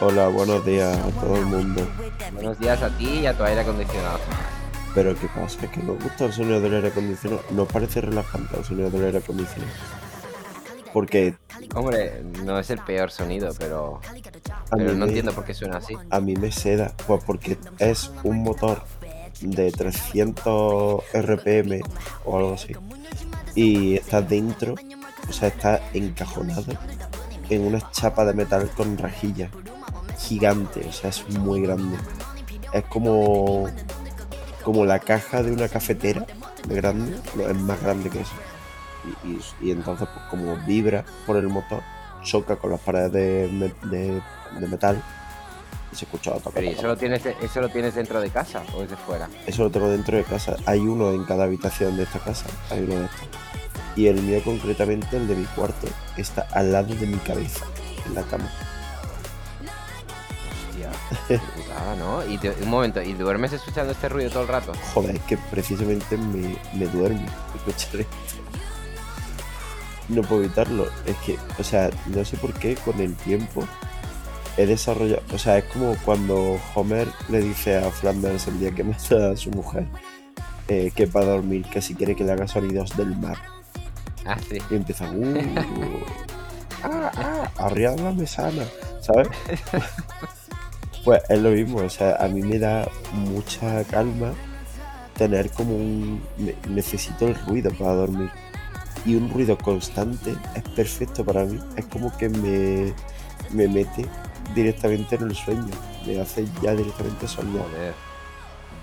Hola, 0.00 0.26
buenos 0.28 0.64
días 0.66 0.98
a 0.98 1.10
todo 1.20 1.36
el 1.36 1.46
mundo. 1.46 1.86
Buenos 2.32 2.58
días 2.58 2.82
a 2.82 2.90
ti 2.98 3.20
y 3.20 3.26
a 3.26 3.36
tu 3.36 3.44
aire 3.44 3.60
acondicionado. 3.60 4.18
Pero 4.96 5.14
¿qué 5.14 5.28
pasa? 5.28 5.64
Es 5.64 5.70
que 5.70 5.80
nos 5.80 6.02
gusta 6.02 6.24
el 6.24 6.32
sonido 6.32 6.60
del 6.60 6.74
aire 6.74 6.88
acondicionado. 6.88 7.42
Nos 7.50 7.68
parece 7.68 8.00
relajante 8.00 8.56
el 8.58 8.64
sonido 8.64 8.90
del 8.90 9.04
aire 9.04 9.18
acondicionado. 9.18 9.72
Porque 10.92 11.34
Hombre, 11.74 12.24
no 12.44 12.58
es 12.58 12.68
el 12.70 12.80
peor 12.80 13.12
sonido, 13.12 13.52
pero, 13.58 14.00
a 14.70 14.76
pero 14.76 14.92
no 14.94 15.04
me, 15.04 15.06
entiendo 15.06 15.32
por 15.32 15.44
qué 15.44 15.54
suena 15.54 15.78
así. 15.78 15.94
a 16.10 16.20
mí 16.20 16.34
me 16.34 16.50
seda. 16.50 16.92
Pues 17.06 17.22
porque 17.22 17.58
es 17.78 18.10
un 18.24 18.42
motor 18.42 18.82
de 19.40 19.70
300 19.70 21.04
RPM 21.14 21.80
o 22.24 22.38
algo 22.38 22.54
así. 22.54 22.74
Y 23.54 23.94
está 23.94 24.20
dentro, 24.20 24.74
o 25.28 25.32
sea, 25.32 25.48
está 25.48 25.80
encajonado 25.94 26.72
en 27.50 27.66
una 27.66 27.90
chapa 27.92 28.24
de 28.24 28.34
metal 28.34 28.68
con 28.76 28.96
rejillas. 28.98 29.50
Gigante, 30.18 30.86
o 30.88 30.92
sea, 30.92 31.10
es 31.10 31.28
muy 31.38 31.60
grande. 31.62 31.96
Es 32.72 32.84
como, 32.84 33.68
como 34.64 34.84
la 34.84 34.98
caja 34.98 35.42
de 35.42 35.52
una 35.52 35.68
cafetera 35.68 36.24
de 36.66 36.74
grande, 36.74 37.16
no, 37.34 37.42
es 37.48 37.56
más 37.56 37.80
grande 37.82 38.10
que 38.10 38.20
eso. 38.20 38.32
Y, 39.24 39.28
y- 39.28 39.68
y 39.68 39.70
entonces, 39.70 40.08
pues 40.12 40.26
como 40.30 40.56
vibra 40.66 41.04
por 41.26 41.36
el 41.36 41.48
motor, 41.48 41.82
choca 42.22 42.56
con 42.56 42.70
las 42.72 42.80
paredes 42.80 43.12
de, 43.12 43.72
de- 43.84 44.22
de 44.58 44.66
metal 44.68 45.00
y 45.92 45.96
se 45.96 46.06
escucha 46.06 46.32
tocar. 46.32 46.54
Pero 46.54 46.66
¿y 46.66 46.70
eso 46.70 46.86
lo, 46.88 46.96
tienes, 46.96 47.24
¿eso 47.24 47.60
lo 47.60 47.68
tienes 47.68 47.94
dentro 47.94 48.20
de 48.20 48.30
casa 48.30 48.62
o 48.74 48.82
es 48.82 48.90
de 48.90 48.96
fuera? 48.96 49.28
Eso 49.46 49.62
lo 49.64 49.70
tengo 49.70 49.88
dentro 49.88 50.16
de 50.16 50.24
casa. 50.24 50.56
Hay 50.66 50.80
uno 50.80 51.10
en 51.12 51.24
cada 51.24 51.44
habitación 51.44 51.96
de 51.96 52.02
esta 52.04 52.18
casa. 52.18 52.46
Hay 52.70 52.80
uno 52.80 52.94
de 52.96 53.04
estos. 53.04 53.28
Y 53.96 54.06
el 54.08 54.22
mío 54.22 54.40
concretamente, 54.44 55.16
el 55.16 55.26
de 55.26 55.34
mi 55.34 55.44
cuarto, 55.46 55.88
está 56.16 56.46
al 56.52 56.70
lado 56.72 56.94
de 56.94 57.06
mi 57.06 57.16
cabeza, 57.18 57.64
en 58.06 58.14
la 58.14 58.22
cama. 58.24 58.50
Hostia, 60.70 60.90
putada, 61.28 61.96
¿no? 61.96 62.26
Y 62.26 62.36
te- 62.38 62.50
un 62.62 62.68
momento, 62.68 63.02
¿y 63.02 63.14
duermes 63.14 63.52
escuchando 63.54 63.92
este 63.92 64.08
ruido 64.08 64.30
todo 64.30 64.42
el 64.42 64.48
rato? 64.48 64.72
Joder, 64.94 65.16
es 65.16 65.22
que 65.22 65.38
precisamente 65.38 66.16
me, 66.18 66.56
me 66.74 66.86
duermo 66.86 67.24
escuchar. 67.54 68.04
No 70.08 70.22
puedo 70.22 70.44
evitarlo. 70.44 70.86
Es 71.06 71.16
que, 71.24 71.38
o 71.58 71.64
sea, 71.64 71.90
no 72.14 72.24
sé 72.24 72.36
por 72.36 72.52
qué 72.54 72.74
con 72.76 73.00
el 73.00 73.14
tiempo 73.16 73.66
he 74.56 74.66
desarrollado. 74.66 75.22
O 75.32 75.38
sea, 75.38 75.58
es 75.58 75.64
como 75.64 75.96
cuando 76.04 76.60
Homer 76.74 77.08
le 77.28 77.40
dice 77.40 77.78
a 77.78 77.90
Flanders 77.90 78.46
el 78.46 78.60
día 78.60 78.72
que 78.72 78.84
mata 78.84 79.30
a 79.32 79.36
su 79.36 79.50
mujer 79.50 79.86
eh, 80.68 80.92
que 80.94 81.06
para 81.06 81.26
dormir, 81.26 81.64
que 81.72 81.80
si 81.82 81.94
quiere 81.94 82.14
que 82.14 82.24
le 82.24 82.32
haga 82.32 82.46
sonidos 82.46 82.96
del 82.96 83.16
mar. 83.16 83.36
Ah, 84.26 84.38
sí. 84.48 84.58
Y 84.68 84.74
empieza, 84.76 85.06
uh, 85.10 86.04
ah, 86.82 87.12
ah, 87.16 87.52
arriba 87.56 87.96
la 87.96 88.12
mesana, 88.12 88.64
¿sabes? 89.00 89.28
Pues 91.04 91.22
es 91.28 91.40
lo 91.40 91.50
mismo, 91.50 91.78
o 91.78 91.90
sea, 91.90 92.16
a 92.16 92.28
mí 92.28 92.42
me 92.42 92.58
da 92.58 92.88
mucha 93.12 93.84
calma 93.84 94.36
tener 95.16 95.52
como 95.52 95.76
un... 95.76 96.28
ne- 96.38 96.58
Necesito 96.68 97.28
el 97.28 97.36
ruido 97.46 97.72
para 97.74 97.94
dormir. 97.94 98.32
Y 99.04 99.16
un 99.16 99.30
ruido 99.30 99.58
constante 99.58 100.42
es 100.54 100.64
perfecto 100.64 101.24
para 101.24 101.46
mí. 101.46 101.64
Es 101.76 101.86
como 101.86 102.16
que 102.16 102.28
me, 102.30 102.94
me 103.50 103.68
mete 103.68 104.14
directamente 104.54 105.16
en 105.16 105.22
el 105.24 105.36
sueño. 105.36 105.82
Me 106.06 106.20
hace 106.20 106.52
ya 106.62 106.74
directamente 106.74 107.28
soñar. 107.28 107.66
Joder. 107.70 107.96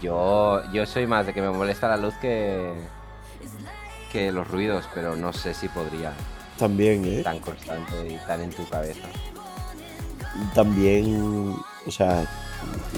Yo, 0.02 0.64
yo 0.72 0.86
soy 0.86 1.08
más 1.08 1.26
de 1.26 1.34
que 1.34 1.42
me 1.42 1.52
molesta 1.52 1.88
la 1.88 1.98
luz 1.98 2.16
que, 2.18 2.90
que 4.14 4.32
los 4.32 4.48
ruidos, 4.48 4.88
pero 4.94 5.16
no 5.16 5.34
sé 5.34 5.56
si 5.56 5.68
podría 5.68 6.14
También, 6.60 7.04
¿eh? 7.04 7.24
tan 7.24 7.40
constante 7.40 8.08
y 8.08 8.18
tan 8.28 8.42
en 8.42 8.52
tu 8.52 8.66
cabeza. 8.70 9.08
también, 10.54 11.56
o 11.86 11.92
sea, 11.92 12.24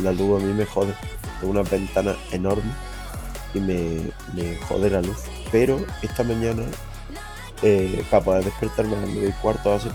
la 0.03 0.11
luz 0.11 0.41
a 0.41 0.45
mí 0.45 0.53
me 0.53 0.65
jode. 0.65 0.93
Tengo 1.39 1.51
una 1.51 1.63
ventana 1.63 2.15
enorme 2.31 2.71
y 3.53 3.59
me, 3.59 4.01
me 4.33 4.57
jode 4.67 4.89
la 4.89 5.01
luz. 5.01 5.17
Pero 5.51 5.79
esta 6.01 6.23
mañana, 6.23 6.63
eh, 7.61 8.05
para 8.11 8.23
poder 8.23 8.43
despertarme 8.43 8.97
a 8.97 9.01
las 9.01 9.09
9 9.09 9.29
y 9.29 9.41
cuarto 9.41 9.73
así, 9.73 9.89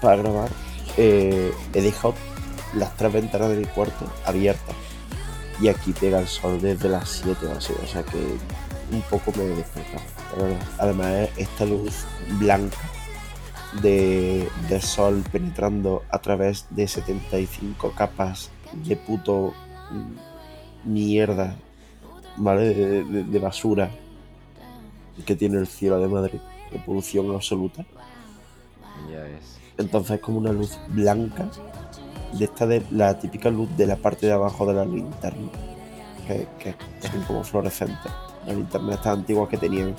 para 0.00 0.16
grabar, 0.16 0.48
eh, 0.96 1.52
he 1.74 1.82
dejado 1.82 2.14
las 2.74 2.96
tres 2.96 3.12
ventanas 3.12 3.50
de 3.50 3.56
mi 3.56 3.66
cuarto 3.66 4.10
abiertas. 4.24 4.74
Y 5.60 5.68
aquí 5.68 5.92
pega 5.92 6.18
el 6.18 6.28
sol 6.28 6.60
desde 6.60 6.88
las 6.88 7.08
7 7.10 7.46
o 7.46 7.52
así, 7.52 7.74
o 7.82 7.86
sea 7.86 8.02
que 8.02 8.18
un 8.90 9.02
poco 9.02 9.32
me 9.36 9.44
he 9.44 9.56
despertado. 9.56 10.13
Además, 10.78 11.12
es 11.12 11.30
esta 11.38 11.64
luz 11.64 12.04
blanca 12.38 12.76
de, 13.82 14.48
de 14.68 14.80
sol 14.80 15.22
penetrando 15.32 16.02
a 16.10 16.18
través 16.20 16.66
de 16.70 16.86
75 16.88 17.92
capas 17.96 18.50
de 18.72 18.96
puto 18.96 19.52
mm, 19.90 20.92
mierda, 20.92 21.54
¿vale? 22.36 22.74
De, 22.74 23.04
de- 23.04 23.24
de 23.24 23.38
basura 23.38 23.90
que 25.24 25.36
tiene 25.36 25.58
el 25.58 25.66
cielo 25.66 25.98
de 26.00 26.08
Madrid, 26.08 26.40
de 26.72 26.78
polución 26.80 27.32
absoluta. 27.34 27.84
Ya 29.10 29.22
ves. 29.22 29.58
Entonces 29.78 30.16
es 30.16 30.20
como 30.20 30.38
una 30.38 30.52
luz 30.52 30.78
blanca, 30.88 31.46
de 32.32 32.44
esta 32.44 32.66
de 32.66 32.82
la 32.90 33.18
típica 33.18 33.48
luz 33.50 33.68
de 33.76 33.86
la 33.86 33.96
parte 33.96 34.26
de 34.26 34.32
abajo 34.32 34.66
de 34.66 34.74
la 34.74 34.84
linterna, 34.84 35.48
que, 36.26 36.46
que 36.58 36.74
son 37.08 37.22
como 37.22 37.44
fluorescentes. 37.44 38.10
Las 38.46 38.56
linternas 38.56 38.96
estas 38.96 39.18
antiguas 39.18 39.48
que 39.48 39.56
tenían 39.56 39.94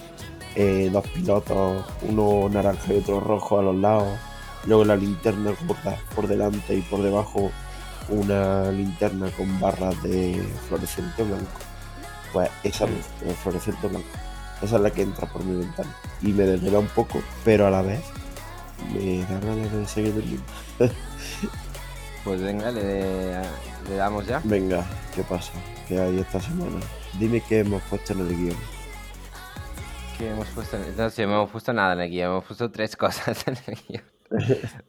eh, 0.55 0.89
dos 0.91 1.07
pilotos, 1.09 1.85
uno 2.01 2.49
naranja 2.49 2.93
y 2.93 2.97
otro 2.97 3.19
rojo 3.19 3.59
a 3.59 3.63
los 3.63 3.75
lados. 3.75 4.17
Luego 4.65 4.85
la 4.85 4.95
linterna 4.95 5.51
gorda 5.67 5.97
por 6.15 6.27
delante 6.27 6.75
y 6.75 6.81
por 6.81 7.01
debajo 7.01 7.51
una 8.09 8.71
linterna 8.71 9.29
con 9.31 9.59
barras 9.59 10.01
de 10.03 10.41
fluorescente 10.67 11.23
blanco. 11.23 11.59
Pues 12.33 12.49
esa 12.63 12.85
luz, 12.85 13.05
de 13.21 13.33
fluorescente 13.33 13.87
blanco. 13.87 14.07
Esa 14.61 14.77
es 14.77 14.81
la 14.81 14.91
que 14.91 15.01
entra 15.01 15.27
por 15.27 15.43
mi 15.43 15.59
ventana. 15.59 15.93
Y 16.21 16.31
me 16.31 16.43
desvela 16.43 16.79
un 16.79 16.87
poco, 16.87 17.21
pero 17.43 17.67
a 17.67 17.71
la 17.71 17.81
vez 17.81 18.01
me 18.93 19.19
da 19.19 19.39
ganas 19.39 19.71
de 19.71 19.85
seguir 19.87 20.13
durmiendo. 20.15 20.43
Pues 22.25 22.41
venga, 22.41 22.71
le, 22.71 23.39
le 23.87 23.95
damos 23.95 24.25
ya. 24.27 24.41
Venga, 24.43 24.83
¿qué 25.15 25.23
pasa? 25.23 25.53
¿Qué 25.87 25.99
hay 25.99 26.19
esta 26.19 26.41
semana? 26.41 26.79
Dime 27.19 27.41
qué 27.47 27.59
hemos 27.59 27.81
puesto 27.83 28.13
en 28.13 28.19
el 28.21 28.29
guion. 28.35 28.57
¿Qué 30.17 30.29
hemos 30.31 30.47
puesto? 30.49 30.77
en- 30.77 30.97
No 30.97 31.09
sé, 31.09 31.25
no 31.27 31.33
hemos 31.35 31.51
puesto 31.51 31.71
nada 31.73 31.93
en 31.93 31.99
el 32.01 32.09
guion, 32.09 32.31
hemos 32.31 32.45
puesto 32.45 32.71
tres 32.71 32.95
cosas 32.97 33.47
en 33.47 33.55
el 33.67 33.77
guion. 33.87 34.03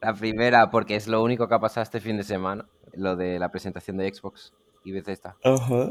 La 0.00 0.14
primera, 0.14 0.70
porque 0.70 0.96
es 0.96 1.06
lo 1.08 1.22
único 1.22 1.46
que 1.46 1.54
ha 1.54 1.60
pasado 1.60 1.82
este 1.82 2.00
fin 2.00 2.16
de 2.16 2.24
semana, 2.24 2.66
lo 2.94 3.16
de 3.16 3.38
la 3.38 3.50
presentación 3.50 3.98
de 3.98 4.12
Xbox 4.12 4.54
y 4.84 4.92
Bethesda. 4.92 5.36
Ajá. 5.44 5.90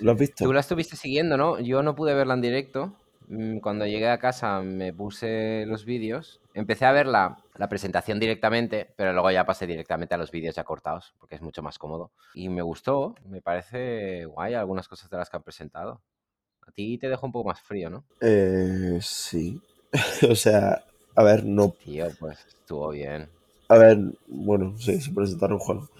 ¿Lo 0.00 0.12
has 0.12 0.18
visto? 0.18 0.44
Tú 0.44 0.52
la 0.52 0.60
estuviste 0.60 0.96
siguiendo, 0.96 1.36
¿no? 1.36 1.58
Yo 1.60 1.82
no 1.82 1.94
pude 1.96 2.14
verla 2.14 2.34
en 2.34 2.40
directo. 2.40 2.94
Mm, 3.28 3.58
Cuando 3.58 3.84
llegué 3.86 4.08
a 4.10 4.18
casa 4.18 4.60
me 4.60 4.92
puse 4.92 5.64
los 5.66 5.84
vídeos. 5.84 6.40
Empecé 6.54 6.86
a 6.86 6.92
ver 6.92 7.06
la, 7.06 7.36
la 7.56 7.68
presentación 7.68 8.20
directamente, 8.20 8.94
pero 8.96 9.12
luego 9.12 9.30
ya 9.30 9.44
pasé 9.44 9.66
directamente 9.66 10.14
a 10.14 10.18
los 10.18 10.30
vídeos 10.30 10.54
ya 10.54 10.64
cortados, 10.64 11.12
porque 11.18 11.34
es 11.34 11.42
mucho 11.42 11.62
más 11.62 11.78
cómodo. 11.78 12.12
Y 12.32 12.48
me 12.48 12.62
gustó, 12.62 13.16
me 13.26 13.42
parece 13.42 14.24
guay 14.24 14.54
algunas 14.54 14.88
cosas 14.88 15.10
de 15.10 15.16
las 15.16 15.28
que 15.28 15.36
han 15.36 15.42
presentado. 15.42 16.00
A 16.66 16.70
ti 16.70 16.96
te 16.96 17.08
dejó 17.08 17.26
un 17.26 17.32
poco 17.32 17.48
más 17.48 17.60
frío, 17.60 17.90
¿no? 17.90 18.04
Eh, 18.20 18.98
sí. 19.02 19.60
o 20.30 20.34
sea, 20.34 20.84
a 21.16 21.22
ver, 21.22 21.44
no. 21.44 21.74
Tío, 21.84 22.06
pues 22.18 22.38
estuvo 22.46 22.88
bien. 22.90 23.28
A 23.68 23.76
ver, 23.76 23.98
bueno, 24.28 24.78
sí, 24.78 25.00
se 25.00 25.10
presentaron 25.10 25.58
juegos. 25.58 25.90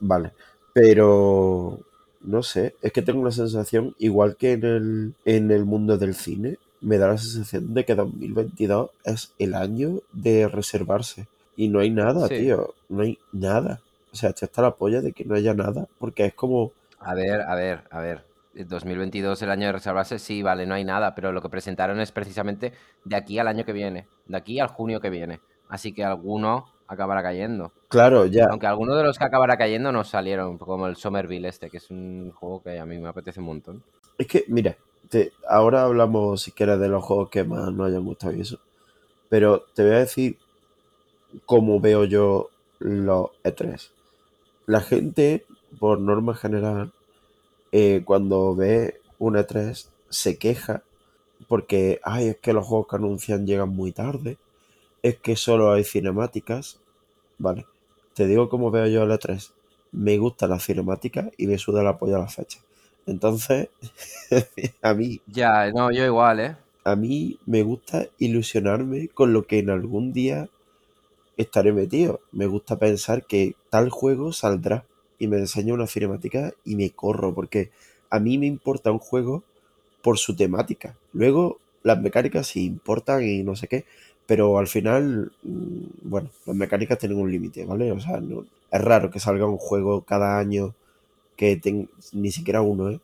Vale. 0.00 0.32
Pero 0.72 1.80
no 2.20 2.42
sé, 2.42 2.74
es 2.82 2.92
que 2.92 3.02
tengo 3.02 3.24
la 3.24 3.30
sensación, 3.30 3.94
igual 3.98 4.36
que 4.36 4.52
en 4.52 4.64
el, 4.64 5.14
en 5.24 5.50
el 5.50 5.64
mundo 5.64 5.98
del 5.98 6.14
cine, 6.14 6.58
me 6.80 6.98
da 6.98 7.08
la 7.08 7.18
sensación 7.18 7.74
de 7.74 7.84
que 7.84 7.94
2022 7.94 8.90
es 9.04 9.32
el 9.38 9.54
año 9.54 10.00
de 10.12 10.48
reservarse. 10.48 11.28
Y 11.56 11.68
no 11.68 11.80
hay 11.80 11.90
nada, 11.90 12.26
Sí. 12.28 12.38
tío. 12.38 12.74
No 12.88 13.02
hay 13.02 13.18
nada. 13.32 13.80
O 14.12 14.16
sea, 14.16 14.30
hasta 14.30 14.62
la 14.62 14.74
polla 14.74 15.00
de 15.02 15.12
que 15.12 15.24
no 15.24 15.34
haya 15.34 15.54
nada. 15.54 15.86
Porque 15.98 16.24
es 16.26 16.34
como. 16.34 16.72
A 16.98 17.14
ver, 17.14 17.42
a 17.42 17.54
ver, 17.54 17.82
a 17.90 18.00
ver. 18.00 18.24
El 18.54 18.66
2022, 18.66 19.40
el 19.42 19.50
año 19.50 19.66
de 19.66 19.72
reservarse, 19.72 20.18
sí, 20.18 20.42
vale, 20.42 20.66
no 20.66 20.74
hay 20.74 20.84
nada, 20.84 21.14
pero 21.14 21.30
lo 21.32 21.40
que 21.40 21.48
presentaron 21.48 22.00
es 22.00 22.10
precisamente 22.10 22.72
de 23.04 23.16
aquí 23.16 23.38
al 23.38 23.46
año 23.46 23.64
que 23.64 23.72
viene, 23.72 24.06
de 24.26 24.36
aquí 24.36 24.58
al 24.58 24.66
junio 24.68 25.00
que 25.00 25.08
viene. 25.08 25.40
Así 25.68 25.92
que 25.92 26.04
alguno 26.04 26.64
acabará 26.88 27.22
cayendo. 27.22 27.72
Claro, 27.88 28.26
ya. 28.26 28.46
Aunque 28.50 28.66
algunos 28.66 28.96
de 28.96 29.04
los 29.04 29.18
que 29.18 29.24
acabará 29.24 29.56
cayendo 29.56 29.92
no 29.92 30.02
salieron, 30.02 30.58
como 30.58 30.88
el 30.88 30.96
Somerville 30.96 31.46
este, 31.46 31.70
que 31.70 31.76
es 31.76 31.90
un 31.90 32.32
juego 32.32 32.60
que 32.62 32.78
a 32.80 32.84
mí 32.86 32.98
me 32.98 33.08
apetece 33.08 33.38
un 33.38 33.46
montón. 33.46 33.82
Es 34.18 34.26
que, 34.26 34.44
mira, 34.48 34.76
ahora 35.48 35.84
hablamos 35.84 36.42
si 36.42 36.52
quieres 36.52 36.78
de 36.80 36.88
los 36.88 37.04
juegos 37.04 37.30
que 37.30 37.44
más 37.44 37.72
nos 37.72 37.88
hayan 37.88 38.04
gustado 38.04 38.34
y 38.34 38.40
eso. 38.40 38.58
Pero 39.28 39.64
te 39.74 39.82
voy 39.82 39.92
a 39.92 39.98
decir 39.98 40.38
cómo 41.46 41.80
veo 41.80 42.04
yo 42.04 42.50
los 42.78 43.30
E3. 43.44 43.90
La 44.66 44.80
gente, 44.80 45.44
por 45.78 46.00
norma 46.00 46.34
general, 46.34 46.92
eh, 47.72 48.02
cuando 48.04 48.54
ve 48.54 49.00
un 49.18 49.34
E3, 49.34 49.88
se 50.08 50.38
queja 50.38 50.82
porque, 51.48 52.00
ay, 52.04 52.28
es 52.28 52.36
que 52.38 52.52
los 52.52 52.66
juegos 52.66 52.88
que 52.88 52.96
anuncian 52.96 53.46
llegan 53.46 53.70
muy 53.70 53.92
tarde, 53.92 54.38
es 55.02 55.18
que 55.18 55.36
solo 55.36 55.72
hay 55.72 55.84
cinemáticas, 55.84 56.80
¿vale? 57.38 57.66
te 58.14 58.26
digo 58.26 58.48
cómo 58.48 58.70
veo 58.70 58.86
yo 58.86 59.02
el 59.02 59.10
E3. 59.10 59.52
Me 59.92 60.18
gusta 60.18 60.46
la 60.46 60.60
cinemática 60.60 61.30
y 61.36 61.46
me 61.46 61.58
suda 61.58 61.82
la 61.82 61.98
polla 61.98 62.16
a 62.16 62.20
la 62.20 62.28
fecha. 62.28 62.60
Entonces, 63.10 63.68
a 64.82 64.94
mí, 64.94 65.20
Ya, 65.26 65.70
no, 65.72 65.90
yo 65.90 66.04
igual, 66.04 66.40
¿eh? 66.40 66.56
a 66.84 66.96
mí 66.96 67.38
me 67.46 67.62
gusta 67.62 68.06
ilusionarme 68.18 69.08
con 69.08 69.32
lo 69.32 69.46
que 69.46 69.58
en 69.58 69.70
algún 69.70 70.12
día 70.12 70.48
estaré 71.36 71.72
metido. 71.72 72.20
Me 72.32 72.46
gusta 72.46 72.78
pensar 72.78 73.26
que 73.26 73.56
tal 73.70 73.90
juego 73.90 74.32
saldrá 74.32 74.84
y 75.18 75.28
me 75.28 75.38
enseña 75.38 75.74
una 75.74 75.86
cinemática 75.86 76.54
y 76.64 76.76
me 76.76 76.90
corro, 76.90 77.34
porque 77.34 77.70
a 78.10 78.20
mí 78.20 78.38
me 78.38 78.46
importa 78.46 78.92
un 78.92 78.98
juego 79.00 79.44
por 80.02 80.18
su 80.18 80.36
temática. 80.36 80.96
Luego, 81.12 81.58
las 81.82 82.00
mecánicas 82.02 82.48
sí 82.48 82.66
importan 82.66 83.24
y 83.24 83.42
no 83.44 83.56
sé 83.56 83.68
qué, 83.68 83.84
pero 84.26 84.58
al 84.58 84.68
final, 84.68 85.32
mm, 85.42 85.84
bueno, 86.04 86.30
las 86.46 86.56
mecánicas 86.56 86.98
tienen 86.98 87.18
un 87.18 87.30
límite, 87.32 87.64
¿vale? 87.66 87.92
O 87.92 88.00
sea, 88.00 88.20
no- 88.20 88.46
es 88.70 88.80
raro 88.82 89.10
que 89.10 89.20
salga 89.20 89.46
un 89.46 89.58
juego 89.58 90.02
cada 90.02 90.38
año 90.38 90.74
que 91.40 91.56
tenga, 91.64 91.88
ni 92.22 92.30
siquiera 92.36 92.62
uno, 92.62 92.90
¿eh? 92.90 93.00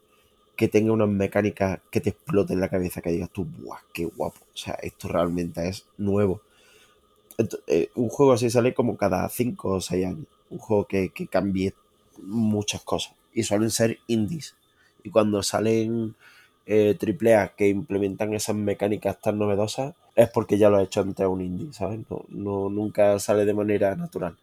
Que 0.58 0.68
tenga 0.68 0.92
unas 0.98 1.08
mecánicas 1.24 1.80
que 1.92 2.00
te 2.02 2.10
exploten 2.12 2.60
la 2.60 2.70
cabeza, 2.74 3.02
que 3.02 3.12
digas 3.16 3.30
tú, 3.36 3.46
¡buah, 3.46 3.80
qué 3.94 4.04
guapo! 4.06 4.40
O 4.54 4.58
sea, 4.64 4.74
esto 4.90 5.08
realmente 5.08 5.68
es 5.68 5.86
nuevo. 5.98 6.42
Eh, 7.66 7.90
un 7.94 8.08
juego 8.08 8.32
así 8.32 8.50
sale 8.50 8.74
como 8.74 8.96
cada 8.96 9.28
5 9.28 9.74
o 9.74 9.80
6 9.80 10.06
años. 10.06 10.26
Un 10.50 10.58
juego 10.58 10.86
que, 10.86 11.10
que 11.10 11.26
cambie 11.26 11.74
muchas 12.22 12.82
cosas. 12.82 13.14
Y 13.34 13.42
suelen 13.42 13.70
ser 13.70 13.98
indies. 14.06 14.54
Y 15.02 15.10
cuando 15.10 15.42
salen 15.42 16.14
eh, 16.66 16.96
AAA 16.98 17.48
que 17.56 17.68
implementan 17.68 18.32
esas 18.34 18.56
mecánicas 18.56 19.20
tan 19.20 19.38
novedosas, 19.38 19.94
es 20.14 20.28
porque 20.30 20.56
ya 20.58 20.70
lo 20.70 20.78
ha 20.78 20.82
hecho 20.82 21.00
antes 21.02 21.26
un 21.26 21.42
indie, 21.42 21.72
¿sabes? 21.72 22.00
No, 22.10 22.24
no- 22.28 22.68
nunca 22.70 23.18
sale 23.18 23.44
de 23.44 23.54
manera 23.54 23.94
natural. 23.96 24.36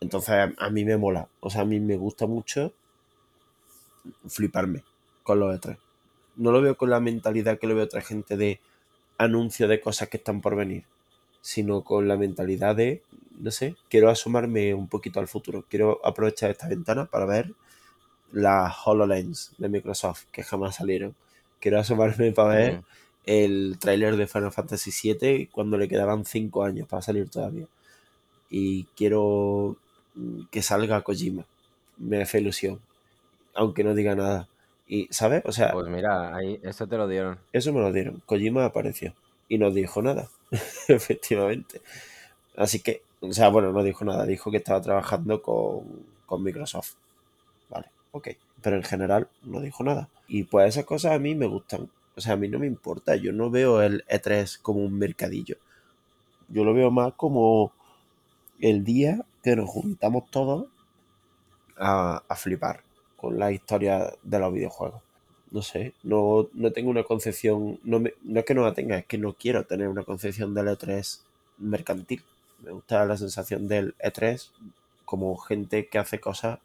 Entonces 0.00 0.34
a 0.58 0.70
mí 0.70 0.84
me 0.84 0.96
mola. 0.98 1.28
O 1.40 1.50
sea, 1.50 1.62
a 1.62 1.64
mí 1.64 1.80
me 1.80 1.96
gusta 1.96 2.26
mucho 2.26 2.72
fliparme 4.28 4.82
con 5.22 5.40
los 5.40 5.54
E3. 5.60 5.78
No 6.36 6.50
lo 6.52 6.60
veo 6.62 6.76
con 6.76 6.90
la 6.90 7.00
mentalidad 7.00 7.58
que 7.58 7.66
lo 7.66 7.74
veo 7.74 7.84
otra 7.84 8.00
gente 8.00 8.36
de 8.36 8.60
anuncio 9.18 9.68
de 9.68 9.80
cosas 9.80 10.08
que 10.08 10.16
están 10.16 10.40
por 10.40 10.56
venir, 10.56 10.84
sino 11.40 11.82
con 11.84 12.08
la 12.08 12.16
mentalidad 12.16 12.74
de, 12.74 13.02
no 13.38 13.50
sé, 13.50 13.76
quiero 13.88 14.10
asomarme 14.10 14.74
un 14.74 14.88
poquito 14.88 15.20
al 15.20 15.28
futuro. 15.28 15.64
Quiero 15.68 16.00
aprovechar 16.04 16.50
esta 16.50 16.68
ventana 16.68 17.04
para 17.06 17.26
ver 17.26 17.52
las 18.32 18.74
HoloLens 18.84 19.52
de 19.58 19.68
Microsoft 19.68 20.24
que 20.32 20.42
jamás 20.42 20.76
salieron. 20.76 21.14
Quiero 21.60 21.78
asomarme 21.78 22.32
para 22.32 22.54
ver 22.54 22.74
Mm. 22.78 22.84
el 23.26 23.76
tráiler 23.78 24.16
de 24.16 24.26
Final 24.26 24.50
Fantasy 24.52 24.90
VII 24.90 25.46
cuando 25.52 25.76
le 25.78 25.86
quedaban 25.88 26.24
5 26.24 26.64
años 26.64 26.88
para 26.88 27.02
salir 27.02 27.28
todavía. 27.28 27.66
Y 28.50 28.84
quiero 28.96 29.76
que 30.50 30.62
salga 30.62 31.02
Kojima. 31.02 31.44
Me 31.98 32.20
hace 32.22 32.40
ilusión. 32.40 32.80
Aunque 33.54 33.84
no 33.84 33.94
diga 33.94 34.14
nada. 34.14 34.48
Y, 34.86 35.08
¿sabes? 35.10 35.42
O 35.46 35.52
sea, 35.52 35.72
Pues 35.72 35.88
mira, 35.88 36.34
ahí, 36.34 36.60
eso 36.62 36.86
te 36.86 36.96
lo 36.96 37.08
dieron. 37.08 37.38
eso 37.52 37.72
me 37.72 37.80
lo 37.80 37.92
dieron. 37.92 38.22
Kojima 38.26 38.64
apareció. 38.64 39.14
Y 39.48 39.58
no 39.58 39.70
dijo 39.70 40.02
nada. 40.02 40.28
Efectivamente. 40.88 41.80
Así 42.56 42.80
que, 42.80 43.02
o 43.20 43.32
sea, 43.32 43.48
bueno, 43.48 43.72
no 43.72 43.82
dijo 43.82 44.04
nada. 44.04 44.26
Dijo 44.26 44.50
que 44.50 44.58
estaba 44.58 44.80
trabajando 44.80 45.42
con, 45.42 45.84
con 46.26 46.42
Microsoft. 46.42 46.94
Vale, 47.70 47.86
ok. 48.12 48.28
Pero 48.62 48.76
en 48.76 48.82
general 48.84 49.28
no 49.42 49.60
dijo 49.60 49.84
nada. 49.84 50.08
Y 50.28 50.44
pues 50.44 50.68
esas 50.68 50.84
cosas 50.84 51.12
a 51.12 51.18
mí 51.18 51.34
me 51.34 51.46
gustan. 51.46 51.90
O 52.16 52.20
sea, 52.20 52.34
a 52.34 52.36
mí 52.36 52.48
no 52.48 52.58
me 52.58 52.66
importa. 52.66 53.16
Yo 53.16 53.32
no 53.32 53.50
veo 53.50 53.82
el 53.82 54.04
E3 54.06 54.58
como 54.62 54.80
un 54.80 54.98
mercadillo. 54.98 55.56
Yo 56.48 56.64
lo 56.64 56.74
veo 56.74 56.90
más 56.90 57.14
como 57.14 57.72
el 58.60 58.84
día 58.84 59.24
que 59.42 59.56
nos 59.56 59.68
juntamos 59.70 60.30
todos 60.30 60.66
a, 61.76 62.22
a 62.28 62.36
flipar 62.36 62.82
con 63.22 63.38
la 63.38 63.52
historia 63.52 64.12
de 64.24 64.38
los 64.40 64.52
videojuegos. 64.52 65.00
No 65.52 65.62
sé, 65.62 65.94
no, 66.02 66.48
no 66.54 66.72
tengo 66.72 66.90
una 66.90 67.04
concepción, 67.04 67.78
no, 67.84 68.02
no 68.22 68.40
es 68.40 68.44
que 68.44 68.54
no 68.54 68.62
la 68.62 68.74
tenga, 68.74 68.98
es 68.98 69.06
que 69.06 69.16
no 69.16 69.34
quiero 69.34 69.64
tener 69.64 69.86
una 69.86 70.02
concepción 70.02 70.54
del 70.54 70.66
E3 70.66 71.20
mercantil. 71.58 72.24
Me 72.64 72.72
gusta 72.72 73.04
la 73.06 73.16
sensación 73.16 73.68
del 73.68 73.94
E3 73.98 74.50
como 75.04 75.36
gente 75.36 75.86
que 75.86 75.98
hace 75.98 76.18
cosas 76.18 76.58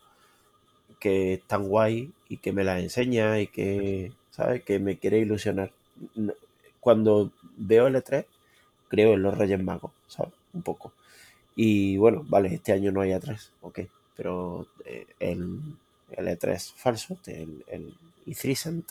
que 1.00 1.36
están 1.36 1.68
guay 1.68 2.12
y 2.28 2.38
que 2.38 2.52
me 2.52 2.64
las 2.64 2.82
enseña 2.82 3.40
y 3.40 3.48
que, 3.48 4.12
¿sabes? 4.32 4.64
Que 4.64 4.80
me 4.80 4.98
quiere 4.98 5.20
ilusionar. 5.20 5.72
Cuando 6.80 7.32
veo 7.56 7.86
el 7.86 7.96
E3, 7.98 8.26
creo 8.88 9.14
en 9.14 9.22
los 9.22 9.38
Reyes 9.38 9.62
Magos, 9.62 9.92
¿sabes? 10.08 10.34
Un 10.54 10.64
poco. 10.64 10.92
Y 11.56 11.98
bueno, 11.98 12.26
vale, 12.28 12.52
este 12.52 12.72
año 12.72 12.92
no 12.92 13.02
hay 13.02 13.12
E3, 13.12 13.50
ok, 13.62 13.80
pero 14.16 14.66
eh, 14.86 15.06
el, 15.20 15.60
el 16.12 16.28
E3 16.28 16.74
falso, 16.76 17.18
el, 17.28 17.64
el 17.68 17.94
E3, 18.26 18.84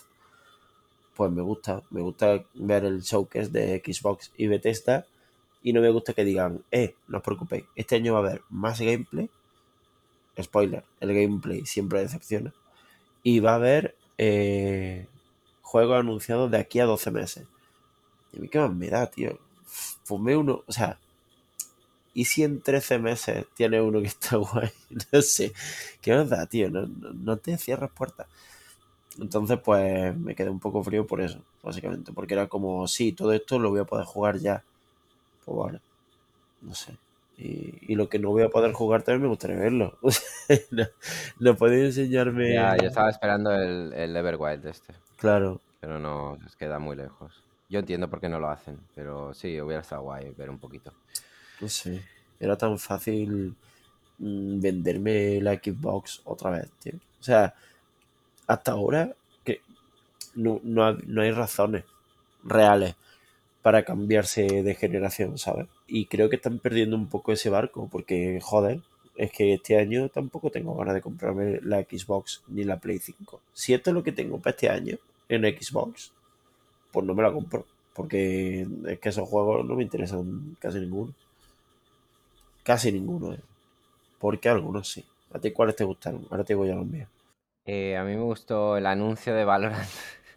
pues 1.15 1.31
me 1.31 1.41
gusta, 1.41 1.81
me 1.89 2.01
gusta 2.01 2.43
ver 2.53 2.85
el 2.85 3.01
showcase 3.01 3.49
de 3.49 3.81
Xbox 3.83 4.31
y 4.37 4.47
Bethesda 4.47 5.05
y 5.63 5.73
no 5.73 5.81
me 5.81 5.89
gusta 5.89 6.13
que 6.13 6.23
digan, 6.23 6.63
eh, 6.71 6.95
no 7.07 7.17
os 7.17 7.23
preocupéis, 7.23 7.65
este 7.75 7.95
año 7.95 8.13
va 8.13 8.19
a 8.19 8.21
haber 8.21 8.41
más 8.49 8.79
gameplay, 8.79 9.29
spoiler, 10.41 10.83
el 10.99 11.13
gameplay 11.13 11.65
siempre 11.65 12.01
decepciona, 12.01 12.53
y 13.23 13.39
va 13.39 13.51
a 13.51 13.55
haber 13.55 13.95
eh, 14.17 15.07
juegos 15.61 15.99
anunciados 15.99 16.49
de 16.51 16.57
aquí 16.57 16.79
a 16.79 16.85
12 16.85 17.11
meses. 17.11 17.47
Y 18.31 18.37
a 18.37 18.41
mí 18.41 18.47
qué 18.47 18.59
más 18.59 18.73
me 18.73 18.89
da, 18.89 19.07
tío. 19.07 19.39
Fumé 19.65 20.37
uno, 20.37 20.63
o 20.65 20.71
sea, 20.71 20.99
¿y 22.17 22.25
si 22.25 22.43
en 22.43 22.61
13 22.61 22.97
meses 22.97 23.45
tiene 23.53 23.79
uno 23.79 24.01
que 24.01 24.07
está 24.07 24.37
guay? 24.37 24.71
No 25.13 25.21
sé, 25.21 25.53
¿qué 26.01 26.15
más 26.15 26.27
da, 26.29 26.47
tío? 26.47 26.67
No, 26.71 26.87
no, 26.87 27.13
no 27.13 27.37
te 27.37 27.55
cierres 27.59 27.91
puertas. 27.91 28.25
Entonces, 29.19 29.59
pues 29.63 30.17
me 30.17 30.33
quedé 30.33 30.49
un 30.49 30.59
poco 30.59 30.83
frío 30.83 31.05
por 31.05 31.21
eso, 31.21 31.39
básicamente, 31.61 32.11
porque 32.11 32.33
era 32.33 32.47
como, 32.47 32.87
sí, 32.87 33.11
todo 33.11 33.33
esto 33.33 33.59
lo 33.59 33.69
voy 33.69 33.81
a 33.81 33.85
poder 33.85 34.05
jugar 34.05 34.39
ya. 34.39 34.63
Pues 35.45 35.57
vale, 35.57 35.79
no 36.61 36.73
sé. 36.73 36.93
Y, 37.37 37.75
y 37.81 37.93
lo 37.93 38.09
que 38.09 38.17
no 38.17 38.29
voy 38.29 38.41
a 38.41 38.49
poder 38.49 38.73
jugar 38.73 39.03
también 39.03 39.21
me 39.21 39.27
gustaría 39.27 39.57
verlo. 39.57 39.99
no, 40.71 40.85
no 41.39 41.55
podéis 41.55 41.97
enseñarme. 41.97 42.51
Ya, 42.51 42.77
yo 42.77 42.87
estaba 42.87 43.11
esperando 43.11 43.51
el, 43.51 43.93
el 43.93 44.17
Everwild 44.17 44.65
este, 44.65 44.91
Claro, 45.17 45.61
pero 45.79 45.99
no, 45.99 46.35
queda 46.57 46.79
muy 46.79 46.95
lejos. 46.95 47.43
Yo 47.69 47.77
entiendo 47.77 48.09
por 48.09 48.19
qué 48.19 48.29
no 48.29 48.39
lo 48.39 48.49
hacen, 48.49 48.79
pero 48.95 49.35
sí, 49.35 49.61
hubiera 49.61 49.81
estado 49.81 50.01
guay 50.01 50.31
ver 50.31 50.49
un 50.49 50.57
poquito. 50.57 50.93
No 51.61 51.69
sé. 51.69 52.03
Era 52.39 52.57
tan 52.57 52.77
fácil 52.77 53.55
mm, 54.19 54.59
venderme 54.61 55.41
la 55.41 55.55
Xbox 55.55 56.21
otra 56.25 56.51
vez, 56.51 56.69
tío. 56.79 56.93
O 57.19 57.23
sea, 57.23 57.53
hasta 58.47 58.71
ahora 58.71 59.13
que 59.43 59.61
no, 60.35 60.59
no, 60.63 60.93
no 60.93 61.21
hay 61.21 61.31
razones 61.31 61.83
reales 62.43 62.95
para 63.61 63.83
cambiarse 63.83 64.63
de 64.63 64.75
generación, 64.75 65.37
¿sabes? 65.37 65.67
Y 65.87 66.05
creo 66.05 66.29
que 66.29 66.37
están 66.37 66.59
perdiendo 66.59 66.95
un 66.95 67.07
poco 67.07 67.33
ese 67.33 67.49
barco, 67.49 67.89
porque, 67.91 68.39
joder, 68.41 68.81
es 69.17 69.31
que 69.31 69.55
este 69.55 69.77
año 69.77 70.09
tampoco 70.09 70.51
tengo 70.51 70.75
ganas 70.75 70.93
de 70.93 71.01
comprarme 71.01 71.59
la 71.63 71.81
Xbox 71.81 72.43
ni 72.47 72.63
la 72.63 72.79
Play 72.79 72.99
5. 72.99 73.41
Si 73.53 73.73
esto 73.73 73.89
es 73.89 73.93
lo 73.93 74.03
que 74.03 74.11
tengo 74.11 74.39
para 74.39 74.51
este 74.51 74.69
año 74.69 74.97
en 75.27 75.41
Xbox, 75.43 76.11
pues 76.91 77.05
no 77.05 77.13
me 77.15 77.23
la 77.23 77.33
compro, 77.33 77.65
porque 77.93 78.65
es 78.85 78.99
que 78.99 79.09
esos 79.09 79.27
juegos 79.27 79.65
no 79.65 79.75
me 79.75 79.83
interesan 79.83 80.55
casi 80.59 80.79
ninguno. 80.79 81.13
Casi 82.67 82.91
ninguno, 82.91 83.31
¿eh? 83.31 83.39
Porque 84.19 84.49
algunos 84.49 84.91
sí. 84.91 85.01
¿A 85.33 85.39
ti 85.39 85.51
cuáles 85.51 85.77
te 85.77 85.85
gustaron? 85.85 86.27
Ahora 86.29 86.43
te 86.43 86.51
digo 86.51 86.65
ya 86.65 86.75
los 86.75 86.85
míos. 86.85 87.07
Eh, 87.65 87.95
a 87.95 88.03
mí 88.03 88.13
me 88.13 88.23
gustó 88.23 88.75
el 88.75 88.85
anuncio 88.85 89.33
de 89.33 89.45
Valorant. 89.45 89.87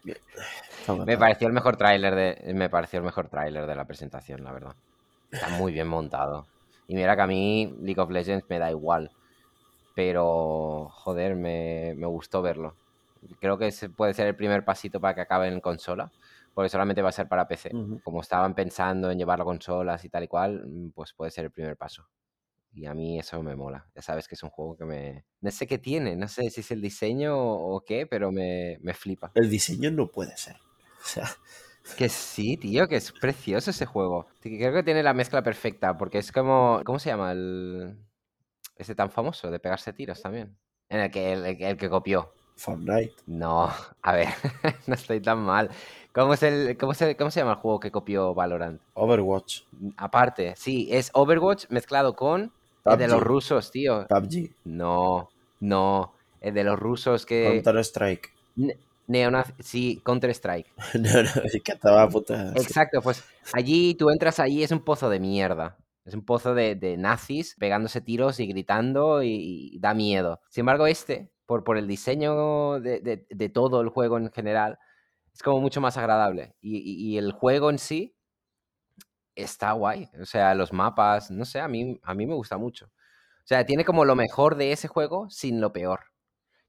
Me 1.05 1.17
pareció 1.17 1.47
el 1.47 1.53
mejor 1.53 1.75
tráiler 1.75 2.15
de, 2.15 2.53
me 2.53 2.69
pareció 2.69 2.99
el 2.99 3.05
mejor 3.05 3.27
tráiler 3.27 3.67
de 3.67 3.75
la 3.75 3.85
presentación, 3.85 4.43
la 4.43 4.51
verdad. 4.53 4.75
Está 5.29 5.49
muy 5.49 5.73
bien 5.73 5.87
montado. 5.87 6.47
Y 6.87 6.95
mira 6.95 7.15
que 7.15 7.21
a 7.21 7.27
mí 7.27 7.75
League 7.81 8.01
of 8.01 8.09
Legends 8.09 8.45
me 8.49 8.59
da 8.59 8.71
igual. 8.71 9.11
Pero, 9.93 10.87
joder, 10.89 11.35
me, 11.35 11.93
me 11.97 12.07
gustó 12.07 12.41
verlo. 12.41 12.75
Creo 13.41 13.57
que 13.57 13.67
ese 13.67 13.89
puede 13.89 14.13
ser 14.13 14.27
el 14.27 14.35
primer 14.35 14.63
pasito 14.63 15.01
para 15.01 15.13
que 15.13 15.21
acabe 15.21 15.49
en 15.49 15.59
consola. 15.59 16.09
Porque 16.53 16.69
solamente 16.69 17.01
va 17.01 17.09
a 17.09 17.13
ser 17.13 17.27
para 17.27 17.47
PC. 17.47 17.71
Como 18.03 18.21
estaban 18.21 18.55
pensando 18.55 19.11
en 19.11 19.17
llevarlo 19.17 19.43
a 19.43 19.45
consolas 19.45 20.03
y 20.05 20.09
tal 20.09 20.23
y 20.23 20.27
cual, 20.27 20.91
pues 20.95 21.13
puede 21.13 21.29
ser 21.29 21.45
el 21.45 21.51
primer 21.51 21.77
paso. 21.77 22.07
Y 22.73 22.85
a 22.85 22.93
mí 22.93 23.19
eso 23.19 23.41
me 23.43 23.55
mola. 23.55 23.85
Ya 23.95 24.01
sabes 24.01 24.27
que 24.27 24.35
es 24.35 24.43
un 24.43 24.49
juego 24.49 24.77
que 24.77 24.85
me... 24.85 25.25
No 25.41 25.51
sé 25.51 25.67
qué 25.67 25.77
tiene, 25.77 26.15
no 26.15 26.27
sé 26.27 26.49
si 26.49 26.61
es 26.61 26.71
el 26.71 26.81
diseño 26.81 27.37
o 27.37 27.81
qué, 27.81 28.07
pero 28.07 28.31
me, 28.31 28.77
me 28.81 28.93
flipa. 28.93 29.31
El 29.35 29.49
diseño 29.49 29.91
no 29.91 30.07
puede 30.07 30.37
ser. 30.37 30.55
O 30.55 31.07
sea, 31.07 31.29
Que 31.97 32.09
sí, 32.09 32.57
tío, 32.57 32.87
que 32.87 32.95
es 32.97 33.11
precioso 33.11 33.71
ese 33.71 33.85
juego. 33.85 34.27
Creo 34.41 34.73
que 34.73 34.83
tiene 34.83 35.03
la 35.03 35.13
mezcla 35.13 35.43
perfecta, 35.43 35.97
porque 35.97 36.19
es 36.19 36.31
como. 36.31 36.81
¿Cómo 36.85 36.99
se 36.99 37.09
llama? 37.09 37.31
El. 37.31 37.97
Ese 38.75 38.95
tan 38.95 39.11
famoso 39.11 39.51
de 39.51 39.59
pegarse 39.59 39.93
tiros 39.93 40.21
también. 40.21 40.57
En 40.89 40.99
el 41.01 41.11
que, 41.11 41.33
el, 41.33 41.45
el 41.45 41.77
que 41.77 41.89
copió. 41.89 42.33
Fortnite. 42.55 43.15
No, 43.25 43.69
a 44.01 44.13
ver, 44.13 44.29
no 44.87 44.93
estoy 44.93 45.19
tan 45.21 45.39
mal. 45.39 45.69
¿Cómo, 46.13 46.33
es 46.33 46.43
el, 46.43 46.77
cómo, 46.77 46.93
se, 46.93 47.15
¿Cómo 47.15 47.31
se 47.31 47.39
llama 47.39 47.53
el 47.53 47.57
juego 47.57 47.79
que 47.79 47.91
copió 47.91 48.33
Valorant? 48.33 48.81
Overwatch. 48.93 49.61
Aparte, 49.97 50.53
sí, 50.57 50.87
es 50.91 51.09
Overwatch 51.13 51.65
mezclado 51.69 52.15
con 52.15 52.53
Es 52.85 52.97
de 52.97 53.07
los 53.07 53.17
PUBG. 53.19 53.27
rusos, 53.27 53.71
tío. 53.71 54.07
PUBG. 54.07 54.51
No, 54.65 55.29
no. 55.59 56.13
Es 56.39 56.53
de 56.53 56.63
los 56.63 56.79
rusos 56.79 57.25
que. 57.25 57.61
Counter 57.63 57.77
Strike. 57.83 58.31
Ne-. 58.55 58.77
Sí, 59.59 60.01
Counter-Strike. 60.05 60.67
no, 60.95 61.23
no, 61.23 61.29
es 61.43 61.61
que 61.63 61.71
estaba 61.73 62.07
puta. 62.07 62.53
Exacto, 62.55 63.01
pues 63.01 63.23
allí 63.51 63.93
tú 63.95 64.09
entras 64.09 64.39
allí, 64.39 64.63
es 64.63 64.71
un 64.71 64.83
pozo 64.85 65.09
de 65.09 65.19
mierda. 65.19 65.77
Es 66.05 66.13
un 66.13 66.23
pozo 66.23 66.55
de, 66.55 66.75
de 66.75 66.95
nazis 66.97 67.55
pegándose 67.59 67.99
tiros 68.01 68.39
y 68.39 68.47
gritando 68.47 69.21
y, 69.21 69.71
y 69.73 69.79
da 69.79 69.93
miedo. 69.93 70.39
Sin 70.49 70.61
embargo, 70.61 70.87
este, 70.87 71.29
por, 71.45 71.63
por 71.65 71.77
el 71.77 71.87
diseño 71.87 72.79
de, 72.79 73.01
de- 73.01 73.25
de 73.29 73.49
todo 73.49 73.81
el 73.81 73.89
juego 73.89 74.17
en 74.17 74.31
general, 74.31 74.79
es 75.33 75.43
como 75.43 75.59
mucho 75.59 75.81
más 75.81 75.97
agradable. 75.97 76.55
Y, 76.61 76.77
y- 76.77 77.09
y 77.11 77.17
el 77.17 77.33
juego 77.33 77.69
en 77.69 77.79
sí 77.79 78.15
está 79.35 79.71
guay. 79.73 80.09
O 80.21 80.25
sea, 80.25 80.53
los 80.55 80.73
mapas, 80.73 81.31
no 81.31 81.45
sé, 81.45 81.59
a 81.59 81.67
mí, 81.67 81.99
a 82.03 82.13
mí 82.13 82.25
me 82.25 82.35
gusta 82.35 82.57
mucho. 82.57 82.87
O 82.87 83.47
sea, 83.47 83.65
tiene 83.65 83.85
como 83.85 84.05
lo 84.05 84.15
mejor 84.15 84.55
de 84.55 84.71
ese 84.71 84.87
juego 84.87 85.29
sin 85.29 85.61
lo 85.61 85.73
peor. 85.73 86.01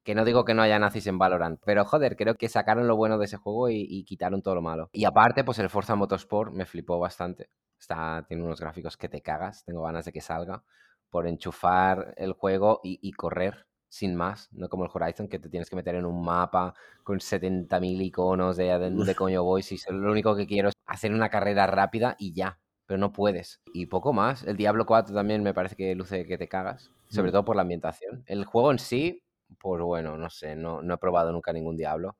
Que 0.04 0.14
no 0.14 0.24
digo 0.24 0.44
que 0.44 0.54
no 0.54 0.62
haya 0.62 0.78
nazis 0.78 1.06
en 1.06 1.18
Valorant, 1.18 1.60
pero 1.64 1.84
joder, 1.84 2.16
creo 2.16 2.34
que 2.34 2.48
sacaron 2.48 2.88
lo 2.88 2.96
bueno 2.96 3.18
de 3.18 3.26
ese 3.26 3.36
juego 3.36 3.70
y, 3.70 4.04
quitaron 4.04 4.42
todo 4.42 4.56
lo 4.56 4.62
malo. 4.62 4.90
Y 4.92 5.04
aparte, 5.04 5.44
pues 5.44 5.58
el 5.60 5.70
Forza 5.70 5.94
Motorsport 5.94 6.52
me 6.52 6.66
flipó 6.66 6.98
bastante. 6.98 7.50
Está, 7.78 8.24
tiene 8.26 8.42
unos 8.42 8.60
gráficos 8.60 8.96
que 8.96 9.08
te 9.08 9.22
cagas, 9.22 9.64
tengo 9.64 9.82
ganas 9.82 10.04
de 10.04 10.12
que 10.12 10.20
salga. 10.20 10.64
Por 11.10 11.28
enchufar 11.28 12.14
el 12.16 12.32
juego 12.32 12.80
y 12.82 13.12
correr 13.12 13.66
sin 13.92 14.14
más, 14.16 14.48
no 14.52 14.70
como 14.70 14.86
el 14.86 14.90
Horizon, 14.90 15.28
que 15.28 15.38
te 15.38 15.50
tienes 15.50 15.68
que 15.68 15.76
meter 15.76 15.94
en 15.96 16.06
un 16.06 16.24
mapa 16.24 16.72
con 17.04 17.18
70.000 17.20 18.00
iconos 18.00 18.56
de 18.56 18.72
a 18.72 18.78
dónde 18.78 19.14
coño 19.14 19.42
voy. 19.44 19.62
Si 19.62 19.76
lo 19.90 20.10
único 20.10 20.34
que 20.34 20.46
quiero 20.46 20.70
es 20.70 20.74
hacer 20.86 21.12
una 21.12 21.28
carrera 21.28 21.66
rápida 21.66 22.16
y 22.18 22.32
ya, 22.32 22.58
pero 22.86 22.96
no 22.96 23.12
puedes. 23.12 23.60
Y 23.74 23.84
poco 23.84 24.14
más. 24.14 24.44
El 24.44 24.56
Diablo 24.56 24.86
4 24.86 25.14
también 25.14 25.42
me 25.42 25.52
parece 25.52 25.76
que 25.76 25.94
luce 25.94 26.24
que 26.24 26.38
te 26.38 26.48
cagas, 26.48 26.90
sobre 27.10 27.28
Mm. 27.28 27.32
todo 27.32 27.44
por 27.44 27.54
la 27.54 27.62
ambientación. 27.62 28.24
El 28.24 28.46
juego 28.46 28.70
en 28.72 28.78
sí, 28.78 29.22
pues 29.60 29.82
bueno, 29.82 30.16
no 30.16 30.30
sé, 30.30 30.56
no, 30.56 30.80
no 30.80 30.94
he 30.94 30.98
probado 30.98 31.30
nunca 31.30 31.52
ningún 31.52 31.76
Diablo. 31.76 32.16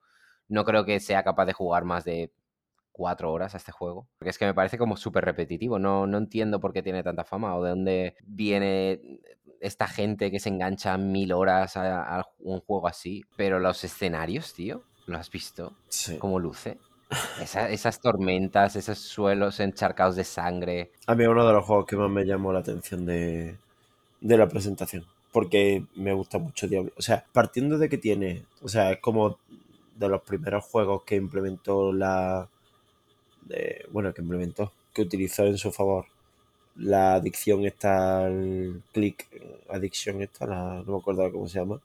No 0.49 0.67
creo 0.67 0.85
que 0.85 1.01
sea 1.01 1.23
capaz 1.23 1.47
de 1.47 1.55
jugar 1.55 1.85
más 1.87 2.05
de 2.05 2.35
cuatro 2.95 3.33
horas 3.33 3.55
a 3.55 3.57
este 3.57 3.73
juego. 3.73 4.09
Porque 4.19 4.29
es 4.29 4.37
que 4.37 4.45
me 4.45 4.53
parece 4.53 4.77
como 4.77 4.99
súper 4.99 5.25
repetitivo. 5.25 5.79
No, 5.79 6.07
no 6.07 6.19
entiendo 6.19 6.61
por 6.61 6.75
qué 6.75 6.83
tiene 6.83 7.03
tanta 7.03 7.25
fama 7.25 7.57
o 7.57 7.63
de 7.65 7.71
dónde 7.71 8.17
viene 8.27 9.01
esta 9.63 9.87
gente 9.89 10.31
que 10.31 10.41
se 10.41 10.49
engancha 10.51 10.97
mil 10.99 11.33
horas 11.33 11.77
a, 11.77 12.19
a 12.21 12.27
un 12.41 12.61
juego 12.61 12.89
así. 12.89 13.25
Pero 13.37 13.59
los 13.59 13.83
escenarios, 13.85 14.53
tío, 14.55 14.83
¿lo 15.07 15.17
has 15.17 15.31
visto? 15.31 15.73
Sí. 15.89 16.19
¿Cómo 16.19 16.39
luce? 16.39 16.79
Esa- 17.41 17.69
esas 17.71 18.01
tormentas, 18.01 18.77
esos 18.77 18.99
suelos 18.99 19.61
encharcados 19.61 20.17
de 20.17 20.25
sangre. 20.25 20.93
A 21.07 21.15
mí 21.15 21.23
es 21.25 21.29
uno 21.29 21.47
de 21.47 21.53
los 21.53 21.65
juegos 21.65 21.87
que 21.87 21.97
más 21.97 22.11
me 22.11 22.25
llamó 22.25 22.53
la 22.53 22.59
atención 22.61 23.05
de, 23.07 23.57
de 24.21 24.37
la 24.37 24.49
presentación. 24.49 25.07
Porque 25.31 25.85
me 25.95 26.13
gusta 26.13 26.39
mucho 26.39 26.69
Diablo. 26.69 26.93
O 26.99 27.03
sea, 27.03 27.25
partiendo 27.33 27.79
de 27.79 27.89
que 27.89 27.97
tiene. 27.99 28.45
O 28.63 28.69
sea, 28.69 28.93
es 28.93 28.99
como 29.01 29.39
de 29.97 30.09
los 30.09 30.21
primeros 30.23 30.65
juegos 30.65 31.05
que 31.05 31.17
implementó 31.17 31.93
la. 31.93 32.49
de- 33.47 33.87
bueno, 33.91 34.13
que 34.13 34.21
implementó. 34.23 34.73
Que 34.93 35.03
utilizó 35.03 35.45
en 35.47 35.57
su 35.57 35.73
favor 35.73 36.07
la 36.77 37.15
adicción 37.15 37.65
esta 37.67 38.27
al 38.27 38.83
click. 38.93 39.27
Adicción 39.69 40.23
esta, 40.23 40.47
la- 40.47 40.83
no 40.87 40.93
me 40.95 40.99
acuerdo 40.99 41.31
cómo 41.33 41.49
se 41.49 41.59
llama. 41.61 41.81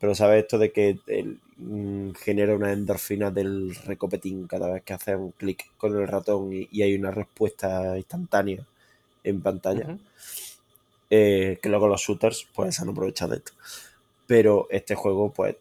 Pero 0.00 0.14
sabes 0.14 0.44
esto 0.44 0.58
de 0.58 0.72
que 0.72 0.98
el- 1.08 1.40
mm, 1.58 2.12
genera 2.14 2.56
una 2.56 2.72
endorfina 2.72 3.30
del 3.30 3.74
recopetín 3.86 4.46
cada 4.48 4.72
vez 4.72 4.82
que 4.84 4.94
haces 4.94 5.16
un 5.16 5.32
clic 5.32 5.70
con 5.78 5.96
el 5.96 6.08
ratón 6.08 6.52
y, 6.52 6.68
y 6.72 6.82
hay 6.82 6.94
una 6.96 7.10
respuesta 7.12 7.96
instantánea 7.98 8.66
en 9.24 9.42
pantalla. 9.42 9.90
Eh, 11.10 11.58
que 11.62 11.68
luego 11.68 11.86
los 11.88 12.00
shooters 12.00 12.46
pues 12.54 12.80
han 12.80 12.88
aprovechado 12.88 13.32
de 13.32 13.38
esto. 13.38 13.52
Pero 14.26 14.68
este 14.70 14.94
juego, 14.94 15.32
pues, 15.32 15.56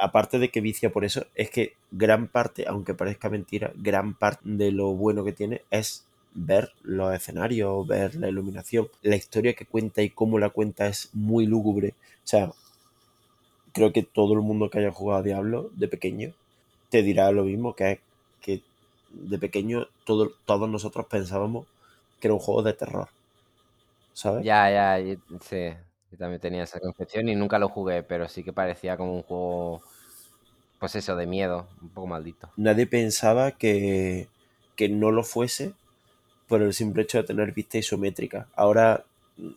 aparte 0.00 0.38
de 0.38 0.50
que 0.50 0.60
vicia 0.60 0.90
por 0.90 1.04
eso, 1.04 1.26
es 1.34 1.50
que 1.50 1.74
gran 1.90 2.28
parte, 2.28 2.64
aunque 2.66 2.94
parezca 2.94 3.28
mentira, 3.28 3.72
gran 3.76 4.14
parte 4.14 4.42
de 4.44 4.70
lo 4.72 4.92
bueno 4.94 5.24
que 5.24 5.32
tiene 5.32 5.62
es 5.70 6.04
ver 6.34 6.72
los 6.82 7.14
escenarios, 7.14 7.86
ver 7.86 8.14
la 8.16 8.28
iluminación, 8.28 8.88
la 9.02 9.16
historia 9.16 9.54
que 9.54 9.66
cuenta 9.66 10.02
y 10.02 10.10
cómo 10.10 10.38
la 10.38 10.50
cuenta 10.50 10.86
es 10.88 11.10
muy 11.14 11.46
lúgubre. 11.46 11.94
O 12.24 12.26
sea, 12.26 12.52
creo 13.72 13.92
que 13.92 14.02
todo 14.02 14.34
el 14.34 14.40
mundo 14.40 14.70
que 14.70 14.78
haya 14.78 14.92
jugado 14.92 15.20
a 15.20 15.22
Diablo 15.24 15.70
de 15.74 15.88
pequeño 15.88 16.32
te 16.90 17.02
dirá 17.02 17.30
lo 17.32 17.44
mismo, 17.44 17.74
que 17.74 17.92
es 17.92 18.00
que 18.40 18.62
de 19.10 19.38
pequeño 19.38 19.88
todo- 20.04 20.32
todos 20.46 20.68
nosotros 20.68 21.06
pensábamos 21.06 21.66
que 22.20 22.28
era 22.28 22.34
un 22.34 22.40
juego 22.40 22.62
de 22.62 22.74
terror. 22.74 23.08
¿Sabes? 24.12 24.46
Ya, 24.46 24.70
ya, 24.70 24.98
yo- 24.98 25.16
sí. 25.42 25.56
Yo 26.10 26.18
también 26.18 26.40
tenía 26.40 26.64
esa 26.64 26.80
concepción 26.80 27.28
y 27.28 27.36
nunca 27.36 27.58
lo 27.58 27.68
jugué, 27.68 28.02
pero 28.02 28.28
sí 28.28 28.42
que 28.42 28.52
parecía 28.52 28.96
como 28.96 29.14
un 29.14 29.22
juego, 29.22 29.82
pues 30.78 30.96
eso, 30.96 31.16
de 31.16 31.26
miedo, 31.26 31.68
un 31.82 31.90
poco 31.92 32.06
maldito. 32.08 32.52
Nadie 32.56 32.86
pensaba 32.86 33.52
que, 33.52 34.28
que 34.76 34.88
no 34.88 35.10
lo 35.10 35.24
fuese 35.24 35.74
por 36.50 36.60
el 36.62 36.74
simple 36.74 37.04
hecho 37.04 37.18
de 37.18 37.24
tener 37.24 37.52
vista 37.52 37.78
isométrica. 37.78 38.48
Ahora, 38.56 39.04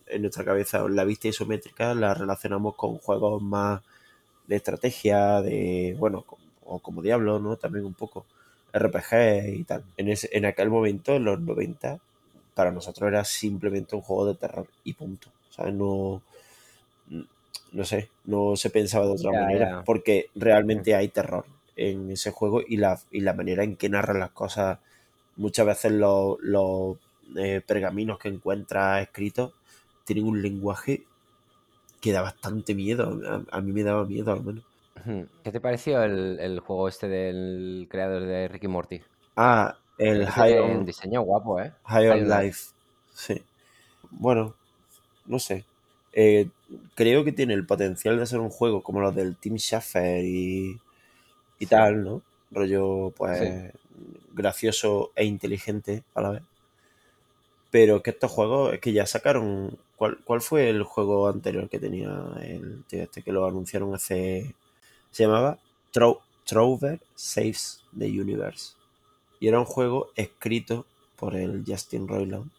en 0.06 0.22
nuestra 0.22 0.44
cabeza, 0.44 0.88
la 0.88 1.04
vista 1.04 1.28
isométrica 1.28 1.94
la 1.94 2.14
relacionamos 2.14 2.76
con 2.76 2.98
juegos 2.98 3.42
más 3.42 3.82
de 4.46 4.56
estrategia, 4.56 5.42
de, 5.42 5.96
bueno, 5.98 6.24
o 6.64 6.78
como 6.78 7.02
Diablo, 7.02 7.40
¿no? 7.40 7.56
También 7.56 7.84
un 7.84 7.94
poco 7.94 8.24
RPG 8.72 9.48
y 9.60 9.64
tal. 9.64 9.82
En, 9.96 10.08
ese, 10.08 10.30
en 10.32 10.46
aquel 10.46 10.70
momento, 10.70 11.16
en 11.16 11.24
los 11.24 11.40
90, 11.40 11.98
para 12.54 12.70
nosotros 12.70 13.08
era 13.08 13.24
simplemente 13.24 13.96
un 13.96 14.02
juego 14.02 14.26
de 14.26 14.34
terror 14.36 14.66
y 14.84 14.92
punto. 14.94 15.28
¿Sabes? 15.50 15.74
No, 15.74 16.22
no 17.72 17.84
sé, 17.84 18.08
no 18.24 18.56
se 18.56 18.70
pensaba 18.70 19.06
de 19.06 19.12
otra 19.12 19.32
Ya, 19.32 19.40
manera, 19.40 19.68
ya. 19.70 19.82
porque 19.84 20.30
realmente 20.34 20.94
hay 20.94 21.08
terror 21.08 21.44
en 21.76 22.10
ese 22.10 22.30
juego 22.30 22.62
y 22.66 22.76
la, 22.76 22.98
y 23.10 23.20
la 23.20 23.32
manera 23.34 23.64
en 23.64 23.76
que 23.76 23.88
narran 23.88 24.20
las 24.20 24.30
cosas, 24.30 24.78
muchas 25.36 25.66
veces 25.66 25.92
los, 25.92 26.38
los, 26.40 26.96
eh, 27.36 27.62
pergaminos 27.66 28.18
que 28.18 28.28
encuentras 28.28 29.02
escritos 29.02 29.52
tienen 30.04 30.26
un 30.26 30.42
lenguaje 30.42 31.04
que 32.00 32.12
da 32.12 32.20
bastante 32.22 32.74
miedo, 32.74 33.20
a, 33.26 33.56
a 33.56 33.60
mí 33.60 33.72
me 33.72 33.82
daba 33.82 34.04
miedo 34.04 34.32
al 34.32 34.44
menos. 34.44 34.64
¿Qué 35.42 35.52
te 35.52 35.60
pareció 35.60 36.02
el, 36.02 36.38
el 36.40 36.60
juego 36.60 36.88
este 36.88 37.08
del 37.08 37.86
creador 37.90 38.22
de 38.22 38.48
Ricky 38.48 38.68
Morty? 38.68 39.02
Ah, 39.36 39.76
el 39.98 40.26
High 40.26 40.58
on, 40.58 40.86
diseño 40.86 41.22
guapo, 41.22 41.60
¿eh? 41.60 41.72
High 41.84 42.08
on 42.08 42.28
Life, 42.28 42.72
sí. 43.12 43.42
Bueno, 44.10 44.54
no 45.26 45.38
sé. 45.38 45.64
Eh, 46.12 46.48
creo 46.94 47.24
que 47.24 47.32
tiene 47.32 47.54
el 47.54 47.66
potencial 47.66 48.18
de 48.18 48.26
ser 48.26 48.40
un 48.40 48.50
juego 48.50 48.82
como 48.82 49.00
los 49.00 49.14
del 49.14 49.36
Team 49.36 49.56
Schafer 49.56 50.24
y, 50.24 50.80
y 51.58 51.66
Sí, 51.66 51.66
tal, 51.66 52.04
¿no? 52.04 52.22
Rollo, 52.50 53.12
sí. 53.38 53.46
Gracioso 54.32 55.12
e 55.14 55.24
inteligente 55.24 56.04
a 56.14 56.22
la 56.22 56.30
vez. 56.30 56.42
Pero 57.70 58.02
que 58.02 58.10
estos 58.10 58.30
juegos 58.30 58.72
es 58.74 58.80
que 58.80 58.92
ya 58.92 59.06
sacaron. 59.06 59.78
¿Cuál, 59.96 60.18
cuál 60.24 60.40
fue 60.40 60.70
el 60.70 60.82
juego 60.82 61.28
anterior 61.28 61.68
que 61.68 61.78
tenía 61.78 62.10
el 62.40 62.84
tío 62.84 63.02
este 63.02 63.22
que 63.22 63.32
lo 63.32 63.46
anunciaron 63.46 63.94
hace. 63.94 64.54
Se 65.10 65.24
llamaba 65.24 65.58
Tro- 65.92 66.20
Trover 66.44 67.00
Saves 67.14 67.84
the 67.96 68.06
Universe. 68.06 68.74
Y 69.40 69.48
era 69.48 69.58
un 69.58 69.66
juego 69.66 70.10
escrito 70.16 70.86
por 71.16 71.36
el 71.36 71.64
Justin 71.66 72.08
Roiland. 72.08 72.50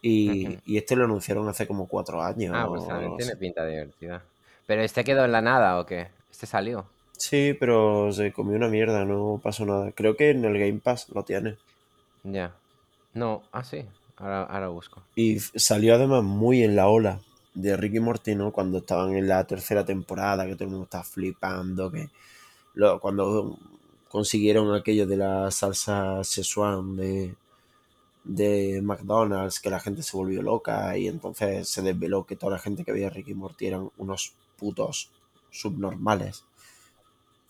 Y, 0.00 0.58
y 0.66 0.78
este 0.78 0.96
lo 0.96 1.04
anunciaron 1.04 1.48
hace 1.48 1.66
como 1.66 1.86
cuatro 1.86 2.22
años 2.22 2.52
Ah, 2.56 2.66
pues 2.68 2.82
o 2.82 3.16
tiene 3.16 3.36
pinta 3.36 3.64
divertida. 3.64 4.22
¿Pero 4.66 4.82
este 4.82 5.04
quedó 5.04 5.24
en 5.24 5.32
la 5.32 5.40
nada 5.42 5.78
o 5.78 5.86
qué? 5.86 6.08
¿Este 6.30 6.46
salió? 6.46 6.86
Sí, 7.16 7.54
pero 7.58 8.12
se 8.12 8.34
comió 8.34 8.54
una 8.58 8.68
mierda, 8.68 9.06
no 9.06 9.40
pasó 9.42 9.64
nada. 9.64 9.92
Creo 9.92 10.14
que 10.14 10.28
en 10.28 10.44
el 10.44 10.58
Game 10.58 10.80
Pass 10.80 11.08
lo 11.08 11.24
tiene. 11.24 11.56
Ya. 12.24 12.52
No, 13.14 13.42
ah, 13.52 13.64
sí. 13.64 13.86
Ahora, 14.16 14.44
ahora 14.44 14.68
busco. 14.68 15.02
Y 15.14 15.38
salió 15.40 15.94
además 15.94 16.22
muy 16.22 16.62
en 16.62 16.76
la 16.76 16.88
ola 16.88 17.20
de 17.54 17.76
Ricky 17.76 18.00
Morty, 18.00 18.34
¿no? 18.34 18.52
Cuando 18.52 18.78
estaban 18.78 19.14
en 19.14 19.28
la 19.28 19.46
tercera 19.46 19.84
temporada, 19.84 20.46
que 20.46 20.54
todo 20.54 20.64
el 20.64 20.70
mundo 20.70 20.84
estaba 20.84 21.04
flipando, 21.04 21.90
que 21.90 22.08
lo- 22.74 23.00
cuando 23.00 23.58
consiguieron 24.08 24.74
aquello 24.74 25.06
de 25.06 25.16
la 25.18 25.50
salsa 25.52 26.22
Szechuan 26.24 26.96
de, 26.96 27.36
de 28.24 28.80
McDonald's, 28.82 29.60
que 29.60 29.70
la 29.70 29.80
gente 29.80 30.02
se 30.02 30.16
volvió 30.16 30.42
loca 30.42 30.96
y 30.98 31.08
entonces 31.08 31.68
se 31.68 31.82
desveló 31.82 32.26
que 32.26 32.36
toda 32.36 32.52
la 32.54 32.58
gente 32.60 32.84
que 32.84 32.92
veía 32.92 33.10
Ricky 33.10 33.34
Morty 33.34 33.66
eran 33.68 33.90
unos 33.98 34.34
putos 34.58 35.10
subnormales, 35.50 36.44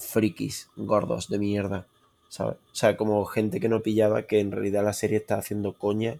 frikis, 0.07 0.69
gordos 0.77 1.29
de 1.29 1.39
mierda, 1.39 1.87
¿sabes? 2.29 2.57
O 2.73 2.75
sea, 2.75 2.97
como 2.97 3.25
gente 3.25 3.61
que 3.61 3.69
no 3.69 3.81
pillaba 3.81 4.23
que 4.23 4.41
en 4.41 4.53
realidad 4.53 4.85
la 4.85 4.93
serie 4.93 5.19
está 5.19 5.37
haciendo 5.37 5.73
coña 5.73 6.19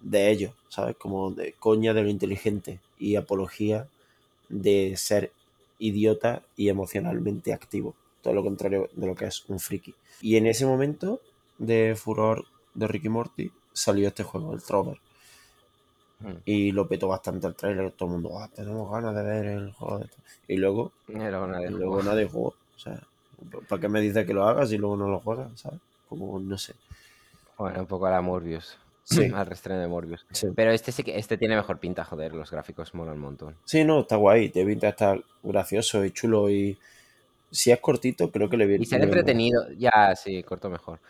de 0.00 0.30
ellos, 0.30 0.52
¿sabes? 0.68 0.96
Como 0.96 1.30
de 1.30 1.54
coña 1.54 1.94
de 1.94 2.02
lo 2.02 2.08
inteligente 2.08 2.80
y 2.98 3.16
apología 3.16 3.88
de 4.48 4.94
ser 4.96 5.32
idiota 5.78 6.42
y 6.56 6.68
emocionalmente 6.68 7.52
activo. 7.52 7.94
Todo 8.22 8.34
lo 8.34 8.42
contrario 8.42 8.88
de 8.94 9.06
lo 9.06 9.14
que 9.14 9.26
es 9.26 9.44
un 9.48 9.60
friki. 9.60 9.94
Y 10.20 10.36
en 10.36 10.46
ese 10.46 10.66
momento 10.66 11.20
de 11.58 11.94
furor 11.96 12.44
de 12.74 12.86
Ricky 12.86 13.08
Morty 13.08 13.50
salió 13.72 14.08
este 14.08 14.24
juego, 14.24 14.54
el 14.54 14.62
Trover. 14.62 14.98
Mm. 16.20 16.32
Y 16.44 16.72
lo 16.72 16.88
petó 16.88 17.08
bastante 17.08 17.46
el 17.46 17.54
trailer. 17.54 17.92
Todo 17.92 18.08
el 18.08 18.14
mundo, 18.14 18.38
"Ah, 18.38 18.50
tenemos 18.52 18.90
ganas 18.90 19.14
de 19.14 19.22
ver 19.22 19.46
el 19.46 19.72
juego. 19.72 19.98
de 19.98 20.04
esto". 20.06 20.16
Y 20.48 20.56
luego, 20.56 20.92
y 21.08 21.12
luego 21.70 22.02
nadie 22.02 22.26
jugó. 22.26 22.54
O 22.78 22.80
sea, 22.80 23.02
¿para 23.68 23.80
qué 23.80 23.88
me 23.88 24.00
dices 24.00 24.24
que 24.24 24.32
lo 24.32 24.46
hagas 24.46 24.70
y 24.72 24.78
luego 24.78 24.96
no 24.96 25.08
lo 25.08 25.18
juegas? 25.18 25.48
¿Sabes? 25.56 25.80
Como, 26.08 26.38
no 26.38 26.56
sé. 26.56 26.74
Bueno, 27.58 27.80
un 27.80 27.86
poco 27.86 28.06
a 28.06 28.10
la 28.10 28.20
Morbius. 28.20 28.78
Sí. 29.02 29.24
Al 29.34 29.46
restreno 29.46 29.80
de 29.80 29.88
Morbius. 29.88 30.24
Sí. 30.30 30.48
Pero 30.54 30.70
este 30.70 30.92
sí 30.92 31.02
que 31.02 31.18
este 31.18 31.36
tiene 31.36 31.56
mejor 31.56 31.78
pinta, 31.78 32.04
joder, 32.04 32.34
los 32.34 32.50
gráficos 32.50 32.94
molan 32.94 33.14
un 33.14 33.20
montón. 33.20 33.56
Sí, 33.64 33.82
no, 33.82 34.00
está 34.00 34.16
guay. 34.16 34.50
Te 34.50 34.64
pinta 34.64 34.90
estar 34.90 35.22
gracioso 35.42 36.04
y 36.04 36.12
chulo. 36.12 36.48
Y 36.50 36.78
si 37.50 37.72
es 37.72 37.80
cortito, 37.80 38.30
creo 38.30 38.48
que 38.48 38.56
le 38.56 38.66
viene. 38.66 38.82
Y 38.82 38.86
ser 38.86 39.02
entretenido, 39.02 39.66
ya, 39.76 40.14
sí, 40.14 40.42
corto 40.42 40.70
mejor. 40.70 41.00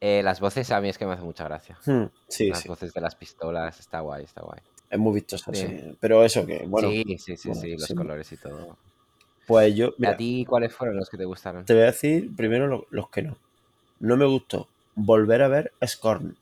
Eh, 0.00 0.22
las 0.22 0.40
voces 0.40 0.70
a 0.70 0.80
mí 0.80 0.88
es 0.88 0.96
que 0.96 1.04
me 1.04 1.12
hace 1.12 1.22
mucha 1.22 1.44
gracia. 1.44 1.76
Hmm, 1.84 2.04
sí, 2.28 2.48
las 2.48 2.60
sí. 2.60 2.68
voces 2.68 2.94
de 2.94 3.00
las 3.00 3.16
pistolas, 3.16 3.80
está 3.80 4.00
guay, 4.00 4.24
está 4.24 4.42
guay. 4.42 4.60
Es 4.88 4.98
muy 4.98 5.14
vistoso, 5.14 5.52
Sí. 5.52 5.96
Pero 6.00 6.24
eso 6.24 6.46
que, 6.46 6.64
bueno, 6.66 6.90
sí, 6.90 7.04
sí, 7.18 7.36
sí, 7.36 7.48
bueno, 7.48 7.60
sí, 7.60 7.76
los 7.76 7.92
colores 7.94 8.32
y 8.32 8.36
todo. 8.36 8.76
Pues 9.48 9.74
yo, 9.74 9.88
¿Y 9.88 9.94
mira, 10.02 10.12
¿A 10.12 10.16
ti 10.16 10.44
cuáles 10.48 10.72
fueron 10.72 10.96
los 10.96 11.08
que 11.10 11.16
te 11.16 11.24
gustaron? 11.24 11.64
te 11.64 11.72
voy 11.74 11.82
a 11.82 11.86
decir 11.86 12.30
primero 12.36 12.68
lo- 12.68 12.86
los 12.90 13.08
que 13.10 13.22
no. 13.22 13.36
No 13.98 14.16
me 14.16 14.26
gustó 14.26 14.68
volver 14.94 15.42
a 15.42 15.48
ver 15.48 15.72
Scorn. 15.84 16.36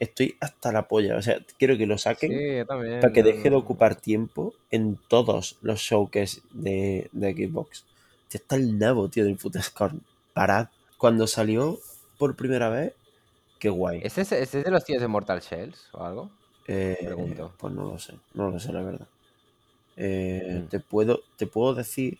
Estoy 0.00 0.36
hasta 0.40 0.72
la 0.72 0.88
polla. 0.88 1.16
O 1.16 1.22
sea, 1.22 1.38
quiero 1.58 1.76
que 1.76 1.86
lo 1.86 1.98
saquen 1.98 2.30
Sí, 2.32 2.66
también. 2.66 3.00
para 3.00 3.12
que 3.12 3.22
no, 3.22 3.26
deje 3.28 3.42
de 3.44 3.50
no. 3.50 3.58
ocupar 3.58 3.94
tiempo 3.96 4.54
en 4.70 4.96
todos 5.08 5.56
los 5.62 5.78
showcases 5.80 6.42
de, 6.52 7.08
de 7.12 7.32
Xbox. 7.34 7.84
Tío, 8.28 8.40
está 8.40 8.56
el 8.56 8.78
nabo, 8.78 9.08
tío, 9.08 9.24
del 9.24 9.36
puto 9.36 9.60
Scorn. 9.62 10.00
Parad. 10.34 10.68
Cuando 10.98 11.26
salió 11.26 11.78
por 12.18 12.34
primera 12.36 12.68
vez, 12.68 12.92
qué 13.58 13.68
guay. 13.70 14.00
¿Este 14.04 14.20
es, 14.22 14.32
este 14.32 14.58
es 14.60 14.64
de 14.64 14.70
los 14.70 14.84
tíos 14.84 15.00
de 15.00 15.08
Mortal 15.08 15.40
Shells 15.40 15.88
o 15.92 16.04
algo? 16.04 16.30
Eh, 16.68 16.96
pregunto. 17.04 17.52
Pues 17.58 17.72
no 17.74 17.84
lo 17.84 17.98
sé, 17.98 18.14
no 18.34 18.50
lo 18.50 18.58
sé 18.60 18.72
la 18.72 18.82
verdad. 18.82 19.06
Eh, 19.96 20.62
Mm. 20.64 20.68
te, 20.68 20.78
puedo, 20.80 21.22
te 21.36 21.46
puedo 21.46 21.74
decir 21.74 22.18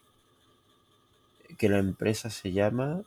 que 1.57 1.69
la 1.69 1.79
empresa 1.79 2.31
se 2.31 2.53
llama, 2.53 3.03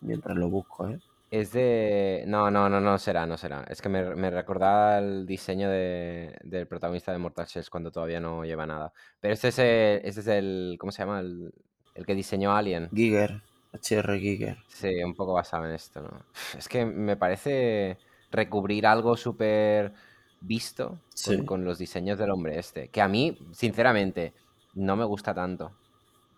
mientras 0.00 0.36
lo 0.36 0.48
busco, 0.48 0.88
¿eh? 0.88 1.00
Es 1.30 1.52
de... 1.52 2.24
No, 2.28 2.50
no, 2.50 2.68
no, 2.68 2.80
no 2.80 2.96
será, 2.98 3.26
no 3.26 3.36
será. 3.36 3.64
Es 3.68 3.82
que 3.82 3.88
me, 3.88 4.14
me 4.14 4.30
recordaba 4.30 4.98
el 4.98 5.26
diseño 5.26 5.68
de- 5.68 6.38
del 6.44 6.68
protagonista 6.68 7.10
de 7.10 7.18
Mortal 7.18 7.46
Shells 7.46 7.70
cuando 7.70 7.90
todavía 7.90 8.20
no 8.20 8.44
lleva 8.44 8.66
nada. 8.66 8.92
Pero 9.20 9.34
este 9.34 9.48
es 9.48 9.58
el... 9.58 10.00
Este 10.04 10.20
es 10.20 10.26
el 10.28 10.76
¿Cómo 10.78 10.92
se 10.92 11.02
llama? 11.02 11.20
El, 11.20 11.52
el 11.94 12.06
que 12.06 12.14
diseñó 12.14 12.54
Alien. 12.54 12.88
Giger, 12.94 13.42
HR 13.72 14.18
Giger. 14.18 14.58
Sí, 14.68 15.02
un 15.02 15.14
poco 15.14 15.32
basado 15.32 15.66
en 15.66 15.72
esto, 15.72 16.02
¿no? 16.02 16.24
Es 16.56 16.68
que 16.68 16.84
me 16.84 17.16
parece 17.16 17.98
recubrir 18.30 18.86
algo 18.86 19.16
súper 19.16 19.92
visto 20.40 20.98
con, 21.46 21.64
los 21.64 21.78
diseños 21.78 22.18
del 22.18 22.30
hombre 22.30 22.58
este. 22.58 22.88
Que 22.88 23.00
a 23.00 23.08
mí, 23.08 23.36
sinceramente, 23.52 24.32
no 24.74 24.96
me 24.96 25.04
gusta 25.04 25.34
tanto. 25.34 25.72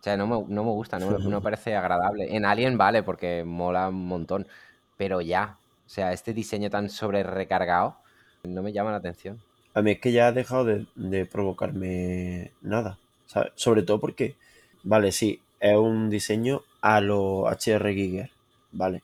O 0.07 0.09
sea, 0.09 0.15
no 0.15 0.25
me, 0.25 0.35
no 0.47 0.63
me 0.63 0.71
gusta, 0.71 0.99
no 0.99 1.11
me, 1.11 1.19
no 1.19 1.41
parece 1.41 1.75
agradable. 1.75 2.33
En 2.33 2.45
Alien 2.45 2.77
vale, 2.77 3.03
porque 3.03 3.43
mola 3.43 3.89
un 3.89 4.07
montón. 4.07 4.47
Pero 4.95 5.19
ya, 5.19 5.57
o 5.85 5.89
sea, 5.89 6.13
este 6.13 6.33
diseño 6.33 6.69
tan 6.69 6.89
sobre 6.89 7.23
recargado 7.23 7.97
no 8.43 8.63
me 8.63 8.71
llama 8.71 8.91
la 8.91 8.97
atención. 8.97 9.41
A 9.73 9.81
mí 9.81 9.91
es 9.91 9.99
que 9.99 10.13
ya 10.13 10.27
ha 10.27 10.31
dejado 10.31 10.63
de, 10.63 10.85
de 10.95 11.25
provocarme 11.25 12.51
nada, 12.61 12.97
¿sabes? 13.25 13.51
Sobre 13.55 13.83
todo 13.83 13.99
porque, 13.99 14.35
vale, 14.83 15.11
sí, 15.11 15.41
es 15.59 15.75
un 15.75 16.09
diseño 16.09 16.61
a 16.79 17.01
lo 17.01 17.49
HR 17.49 17.93
Giger, 17.93 18.31
vale, 18.71 19.03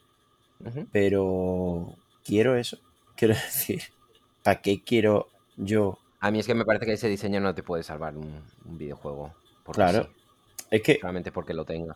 pero 0.94 1.94
quiero 2.24 2.56
eso, 2.56 2.78
quiero 3.18 3.34
decir, 3.34 3.82
¿para 4.42 4.62
qué 4.62 4.82
quiero 4.82 5.28
yo? 5.58 6.00
A 6.22 6.32
mí 6.32 6.40
es 6.40 6.48
que 6.48 6.56
me 6.56 6.64
parece 6.64 6.86
que 6.86 6.94
ese 6.94 7.10
diseño 7.10 7.42
no 7.42 7.54
te 7.54 7.62
puede 7.62 7.84
salvar 7.84 8.16
un, 8.16 8.42
un 8.66 8.78
videojuego. 8.78 9.34
Claro. 9.72 10.04
sí, 10.04 10.23
Es 10.74 10.82
que 10.82 10.98
solamente 11.00 11.32
porque 11.32 11.54
lo 11.54 11.66
tenga. 11.66 11.96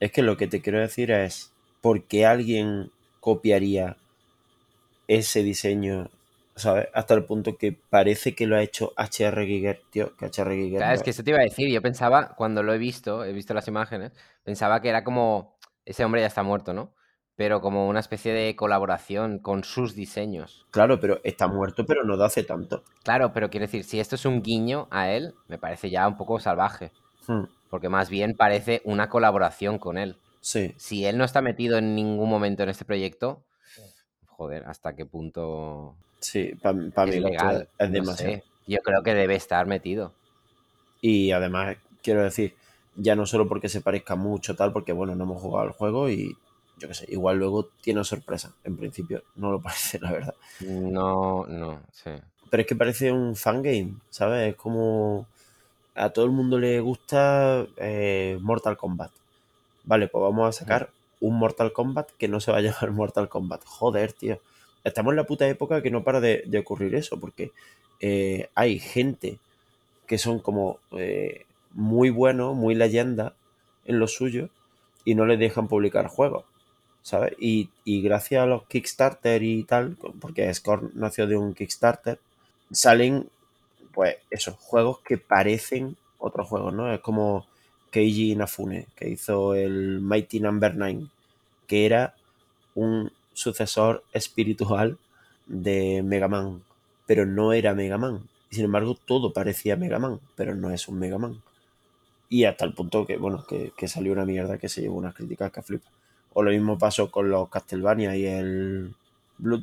Es 0.00 0.12
que 0.12 0.20
lo 0.20 0.36
que 0.36 0.48
te 0.48 0.60
quiero 0.60 0.78
decir 0.78 1.10
es, 1.10 1.50
¿por 1.80 2.02
qué 2.02 2.26
alguien 2.26 2.90
copiaría 3.20 3.96
ese 5.06 5.42
diseño, 5.42 6.10
¿sabes? 6.54 6.88
Hasta 6.92 7.14
el 7.14 7.24
punto 7.24 7.56
que 7.56 7.72
parece 7.72 8.34
que 8.34 8.46
lo 8.46 8.56
ha 8.56 8.62
hecho 8.62 8.92
HR 8.98 9.46
Giger, 9.46 9.80
tío, 9.88 10.14
que 10.14 10.26
HR 10.26 10.52
Giger... 10.52 10.76
Claro, 10.76 10.94
es 10.94 11.02
que 11.02 11.08
eso 11.08 11.24
te 11.24 11.30
iba 11.30 11.40
a 11.40 11.42
decir. 11.44 11.70
Yo 11.70 11.80
pensaba, 11.80 12.34
cuando 12.36 12.62
lo 12.62 12.74
he 12.74 12.78
visto, 12.78 13.24
he 13.24 13.32
visto 13.32 13.54
las 13.54 13.66
imágenes, 13.66 14.12
pensaba 14.44 14.82
que 14.82 14.90
era 14.90 15.04
como. 15.04 15.56
Ese 15.86 16.04
hombre 16.04 16.20
ya 16.20 16.26
está 16.26 16.42
muerto, 16.42 16.74
¿no? 16.74 16.92
Pero 17.34 17.62
como 17.62 17.88
una 17.88 18.00
especie 18.00 18.34
de 18.34 18.54
colaboración 18.56 19.38
con 19.38 19.64
sus 19.64 19.94
diseños. 19.94 20.66
Claro, 20.70 21.00
pero 21.00 21.18
está 21.24 21.48
muerto, 21.48 21.86
pero 21.86 22.04
no 22.04 22.18
de 22.18 22.26
hace 22.26 22.42
tanto. 22.42 22.84
Claro, 23.04 23.32
pero 23.32 23.48
quiero 23.48 23.64
decir, 23.64 23.84
si 23.84 23.98
esto 23.98 24.16
es 24.16 24.26
un 24.26 24.42
guiño 24.42 24.86
a 24.90 25.08
él, 25.08 25.34
me 25.46 25.56
parece 25.56 25.88
ya 25.88 26.06
un 26.06 26.18
poco 26.18 26.38
salvaje. 26.40 26.92
Hmm, 27.26 27.44
Porque 27.70 27.88
más 27.88 28.08
bien 28.10 28.36
parece 28.36 28.82
una 28.84 29.08
colaboración 29.10 29.78
con 29.78 29.98
él. 29.98 30.16
sí, 30.40 30.74
Si 30.76 31.04
él 31.06 31.18
no 31.18 31.24
está 31.24 31.42
metido 31.42 31.78
en 31.78 31.94
ningún 31.94 32.28
momento 32.30 32.62
en 32.62 32.70
este 32.70 32.84
proyecto, 32.84 33.44
joder, 34.26 34.64
¿hasta 34.66 34.94
qué 34.96 35.06
punto 35.06 35.96
sí, 36.20 36.52
para 36.62 37.06
mí 37.06 37.16
es 37.18 37.24
esto 37.24 37.24
legal? 37.24 37.56
es, 37.60 37.68
es 37.78 37.90
No 37.90 37.92
demasiado. 37.92 38.38
sé. 38.38 38.44
Yo 38.66 38.78
creo 38.82 39.02
que 39.02 39.14
debe 39.14 39.34
estar 39.36 39.66
metido. 39.66 40.14
Y 41.00 41.30
además, 41.32 41.76
quiero 42.02 42.22
decir, 42.22 42.54
ya 42.96 43.14
no 43.14 43.26
solo 43.26 43.48
porque 43.48 43.68
se 43.68 43.80
parezca 43.80 44.16
mucho 44.16 44.56
tal, 44.56 44.72
porque 44.72 44.92
bueno, 44.92 45.14
no 45.14 45.24
hemos 45.24 45.40
jugado 45.42 45.66
al 45.68 45.72
juego 45.72 46.08
y 46.10 46.36
yo 46.76 46.88
qué 46.88 46.94
sé, 46.94 47.06
igual 47.08 47.38
luego 47.38 47.66
tiene 47.82 48.04
sorpresa. 48.04 48.54
En 48.64 48.76
principio 48.76 49.22
no 49.36 49.50
lo 49.52 49.60
parece, 49.62 49.98
la 50.00 50.12
verdad. 50.12 50.34
No, 50.60 51.46
no, 51.46 51.82
sí. 51.92 52.10
Pero 52.50 52.60
es 52.62 52.66
que 52.66 52.76
parece 52.76 53.12
un 53.12 53.36
fangame, 53.36 53.94
¿sabes? 54.10 54.50
Es 54.50 54.56
como 54.56 55.26
a 55.98 56.10
todo 56.10 56.24
el 56.24 56.30
mundo 56.30 56.58
le 56.58 56.80
gusta 56.80 57.66
eh, 57.76 58.38
Mortal 58.40 58.76
Kombat. 58.76 59.10
Vale, 59.84 60.08
pues 60.08 60.22
vamos 60.22 60.48
a 60.48 60.52
sacar 60.52 60.90
un 61.20 61.38
Mortal 61.38 61.72
Kombat 61.72 62.10
que 62.18 62.28
no 62.28 62.40
se 62.40 62.52
va 62.52 62.58
a 62.58 62.60
llamar 62.60 62.90
Mortal 62.92 63.28
Kombat. 63.28 63.64
Joder, 63.64 64.12
tío. 64.12 64.38
Estamos 64.84 65.12
en 65.12 65.16
la 65.16 65.24
puta 65.24 65.48
época 65.48 65.82
que 65.82 65.90
no 65.90 66.04
para 66.04 66.20
de, 66.20 66.44
de 66.46 66.58
ocurrir 66.58 66.94
eso, 66.94 67.18
porque 67.18 67.52
eh, 68.00 68.48
hay 68.54 68.78
gente 68.78 69.38
que 70.06 70.18
son 70.18 70.38
como 70.38 70.78
eh, 70.92 71.44
muy 71.72 72.10
buenos, 72.10 72.54
muy 72.54 72.74
leyenda 72.74 73.34
en 73.84 73.98
lo 73.98 74.06
suyo, 74.06 74.48
y 75.04 75.14
no 75.14 75.26
les 75.26 75.38
dejan 75.38 75.68
publicar 75.68 76.06
juegos. 76.06 76.44
¿Sabes? 77.02 77.34
Y, 77.38 77.70
y 77.84 78.02
gracias 78.02 78.42
a 78.42 78.46
los 78.46 78.66
Kickstarter 78.66 79.42
y 79.42 79.64
tal, 79.64 79.96
porque 80.20 80.52
Scorn 80.52 80.90
nació 80.94 81.26
de 81.26 81.36
un 81.36 81.54
Kickstarter, 81.54 82.18
salen, 82.70 83.28
pues, 83.92 84.16
esos 84.30 84.56
juegos 84.56 85.00
que 85.00 85.18
parecen 85.18 85.96
otros 86.18 86.48
juegos, 86.48 86.74
¿no? 86.74 86.92
Es 86.92 87.00
como 87.00 87.46
Keiji 87.90 88.32
Inafune, 88.32 88.86
que 88.96 89.08
hizo 89.08 89.54
el 89.54 90.00
Mighty 90.00 90.40
Number 90.40 90.74
9, 90.74 91.06
que 91.66 91.86
era 91.86 92.14
un 92.74 93.12
sucesor 93.32 94.04
espiritual 94.12 94.98
de 95.46 96.02
Mega 96.02 96.28
Man, 96.28 96.62
pero 97.06 97.26
no 97.26 97.52
era 97.52 97.74
Mega 97.74 97.98
Man. 97.98 98.28
Sin 98.50 98.64
embargo, 98.64 98.96
todo 99.06 99.32
parecía 99.32 99.76
Mega 99.76 99.98
Man, 99.98 100.20
pero 100.36 100.54
no 100.54 100.70
es 100.70 100.88
un 100.88 100.98
Mega 100.98 101.18
Man. 101.18 101.40
Y 102.28 102.44
hasta 102.44 102.64
el 102.64 102.74
punto 102.74 103.06
que, 103.06 103.16
bueno, 103.16 103.44
que, 103.46 103.72
que 103.76 103.88
salió 103.88 104.12
una 104.12 104.26
mierda 104.26 104.58
que 104.58 104.68
se 104.68 104.82
llevó 104.82 104.96
unas 104.96 105.14
críticas 105.14 105.50
que 105.50 105.62
flipa. 105.62 105.88
O 106.34 106.42
lo 106.42 106.50
mismo 106.50 106.78
pasó 106.78 107.10
con 107.10 107.30
los 107.30 107.48
Castlevania 107.48 108.16
y 108.16 108.26
el 108.26 108.94
Blood, 109.38 109.62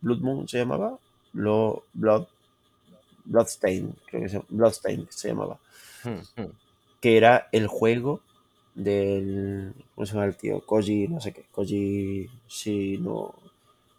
Blood 0.00 0.20
Moon 0.20 0.48
se 0.48 0.58
llamaba. 0.58 0.98
Lo, 1.32 1.84
Blood, 1.92 2.26
Bloodstain, 3.24 3.94
creo 4.06 4.22
que 4.22 4.28
se, 4.28 4.42
Bloodstain 4.48 5.06
se 5.10 5.28
llamaba. 5.28 5.58
Hmm, 6.02 6.40
hmm. 6.40 6.50
Que 7.00 7.16
era 7.16 7.48
el 7.52 7.66
juego 7.66 8.20
del. 8.74 9.72
¿Cómo 9.94 10.06
se 10.06 10.12
llama 10.14 10.26
el 10.26 10.36
tío? 10.36 10.60
Koji, 10.60 11.08
no 11.08 11.20
sé 11.20 11.32
qué. 11.32 11.44
Koji. 11.50 12.28
Sí, 12.48 12.98
no. 12.98 13.34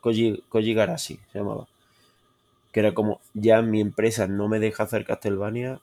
Koji, 0.02 0.44
Koji 0.50 0.74
Garashi 0.74 1.20
se 1.32 1.40
llamaba. 1.40 1.68
Que 2.72 2.82
era 2.82 2.94
como, 2.94 3.22
ya 3.34 3.62
mi 3.62 3.82
empresa 3.82 4.28
no 4.28 4.48
me 4.48 4.60
deja 4.60 4.84
hacer 4.84 5.06
Castlevania, 5.06 5.80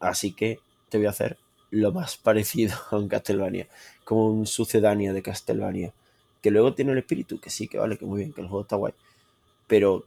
así 0.00 0.32
que 0.32 0.58
te 0.88 0.98
voy 0.98 1.06
a 1.06 1.10
hacer 1.10 1.38
lo 1.70 1.92
más 1.92 2.16
parecido 2.22 2.74
a 2.90 2.96
un 2.96 3.08
Castlevania. 3.08 3.68
Como 4.04 4.28
un 4.28 4.46
sucedáneo 4.46 5.14
de 5.14 5.22
Castlevania. 5.22 5.92
Que 6.42 6.50
luego 6.50 6.74
tiene 6.74 6.92
el 6.92 6.98
espíritu, 6.98 7.40
que 7.40 7.48
sí, 7.48 7.68
que 7.68 7.78
vale, 7.78 7.96
que 7.96 8.04
muy 8.04 8.20
bien, 8.20 8.32
que 8.32 8.42
el 8.42 8.48
juego 8.48 8.62
está 8.62 8.76
guay. 8.76 8.92
Pero, 9.66 10.04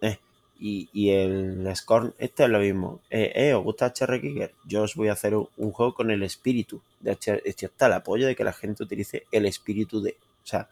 eh, 0.00 0.18
y, 0.66 0.88
y 0.94 1.10
el 1.10 1.70
Scorn, 1.76 2.14
este 2.16 2.44
es 2.44 2.48
lo 2.48 2.58
mismo. 2.58 3.02
Eh, 3.10 3.32
eh, 3.34 3.52
¿os 3.52 3.62
gusta 3.62 3.92
HR 3.94 4.18
Giger? 4.18 4.54
Yo 4.64 4.84
os 4.84 4.94
voy 4.94 5.08
a 5.08 5.12
hacer 5.12 5.34
un, 5.34 5.46
un 5.58 5.72
juego 5.72 5.92
con 5.92 6.10
el 6.10 6.22
espíritu 6.22 6.80
de 7.00 7.12
HR. 7.12 7.42
Esto 7.44 7.66
está 7.66 7.84
el 7.84 7.92
apoyo 7.92 8.26
de 8.26 8.34
que 8.34 8.44
la 8.44 8.54
gente 8.54 8.82
utilice 8.82 9.26
el 9.30 9.44
espíritu 9.44 10.00
de. 10.00 10.12
O 10.12 10.46
sea, 10.46 10.70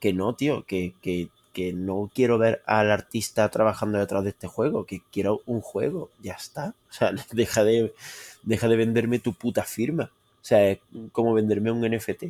que 0.00 0.12
no, 0.12 0.34
tío, 0.34 0.66
que, 0.66 0.92
que, 1.00 1.30
que 1.54 1.72
no 1.72 2.10
quiero 2.14 2.36
ver 2.36 2.62
al 2.66 2.90
artista 2.90 3.48
trabajando 3.50 3.98
detrás 3.98 4.22
de 4.22 4.30
este 4.30 4.48
juego, 4.48 4.84
que 4.84 5.00
quiero 5.10 5.40
un 5.46 5.62
juego, 5.62 6.10
ya 6.20 6.34
está. 6.34 6.74
O 6.90 6.92
sea, 6.92 7.14
deja 7.32 7.64
de, 7.64 7.94
deja 8.42 8.68
de 8.68 8.76
venderme 8.76 9.18
tu 9.18 9.32
puta 9.32 9.62
firma. 9.62 10.10
O 10.42 10.44
sea, 10.44 10.68
es 10.68 10.80
como 11.10 11.32
venderme 11.32 11.70
un 11.70 11.80
NFT, 11.80 12.24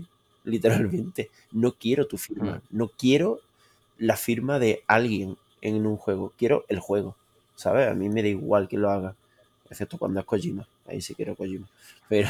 literalmente. 0.44 1.30
No 1.50 1.72
quiero 1.72 2.06
tu 2.06 2.16
firma, 2.16 2.62
no 2.70 2.92
quiero 2.96 3.40
la 3.98 4.16
firma 4.16 4.60
de 4.60 4.84
alguien 4.86 5.36
en 5.62 5.86
un 5.86 5.96
juego, 5.96 6.32
quiero 6.36 6.64
el 6.68 6.78
juego. 6.80 7.16
¿sabes? 7.56 7.88
A 7.88 7.94
mí 7.94 8.08
me 8.08 8.22
da 8.22 8.28
igual 8.28 8.68
que 8.68 8.76
lo 8.76 8.90
haga, 8.90 9.14
excepto 9.70 9.98
cuando 9.98 10.20
es 10.20 10.26
Kojima, 10.26 10.66
ahí 10.86 11.00
sí 11.00 11.14
quiero 11.14 11.36
Kojima, 11.36 11.66
pero, 12.08 12.28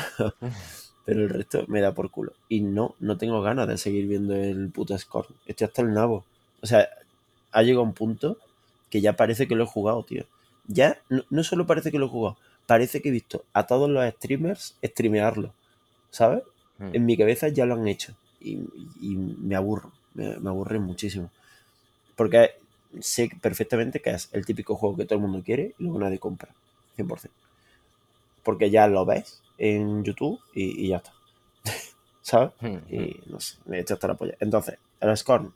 pero 1.05 1.21
el 1.23 1.31
resto 1.31 1.65
me 1.69 1.81
da 1.81 1.93
por 1.93 2.11
culo. 2.11 2.33
Y 2.49 2.61
no, 2.61 2.95
no 3.01 3.17
tengo 3.17 3.41
ganas 3.43 3.69
de 3.69 3.79
seguir 3.79 4.07
viendo 4.07 4.35
el 4.35 4.71
puto 4.71 4.97
Scorn, 4.99 5.35
estoy 5.47 5.67
hasta 5.67 5.83
el 5.83 5.93
nabo. 5.93 6.25
O 6.61 6.67
sea, 6.67 6.89
ha 7.51 7.63
llegado 7.63 7.83
un 7.83 7.95
punto 7.95 8.37
que 8.91 9.01
ya 9.01 9.15
parece 9.15 9.49
que 9.49 9.57
lo 9.57 9.65
he 9.65 9.67
jugado, 9.67 10.03
tío. 10.03 10.25
Ya 10.67 10.99
no, 11.09 11.25
no 11.31 11.43
solo 11.45 11.67
parece 11.67 11.91
que 11.91 11.99
lo 11.99 12.07
he 12.07 12.11
jugado, 12.11 12.37
parece 12.67 13.03
que 13.03 13.09
he 13.09 13.13
visto 13.13 13.45
a 13.53 13.67
todos 13.67 13.91
los 13.91 14.09
streamers 14.15 14.77
streamearlo, 14.85 15.53
¿sabes? 16.11 16.43
Mm. 16.79 16.91
En 16.93 17.07
mi 17.07 17.17
cabeza 17.17 17.49
ya 17.49 17.67
lo 17.67 17.75
han 17.75 17.89
hecho 17.89 18.15
y, 18.41 18.61
y 19.01 19.17
me 19.17 19.57
aburro, 19.57 19.93
me, 20.15 20.37
me 20.37 20.51
aburre 20.51 20.79
muchísimo. 20.79 21.31
Porque 22.15 22.51
sé 23.01 23.31
perfectamente 23.41 24.01
que 24.01 24.11
es 24.11 24.29
el 24.33 24.45
típico 24.47 24.77
juego 24.77 24.97
que 24.97 25.05
todo 25.05 25.17
el 25.17 25.23
mundo 25.23 25.43
quiere 25.45 25.75
y 25.79 25.85
luego 25.85 25.99
nadie 26.01 26.19
compra, 26.19 26.55
100%. 26.95 27.37
Porque 28.43 28.71
ya 28.71 28.87
lo 28.89 29.05
ves 29.07 29.43
en 29.59 30.05
YouTube 30.05 30.41
y, 30.55 30.85
y 30.87 30.89
ya 30.89 30.99
está. 30.99 31.13
¿Sabes? 32.23 32.53
Mm, 32.61 32.79
Y 32.95 33.21
no 33.27 33.41
sé, 33.41 33.59
me 33.67 33.79
he 33.79 33.81
hecho 33.81 33.95
hasta 33.95 34.09
la 34.09 34.15
polla. 34.17 34.37
Entonces, 34.41 34.79
el 35.01 35.17
Scorn, 35.17 35.55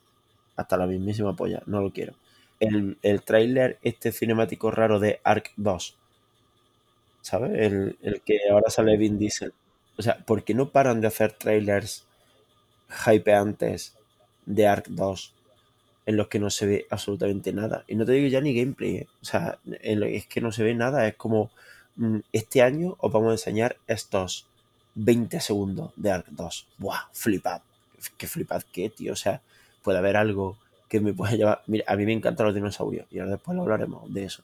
hasta 0.57 0.77
la 0.77 0.87
mismísima 0.87 1.37
polla, 1.37 1.62
no 1.66 1.81
lo 1.83 1.92
quiero. 1.92 2.14
El, 2.61 2.99
el 3.03 3.22
tráiler 3.22 3.79
este 3.83 4.12
cinemático 4.12 4.70
raro 4.70 5.01
de 5.01 5.20
Ark 5.25 5.53
2, 5.57 5.99
¿sabes? 7.22 7.53
El, 7.55 7.99
el 8.03 8.22
que 8.22 8.38
ahora 8.51 8.70
sale 8.70 8.96
Vin 8.96 9.18
Diesel. 9.18 9.53
O 9.99 10.03
sea, 10.03 10.18
¿por 10.25 10.44
qué 10.44 10.55
no 10.55 10.70
paran 10.70 11.01
de 11.01 11.09
hacer 11.09 11.33
trailers 11.33 12.07
hypeantes 13.07 13.96
de 14.46 14.66
Ark 14.66 14.87
2 14.90 15.36
en 16.07 16.16
los 16.16 16.29
que 16.29 16.38
no 16.38 16.51
se 16.51 16.66
ve 16.66 16.87
absolutamente 16.90 17.53
nada? 17.53 17.85
Y 17.88 17.97
no 17.97 18.07
te 18.07 18.12
digo 18.12 18.29
ya 18.29 18.40
ni 18.40 18.55
gameplay, 18.55 18.97
¿eh? 18.97 19.09
O 19.21 19.25
sea, 19.25 19.59
es 19.83 20.27
que 20.27 20.40
no 20.40 20.53
se 20.53 20.62
ve 20.62 20.75
nada. 20.75 21.07
Es 21.07 21.16
como, 21.16 21.51
mm, 21.97 22.19
este 22.33 22.62
año 22.62 22.97
os 23.01 23.12
vamos 23.12 23.31
a 23.31 23.33
enseñar 23.33 23.77
estos 23.87 24.47
20 24.95 25.40
segundos 25.40 25.92
de 25.97 26.11
Ark 26.11 26.27
2. 26.31 26.66
¡Buah! 26.79 27.09
Flipad. 27.12 27.61
¿Qué 28.16 28.27
flipad 28.27 28.62
qué, 28.73 28.88
tío? 28.88 29.12
O 29.12 29.16
sea, 29.16 29.42
puede 29.83 29.99
haber 29.99 30.16
algo 30.16 30.57
que 30.88 31.01
me 31.01 31.12
pueda 31.12 31.33
llevar... 31.37 31.62
Mira, 31.66 31.85
a 31.87 31.97
mí 31.97 32.07
me 32.07 32.12
encantan 32.12 32.47
los 32.47 32.55
dinosaurios 32.55 33.07
y 33.11 33.19
ahora 33.19 33.33
después 33.33 33.57
lo 33.57 33.62
hablaremos 33.62 34.12
de 34.12 34.25
eso. 34.25 34.42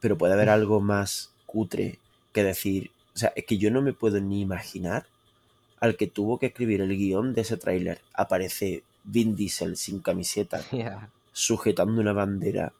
Pero 0.00 0.18
puede 0.18 0.34
haber 0.34 0.48
algo 0.48 0.80
más 0.80 1.30
cutre 1.46 1.98
que 2.32 2.42
decir... 2.42 2.90
O 3.14 3.18
sea, 3.18 3.32
es 3.36 3.44
que 3.44 3.58
yo 3.58 3.70
no 3.70 3.82
me 3.82 3.92
puedo 3.92 4.20
ni 4.20 4.40
imaginar 4.40 5.06
al 5.80 5.96
que 5.96 6.06
tuvo 6.06 6.38
que 6.38 6.46
escribir 6.46 6.80
el 6.80 6.96
guion 6.96 7.34
de 7.34 7.42
ese 7.42 7.56
tráiler. 7.56 8.00
Aparece 8.14 8.82
Vin 9.04 9.34
Diesel 9.34 9.76
sin 9.76 10.00
camiseta, 10.00 10.60
sujetando 11.32 12.00
una 12.00 12.12
bandera 12.12 12.72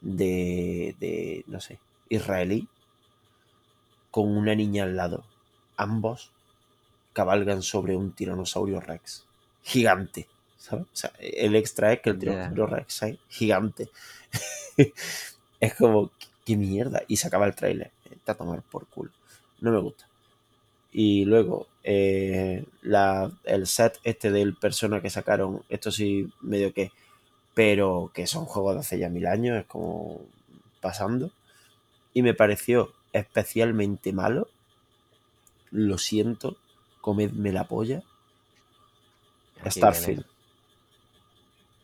de, 0.00 0.94
de, 1.00 1.44
no 1.46 1.60
sé, 1.60 1.78
israelí, 2.08 2.68
con 4.10 4.36
una 4.36 4.54
niña 4.54 4.84
al 4.84 4.96
lado. 4.96 5.24
Ambos 5.76 6.30
cabalgan 7.12 7.62
sobre 7.62 7.96
un 7.96 8.12
tiranosaurio 8.12 8.80
rex 8.80 9.24
gigante, 9.62 10.28
¿sabes? 10.58 10.84
O 10.86 10.96
sea, 10.96 11.12
el 11.18 11.56
extra 11.56 11.92
es 11.92 12.00
que 12.00 12.10
el 12.10 12.18
tiranosaurio 12.18 12.66
rex 12.66 13.02
es 13.02 13.18
gigante. 13.28 13.88
es 15.60 15.74
como, 15.74 16.10
qué 16.44 16.56
mierda. 16.56 17.02
Y 17.08 17.16
se 17.16 17.26
acaba 17.26 17.46
el 17.46 17.54
tráiler. 17.54 17.90
Está 18.10 18.32
a 18.32 18.36
tomar 18.36 18.62
por 18.62 18.86
culo. 18.86 19.10
No 19.60 19.72
me 19.72 19.78
gusta. 19.78 20.06
Y 20.96 21.24
luego, 21.24 21.66
eh, 21.82 22.64
la, 22.82 23.32
el 23.42 23.66
set 23.66 23.98
este 24.04 24.30
del 24.30 24.54
Persona 24.54 25.02
que 25.02 25.10
sacaron, 25.10 25.64
esto 25.68 25.90
sí, 25.90 26.30
medio 26.40 26.72
que, 26.72 26.92
pero 27.52 28.12
que 28.14 28.28
son 28.28 28.44
juegos 28.44 28.74
de 28.74 28.80
hace 28.80 28.98
ya 29.00 29.08
mil 29.08 29.26
años, 29.26 29.58
es 29.58 29.66
como 29.66 30.20
pasando. 30.80 31.32
Y 32.12 32.22
me 32.22 32.32
pareció 32.32 32.92
especialmente 33.12 34.12
malo. 34.12 34.46
Lo 35.72 35.98
siento, 35.98 36.56
comedme 37.00 37.50
la 37.50 37.64
polla. 37.64 38.04
Aquí 39.62 39.80
Starfield. 39.80 40.24
viene. 40.24 40.34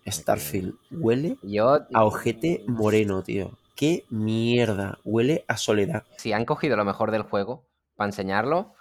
Starfield 0.06 0.74
huele 0.92 1.36
Yo, 1.42 1.80
a 1.92 2.04
ojete 2.04 2.62
moreno, 2.68 3.24
tío. 3.24 3.58
Qué 3.74 4.04
mierda. 4.08 5.00
Huele 5.04 5.44
a 5.48 5.56
soledad. 5.56 6.04
si 6.16 6.32
han 6.32 6.44
cogido 6.44 6.76
lo 6.76 6.84
mejor 6.84 7.10
del 7.10 7.22
juego 7.22 7.64
para 7.96 8.08
enseñarlo, 8.08 8.74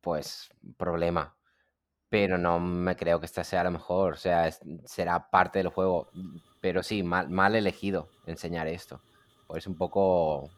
pues 0.00 0.48
problema. 0.76 1.34
Pero 2.08 2.38
no 2.38 2.60
me 2.60 2.94
creo 2.96 3.18
que 3.18 3.26
esta 3.26 3.42
sea 3.44 3.64
lo 3.64 3.70
mejor. 3.70 4.14
O 4.14 4.16
sea, 4.16 4.46
es- 4.46 4.60
será 4.84 5.28
parte 5.30 5.58
del 5.58 5.68
juego. 5.68 6.08
Pero 6.60 6.82
sí, 6.82 7.02
mal, 7.02 7.28
mal 7.28 7.54
elegido 7.54 8.08
enseñar 8.26 8.66
esto. 8.68 9.00
Pues 9.46 9.66
un 9.66 9.76
poco. 9.76 10.48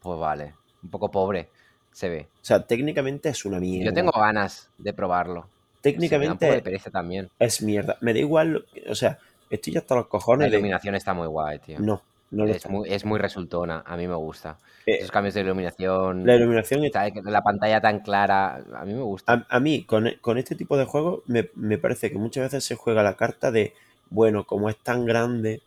Pues 0.00 0.18
vale. 0.18 0.54
Un 0.82 0.90
poco 0.90 1.10
pobre 1.10 1.50
se 1.92 2.08
ve. 2.08 2.28
O 2.40 2.44
sea, 2.44 2.66
técnicamente 2.66 3.28
es 3.30 3.44
una 3.44 3.58
mierda. 3.60 3.86
Yo 3.86 3.94
tengo 3.94 4.12
ganas 4.12 4.70
de 4.78 4.92
probarlo. 4.92 5.42
Sí, 5.42 5.92
Técnicamente 5.92 6.60
pereza 6.62 6.90
también. 6.90 7.30
es 7.38 7.62
mierda. 7.62 7.96
Me 8.00 8.12
da 8.12 8.18
igual. 8.18 8.66
O 8.88 8.94
sea, 8.94 9.18
estoy 9.50 9.74
ya 9.74 9.80
hasta 9.80 9.94
los 9.94 10.04
La 10.04 10.08
cojones 10.10 10.50
de. 10.50 10.56
iluminación 10.56 10.94
está 10.96 11.14
muy 11.14 11.26
guay, 11.28 11.58
tío. 11.60 11.78
No, 11.78 12.02
no 12.30 12.44
lo 12.44 12.52
Es 12.52 12.68
muy, 12.68 12.92
es 12.92 13.04
muy 13.04 13.18
resultona. 13.18 13.82
A 13.86 13.96
mí 13.96 14.06
me 14.08 14.14
gusta. 14.14 14.58
Eh, 14.86 14.96
Esos 14.98 15.10
cambios 15.10 15.34
de 15.34 15.40
iluminación. 15.42 16.26
la 16.26 16.34
iluminación. 16.36 16.82
Que 16.82 17.22
La 17.24 17.42
pantalla 17.42 17.80
tan 17.80 18.00
clara. 18.00 18.62
A 18.74 18.84
mí 18.84 18.92
me 18.94 19.02
gusta. 19.02 19.32
A, 19.48 19.56
a 19.56 19.60
mí, 19.60 19.84
con, 19.84 20.10
con 20.20 20.38
este 20.38 20.54
tipo 20.54 20.76
de 20.76 20.84
juegos, 20.84 21.20
me, 21.26 21.48
me 21.54 21.78
parece 21.78 22.10
que 22.10 22.18
muchas 22.18 22.44
veces 22.44 22.64
se 22.64 22.74
juega 22.76 23.02
la 23.02 23.14
carta 23.14 23.50
de, 23.50 23.74
bueno, 24.10 24.44
como 24.44 24.68
es 24.70 24.76
tan 24.76 25.04
grande, 25.04 25.60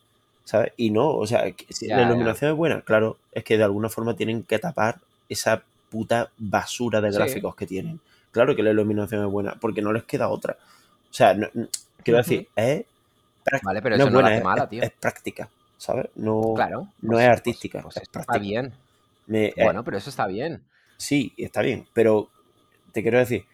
¿sabes? 0.46 0.74
Y 0.78 0.92
no, 0.92 1.10
o 1.16 1.26
sea, 1.28 1.44
si 1.70 1.88
Ya, 1.88 1.98
la 1.98 2.04
ya. 2.04 2.08
iluminación 2.10 2.52
es 2.52 2.58
buena, 2.58 2.82
claro, 2.82 3.18
es 3.32 3.44
que 3.44 3.58
de 3.58 3.64
alguna 3.64 3.90
forma 3.90 4.16
tienen 4.16 4.44
que 4.44 4.60
tapar 4.60 5.00
esa 5.28 5.64
puta 5.90 6.30
basura 6.38 7.02
de 7.02 7.12
Sí. 7.12 7.18
gráficos 7.18 7.56
que 7.56 7.66
tienen. 7.66 8.00
Claro 8.32 8.56
que 8.56 8.64
la 8.64 8.70
iluminación 8.72 9.26
es 9.26 9.32
buena, 9.32 9.56
porque 9.60 9.82
no 9.82 9.92
les 9.92 10.04
queda 10.04 10.30
otra. 10.30 10.56
O 11.10 11.14
sea, 11.14 11.34
no- 11.34 11.48
no- 11.54 11.68
quiero 12.04 12.18
decir, 12.20 12.48
es, 12.56 12.84
Vale, 13.64 13.82
pero 13.82 13.98
no 13.98 14.04
eso 14.04 14.08
es 14.10 14.14
no 14.14 14.22
la 14.22 14.24
buena, 14.24 14.28
hace 14.30 14.38
es, 14.38 14.44
mala, 14.44 14.64
es- 14.64 14.70
tío. 14.70 14.84
es 14.84 14.92
práctica, 14.92 15.50
¿sabes? 15.80 16.10
No, 16.16 16.54
Claro. 16.56 16.90
no 17.02 17.14
pues- 17.14 17.22
es 17.24 17.28
pues- 17.28 17.38
artística, 17.38 17.82
pues 17.82 17.98
es 17.98 18.04
está 18.04 18.38
bien. 18.38 18.74
Me- 19.26 19.48
eh, 19.48 19.54
Bueno, 19.64 19.84
pero 19.84 19.98
eso 19.98 20.12
está 20.12 20.28
bien. 20.28 20.62
Sí, 20.98 21.34
está 21.38 21.62
bien, 21.64 21.88
pero 21.94 22.30
te 22.92 23.02
quiero 23.02 23.18
decir, 23.18 23.46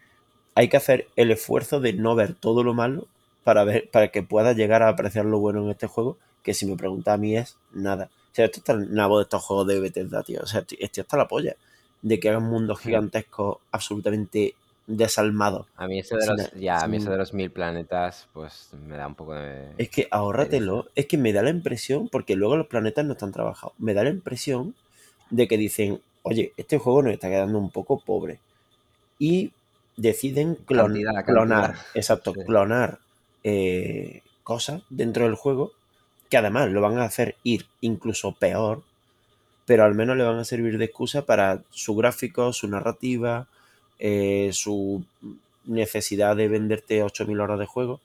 hay 0.54 0.68
que 0.68 0.76
hacer 0.76 1.06
el 1.16 1.30
esfuerzo 1.30 1.80
de 1.80 1.92
no 1.94 2.14
ver 2.14 2.34
todo 2.34 2.62
lo 2.64 2.74
malo 2.74 3.06
para 3.44 3.64
ver, 3.64 3.88
para 3.90 4.08
que 4.08 4.22
puedas 4.22 4.56
llegar 4.56 4.82
a 4.82 4.88
apreciar 4.88 5.24
lo 5.24 5.38
bueno 5.38 5.62
en 5.62 5.70
este 5.70 5.86
juego, 5.86 6.18
que 6.42 6.52
si 6.54 6.66
me 6.66 6.76
preguntas 6.76 7.14
a 7.14 7.18
mí 7.18 7.36
es 7.36 7.56
nada. 7.72 8.10
O 8.32 8.34
sea, 8.34 8.46
esto 8.46 8.58
está 8.60 8.72
el 8.72 8.92
nabo 8.92 9.18
de 9.18 9.22
estos 9.24 9.42
juegos 9.42 9.66
de 9.68 9.80
Bethesda, 9.80 10.22
tío. 10.22 10.40
O 10.42 10.46
sea, 10.46 10.60
estoy 10.60 11.00
hasta 11.02 11.16
la 11.16 11.28
polla 11.28 11.56
de 12.02 12.20
que 12.20 12.28
hagan 12.28 12.42
mundos 12.44 12.80
gigantescos 12.80 13.58
absolutamente 13.70 14.54
desalmados. 14.86 15.66
A 15.76 15.86
mí 15.86 15.98
eso 15.98 16.16
de 16.16 16.22
Sin- 16.22 16.36
los, 16.36 16.52
ya, 16.52 16.80
a 16.80 16.86
mí 16.86 16.98
eso 16.98 17.10
de 17.10 17.16
los 17.18 17.34
mil 17.34 17.50
planetas, 17.50 18.28
pues 18.32 18.70
me 18.86 18.96
da 18.96 19.06
un 19.06 19.14
poco 19.14 19.34
de... 19.34 19.68
Es 19.78 19.88
que 19.90 20.08
ahórratelo. 20.10 20.88
Es 20.94 21.06
que 21.06 21.18
me 21.18 21.32
da 21.32 21.42
la 21.42 21.50
impresión, 21.50 22.08
porque 22.08 22.36
luego 22.36 22.56
los 22.56 22.66
planetas 22.68 23.04
no 23.04 23.12
están 23.14 23.32
trabajados, 23.32 23.74
me 23.78 23.94
da 23.94 24.04
la 24.04 24.10
impresión 24.10 24.74
de 25.30 25.48
que 25.48 25.58
dicen, 25.58 26.00
oye, 26.22 26.52
este 26.56 26.78
juego 26.78 27.02
nos 27.02 27.12
está 27.12 27.28
quedando 27.28 27.58
un 27.58 27.70
poco 27.70 27.98
pobre. 28.00 28.38
Y 29.18 29.52
deciden 29.96 30.56
clon- 30.66 30.86
Cantidad, 30.86 31.12
cantidad. 31.14 31.24
clonar, 31.34 31.74
exacto, 31.94 32.32
Sí. 32.34 32.40
clonar 32.44 32.98
eh, 33.44 34.22
cosas 34.44 34.82
dentro 34.90 35.24
del 35.24 35.34
juego 35.36 35.72
que 36.28 36.36
además 36.36 36.68
lo 36.70 36.80
van 36.80 36.98
a 36.98 37.04
hacer 37.04 37.36
ir 37.44 37.66
incluso 37.80 38.32
peor, 38.32 38.82
pero 39.64 39.84
al 39.84 39.94
menos 39.94 40.16
le 40.16 40.24
van 40.24 40.38
a 40.38 40.44
servir 40.44 40.76
de 40.78 40.84
excusa 40.86 41.24
para 41.24 41.62
su 41.70 41.94
gráfico, 41.94 42.52
su 42.52 42.68
narrativa, 42.68 43.46
eh, 43.98 44.50
su 44.52 45.04
necesidad 45.64 46.36
de 46.36 46.48
venderte 46.48 47.02
8.000 47.02 47.40
horas 47.40 47.58
de 47.58 47.66
juego. 47.66 48.00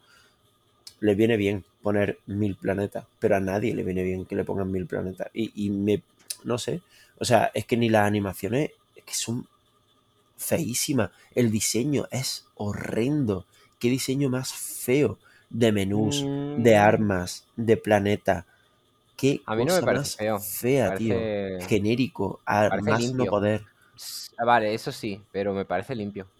Le 1.00 1.16
viene 1.16 1.36
bien 1.38 1.66
poner 1.82 2.20
mil 2.28 2.56
planetas, 2.56 3.06
pero 3.20 3.36
a 3.36 3.40
nadie 3.40 3.74
le 3.76 3.84
viene 3.84 4.04
bien 4.04 4.26
que 4.26 4.36
le 4.36 4.44
pongan 4.46 4.72
mil 4.72 4.86
planetas. 4.86 5.30
Y, 5.34 5.52
y 5.66 5.70
me, 5.72 6.02
no 6.44 6.58
sé, 6.58 6.82
o 7.18 7.26
sea, 7.26 7.52
es 7.54 7.66
que 7.66 7.76
ni 7.78 7.90
las 7.90 8.06
animaciones, 8.08 8.72
es 8.96 9.04
que 9.04 9.14
son 9.14 9.48
feísimas. 10.38 11.12
El 11.36 11.52
diseño 11.52 12.08
es 12.12 12.48
horrendo. 12.56 13.46
Qué 13.80 13.90
diseño 13.90 14.30
más 14.30 14.54
feo 14.54 15.20
de 15.50 15.72
menús, 15.72 16.30
de 16.56 16.76
Mm, 16.76 16.78
armas, 16.78 17.48
de 17.56 17.78
planeta. 17.78 18.48
Qué 19.18 19.44
A 19.46 19.56
mí 19.56 19.66
no 19.66 19.74
me 19.76 19.84
cosa 19.84 19.84
parece 19.84 20.08
más 20.08 20.18
feo. 20.18 20.40
fea, 20.40 20.94
tío. 20.94 21.30
Parece... 21.60 21.60
Genérico, 21.60 22.42
a 22.46 22.72
más 22.72 23.14
no 23.14 23.28
poder. 23.28 23.66
S- 24.02 24.32
Vale, 24.44 24.74
eso 24.74 24.92
sí, 24.92 25.28
pero 25.32 25.54
me 25.54 25.66
parece 25.66 25.96
limpio. 25.96 26.32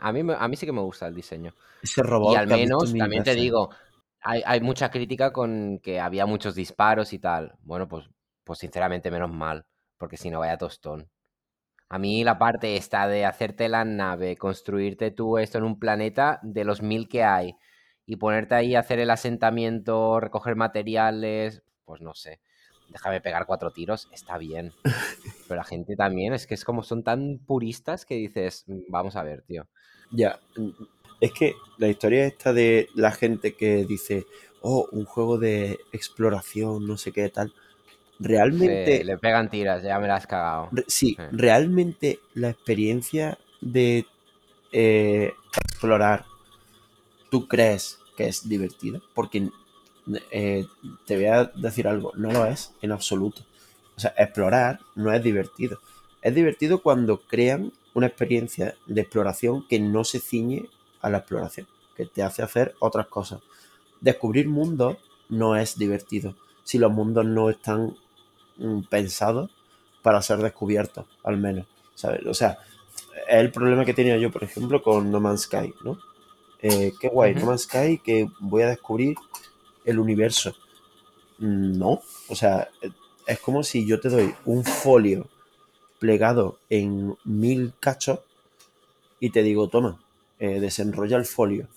A, 0.00 0.12
mí, 0.12 0.20
a 0.36 0.48
mí 0.48 0.56
sí 0.56 0.66
que 0.66 0.72
me 0.72 0.80
gusta 0.80 1.06
el 1.08 1.14
diseño. 1.14 1.54
Ese 1.82 2.02
robot 2.04 2.30
Y 2.30 2.34
al 2.36 2.46
menos, 2.48 2.96
también 2.96 3.24
te 3.24 3.34
digo, 3.34 3.70
hay, 4.20 4.42
hay 4.46 4.60
mucha 4.60 4.90
crítica 4.90 5.32
con 5.32 5.80
que 5.82 6.00
había 6.00 6.26
muchos 6.26 6.54
disparos 6.54 7.12
y 7.12 7.18
tal. 7.20 7.54
Bueno, 7.62 7.88
pues, 7.88 8.06
pues 8.44 8.58
sinceramente 8.60 9.10
menos 9.10 9.30
mal, 9.30 9.66
porque 9.98 10.16
si 10.16 10.30
no 10.30 10.40
vaya 10.40 10.58
tostón. 10.58 11.10
A 11.90 11.98
mí 11.98 12.24
la 12.24 12.38
parte 12.38 12.76
esta 12.76 13.08
de 13.08 13.24
hacerte 13.26 13.68
la 13.68 13.84
nave, 13.84 14.36
construirte 14.36 15.10
tú 15.10 15.38
esto 15.38 15.58
en 15.58 15.64
un 15.64 15.78
planeta 15.78 16.40
de 16.42 16.64
los 16.64 16.82
mil 16.82 17.08
que 17.08 17.24
hay 17.24 17.56
y 18.06 18.16
ponerte 18.16 18.54
ahí 18.56 18.74
a 18.74 18.80
hacer 18.80 19.00
el 19.00 19.10
asentamiento, 19.10 20.20
recoger 20.20 20.56
materiales, 20.56 21.62
pues 21.84 22.00
no 22.02 22.14
sé. 22.14 22.40
Déjame 22.88 23.20
pegar 23.20 23.46
cuatro 23.46 23.70
tiros, 23.70 24.08
está 24.12 24.38
bien. 24.38 24.72
Pero 25.48 25.58
la 25.58 25.64
gente 25.64 25.96
también 25.96 26.32
es 26.34 26.46
que 26.46 26.54
es 26.54 26.64
como 26.64 26.82
son 26.82 27.02
tan 27.02 27.38
puristas 27.46 28.04
que 28.04 28.14
dices, 28.16 28.64
"Mm, 28.66 28.80
vamos 28.88 29.16
a 29.16 29.22
ver, 29.22 29.42
tío. 29.42 29.66
Ya, 30.10 30.38
mm, 30.56 30.70
es 31.20 31.32
que 31.32 31.54
la 31.78 31.88
historia 31.88 32.26
esta 32.26 32.52
de 32.52 32.88
la 32.94 33.12
gente 33.12 33.54
que 33.54 33.84
dice, 33.84 34.26
oh, 34.62 34.88
un 34.92 35.04
juego 35.04 35.38
de 35.38 35.78
exploración, 35.92 36.86
no 36.86 36.96
sé 36.96 37.12
qué 37.12 37.28
tal, 37.28 37.52
realmente, 38.18 39.04
le 39.04 39.18
pegan 39.18 39.50
tiras, 39.50 39.82
ya 39.82 39.98
me 39.98 40.08
la 40.08 40.16
has 40.16 40.26
cagado. 40.26 40.68
re- 40.72 40.84
sí, 40.86 41.16
Sí. 41.16 41.22
realmente 41.32 42.18
la 42.34 42.50
experiencia 42.50 43.38
de 43.60 44.06
eh, 44.72 45.32
explorar, 45.56 46.26
¿tú 47.30 47.46
crees 47.48 47.98
que 48.16 48.28
es 48.28 48.48
divertida? 48.48 49.00
Porque 49.14 49.48
eh, 50.30 50.66
te 51.06 51.16
voy 51.16 51.26
a 51.26 51.44
decir 51.44 51.88
algo, 51.88 52.12
no 52.16 52.32
lo 52.32 52.46
es 52.46 52.72
en 52.82 52.92
absoluto. 52.92 53.42
O 53.96 54.00
sea, 54.00 54.14
explorar 54.16 54.80
no 54.94 55.12
es 55.12 55.22
divertido. 55.22 55.80
Es 56.22 56.34
divertido 56.34 56.82
cuando 56.82 57.20
crean 57.20 57.72
una 57.94 58.06
experiencia 58.06 58.74
de 58.86 59.00
exploración 59.00 59.66
que 59.68 59.80
no 59.80 60.04
se 60.04 60.20
ciñe 60.20 60.68
a 61.00 61.10
la 61.10 61.18
exploración, 61.18 61.66
que 61.96 62.06
te 62.06 62.22
hace 62.22 62.42
hacer 62.42 62.74
otras 62.80 63.06
cosas. 63.08 63.40
Descubrir 64.00 64.48
mundos 64.48 64.96
no 65.28 65.56
es 65.56 65.76
divertido 65.76 66.34
si 66.68 66.76
los 66.76 66.92
mundos 66.92 67.24
no 67.24 67.48
están 67.48 67.96
mm, 68.58 68.82
pensados 68.90 69.50
para 70.02 70.20
ser 70.20 70.38
descubiertos, 70.38 71.06
al 71.24 71.38
menos. 71.38 71.66
¿sabes? 71.94 72.26
O 72.26 72.34
sea, 72.34 72.58
es 73.26 73.36
el 73.36 73.50
problema 73.50 73.86
que 73.86 73.94
tenía 73.94 74.18
yo, 74.18 74.30
por 74.30 74.44
ejemplo, 74.44 74.82
con 74.82 75.10
No 75.10 75.18
Man's 75.18 75.42
Sky, 75.42 75.72
¿no? 75.82 75.98
Eh, 76.60 76.92
qué 77.00 77.08
guay. 77.08 77.34
No 77.34 77.46
Man's 77.46 77.62
Sky, 77.62 77.98
que 78.04 78.28
voy 78.38 78.62
a 78.62 78.68
descubrir 78.68 79.16
el 79.88 79.98
universo. 79.98 80.54
No, 81.38 82.00
o 82.28 82.34
sea, 82.34 82.68
es 83.26 83.38
como 83.40 83.62
si 83.62 83.86
yo 83.86 84.00
te 84.00 84.08
doy 84.08 84.34
un 84.44 84.64
folio 84.64 85.28
plegado 85.98 86.58
en 86.68 87.16
mil 87.24 87.72
cachos 87.80 88.20
y 89.20 89.30
te 89.30 89.42
digo, 89.42 89.68
toma, 89.68 90.00
eh, 90.38 90.60
desenrolla 90.60 91.16
el 91.16 91.26
folio. 91.26 91.68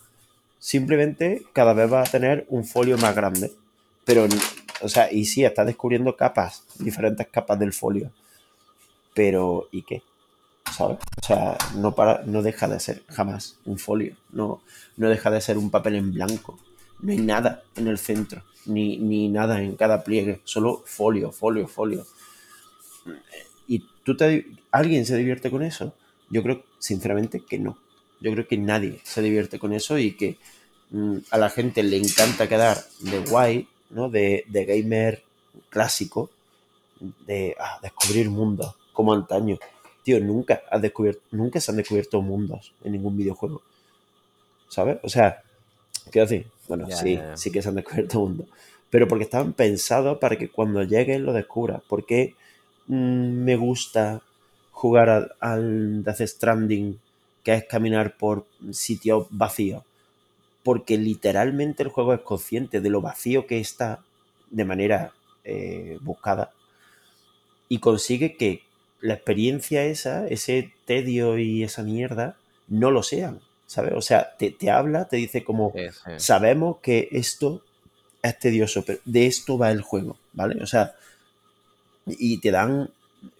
Simplemente 0.60 1.44
cada 1.54 1.74
vez 1.74 1.92
va 1.92 2.02
a 2.02 2.06
tener 2.06 2.46
un 2.50 2.66
folio 2.66 2.98
más 2.98 3.16
grande. 3.16 3.52
Pero, 4.06 4.28
o 4.82 4.90
sea, 4.90 5.12
y 5.12 5.26
sí, 5.26 5.44
estás 5.44 5.66
descubriendo 5.66 6.16
capas, 6.16 6.66
diferentes 6.80 7.28
capas 7.28 7.60
del 7.60 7.74
folio. 7.74 8.12
Pero, 9.14 9.68
¿y 9.72 9.84
qué? 9.84 10.04
¿Sabes? 10.72 10.98
O 11.22 11.26
sea, 11.26 11.58
no, 11.76 11.94
para, 11.96 12.24
no 12.26 12.42
deja 12.42 12.68
de 12.68 12.80
ser 12.80 13.04
jamás 13.08 13.58
un 13.66 13.78
folio. 13.78 14.16
No, 14.32 14.62
no 14.98 15.10
deja 15.10 15.30
de 15.32 15.42
ser 15.42 15.58
un 15.58 15.70
papel 15.70 15.96
en 15.96 16.14
blanco. 16.14 16.60
No 17.02 17.12
hay 17.12 17.18
nada 17.20 17.64
en 17.76 17.88
el 17.88 17.98
centro, 17.98 18.44
ni, 18.66 18.98
ni 18.98 19.28
nada 19.28 19.62
en 19.62 19.76
cada 19.76 20.04
pliegue. 20.04 20.42
Solo 20.44 20.84
folio, 20.86 21.32
folio, 21.32 21.68
folio. 21.68 22.06
¿Y 23.68 23.84
tú 24.04 24.16
te, 24.16 24.46
alguien 24.72 25.06
se 25.06 25.18
divierte 25.18 25.50
con 25.50 25.64
eso? 25.64 25.94
Yo 26.30 26.44
creo, 26.44 26.64
sinceramente, 26.80 27.42
que 27.42 27.58
no. 27.58 27.78
Yo 28.20 28.32
creo 28.32 28.48
que 28.48 28.58
nadie 28.58 29.00
se 29.04 29.22
divierte 29.22 29.58
con 29.58 29.74
eso 29.74 29.98
y 29.98 30.14
que 30.14 30.38
mm, 30.92 31.18
a 31.32 31.38
la 31.38 31.50
gente 31.50 31.82
le 31.82 31.98
encanta 31.98 32.48
quedar 32.48 32.78
de 33.00 33.20
guay, 33.20 33.68
¿no? 33.90 34.10
De, 34.10 34.46
de 34.48 34.66
gamer 34.66 35.24
clásico, 35.70 36.30
de 37.26 37.56
descubrir 37.82 38.30
mundos, 38.30 38.76
como 38.94 39.14
antaño. 39.14 39.58
Tío, 40.04 40.20
nunca, 40.20 40.62
has 40.70 40.82
descubierto, 40.82 41.22
nunca 41.32 41.60
se 41.60 41.72
han 41.72 41.78
descubierto 41.78 42.22
mundos 42.22 42.74
en 42.84 42.94
ningún 42.94 43.18
videojuego. 43.18 43.62
¿Sabes? 44.70 45.00
O 45.04 45.10
sea, 45.10 45.42
quiero 46.12 46.28
decir, 46.28 46.48
bueno, 46.78 46.88
Ya, 46.90 46.96
sí, 46.96 47.16
ya, 47.16 47.38
sí 47.38 47.52
que 47.52 47.62
se 47.62 47.70
han 47.70 47.76
descubierto 47.76 48.20
mundos. 48.20 48.48
Pero 48.90 49.08
porque 49.08 49.24
estaban 49.24 49.54
pensados 49.54 50.18
para 50.18 50.38
que 50.38 50.50
cuando 50.50 50.84
llegues 50.84 51.22
lo 51.22 51.34
descubras. 51.34 51.82
Porque 51.88 52.36
mm, 52.88 53.44
me 53.44 53.56
gusta 53.56 54.22
jugar 54.72 55.10
al, 55.10 55.32
al 55.40 56.04
Death 56.04 56.22
Stranding, 56.22 57.00
que 57.44 57.54
es 57.54 57.66
caminar 57.66 58.18
por 58.18 58.46
sitios 58.72 59.28
vacíos. 59.30 59.84
Porque 60.64 60.98
literalmente 60.98 61.84
el 61.84 61.90
juego 61.90 62.14
es 62.14 62.22
consciente 62.22 62.82
de 62.82 62.90
lo 62.90 63.02
vacío 63.02 63.48
que 63.48 63.60
está 63.60 64.00
de 64.50 64.66
manera 64.66 65.14
eh, 65.44 65.98
buscada 66.02 66.52
y 67.72 67.80
consigue 67.80 68.36
que 68.36 68.64
la 69.00 69.14
experiencia 69.14 69.86
esa, 69.86 70.28
ese 70.28 70.74
tedio 70.84 71.38
y 71.38 71.64
esa 71.64 71.84
mierda, 71.84 72.36
no 72.68 72.92
lo 72.92 73.02
sean, 73.02 73.40
¿sabes? 73.72 73.94
O 73.96 74.02
sea, 74.02 74.36
te, 74.38 74.52
te 74.52 74.70
habla, 74.70 75.08
te 75.08 75.16
dice 75.16 75.46
como, 75.46 75.72
Sí, 75.74 75.88
sí. 75.92 76.12
sabemos 76.18 76.80
que 76.82 77.08
esto 77.14 77.62
es 78.22 78.38
tedioso, 78.38 78.84
pero 78.84 79.00
de 79.06 79.28
esto 79.28 79.58
va 79.58 79.72
el 79.72 79.82
juego, 79.82 80.18
¿vale? 80.34 80.62
O 80.62 80.68
sea, 80.68 80.94
y 82.06 82.40
te 82.40 82.52
dan 82.52 82.90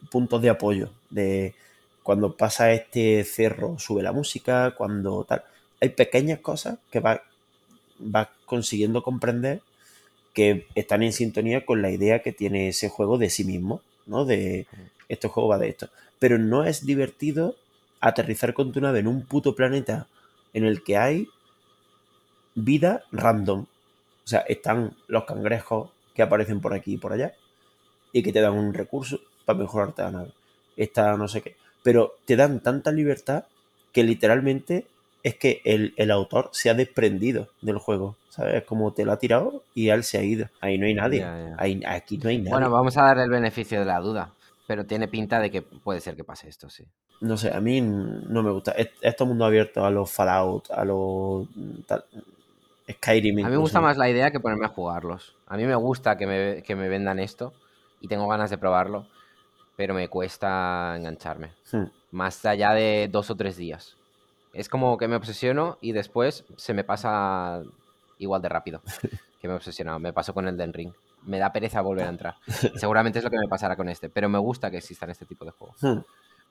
puntos 0.10 0.42
de 0.42 0.50
apoyo, 0.50 0.90
de 1.10 1.54
cuando 2.02 2.38
pasa 2.38 2.72
este 2.72 3.26
cerro 3.26 3.78
sube 3.78 4.04
la 4.04 4.14
música, 4.14 4.74
cuando 4.78 5.26
tal. 5.26 5.44
Hay 5.82 5.90
pequeñas 5.90 6.40
cosas 6.40 6.78
que 6.90 7.02
vas 7.02 7.20
va 8.00 8.32
consiguiendo 8.46 9.04
comprender 9.04 9.60
que 10.34 10.66
están 10.76 11.04
en 11.04 11.12
sintonía 11.12 11.66
con 11.66 11.82
la 11.82 11.92
idea 11.92 12.22
que 12.22 12.32
tiene 12.32 12.70
ese 12.70 12.88
juego 12.88 13.18
de 13.18 13.30
sí 13.30 13.44
mismo, 13.44 13.82
¿no? 14.06 14.24
De 14.24 14.66
este 15.10 15.28
juego 15.28 15.50
va 15.50 15.58
de 15.58 15.68
esto. 15.68 15.90
Pero 16.20 16.38
no 16.38 16.64
es 16.64 16.86
divertido 16.86 17.58
aterrizar 18.00 18.54
con 18.54 18.72
tu 18.72 18.80
nave 18.80 19.00
en 19.00 19.08
un 19.08 19.26
puto 19.26 19.56
planeta 19.56 20.08
en 20.54 20.66
el 20.66 20.84
que 20.84 20.98
hay 20.98 21.28
vida 22.56 23.04
random. 23.12 23.62
O 23.62 24.28
sea, 24.28 24.40
están 24.42 24.96
los 25.08 25.26
cangrejos 25.26 25.90
que 26.14 26.22
aparecen 26.22 26.62
por 26.62 26.74
aquí 26.74 26.94
y 26.94 26.98
por 26.98 27.14
allá 27.14 27.34
y 28.12 28.24
que 28.24 28.34
te 28.34 28.42
dan 28.42 28.54
un 28.54 28.74
recurso 28.74 29.20
para 29.46 29.60
mejorarte 29.60 30.02
la 30.04 30.12
nave. 30.12 30.32
Está 30.78 31.16
no 31.18 31.28
sé 31.28 31.42
qué. 31.42 31.56
Pero 31.84 32.16
te 32.26 32.36
dan 32.36 32.60
tanta 32.60 32.92
libertad 32.92 33.46
que 33.92 34.04
literalmente 34.04 34.86
es 35.24 35.36
que 35.36 35.62
el, 35.66 35.94
el 35.98 36.12
autor 36.12 36.50
se 36.52 36.70
ha 36.70 36.74
desprendido 36.74 37.50
del 37.62 37.78
juego. 37.78 38.16
¿Sabes? 38.30 38.56
Es 38.56 38.64
como 38.64 38.94
te 38.94 39.04
lo 39.04 39.12
ha 39.12 39.20
tirado 39.20 39.64
y 39.76 39.90
él 39.90 40.04
se 40.04 40.18
ha 40.18 40.24
ido. 40.24 40.48
Ahí 40.62 40.78
no 40.78 40.86
hay 40.86 40.94
nadie. 40.94 41.20
Ya, 41.20 41.50
ya. 41.50 41.56
Ahí, 41.58 41.82
aquí 41.86 42.18
no 42.18 42.30
hay 42.30 42.38
nadie. 42.38 42.52
Bueno, 42.52 42.70
vamos 42.70 42.98
a 42.98 43.04
darle 43.04 43.24
el 43.24 43.30
beneficio 43.30 43.80
de 43.80 43.86
la 43.86 44.00
duda. 44.00 44.32
Pero 44.68 44.86
tiene 44.86 45.08
pinta 45.08 45.40
de 45.40 45.52
que 45.52 45.62
puede 45.62 46.00
ser 46.00 46.16
que 46.16 46.24
pase 46.24 46.48
esto, 46.50 46.70
sí. 46.70 46.86
no 47.22 47.36
sé, 47.38 47.54
a 47.54 47.60
mí 47.60 47.82
no 47.82 48.42
me 48.44 48.52
gusta. 48.52 48.72
Es- 48.72 48.90
Esto 49.02 49.26
mundo 49.26 49.46
abierto 49.46 49.84
a 49.86 49.92
los 49.92 50.10
Fallout, 50.12 50.72
a 50.72 50.86
los 50.86 51.48
tal- 51.86 52.06
Skyrim. 52.90 53.46
A 53.46 53.48
mí 53.50 53.52
me 53.52 53.58
gusta 53.58 53.80
más 53.82 53.98
la 53.98 54.10
idea 54.10 54.32
que 54.32 54.40
ponerme 54.40 54.66
a 54.66 54.70
jugarlos. 54.70 55.36
A 55.48 55.58
mí 55.58 55.66
me 55.66 55.76
gusta 55.76 56.18
que 56.18 56.28
me, 56.28 56.64
que 56.64 56.76
me 56.76 56.90
vendan 56.90 57.20
esto 57.20 57.54
y 58.00 58.08
tengo 58.08 58.28
ganas 58.28 58.50
de 58.50 58.58
probarlo, 58.58 59.08
pero 59.76 59.94
me 59.94 60.08
cuesta 60.10 60.96
engancharme. 60.98 61.52
Hmm. 61.72 61.86
Más 62.12 62.44
allá 62.46 62.74
de 62.74 63.08
dos 63.12 63.30
o 63.30 63.36
tres 63.36 63.56
días. 63.58 63.96
Es 64.54 64.68
como 64.68 64.98
que 64.98 65.08
me 65.08 65.16
obsesiono 65.16 65.78
y 65.80 65.92
después 65.94 66.44
se 66.58 66.74
me 66.74 66.84
pasa 66.84 67.62
igual 68.18 68.42
de 68.42 68.50
rápido 68.50 68.82
que 69.42 69.48
me 69.48 69.54
he 69.54 69.58
obsesionado. 69.58 70.00
Me 70.00 70.12
pasó 70.14 70.34
con 70.34 70.48
el 70.48 70.58
Den 70.58 70.74
Ring. 70.74 70.92
Me 71.24 71.38
da 71.40 71.52
pereza 71.52 71.82
volver 71.82 72.06
a 72.06 72.10
entrar. 72.10 72.36
Seguramente 72.76 73.20
es 73.20 73.24
lo 73.26 73.30
que 73.32 73.38
me 73.40 73.48
pasará 73.48 73.76
con 73.76 73.90
este, 73.90 74.10
pero 74.10 74.30
me 74.30 74.40
gusta 74.40 74.72
que 74.72 74.78
existan 74.78 75.10
este 75.10 75.26
tipo 75.26 75.46
de 75.46 75.52
juegos. 75.52 75.78
Hmm. 75.82 76.00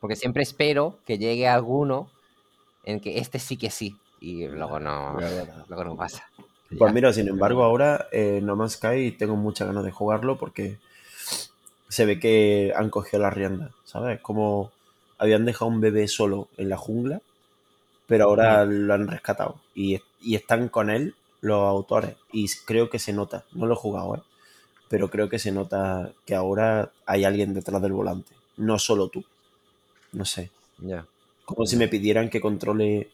Porque 0.01 0.17
siempre 0.17 0.43
espero 0.43 0.99
que 1.05 1.19
llegue 1.19 1.49
alguno 1.49 2.09
en 2.85 3.01
que 3.01 3.19
este 3.19 3.39
sí 3.39 3.57
que 3.57 3.71
sí. 3.71 3.97
Y 4.21 4.47
luego 4.47 4.79
no, 4.81 5.17
luego 5.69 5.85
no 5.85 5.97
pasa. 5.97 6.25
Pues 6.79 6.91
Ya. 6.91 6.93
mira, 6.93 7.13
sin 7.13 7.29
embargo, 7.29 7.65
ahora 7.65 8.07
eh, 8.13 8.41
No 8.43 8.55
Man's 8.57 8.73
Sky 8.75 9.13
tengo 9.13 9.37
muchas 9.37 9.67
ganas 9.69 9.85
de 9.85 9.91
jugarlo 9.91 10.39
porque 10.39 10.79
se 11.89 12.05
ve 12.07 12.21
que 12.21 12.73
han 12.77 12.91
cogido 12.91 13.21
la 13.23 13.31
rienda, 13.31 13.71
¿sabes? 13.85 14.21
Como 14.21 14.71
habían 15.19 15.45
dejado 15.45 15.69
un 15.71 15.81
bebé 15.81 16.07
solo 16.07 16.49
en 16.57 16.69
la 16.69 16.77
jungla, 16.77 17.21
pero 18.07 18.27
ahora 18.27 18.65
lo 18.65 18.95
han 18.95 19.09
rescatado 19.09 19.57
y, 19.75 20.01
y 20.21 20.37
están 20.37 20.69
con 20.69 20.91
él 20.91 21.15
los 21.41 21.61
autores 21.69 22.15
y 22.33 22.49
creo 22.65 22.89
que 22.89 22.99
se 23.01 23.13
nota, 23.13 23.45
no 23.53 23.67
lo 23.67 23.75
he 23.75 23.77
jugado, 23.77 24.17
¿eh? 24.17 24.21
Pero 24.91 25.09
creo 25.09 25.29
que 25.31 25.39
se 25.39 25.53
nota 25.53 26.13
que 26.27 26.35
ahora 26.35 26.91
hay 27.07 27.25
alguien 27.25 27.55
detrás 27.55 27.81
del 27.81 27.93
volante, 27.93 28.35
no 28.59 28.79
solo 28.79 29.09
tú, 29.09 29.25
no 30.13 30.25
sé, 30.27 30.51
Ya. 30.79 31.07
como 31.47 31.65
si 31.65 31.77
me 31.77 31.89
pidieran 31.89 32.29
que 32.29 32.41
controle 32.43 33.09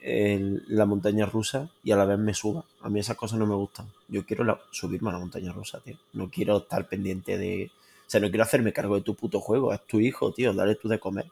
el- 0.00 0.62
la 0.68 0.86
montaña 0.86 1.26
rusa 1.26 1.68
y 1.84 1.90
a 1.92 1.96
la 1.96 2.04
vez 2.06 2.18
me 2.18 2.32
suba. 2.32 2.64
A 2.80 2.88
mí 2.88 3.00
esas 3.00 3.16
cosas 3.16 3.38
no 3.38 3.46
me 3.46 3.54
gustan. 3.56 3.86
Yo 4.08 4.24
quiero 4.24 4.44
la- 4.44 4.60
subirme 4.70 5.10
a 5.10 5.12
la 5.14 5.18
montaña 5.18 5.52
rusa, 5.52 5.80
tío. 5.80 5.96
No 6.12 6.30
quiero 6.30 6.58
estar 6.58 6.88
pendiente 6.88 7.36
de... 7.38 7.70
O 8.06 8.10
sea, 8.10 8.20
no 8.20 8.28
quiero 8.28 8.44
hacerme 8.44 8.72
cargo 8.72 8.94
de 8.94 9.00
tu 9.02 9.14
puto 9.16 9.40
juego. 9.40 9.72
Es 9.72 9.84
tu 9.86 9.98
hijo, 9.98 10.32
tío. 10.32 10.52
Dale 10.54 10.76
tú 10.76 10.88
de 10.88 11.00
comer. 11.00 11.26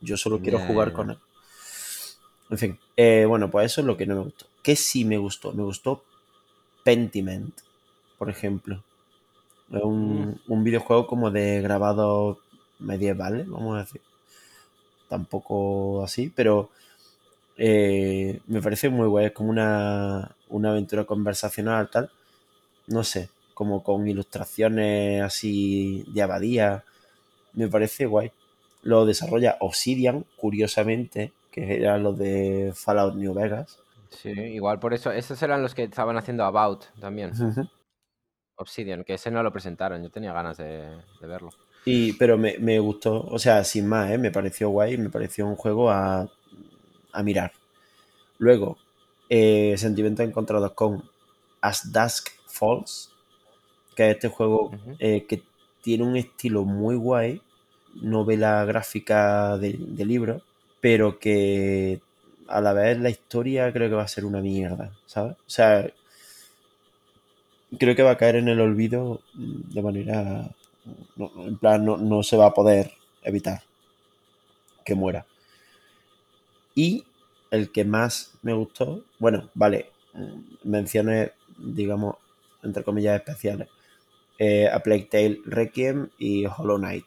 Yo 0.00 0.16
solo 0.16 0.40
quiero 0.40 0.58
jugar 0.58 0.92
con 0.92 1.10
él. 1.12 1.18
En 2.50 2.58
fin. 2.58 2.78
eh, 2.96 3.24
bueno, 3.28 3.48
pues 3.50 3.66
eso 3.66 3.80
es 3.80 3.86
lo 3.86 3.96
que 3.96 4.06
no 4.06 4.16
me 4.16 4.22
gustó. 4.22 4.46
¿Qué 4.62 4.74
sí 4.76 5.04
me 5.04 5.16
gustó? 5.18 5.52
Me 5.52 5.62
gustó 5.62 6.02
Pentiment, 6.82 7.54
por 8.24 8.30
ejemplo. 8.30 8.82
Es 9.70 9.82
un, 9.82 10.40
un 10.48 10.64
videojuego 10.64 11.06
como 11.06 11.30
de 11.30 11.60
grabados 11.60 12.38
medievales, 12.78 13.46
vamos 13.46 13.76
a 13.76 13.80
decir. 13.80 14.00
Tampoco 15.10 16.02
así, 16.02 16.32
pero 16.34 16.70
eh, 17.58 18.40
me 18.46 18.62
parece 18.62 18.88
muy 18.88 19.08
guay. 19.08 19.26
Es 19.26 19.32
como 19.32 19.50
una, 19.50 20.34
una 20.48 20.70
aventura 20.70 21.04
conversacional, 21.04 21.90
tal. 21.90 22.10
No 22.86 23.04
sé. 23.04 23.28
como 23.52 23.82
con 23.82 24.08
ilustraciones 24.08 25.22
así 25.22 26.04
de 26.08 26.22
abadía. 26.22 26.84
Me 27.54 27.68
parece 27.68 28.06
guay. 28.06 28.32
Lo 28.82 29.04
desarrolla 29.06 29.58
Obsidian, 29.60 30.24
curiosamente, 30.36 31.32
que 31.50 31.76
eran 31.76 32.02
los 32.02 32.18
de 32.18 32.72
Fallout 32.74 33.16
New 33.16 33.34
Vegas. 33.34 33.78
Sí, 34.08 34.30
igual 34.30 34.78
por 34.78 34.94
eso. 34.94 35.10
Esos 35.10 35.42
eran 35.42 35.62
los 35.62 35.74
que 35.74 35.84
estaban 35.84 36.16
haciendo 36.16 36.44
About 36.44 36.84
también. 37.00 37.32
Obsidian, 38.56 39.04
que 39.04 39.14
ese 39.14 39.30
no 39.30 39.42
lo 39.42 39.52
presentaron. 39.52 40.02
Yo 40.02 40.10
tenía 40.10 40.32
ganas 40.32 40.56
de, 40.56 40.88
verlo. 41.20 41.50
Y, 41.84 42.14
pero 42.14 42.38
me, 42.38 42.58
me, 42.58 42.78
gustó, 42.78 43.26
o 43.28 43.38
sea, 43.38 43.62
sin 43.64 43.86
más, 43.86 44.10
¿eh? 44.10 44.18
me 44.18 44.30
pareció 44.30 44.70
guay, 44.70 44.96
me 44.96 45.10
pareció 45.10 45.46
un 45.46 45.56
juego 45.56 45.90
a, 45.90 46.28
a 47.12 47.22
mirar. 47.22 47.52
Luego, 48.38 48.78
eh, 49.28 49.74
sentimientos 49.78 50.26
encontrados 50.26 50.72
con 50.72 51.02
As 51.60 51.92
Dusk 51.92 52.28
Falls, 52.46 53.10
que 53.96 54.10
es 54.10 54.16
este 54.16 54.28
juego 54.28 54.70
eh, 54.98 55.24
que 55.26 55.42
tiene 55.82 56.04
un 56.04 56.16
estilo 56.16 56.64
muy 56.64 56.96
guay, 56.96 57.40
novela 57.94 58.64
gráfica 58.64 59.56
de, 59.58 59.72
libro, 60.04 60.42
pero 60.80 61.18
que 61.18 62.00
a 62.48 62.60
la 62.60 62.72
vez 62.72 62.98
la 62.98 63.10
historia 63.10 63.72
creo 63.72 63.88
que 63.88 63.94
va 63.94 64.02
a 64.02 64.08
ser 64.08 64.24
una 64.24 64.40
mierda, 64.40 64.92
¿sabes? 65.06 65.32
O 65.32 65.50
sea, 65.50 65.90
creo 67.78 67.96
que 67.96 68.02
va 68.02 68.12
a 68.12 68.18
caer 68.18 68.36
en 68.36 68.48
el 68.48 68.60
olvido 68.60 69.20
de 69.34 69.82
manera... 69.82 70.50
en 71.16 71.58
plan, 71.58 71.84
no, 71.84 71.96
no 71.96 72.22
se 72.22 72.36
va 72.36 72.46
a 72.46 72.54
poder 72.54 72.92
evitar 73.22 73.62
que 74.84 74.94
muera. 74.94 75.26
Y 76.74 77.04
el 77.50 77.70
que 77.70 77.84
más 77.84 78.34
me 78.42 78.52
gustó, 78.52 79.04
bueno, 79.18 79.50
vale, 79.54 79.90
menciones, 80.62 81.30
digamos, 81.56 82.16
entre 82.62 82.82
comillas 82.82 83.16
especiales. 83.16 83.68
Eh, 84.38 84.68
a 84.68 84.80
Plague 84.80 85.08
Tale 85.10 85.40
Requiem 85.44 86.08
y 86.18 86.44
Hollow 86.46 86.78
Knight. 86.78 87.06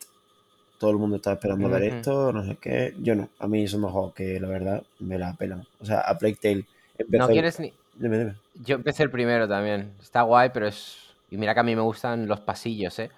Todo 0.77 0.91
el 0.91 0.97
mundo 0.97 1.17
está 1.17 1.33
esperando 1.33 1.69
ver 1.69 1.83
esto, 1.83 2.31
no 2.31 2.45
sé 2.45 2.57
qué. 2.61 2.93
Yo 2.99 3.15
no, 3.15 3.29
a 3.39 3.47
mí 3.47 3.67
son 3.67 3.81
dos 3.81 3.91
juegos 3.91 4.13
que 4.13 4.39
la 4.39 4.47
verdad 4.47 4.83
me 4.99 5.17
la 5.17 5.33
pelan. 5.33 5.65
O 5.79 5.85
sea, 5.85 5.99
a 6.01 6.17
Plague 6.17 6.37
Tale 6.41 6.65
No 7.09 7.27
quieres 7.27 7.59
ni. 7.59 7.73
Dime, 7.97 8.19
dime. 8.19 8.35
Yo 8.63 8.75
empecé 8.75 9.03
el 9.03 9.11
primero 9.11 9.47
también. 9.47 9.93
Está 10.01 10.21
guay, 10.21 10.51
pero 10.53 10.67
es. 10.67 10.97
Y 11.29 11.37
mira 11.37 11.53
que 11.53 11.59
a 11.59 11.63
mí 11.63 11.75
me 11.75 11.81
gustan 11.81 12.27
los 12.27 12.39
pasillos, 12.39 12.97
¿eh? 12.99 13.09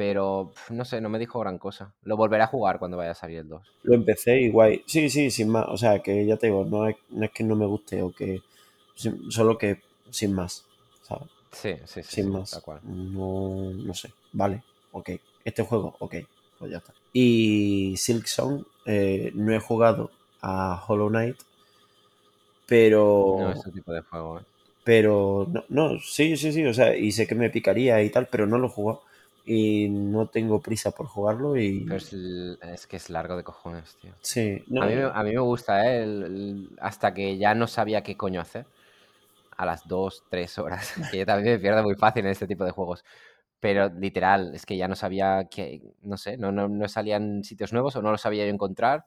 pero 0.00 0.50
no 0.70 0.86
sé, 0.86 0.98
no 1.02 1.10
me 1.10 1.18
dijo 1.18 1.40
gran 1.40 1.58
cosa. 1.58 1.92
Lo 2.04 2.16
volveré 2.16 2.42
a 2.42 2.46
jugar 2.46 2.78
cuando 2.78 2.96
vaya 2.96 3.10
a 3.10 3.14
salir 3.14 3.40
el 3.40 3.48
2. 3.50 3.62
Lo 3.82 3.94
empecé 3.94 4.40
y 4.40 4.48
guay. 4.48 4.82
Sí, 4.86 5.10
sí, 5.10 5.30
sin 5.30 5.50
más. 5.50 5.66
O 5.68 5.76
sea, 5.76 5.98
que 5.98 6.24
ya 6.24 6.38
te 6.38 6.46
digo, 6.46 6.64
no 6.64 6.88
es, 6.88 6.96
que 7.34 7.44
no 7.44 7.54
me 7.54 7.66
guste 7.66 8.00
o 8.00 8.10
que. 8.10 8.40
Solo 8.94 9.58
que 9.58 9.82
sin 10.08 10.32
más. 10.32 10.64
¿sabes? 11.02 11.28
Sí, 11.52 11.74
sí, 11.84 12.02
sí. 12.02 12.22
Sin 12.22 12.30
más. 12.30 12.58
No, 12.82 13.72
no 13.74 13.92
sé. 13.92 14.10
Vale, 14.32 14.62
ok. 14.92 15.10
Este 15.44 15.64
juego, 15.64 15.94
ok. 15.98 16.14
Pues 16.58 16.70
ya 16.70 16.78
está. 16.78 16.94
Y 17.12 17.94
Silk 17.98 18.24
Song, 18.24 18.64
eh, 18.86 19.32
no 19.34 19.52
he 19.52 19.60
jugado 19.60 20.10
a 20.40 20.82
Hollow 20.88 21.10
Knight, 21.10 21.36
pero. 22.70 23.36
No, 23.40 23.50
ese 23.50 23.72
tipo 23.72 23.92
de 23.92 24.00
juego, 24.02 24.38
¿eh? 24.38 24.42
Pero, 24.84 25.46
no, 25.50 25.64
no, 25.68 25.98
sí, 25.98 26.36
sí, 26.36 26.52
sí, 26.52 26.64
o 26.64 26.72
sea, 26.72 26.96
y 26.96 27.10
sé 27.10 27.26
que 27.26 27.34
me 27.34 27.50
picaría 27.50 28.00
y 28.00 28.10
tal, 28.10 28.28
pero 28.28 28.46
no 28.46 28.58
lo 28.58 28.68
jugado 28.68 29.02
y 29.44 29.88
no 29.88 30.28
tengo 30.28 30.60
prisa 30.60 30.92
por 30.92 31.06
jugarlo 31.06 31.56
y... 31.56 31.86
es, 31.90 32.86
que 32.86 32.96
es 32.96 33.10
largo 33.10 33.36
de 33.36 33.42
cojones, 33.42 33.96
tío. 34.00 34.12
Sí. 34.20 34.62
a, 34.80 35.22
mí, 35.24 35.32
me 35.32 35.40
gusta, 35.40 35.82
¿eh? 35.84 36.06
hasta 36.80 37.12
que 37.12 37.36
ya 37.36 37.54
no 37.54 37.66
sabía 37.66 38.02
qué 38.02 38.16
coño 38.16 38.40
hacer. 38.40 38.66
A 39.56 39.66
las 39.66 39.86
dos, 39.88 40.22
tres 40.30 40.58
horas. 40.58 40.94
que 41.10 41.18
yo 41.18 41.26
también 41.26 41.56
me 41.56 41.58
pierdo 41.58 41.82
muy 41.82 41.96
fácil 41.96 42.24
en 42.24 42.30
este 42.30 42.46
tipo 42.46 42.64
de 42.64 42.70
juegos. 42.70 43.04
Pero 43.58 43.88
literal, 43.88 44.54
es 44.54 44.64
que 44.64 44.76
ya 44.76 44.88
no 44.88 44.94
sabía 44.94 45.48
que, 45.50 45.82
no 46.02 46.16
sé, 46.16 46.36
no, 46.36 46.52
no, 46.52 46.68
no 46.68 46.88
salían 46.88 47.42
sitios 47.44 47.72
nuevos 47.72 47.96
o 47.96 48.02
no 48.02 48.12
los 48.12 48.20
sabía 48.20 48.44
yo 48.44 48.50
encontrar. 48.50 49.04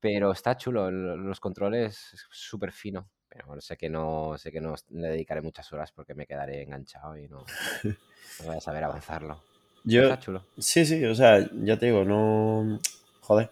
Pero 0.00 0.32
está 0.32 0.56
chulo, 0.56 0.90
los 0.90 1.40
controles 1.40 2.14
súper 2.30 2.72
fino. 2.72 3.08
Pero 3.28 3.46
bueno, 3.48 3.60
sé 3.60 3.76
que 3.76 3.90
no, 3.90 4.36
sé 4.38 4.52
que 4.52 4.60
no 4.60 4.74
le 4.90 5.08
dedicaré 5.08 5.42
muchas 5.42 5.72
horas 5.72 5.92
porque 5.92 6.14
me 6.14 6.26
quedaré 6.26 6.62
enganchado 6.62 7.18
y 7.18 7.28
no, 7.28 7.44
no 7.84 8.46
voy 8.46 8.56
a 8.56 8.60
saber 8.60 8.84
avanzarlo. 8.84 9.42
Yo, 9.84 10.16
Sí, 10.58 10.84
sí, 10.84 11.04
o 11.04 11.14
sea, 11.14 11.48
ya 11.62 11.78
te 11.78 11.86
digo, 11.86 12.04
no. 12.04 12.80
Joder, 13.20 13.50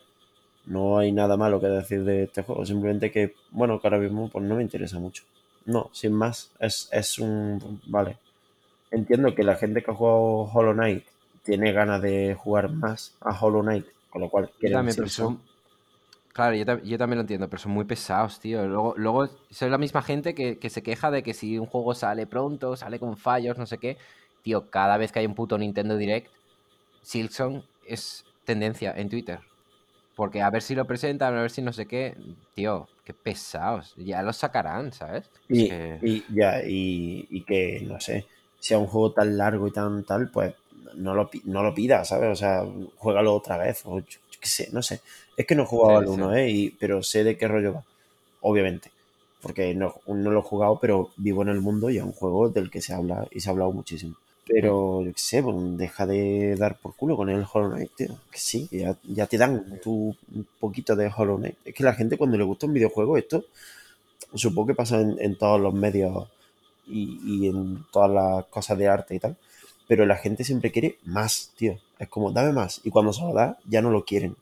no 0.66 0.98
hay 0.98 1.12
nada 1.12 1.36
malo 1.36 1.60
que 1.60 1.68
decir 1.68 2.02
de 2.04 2.24
este 2.24 2.42
juego. 2.42 2.66
Simplemente 2.66 3.10
que, 3.12 3.34
bueno, 3.50 3.80
que 3.80 3.86
ahora 3.86 3.98
mismo 3.98 4.28
pues 4.28 4.44
no 4.44 4.56
me 4.56 4.62
interesa 4.62 4.98
mucho. 4.98 5.24
No, 5.66 5.90
sin 5.92 6.12
más, 6.12 6.50
es, 6.58 6.88
es 6.92 7.18
un. 7.18 7.80
Vale. 7.86 8.18
Entiendo 8.90 9.34
que 9.34 9.44
la 9.44 9.56
gente 9.56 9.82
que 9.82 9.90
ha 9.90 9.94
jugado 9.94 10.50
Hollow 10.52 10.72
Knight 10.72 11.04
tiene 11.42 11.72
ganas 11.72 12.02
de 12.02 12.34
jugar 12.34 12.70
más 12.70 13.16
a 13.20 13.38
Hollow 13.38 13.62
Knight, 13.62 13.86
con 14.10 14.22
lo 14.22 14.28
cual 14.28 14.50
quieren 14.58 14.88
Claro, 16.34 16.56
yo, 16.56 16.98
también 16.98 17.16
lo 17.16 17.20
entiendo, 17.20 17.48
pero 17.48 17.62
son 17.62 17.72
muy 17.72 17.84
pesados, 17.84 18.40
tío. 18.40 18.66
Luego, 18.66 18.94
luego 18.96 19.28
soy 19.50 19.70
la 19.70 19.78
misma 19.78 20.02
gente 20.02 20.34
que, 20.34 20.58
que 20.58 20.68
se 20.68 20.82
queja 20.82 21.12
de 21.12 21.22
que 21.22 21.32
si 21.32 21.58
un 21.58 21.66
juego 21.66 21.94
sale 21.94 22.26
pronto, 22.26 22.76
sale 22.76 22.98
con 22.98 23.16
fallos, 23.16 23.56
no 23.56 23.66
sé 23.66 23.78
qué, 23.78 23.96
tío, 24.42 24.68
cada 24.68 24.96
vez 24.96 25.12
que 25.12 25.20
hay 25.20 25.26
un 25.26 25.36
puto 25.36 25.56
Nintendo 25.56 25.96
Direct, 25.96 26.28
Silksong 27.02 27.62
es 27.86 28.24
tendencia 28.44 28.92
en 28.96 29.08
Twitter. 29.08 29.38
Porque 30.16 30.42
a 30.42 30.50
ver 30.50 30.62
si 30.62 30.74
lo 30.74 30.86
presentan, 30.86 31.36
a 31.36 31.42
ver 31.42 31.50
si 31.50 31.62
no 31.62 31.72
sé 31.72 31.86
qué. 31.86 32.16
Tío, 32.54 32.88
qué 33.04 33.14
pesados. 33.14 33.94
Ya 33.96 34.22
lo 34.22 34.32
sacarán, 34.32 34.92
¿sabes? 34.92 35.28
Y, 35.48 35.68
ya, 36.32 36.62
y, 36.64 37.44
que, 37.46 37.80
no 37.86 38.00
sé, 38.00 38.26
si 38.60 38.74
es 38.74 38.80
un 38.80 38.86
juego 38.86 39.12
tan 39.12 39.36
largo 39.36 39.66
y 39.66 39.72
tan 39.72 40.04
tal, 40.04 40.30
pues 40.30 40.54
no 40.94 41.14
lo, 41.14 41.30
no 41.44 41.62
lo 41.62 41.74
pidas, 41.74 42.08
¿sabes? 42.08 42.30
O 42.30 42.36
sea, 42.36 42.64
juégalo 42.96 43.34
otra 43.34 43.56
vez. 43.56 43.82
O 43.86 43.98
yo, 43.98 44.18
qué 44.40 44.48
sé, 44.48 44.68
no 44.72 44.82
sé. 44.82 45.00
Es 45.36 45.46
que 45.46 45.54
no 45.54 45.64
he 45.64 45.66
jugado 45.66 45.98
al 45.98 46.06
uno, 46.06 46.34
¿eh? 46.34 46.72
pero 46.78 47.02
sé 47.02 47.24
de 47.24 47.36
qué 47.36 47.48
rollo 47.48 47.74
va. 47.74 47.84
Obviamente. 48.40 48.90
Porque 49.40 49.74
no, 49.74 49.96
no 50.06 50.30
lo 50.30 50.40
he 50.40 50.42
jugado, 50.42 50.78
pero 50.80 51.10
vivo 51.16 51.42
en 51.42 51.48
el 51.48 51.60
mundo 51.60 51.90
y 51.90 51.98
es 51.98 52.02
un 52.02 52.12
juego 52.12 52.48
del 52.48 52.70
que 52.70 52.80
se 52.80 52.94
habla 52.94 53.26
y 53.30 53.40
se 53.40 53.48
ha 53.48 53.52
hablado 53.52 53.72
muchísimo. 53.72 54.16
Pero, 54.46 55.02
yo 55.02 55.12
qué 55.12 55.18
sé, 55.18 55.42
pues, 55.42 55.56
deja 55.78 56.06
de 56.06 56.56
dar 56.56 56.76
por 56.76 56.94
culo 56.94 57.16
con 57.16 57.30
el 57.30 57.46
Hollow 57.50 57.70
Knight, 57.70 57.90
tío. 57.96 58.08
Que 58.30 58.38
sí, 58.38 58.68
ya, 58.70 58.96
ya 59.04 59.26
te 59.26 59.38
dan 59.38 59.80
tu, 59.82 60.14
un 60.34 60.46
poquito 60.60 60.94
de 60.96 61.10
Hollow 61.14 61.38
Knight. 61.38 61.56
Es 61.64 61.74
que 61.74 61.84
la 61.84 61.94
gente 61.94 62.18
cuando 62.18 62.36
le 62.36 62.44
gusta 62.44 62.66
un 62.66 62.74
videojuego, 62.74 63.16
esto 63.16 63.44
supongo 64.34 64.68
que 64.68 64.74
pasa 64.74 65.00
en, 65.00 65.38
todos 65.38 65.60
los 65.60 65.72
medios 65.72 66.28
y, 66.86 67.20
y, 67.24 67.48
en 67.48 67.84
todas 67.92 68.10
las 68.10 68.44
cosas 68.46 68.76
de 68.78 68.88
arte 68.88 69.14
y 69.14 69.18
tal. 69.18 69.36
Pero 69.86 70.06
la 70.06 70.16
gente 70.16 70.44
siempre 70.44 70.72
quiere 70.72 70.98
más, 71.04 71.52
tío. 71.56 71.78
Es 71.98 72.08
como, 72.08 72.30
dame 72.32 72.52
más. 72.52 72.80
Y 72.84 72.90
cuando 72.90 73.12
se 73.12 73.22
lo 73.22 73.32
da, 73.32 73.58
ya 73.66 73.80
no 73.80 73.90
lo 73.90 74.04
quieren. 74.04 74.36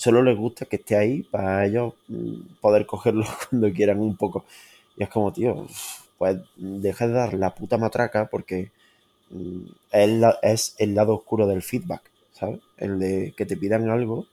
Solo 0.00 0.22
les 0.22 0.34
gusta 0.34 0.64
que 0.64 0.76
esté 0.76 0.96
ahí 0.96 1.24
para 1.24 1.66
ellos 1.66 1.92
mm, 2.08 2.54
poder 2.62 2.86
cogerlo 2.86 3.26
cuando 3.50 3.70
quieran 3.70 4.00
un 4.00 4.16
poco. 4.16 4.46
Y 4.96 5.02
es 5.02 5.10
como, 5.10 5.30
tío, 5.30 5.66
pues 6.16 6.38
deja 6.56 7.06
de 7.06 7.12
dar 7.12 7.34
la 7.34 7.54
puta 7.54 7.76
matraca 7.76 8.30
porque 8.30 8.70
es, 9.92 10.74
el 10.78 10.94
lado 10.94 11.16
oscuro 11.16 11.46
del 11.46 11.60
feedback, 11.60 12.10
¿sabes? 12.32 12.60
El 12.78 12.98
de 12.98 13.34
que 13.36 13.44
te 13.44 13.58
pidan 13.58 13.90
algo, 13.90 14.24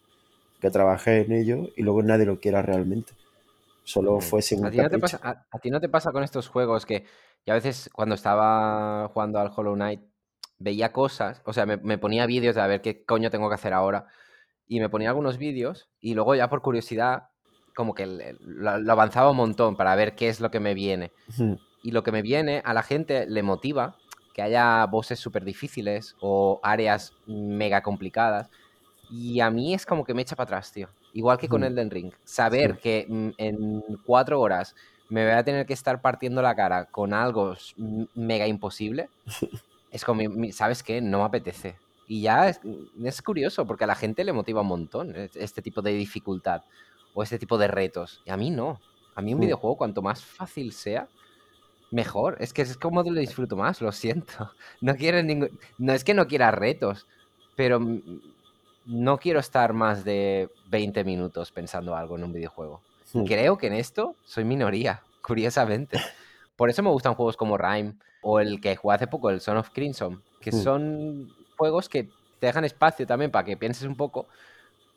que 0.62 0.72
trabajes 0.72 1.26
en 1.26 1.34
ello 1.34 1.68
y 1.76 1.84
luego 1.84 2.02
nadie 2.02 2.26
lo 2.26 2.40
quiera 2.40 2.62
realmente. 2.62 3.12
Solo 3.84 4.22
fuese 4.22 4.56
un 4.56 4.68
¿A 4.68 4.72
ti, 4.72 4.78
no 4.78 4.90
te 4.90 5.00
pasa, 5.00 5.20
a, 5.52 5.60
ti 5.60 5.70
no 5.70 5.82
te 5.82 5.90
pasa 5.90 6.14
con 6.14 6.24
estos 6.24 6.48
juegos 6.48 6.86
que 6.86 7.04
a 7.46 7.54
veces 7.54 7.90
cuando 7.92 8.16
estaba 8.16 9.10
jugando 9.10 9.40
al 9.40 9.52
Hollow 9.54 9.76
Knight 9.76 10.00
veía 10.60 10.94
cosas, 10.94 11.42
o 11.44 11.52
sea, 11.52 11.66
me, 11.66 11.98
ponía 11.98 12.26
vídeos 12.26 12.56
de 12.56 12.62
a 12.62 12.68
ver 12.68 12.82
qué 12.82 13.04
coño 13.04 13.30
tengo 13.30 13.50
que 13.50 13.56
hacer 13.56 13.74
ahora 13.74 14.08
y 14.68 14.80
me 14.80 14.90
ponía 14.90 15.10
algunos 15.10 15.38
vídeos 15.38 15.90
y 16.02 16.14
luego 16.14 16.36
ya 16.36 16.50
por 16.50 16.62
curiosidad 16.62 17.30
como 17.76 17.94
que 17.94 18.36
lo, 18.40 18.92
avanzaba 18.92 19.32
un 19.32 19.38
montón 19.38 19.76
para 19.76 19.96
ver 19.96 20.16
qué 20.16 20.30
es 20.30 20.40
lo 20.40 20.50
que 20.50 20.60
me 20.60 20.74
viene. 20.74 21.12
Y 21.84 21.92
lo 21.92 22.02
que 22.04 22.12
me 22.12 22.24
viene 22.24 22.62
a 22.66 22.74
la 22.74 22.82
gente 22.82 23.28
le 23.28 23.44
motiva 23.44 23.96
que 24.34 24.42
haya 24.42 24.84
bosses 24.88 25.20
súper 25.20 25.44
difíciles 25.44 26.16
o 26.20 26.60
áreas 26.64 27.14
mega 27.28 27.82
complicadas. 27.84 28.50
Y 29.12 29.40
a 29.42 29.52
mí 29.52 29.76
es 29.76 29.86
como 29.86 30.04
que 30.04 30.14
me 30.16 30.24
echa 30.24 30.36
para 30.36 30.46
atrás, 30.46 30.72
tío. 30.72 30.90
Igual 31.14 31.38
que 31.38 31.48
con 31.48 31.64
Elden 31.64 31.92
Ring. 31.92 32.12
Saber 32.24 32.80
que 32.80 33.06
en 33.38 33.84
cuatro 34.06 34.42
horas 34.42 34.76
me 35.10 35.24
voy 35.24 35.34
a 35.34 35.44
tener 35.44 35.66
que 35.66 35.74
estar 35.74 36.02
partiendo 36.02 36.42
la 36.42 36.56
cara 36.56 36.86
con 36.86 37.14
algo 37.14 37.56
mega 38.16 38.48
imposible, 38.48 39.10
es 39.92 40.04
como, 40.04 40.22
¿sabes 40.52 40.84
qué? 40.84 41.02
No 41.02 41.20
me 41.20 41.26
apetece. 41.26 41.78
Y 42.08 42.22
ya 42.22 42.48
es, 42.50 42.62
es, 43.04 43.22
curioso 43.22 43.68
porque 43.68 43.84
a 43.84 43.88
la 43.88 43.96
gente 43.96 44.24
le 44.24 44.34
motiva 44.34 44.62
un 44.62 44.68
montón 44.68 45.14
e, 45.16 45.30
este 45.36 45.62
tipo 45.62 45.82
de 45.82 45.92
dificultad 45.92 46.64
o 47.14 47.22
este 47.22 47.38
tipo 47.38 47.58
de 47.58 47.68
retos. 47.68 48.22
Y 48.26 48.32
a 48.32 48.38
mí 48.38 48.50
no. 48.50 48.80
A 49.16 49.22
mí 49.22 49.34
un 49.34 49.40
videojuego, 49.42 49.78
cuanto 49.78 50.02
más 50.02 50.24
fácil 50.24 50.72
sea, 50.72 51.10
Mejor, 51.90 52.36
es 52.42 52.52
que 52.52 52.64
es 52.64 52.76
como 52.78 53.02
lo 53.02 53.20
disfruto 53.20 53.56
más, 53.56 53.82
lo 53.82 53.92
siento. 53.92 54.52
No 54.82 54.96
quiero 54.96 55.24
ningún. 55.24 55.50
No 55.78 55.94
es 55.94 56.04
que 56.04 56.14
no 56.14 56.28
quiera 56.28 56.52
retos, 56.52 57.08
pero 57.56 57.80
no 58.86 59.18
quiero 59.18 59.40
estar 59.40 59.74
más 59.74 60.04
de 60.04 60.50
20 60.70 61.04
minutos 61.04 61.52
pensando 61.52 61.96
algo 61.96 62.18
en 62.18 62.26
un 62.26 62.34
videojuego. 62.34 62.82
Creo 63.26 63.58
que 63.58 63.68
en 63.68 63.74
esto 63.74 64.16
soy 64.26 64.44
minoría, 64.44 65.02
curiosamente. 65.22 66.00
Por 66.56 66.70
eso 66.70 66.84
me 66.84 66.90
gustan 66.90 67.16
juegos 67.16 67.38
como 67.38 67.58
Rime 67.58 67.96
o 68.22 68.40
el 68.40 68.60
que 68.60 68.76
jugué 68.76 68.96
hace 68.96 69.08
poco, 69.08 69.30
el 69.30 69.40
Son 69.40 69.58
of 69.58 69.70
Crimson, 69.70 70.22
que 70.42 70.52
Mm. 70.52 70.64
son 70.64 71.34
juegos 71.58 71.90
que 71.90 72.04
te 72.40 72.48
dejan 72.48 72.66
espacio 72.66 73.06
también 73.08 73.32
para 73.32 73.46
que 73.46 73.58
pienses 73.58 73.84
un 73.84 73.96
poco, 73.96 74.28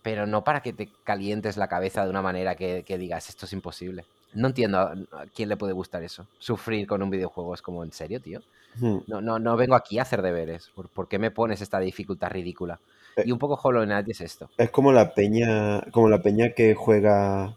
pero 0.02 0.26
no 0.26 0.44
para 0.44 0.60
que 0.60 0.72
te 0.72 0.88
calientes 1.04 1.56
la 1.56 1.68
cabeza 1.68 2.04
de 2.04 2.10
una 2.10 2.22
manera 2.22 2.54
que, 2.54 2.84
que 2.86 2.98
digas 2.98 3.28
esto 3.28 3.46
es 3.46 3.52
imposible. 3.52 4.04
No 4.32 4.46
entiendo 4.46 4.78
a, 4.78 4.92
a 4.92 5.26
quién 5.34 5.48
le 5.48 5.56
puede 5.56 5.72
gustar 5.72 6.02
eso. 6.02 6.26
Sufrir 6.38 6.86
con 6.86 7.02
un 7.02 7.10
videojuego 7.10 7.52
es 7.54 7.62
como, 7.62 7.82
¿en 7.82 7.92
serio, 7.92 8.20
tío? 8.20 8.40
Hmm. 8.78 8.98
No, 9.08 9.20
no, 9.20 9.38
no 9.38 9.56
vengo 9.56 9.74
aquí 9.74 9.98
a 9.98 10.02
hacer 10.02 10.22
deberes. 10.22 10.70
¿Por, 10.74 10.88
por 10.88 11.08
qué 11.08 11.18
me 11.18 11.32
pones 11.32 11.60
esta 11.60 11.80
dificultad 11.80 12.30
ridícula? 12.30 12.78
Eh. 13.16 13.24
Y 13.26 13.32
un 13.32 13.38
poco 13.38 13.58
Hollow 13.60 13.84
Knight 13.84 14.08
es 14.08 14.20
esto. 14.20 14.48
Es 14.56 14.70
como 14.70 14.92
la 14.92 15.12
peña, 15.14 15.80
como 15.90 16.08
la 16.08 16.22
peña 16.22 16.50
que 16.50 16.74
juega 16.74 17.56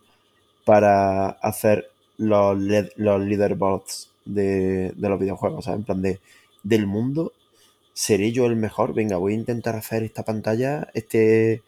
para 0.65 1.29
hacer 1.29 1.91
los, 2.17 2.57
los 2.95 3.21
leaderboards 3.21 4.09
de, 4.25 4.91
de 4.95 5.09
los 5.09 5.19
videojuegos, 5.19 5.65
¿sabes? 5.65 5.81
En 5.81 5.85
plan 5.85 6.01
de, 6.01 6.19
del 6.63 6.87
mundo, 6.87 7.33
¿seré 7.93 8.31
yo 8.31 8.45
el 8.45 8.55
mejor? 8.55 8.93
Venga, 8.93 9.17
voy 9.17 9.33
a 9.33 9.37
intentar 9.37 9.75
hacer 9.75 10.03
esta 10.03 10.23
pantalla, 10.23 10.89
este, 10.93 11.63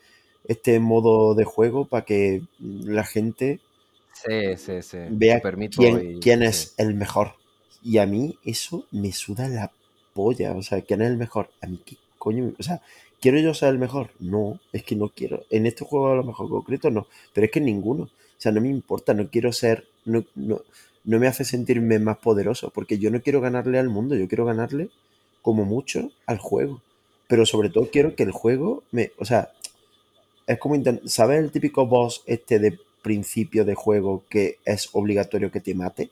este 0.45 0.79
modo 0.79 1.35
de 1.35 1.43
juego 1.45 1.85
para 1.87 2.05
que 2.05 2.43
la 2.59 3.03
gente 3.05 3.61
Sí, 4.13 4.57
sí, 4.57 4.81
sí. 4.81 4.97
vea 5.07 5.41
quién, 5.75 6.19
quién 6.19 6.43
es 6.43 6.73
el 6.77 6.93
mejor. 6.95 7.33
Y 7.83 7.97
a 7.99 8.05
mí 8.05 8.37
eso 8.43 8.87
me 8.91 9.11
suda 9.11 9.47
la 9.49 9.71
polla. 10.13 10.53
O 10.53 10.61
sea, 10.63 10.81
¿quién 10.81 11.01
es 11.01 11.09
el 11.09 11.17
mejor? 11.17 11.49
A 11.61 11.67
mí, 11.67 11.79
¿qué 11.85 11.97
coño? 12.17 12.53
O 12.57 12.63
sea, 12.63 12.81
¿quiero 13.21 13.39
yo 13.39 13.53
ser 13.53 13.69
el 13.69 13.77
mejor? 13.79 14.11
No, 14.19 14.59
es 14.73 14.83
que 14.83 14.95
no 14.95 15.09
quiero. 15.09 15.43
En 15.49 15.65
este 15.65 15.85
juego 15.85 16.11
a 16.11 16.15
lo 16.15 16.23
mejor 16.23 16.49
concreto 16.49 16.89
no, 16.89 17.07
pero 17.33 17.45
es 17.45 17.51
que 17.51 17.61
ninguno. 17.61 18.03
O 18.05 18.41
sea, 18.41 18.51
no 18.51 18.61
me 18.61 18.69
importa, 18.69 19.13
no 19.13 19.29
quiero 19.29 19.51
ser, 19.53 19.85
no, 20.05 20.25
no, 20.35 20.61
no 21.03 21.19
me 21.19 21.27
hace 21.27 21.45
sentirme 21.45 21.99
más 21.99 22.17
poderoso, 22.17 22.69
porque 22.71 22.97
yo 22.97 23.11
no 23.11 23.21
quiero 23.21 23.41
ganarle 23.41 23.79
al 23.79 23.89
mundo, 23.89 24.15
yo 24.15 24.27
quiero 24.27 24.45
ganarle 24.45 24.89
como 25.45 25.65
mucho 25.65 26.11
al 26.27 26.39
juego. 26.39 26.81
Pero 27.29 27.45
sobre 27.47 27.71
todo 27.71 27.91
quiero 27.91 28.15
que 28.17 28.23
el 28.25 28.33
juego 28.33 28.83
me, 28.91 29.13
o 29.19 29.25
sea, 29.25 29.51
es 30.47 30.59
como 30.59 30.75
¿sabes 31.05 31.39
el 31.43 31.51
típico 31.51 31.87
boss 31.87 32.23
este 32.27 32.59
de 32.59 32.79
principio 33.03 33.65
de 33.65 33.75
juego 33.75 34.25
que 34.29 34.59
es 34.65 34.89
obligatorio 34.93 35.51
que 35.51 35.61
te 35.61 35.75
mate? 35.75 36.11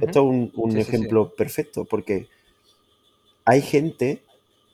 Esto 0.00 0.20
es 0.20 0.26
un, 0.26 0.52
un 0.54 0.76
Sí, 0.76 0.80
sí, 0.80 0.92
sí. 0.94 1.08
ejemplo 1.08 1.34
perfecto, 1.34 1.84
porque 1.84 2.28
hay 3.44 3.62
gente 3.62 4.22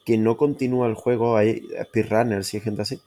que 0.04 0.16
no 0.18 0.36
continúa 0.36 0.86
el 0.88 0.94
juego, 0.94 1.36
hay 1.36 1.68
speedrunners 1.84 2.52
y 2.54 2.56
hay 2.58 2.62
gente 2.62 2.82
así, 2.82 3.00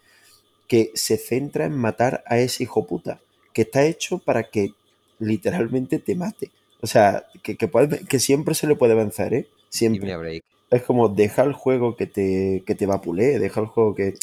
que 0.67 0.91
se 0.95 1.17
centra 1.17 1.65
en 1.65 1.77
matar 1.77 2.23
a 2.27 2.39
ese 2.39 2.63
hijo 2.63 2.87
puta, 2.87 3.21
que 3.53 3.63
está 3.63 3.85
hecho 3.85 4.19
para 4.19 4.49
que 4.51 4.75
literalmente 5.19 5.99
te 5.99 6.15
mate. 6.15 6.51
O 6.81 6.87
sea, 6.87 7.27
que, 7.43 7.57
que, 7.57 7.67
puedes- 7.67 8.07
que 8.07 8.19
siempre 8.19 8.55
se 8.55 8.67
le 8.67 8.75
puede 8.77 8.95
vencer, 8.95 9.33
¿eh? 9.33 9.47
Siempre. 9.73 10.15
break. 10.15 10.43
Es 10.69 10.83
como, 10.83 11.09
deja 11.09 11.43
el 11.43 11.53
juego 11.53 11.95
que 11.95 12.05
te, 12.05 12.63
que 12.65 12.75
te 12.75 12.85
vapulee, 12.85 13.39
deja 13.39 13.59
el 13.59 13.67
juego 13.67 13.95
que... 13.95 14.13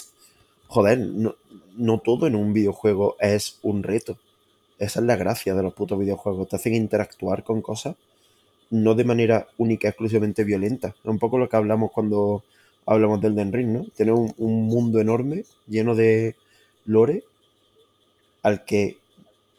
Joder, 0.68 0.98
no, 0.98 1.34
no 1.76 1.98
todo 1.98 2.28
en 2.28 2.36
un 2.36 2.52
videojuego 2.52 3.16
es 3.18 3.58
un 3.62 3.82
reto. 3.82 4.16
Esa 4.78 5.00
es 5.00 5.06
la 5.06 5.16
gracia 5.16 5.54
de 5.54 5.62
los 5.64 5.74
putos 5.74 5.98
videojuegos. 5.98 6.48
Te 6.48 6.56
hacen 6.56 6.74
interactuar 6.74 7.42
con 7.42 7.62
cosas, 7.62 7.96
no 8.70 8.94
de 8.94 9.04
manera 9.04 9.48
única, 9.58 9.88
exclusivamente 9.88 10.44
violenta. 10.44 10.88
Es 10.88 11.10
un 11.10 11.18
poco 11.18 11.36
lo 11.36 11.48
que 11.48 11.56
hablamos 11.56 11.90
cuando 11.90 12.44
hablamos 12.86 13.20
del 13.20 13.34
Den 13.34 13.52
Ring, 13.52 13.68
¿no? 13.70 13.86
Tener 13.96 14.14
un, 14.14 14.32
un 14.38 14.68
mundo 14.68 15.00
enorme, 15.00 15.44
lleno 15.66 15.96
de 15.96 16.36
lore, 16.84 17.24
al 18.42 18.64
que 18.64 18.98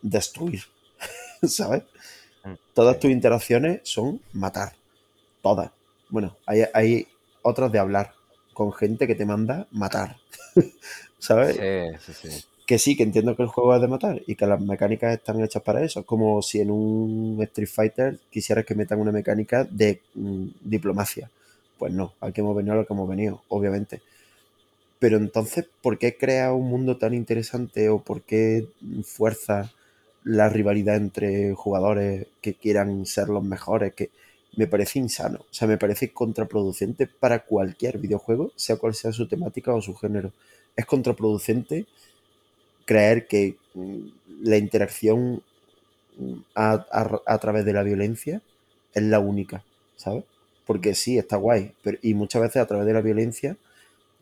destruir, 0.01 0.63
¿sabes? 1.43 1.83
Mm, 2.45 2.53
Todas 2.73 2.97
tus 2.97 3.11
interacciones 3.11 3.81
son 3.83 4.21
matar. 4.31 4.73
Todas. 5.41 5.71
Bueno, 6.11 6.37
hay, 6.45 6.65
hay 6.73 7.07
otras 7.41 7.71
de 7.71 7.79
hablar 7.79 8.13
con 8.53 8.71
gente 8.73 9.07
que 9.07 9.15
te 9.15 9.25
manda 9.25 9.67
matar. 9.71 10.17
¿Sabes? 11.19 11.55
Sí, 11.55 12.13
sí, 12.13 12.29
sí. 12.29 12.45
Que 12.67 12.79
sí, 12.79 12.95
que 12.95 13.03
entiendo 13.03 13.35
que 13.35 13.43
el 13.43 13.49
juego 13.49 13.75
es 13.75 13.81
de 13.81 13.87
matar 13.87 14.21
y 14.27 14.35
que 14.35 14.45
las 14.45 14.61
mecánicas 14.61 15.13
están 15.13 15.41
hechas 15.41 15.63
para 15.63 15.83
eso. 15.83 16.01
Es 16.01 16.05
como 16.05 16.41
si 16.41 16.61
en 16.61 16.71
un 16.71 17.39
Street 17.43 17.67
Fighter 17.69 18.19
quisieras 18.29 18.65
que 18.65 18.75
metan 18.75 18.99
una 18.99 19.11
mecánica 19.11 19.65
de 19.65 20.01
mm, 20.15 20.47
diplomacia. 20.61 21.31
Pues 21.79 21.93
no, 21.93 22.13
aquí 22.21 22.41
hemos 22.41 22.55
venido 22.55 22.75
a 22.75 22.77
lo 22.77 22.85
que 22.85 22.93
hemos 22.93 23.09
venido, 23.09 23.41
obviamente. 23.49 24.01
Pero 24.99 25.17
entonces, 25.17 25.65
¿por 25.81 25.97
qué 25.97 26.17
crea 26.17 26.53
un 26.53 26.69
mundo 26.69 26.97
tan 26.97 27.13
interesante 27.13 27.89
o 27.89 27.99
por 27.99 28.21
qué 28.21 28.67
fuerza 29.03 29.71
la 30.23 30.49
rivalidad 30.49 30.95
entre 30.97 31.53
jugadores 31.55 32.27
que 32.41 32.53
quieran 32.53 33.05
ser 33.07 33.29
los 33.29 33.43
mejores? 33.43 33.93
Que 33.95 34.11
me 34.57 34.67
parece 34.67 34.99
insano, 34.99 35.39
o 35.41 35.53
sea, 35.53 35.67
me 35.67 35.77
parece 35.77 36.11
contraproducente 36.13 37.07
para 37.07 37.45
cualquier 37.45 37.97
videojuego, 37.99 38.51
sea 38.55 38.75
cual 38.77 38.93
sea 38.95 39.11
su 39.13 39.27
temática 39.27 39.73
o 39.73 39.81
su 39.81 39.95
género. 39.95 40.33
Es 40.75 40.85
contraproducente 40.85 41.85
creer 42.85 43.27
que 43.27 43.57
mm, 43.73 43.99
la 44.43 44.57
interacción 44.57 45.43
mm, 46.17 46.33
a, 46.55 46.73
a- 46.91 47.21
a 47.25 47.39
través 47.39 47.65
de 47.65 47.73
la 47.73 47.83
violencia 47.83 48.41
es 48.93 49.03
la 49.03 49.19
única, 49.19 49.63
¿sabes? 49.97 50.25
Porque 50.65 50.95
sí, 50.95 51.17
está 51.17 51.37
guay, 51.37 51.73
pero, 51.83 51.97
y 52.01 52.13
muchas 52.13 52.41
veces 52.43 52.57
a 52.61 52.67
través 52.67 52.87
de 52.87 52.93
la 52.93 53.01
violencia 53.01 53.57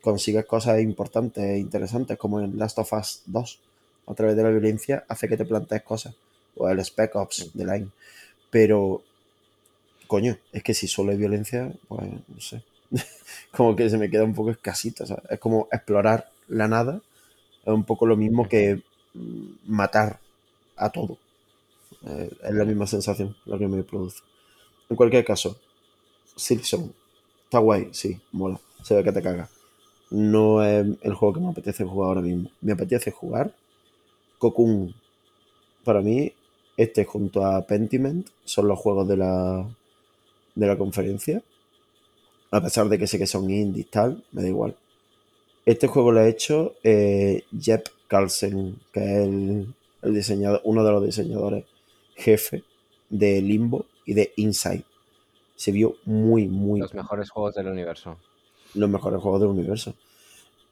consigues 0.02 0.46
cosas 0.46 0.80
importantes 0.82 1.44
e 1.44 1.58
interesantes, 1.58 2.18
como 2.18 2.40
en 2.40 2.58
Last 2.58 2.78
of 2.78 2.92
Us 2.94 3.22
2. 3.26 3.60
A 4.06 4.14
través 4.14 4.36
de 4.36 4.42
la 4.44 4.50
violencia 4.50 5.04
hace 5.08 5.28
que 5.28 5.36
te 5.36 5.44
plantees 5.46 5.82
cosas, 5.82 6.14
o 6.56 6.68
el 6.68 6.84
Spec 6.84 7.16
Ops 7.16 7.52
de 7.54 7.64
Line. 7.66 7.88
Pero, 8.50 9.02
coño, 10.10 10.36
es 10.50 10.64
que 10.64 10.74
si 10.74 10.88
solo 10.88 11.12
hay 11.12 11.18
violencia, 11.18 11.72
pues 11.86 12.02
no 12.26 12.40
sé. 12.40 12.64
como 13.56 13.76
que 13.76 13.88
se 13.88 13.96
me 13.96 14.10
queda 14.10 14.24
un 14.24 14.34
poco 14.34 14.50
escasito, 14.50 15.06
¿sabes? 15.06 15.22
Es 15.30 15.38
como 15.38 15.68
explorar 15.70 16.32
la 16.48 16.66
nada, 16.66 17.00
es 17.62 17.72
un 17.72 17.84
poco 17.84 18.06
lo 18.06 18.16
mismo 18.16 18.48
que 18.48 18.82
mm, 19.14 19.46
matar 19.66 20.18
a 20.74 20.90
todo. 20.90 21.16
Eh, 22.08 22.28
es 22.42 22.54
la 22.54 22.64
misma 22.64 22.88
sensación 22.88 23.36
lo 23.46 23.56
que 23.56 23.68
me 23.68 23.84
produce. 23.84 24.18
En 24.88 24.96
cualquier 24.96 25.24
caso, 25.24 25.56
Silksong, 26.34 26.92
está 27.44 27.60
guay, 27.60 27.90
sí, 27.92 28.20
mola, 28.32 28.58
se 28.82 28.96
ve 28.96 29.04
que 29.04 29.12
te 29.12 29.22
caga. 29.22 29.48
No 30.10 30.64
es 30.64 30.88
el 31.02 31.14
juego 31.14 31.34
que 31.34 31.40
me 31.40 31.50
apetece 31.50 31.84
jugar 31.84 32.08
ahora 32.08 32.22
mismo. 32.22 32.50
Me 32.60 32.72
apetece 32.72 33.12
jugar 33.12 33.54
Cocoon. 34.38 34.92
Para 35.84 36.00
mí, 36.00 36.32
este 36.76 37.04
junto 37.04 37.46
a 37.46 37.64
Pentiment 37.64 38.26
son 38.44 38.66
los 38.66 38.76
juegos 38.76 39.06
de 39.06 39.16
la, 39.16 39.64
de 40.60 40.66
la 40.66 40.76
conferencia. 40.76 41.42
A 42.52 42.60
pesar 42.60 42.88
de 42.88 42.98
que 42.98 43.06
sé 43.06 43.18
que 43.18 43.26
son 43.26 43.48
indies 43.50 43.88
tal, 43.90 44.22
me 44.32 44.42
da 44.42 44.48
igual. 44.48 44.76
Este 45.64 45.86
juego 45.86 46.12
lo 46.12 46.20
ha 46.20 46.28
hecho 46.28 46.74
eh, 46.82 47.44
Jeb 47.58 47.84
Carlsen, 48.08 48.78
que 48.92 49.00
es 49.00 49.28
el, 49.28 49.74
el 50.02 50.14
diseñador, 50.14 50.60
uno 50.64 50.84
de 50.84 50.90
los 50.92 51.04
diseñadores 51.04 51.64
jefe 52.16 52.64
de 53.08 53.40
Limbo 53.40 53.86
y 54.04 54.14
de 54.14 54.32
Inside. 54.36 54.84
Se 55.56 55.72
vio 55.72 55.96
muy, 56.04 56.46
muy 56.48 56.80
Los 56.80 56.94
mejores 56.94 57.30
juegos 57.30 57.54
del 57.54 57.68
universo. 57.68 58.16
los 58.74 58.88
mejores 58.90 59.20
juegos 59.20 59.40
del 59.40 59.50
universo. 59.50 59.94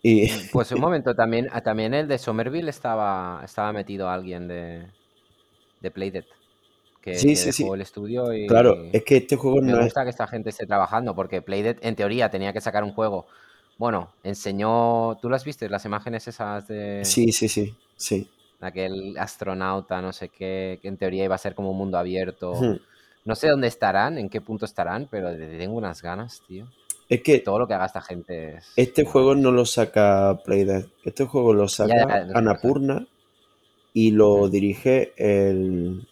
Y 0.03 0.29
Pues 0.53 0.71
un 0.73 0.81
momento, 0.81 1.15
también, 1.15 1.49
también 1.65 1.95
el 1.95 2.09
de 2.09 2.19
Somerville 2.19 2.71
estaba, 2.71 3.41
estaba 3.45 3.73
metido 3.73 4.09
alguien 4.09 4.49
de, 4.49 4.87
de 5.81 5.91
Playdead. 5.91 6.25
Que, 7.09 7.19
Sí, 7.19 7.29
que 7.29 7.37
sí, 7.37 7.47
dejó 7.47 7.53
sí. 7.53 7.69
el 7.75 7.81
estudio 7.83 8.33
y 8.35 8.47
claro, 8.47 8.85
es 8.93 9.05
que 9.05 9.17
este 9.19 9.37
juego 9.37 9.61
me 9.63 9.73
no 9.73 9.79
es. 9.79 9.85
gusta 9.85 10.05
que 10.05 10.11
esta 10.11 10.27
gente 10.27 10.51
esté 10.51 10.67
trabajando 10.67 11.15
porque 11.15 11.43
Playdead 11.43 11.77
en 11.83 11.97
teoría 11.97 12.31
tenía 12.31 12.53
que 12.53 12.61
sacar 12.61 12.85
un 12.85 12.93
juego. 12.93 13.27
Bueno, 13.79 14.11
enseñó, 14.25 15.17
¿tú 15.23 15.31
las 15.31 15.45
viste? 15.45 15.69
Las 15.69 15.85
imágenes 15.85 16.27
esas 16.29 16.67
de 16.69 17.03
Sí, 17.05 17.31
sí, 17.33 17.49
sí, 17.49 17.75
sí. 17.97 18.29
aquel 18.61 19.17
astronauta, 19.19 20.03
no 20.03 20.13
sé 20.13 20.29
qué, 20.31 20.79
que 20.83 20.89
en 20.89 20.97
teoría 20.97 21.25
iba 21.25 21.35
a 21.37 21.39
ser 21.39 21.55
como 21.55 21.71
un 21.71 21.79
mundo 21.79 21.97
abierto. 21.99 22.55
No 23.25 23.35
sé 23.37 23.49
dónde 23.49 23.69
estarán, 23.69 24.19
en 24.19 24.29
qué 24.31 24.41
punto 24.41 24.65
estarán, 24.65 25.07
pero 25.11 25.31
tengo 25.37 25.77
unas 25.77 26.03
ganas, 26.03 26.43
tío. 26.49 26.67
Es 27.09 27.23
que 27.23 27.39
Todo 27.39 27.59
lo 27.61 27.69
que 27.69 27.75
haga 27.75 27.87
esta 27.87 28.01
gente 28.03 28.57
es... 28.57 28.73
este 28.77 29.05
juego 29.05 29.35
no 29.35 29.51
lo 29.53 29.65
saca 29.65 30.41
Playdead. 30.45 30.87
Este 31.05 31.25
juego 31.25 31.55
lo 31.55 31.69
saca 31.69 31.95
ya. 32.27 32.27
Annapurna 32.35 33.07
y 33.95 34.11
lo 34.11 34.49
dirige 34.49 35.13
el, 35.17 36.08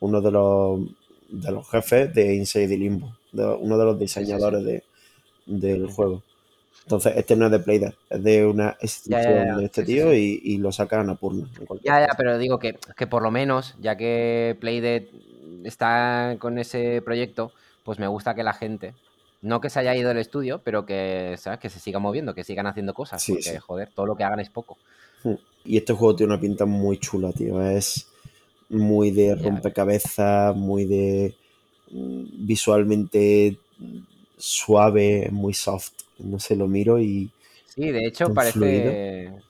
uno 0.00 0.20
de 0.20 0.30
los, 0.30 0.80
de 1.28 1.52
los 1.52 1.68
jefes 1.70 2.14
de 2.14 2.34
Inside 2.34 2.76
Limbo, 2.76 3.12
de- 3.32 3.46
uno 3.46 3.78
de 3.78 3.84
los 3.84 3.98
Sí, 4.14 4.26
sí, 4.26 4.40
sí. 4.40 4.56
diseñadores 4.56 4.64
de, 4.64 4.84
del 5.46 5.86
juego. 5.88 6.22
Entonces, 6.84 7.14
este 7.16 7.36
no 7.36 7.46
es 7.46 7.52
de 7.52 7.60
Playdead, 7.60 7.94
es 8.10 8.22
de 8.24 8.46
una 8.46 8.76
institución 8.80 9.34
ya, 9.34 9.44
ya. 9.46 9.56
de 9.56 9.64
este 9.66 9.84
tío 9.84 10.14
y, 10.14 10.40
y 10.42 10.58
lo 10.58 10.72
saca 10.72 11.00
Annapurna. 11.00 11.48
en 11.60 11.66
cualquier 11.66 11.94
Ya, 11.94 12.00
ya, 12.00 12.14
pero 12.16 12.38
digo 12.38 12.58
que, 12.58 12.78
que 12.96 13.06
por 13.06 13.22
lo 13.22 13.30
menos, 13.30 13.74
ya 13.80 13.96
que 13.96 14.56
Playdead 14.60 15.02
está 15.64 16.36
con 16.38 16.58
ese 16.58 17.02
proyecto, 17.02 17.52
pues 17.84 17.98
me 17.98 18.06
gusta 18.08 18.34
que 18.34 18.42
la 18.42 18.52
gente, 18.54 18.94
no 19.42 19.60
que 19.60 19.70
se 19.70 19.80
haya 19.80 19.94
ido 19.96 20.08
del 20.08 20.18
estudio, 20.18 20.60
pero 20.64 20.84
que, 20.86 21.36
¿sabes? 21.38 21.60
que 21.60 21.70
se 21.70 21.80
siga 21.80 21.98
moviendo, 21.98 22.34
que 22.34 22.44
sigan 22.44 22.66
haciendo 22.66 22.94
cosas, 22.94 23.22
Sí, 23.22 23.32
porque, 23.32 23.52
sí. 23.52 23.58
joder, 23.58 23.90
todo 23.94 24.06
lo 24.06 24.16
que 24.16 24.24
hagan 24.24 24.40
es 24.40 24.50
poco. 24.50 24.76
Y 25.64 25.76
este 25.76 25.92
juego 25.92 26.16
tiene 26.16 26.32
una 26.32 26.40
pinta 26.40 26.64
muy 26.64 26.98
chula, 26.98 27.32
tío. 27.32 27.60
Es 27.62 28.06
muy 28.70 29.10
de 29.10 29.34
rompecabezas, 29.36 30.54
muy 30.56 30.84
de 30.84 31.34
mm, 31.90 32.24
visualmente 32.46 33.58
mm, 33.78 33.98
suave, 34.38 35.28
muy 35.32 35.54
soft. 35.54 35.92
No 36.18 36.38
sé, 36.38 36.56
lo 36.56 36.68
miro 36.68 37.00
y 37.00 37.30
Sí, 37.66 37.90
de 37.92 38.06
hecho 38.06 38.32
fluido. 38.34 38.98
parece 38.98 39.42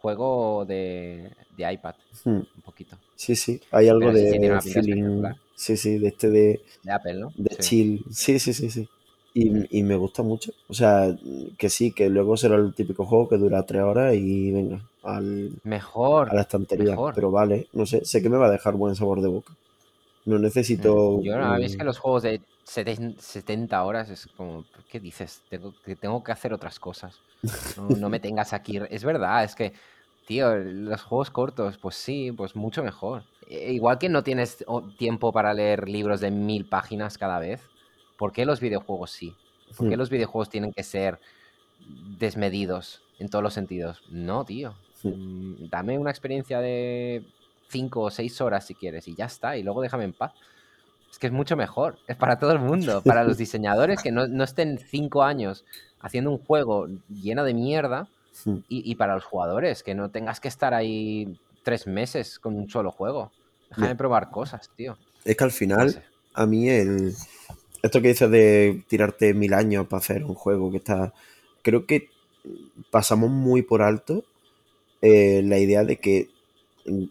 juego 0.00 0.64
de, 0.66 1.34
de 1.56 1.72
iPad, 1.72 1.94
Hmm, 2.24 2.40
un 2.56 2.62
poquito. 2.62 2.96
Sí, 3.16 3.36
sí, 3.36 3.60
hay 3.70 3.88
algo 3.88 4.10
Pero 4.10 4.16
sí, 4.16 4.26
sí, 4.26 4.38
de 4.38 4.40
pinta 4.40 4.62
feeling, 4.62 5.34
sí, 5.54 5.76
sí, 5.76 5.98
de 5.98 6.08
este 6.08 6.30
de, 6.30 6.62
De 6.82 6.92
Apple, 6.92 7.14
¿no? 7.14 7.32
de 7.34 7.56
Sí. 7.56 7.64
chill. 7.64 8.04
Sí, 8.12 8.38
sí, 8.40 8.54
sí, 8.54 8.70
sí. 8.70 8.88
Y, 9.34 9.78
y 9.80 9.84
me 9.84 9.96
gusta 9.96 10.22
mucho. 10.24 10.52
O 10.68 10.74
sea, 10.74 11.16
que 11.58 11.70
sí, 11.70 11.92
que 11.92 12.10
luego 12.10 12.36
será 12.38 12.56
el 12.56 12.74
típico 12.74 13.06
juego 13.06 13.28
que 13.28 13.38
dura 13.38 13.66
tres 13.66 13.82
horas 13.82 14.14
y 14.16 14.52
venga, 14.52 14.89
al, 15.02 15.60
a 16.26 16.34
Mejor, 16.34 16.36
la 16.36 16.42
estantería. 16.42 17.00
mejor. 17.00 17.14
Pero 17.14 17.30
vale, 17.30 17.68
no 17.72 17.86
sé, 17.86 18.04
sé 18.04 18.22
que 18.22 18.30
me 18.30 18.38
va 18.38 18.46
a 18.48 18.50
dejar 18.52 18.74
buen 18.76 18.94
sabor 18.96 19.20
de 19.22 19.28
boca. 19.28 19.54
No 20.26 20.38
necesito. 20.38 21.22
Yo 21.22 21.36
no, 21.38 21.56
es 21.56 21.76
que 21.76 21.84
los 21.84 21.98
juegos 21.98 22.22
de 22.22 22.44
70 22.64 23.20
70 23.22 23.84
horas 23.84 24.08
es 24.10 24.28
como, 24.28 24.66
¿qué 24.88 25.00
dices? 25.00 25.44
Tengo 25.48 25.74
que, 25.82 25.96
tengo 25.96 26.22
que 26.22 26.32
hacer 26.32 26.52
otras 26.52 26.78
cosas. 26.78 27.22
No, 27.74 27.96
no 27.96 28.08
me 28.08 28.20
tengas 28.20 28.52
aquí. 28.52 28.78
Es 28.90 29.04
verdad, 29.04 29.44
es 29.44 29.54
que, 29.54 29.72
tío, 30.24 30.54
los 30.56 31.02
juegos 31.02 31.30
cortos, 31.30 31.78
pues 31.78 31.96
sí, 31.96 32.32
pues 32.32 32.54
mucho 32.56 32.82
mejor. 32.84 33.26
E- 33.40 33.72
Igual 33.72 33.98
que 33.98 34.08
no 34.08 34.22
tienes 34.22 34.64
tiempo 34.96 35.32
para 35.32 35.54
leer 35.54 35.88
libros 35.88 36.20
de 36.20 36.30
mil 36.30 36.68
páginas 36.68 37.18
cada 37.18 37.38
vez, 37.40 37.70
¿por 38.16 38.32
qué 38.32 38.44
los 38.46 38.60
videojuegos 38.60 39.10
sí? 39.10 39.40
¿Por 39.74 39.86
qué 39.86 39.96
mm, 39.96 39.98
los 39.98 40.10
videojuegos 40.10 40.48
tienen 40.50 40.72
que 40.72 40.82
ser 40.84 41.20
desmedidos 41.78 43.04
en 43.18 43.28
todos 43.30 43.42
los 43.44 43.54
sentidos? 43.54 44.02
No, 44.06 44.44
tío. 44.44 44.78
Mm. 45.02 45.68
Dame 45.70 45.98
una 45.98 46.10
experiencia 46.10 46.60
de 46.60 47.22
5 47.68 48.00
o 48.00 48.10
6 48.10 48.40
horas 48.40 48.66
si 48.66 48.74
quieres 48.74 49.06
y 49.08 49.14
ya 49.14 49.26
está, 49.26 49.56
y 49.56 49.62
luego 49.62 49.82
déjame 49.82 50.04
en 50.04 50.12
paz. 50.12 50.32
Es 51.10 51.18
que 51.18 51.26
es 51.26 51.32
mucho 51.32 51.56
mejor, 51.56 51.98
es 52.06 52.16
para 52.16 52.38
todo 52.38 52.52
el 52.52 52.60
mundo, 52.60 53.02
para 53.04 53.24
los 53.24 53.36
diseñadores 53.36 54.00
que 54.02 54.12
no, 54.12 54.26
no 54.28 54.44
estén 54.44 54.78
5 54.78 55.22
años 55.22 55.64
haciendo 56.00 56.30
un 56.30 56.38
juego 56.38 56.88
lleno 57.08 57.44
de 57.44 57.54
mierda 57.54 58.08
y, 58.46 58.90
y 58.90 58.94
para 58.94 59.14
los 59.14 59.24
jugadores 59.24 59.82
que 59.82 59.94
no 59.94 60.10
tengas 60.10 60.40
que 60.40 60.48
estar 60.48 60.72
ahí 60.72 61.38
3 61.64 61.86
meses 61.88 62.38
con 62.38 62.54
un 62.56 62.70
solo 62.70 62.90
juego. 62.90 63.32
Déjame 63.70 63.94
probar 63.96 64.30
cosas, 64.30 64.70
tío. 64.76 64.96
Es 65.24 65.36
que 65.36 65.44
al 65.44 65.50
No 65.50 65.54
final, 65.56 65.90
sé. 65.90 66.02
a 66.34 66.46
mí 66.46 66.68
el. 66.68 67.12
Esto 67.82 68.02
que 68.02 68.08
dices 68.08 68.30
de 68.30 68.82
tirarte 68.88 69.32
mil 69.32 69.54
años 69.54 69.86
para 69.86 69.98
hacer 70.00 70.24
un 70.24 70.34
juego 70.34 70.70
que 70.70 70.78
está. 70.78 71.12
Creo 71.62 71.86
que 71.86 72.08
pasamos 72.90 73.30
muy 73.30 73.62
por 73.62 73.82
alto 73.82 74.24
eh, 75.02 75.42
la 75.44 75.58
idea 75.58 75.84
de 75.84 75.96
que 75.96 76.28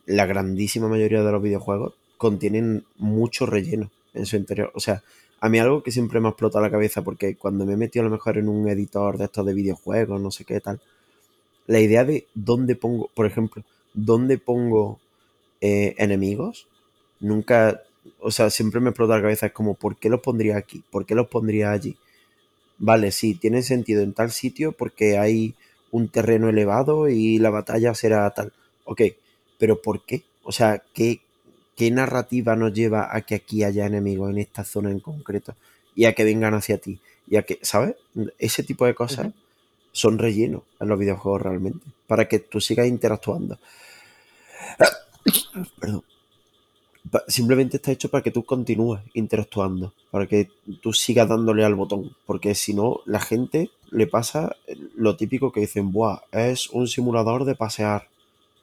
la 0.05 0.25
grandísima 0.25 0.87
mayoría 0.87 1.23
de 1.23 1.31
los 1.31 1.41
videojuegos 1.41 1.93
contienen 2.17 2.85
mucho 2.97 3.45
relleno 3.45 3.91
en 4.13 4.25
su 4.25 4.35
interior. 4.35 4.71
O 4.75 4.79
sea, 4.79 5.03
a 5.39 5.49
mí 5.49 5.59
algo 5.59 5.83
que 5.83 5.91
siempre 5.91 6.19
me 6.19 6.27
ha 6.27 6.31
explotado 6.31 6.63
la 6.63 6.71
cabeza, 6.71 7.01
porque 7.01 7.35
cuando 7.35 7.65
me 7.65 7.73
he 7.73 7.77
metido 7.77 8.03
a 8.03 8.09
lo 8.09 8.11
mejor 8.11 8.37
en 8.37 8.49
un 8.49 8.67
editor 8.67 9.17
de 9.17 9.25
estos 9.25 9.45
de 9.45 9.53
videojuegos, 9.53 10.19
no 10.19 10.31
sé 10.31 10.43
qué 10.43 10.59
tal, 10.59 10.81
la 11.67 11.79
idea 11.79 12.03
de 12.03 12.27
dónde 12.33 12.75
pongo, 12.75 13.09
por 13.13 13.25
ejemplo, 13.25 13.63
dónde 13.93 14.37
pongo 14.37 14.99
eh, 15.61 15.95
enemigos, 15.97 16.67
nunca, 17.19 17.81
o 18.19 18.31
sea, 18.31 18.49
siempre 18.49 18.81
me 18.81 18.89
explota 18.89 19.15
la 19.15 19.21
cabeza, 19.21 19.45
es 19.45 19.51
como, 19.53 19.75
¿por 19.75 19.97
qué 19.97 20.09
los 20.09 20.21
pondría 20.21 20.57
aquí? 20.57 20.83
¿Por 20.91 21.05
qué 21.05 21.15
los 21.15 21.27
pondría 21.27 21.71
allí? 21.71 21.95
Vale, 22.77 23.11
sí, 23.11 23.35
tiene 23.35 23.61
sentido 23.61 24.01
en 24.01 24.13
tal 24.13 24.31
sitio 24.31 24.71
porque 24.71 25.17
hay 25.17 25.55
un 25.91 26.09
terreno 26.09 26.49
elevado 26.49 27.09
y 27.09 27.37
la 27.39 27.49
batalla 27.49 27.93
será 27.93 28.29
tal. 28.31 28.53
Ok, 28.85 29.01
pero 29.57 29.81
¿por 29.81 30.05
qué? 30.05 30.23
O 30.43 30.51
sea, 30.51 30.83
¿qué, 30.93 31.21
qué 31.75 31.91
narrativa 31.91 32.55
nos 32.55 32.73
lleva 32.73 33.15
a 33.15 33.21
que 33.21 33.35
aquí 33.35 33.63
haya 33.63 33.85
enemigos 33.85 34.31
en 34.31 34.39
esta 34.39 34.63
zona 34.63 34.91
en 34.91 34.99
concreto? 34.99 35.55
Y 35.95 36.05
a 36.05 36.13
que 36.13 36.23
vengan 36.23 36.53
hacia 36.53 36.77
ti. 36.77 36.99
Y 37.27 37.35
a 37.35 37.43
que, 37.43 37.59
¿sabes? 37.61 37.95
Ese 38.37 38.63
tipo 38.63 38.85
de 38.85 38.95
cosas 38.95 39.33
son 39.91 40.17
relleno 40.17 40.63
en 40.79 40.87
los 40.87 40.99
videojuegos 40.99 41.41
realmente. 41.41 41.85
Para 42.07 42.27
que 42.27 42.39
tú 42.39 42.61
sigas 42.61 42.87
interactuando. 42.87 43.59
Perdón. 45.79 46.03
Simplemente 47.27 47.77
está 47.77 47.91
hecho 47.91 48.09
para 48.09 48.21
que 48.21 48.29
tú 48.29 48.43
continúes 48.43 49.01
interactuando, 49.13 49.93
para 50.11 50.27
que 50.27 50.49
tú 50.81 50.93
sigas 50.93 51.27
dándole 51.27 51.65
al 51.65 51.73
botón, 51.73 52.15
porque 52.25 52.53
si 52.53 52.73
no, 52.73 52.99
la 53.05 53.19
gente 53.19 53.71
le 53.91 54.07
pasa 54.07 54.55
lo 54.95 55.15
típico 55.15 55.51
que 55.51 55.61
dicen, 55.61 55.91
Buah, 55.91 56.21
es 56.31 56.69
un 56.69 56.87
simulador 56.87 57.45
de 57.45 57.55
pasear, 57.55 58.07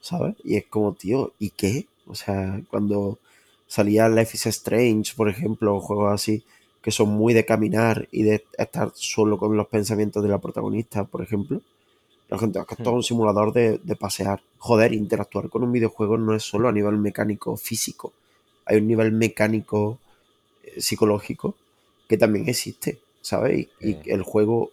¿sabes? 0.01 0.37
Y 0.45 0.57
es 0.57 0.67
como, 0.67 0.93
tío, 0.93 1.33
¿y 1.39 1.51
qué? 1.51 1.87
O 2.07 2.15
sea, 2.15 2.61
cuando 2.71 3.19
salía 3.67 4.09
Life 4.09 4.37
is 4.37 4.47
Strange, 4.47 5.15
por 5.17 5.29
ejemplo, 5.29 5.75
o 5.77 5.81
juegos 5.81 6.13
así, 6.13 6.43
que 6.83 6.91
son 6.93 7.09
muy 7.09 7.35
de 7.35 7.45
caminar 7.45 8.09
y 8.13 8.23
de 8.23 8.45
estar 8.57 8.93
solo 8.95 9.39
con 9.39 9.57
los 9.57 9.67
pensamientos 9.67 10.23
de 10.23 10.29
la 10.29 10.39
protagonista, 10.39 11.05
por 11.05 11.23
ejemplo, 11.23 11.61
la 12.29 12.39
gente, 12.39 12.59
es 12.59 12.67
que 12.67 12.75
esto 12.75 12.91
es 12.91 12.95
un 12.95 13.03
simulador 13.03 13.53
de, 13.53 13.79
de 13.79 13.97
pasear. 13.97 14.41
Joder, 14.59 14.93
interactuar 14.93 15.49
con 15.49 15.63
un 15.63 15.73
videojuego 15.73 16.19
no 16.19 16.35
es 16.35 16.43
solo 16.43 16.69
a 16.69 16.73
nivel 16.73 16.97
mecánico 16.99 17.57
físico, 17.57 18.13
hay 18.65 18.79
un 18.79 18.87
nivel 18.89 19.13
mecánico 19.13 19.99
eh, 20.65 20.81
psicológico 20.81 21.55
que 22.09 22.17
también 22.19 22.49
existe, 22.49 23.01
¿sabes? 23.21 23.69
Y, 23.81 23.89
y 23.89 23.95
Sí. 23.95 23.99
el 24.07 24.23
juego, 24.23 24.71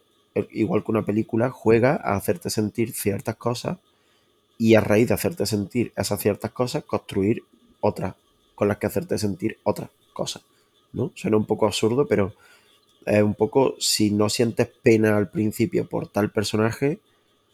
igual 0.52 0.84
que 0.84 0.92
una 0.92 1.06
película, 1.06 1.50
juega 1.50 1.96
a 1.96 2.16
hacerte 2.16 2.50
sentir 2.50 2.94
ciertas 2.94 3.36
cosas 3.36 3.78
y 4.58 4.76
a 4.76 4.82
raíz 4.82 5.08
de 5.08 5.14
hacerte 5.14 5.46
sentir 5.46 5.92
esas 5.96 6.20
ciertas 6.20 6.52
cosas, 6.52 6.84
construir 6.84 7.44
otras 7.82 8.16
con 8.56 8.68
las 8.68 8.78
que 8.78 8.88
hacerte 8.88 9.18
sentir 9.18 9.58
otras 9.64 9.90
cosas, 10.14 10.44
¿no? 10.94 11.12
Suena 11.16 11.38
un 11.38 11.46
poco 11.46 11.66
absurdo, 11.66 12.06
pero 12.08 12.34
es 13.06 13.22
un 13.22 13.34
poco, 13.34 13.76
si 13.80 14.12
no 14.12 14.30
sientes 14.30 14.68
pena 14.68 15.18
al 15.18 15.30
principio 15.30 15.88
por 15.88 16.08
tal 16.08 16.32
personaje, 16.32 17.00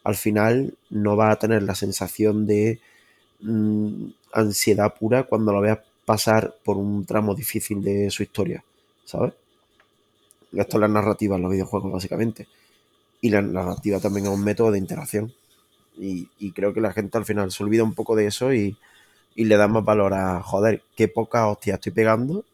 al 0.04 0.14
final 0.14 0.74
no 0.90 1.16
vas 1.16 1.32
a 1.32 1.38
tener 1.38 1.62
la 1.62 1.74
sensación 1.74 2.46
de 2.46 2.80
mm, 3.40 4.06
ansiedad 4.32 4.94
pura 4.94 5.24
cuando 5.24 5.52
lo 5.52 5.60
veas 5.60 5.80
pasar 6.04 6.54
por 6.64 6.76
un 6.76 7.04
tramo 7.04 7.34
difícil 7.34 7.82
de 7.82 8.10
su 8.10 8.22
historia, 8.22 8.64
¿sabes? 9.04 9.34
Esto 10.52 10.76
es 10.76 10.80
la 10.80 10.88
narrativa 10.88 11.36
en 11.36 11.42
los 11.42 11.52
videojuegos, 11.52 11.92
básicamente. 11.92 12.48
Y 13.20 13.30
la 13.30 13.42
narrativa 13.42 14.00
también 14.00 14.26
es 14.26 14.32
un 14.32 14.44
método 14.44 14.72
de 14.72 14.78
interacción. 14.78 15.32
Y, 15.98 16.28
y 16.38 16.52
creo 16.52 16.72
que 16.72 16.80
la 16.80 16.92
gente 16.92 17.18
al 17.18 17.24
final 17.24 17.52
se 17.52 17.62
olvida 17.62 17.84
un 17.84 17.94
poco 17.94 18.16
de 18.16 18.26
eso 18.26 18.54
y, 18.54 18.76
y 19.34 19.44
le 19.44 19.56
da 19.56 19.68
más 19.68 19.84
valor 19.84 20.14
a, 20.14 20.42
joder, 20.42 20.82
qué 20.96 21.08
poca 21.08 21.48
hostia 21.48 21.74
estoy 21.74 21.92
pegando. 21.92 22.44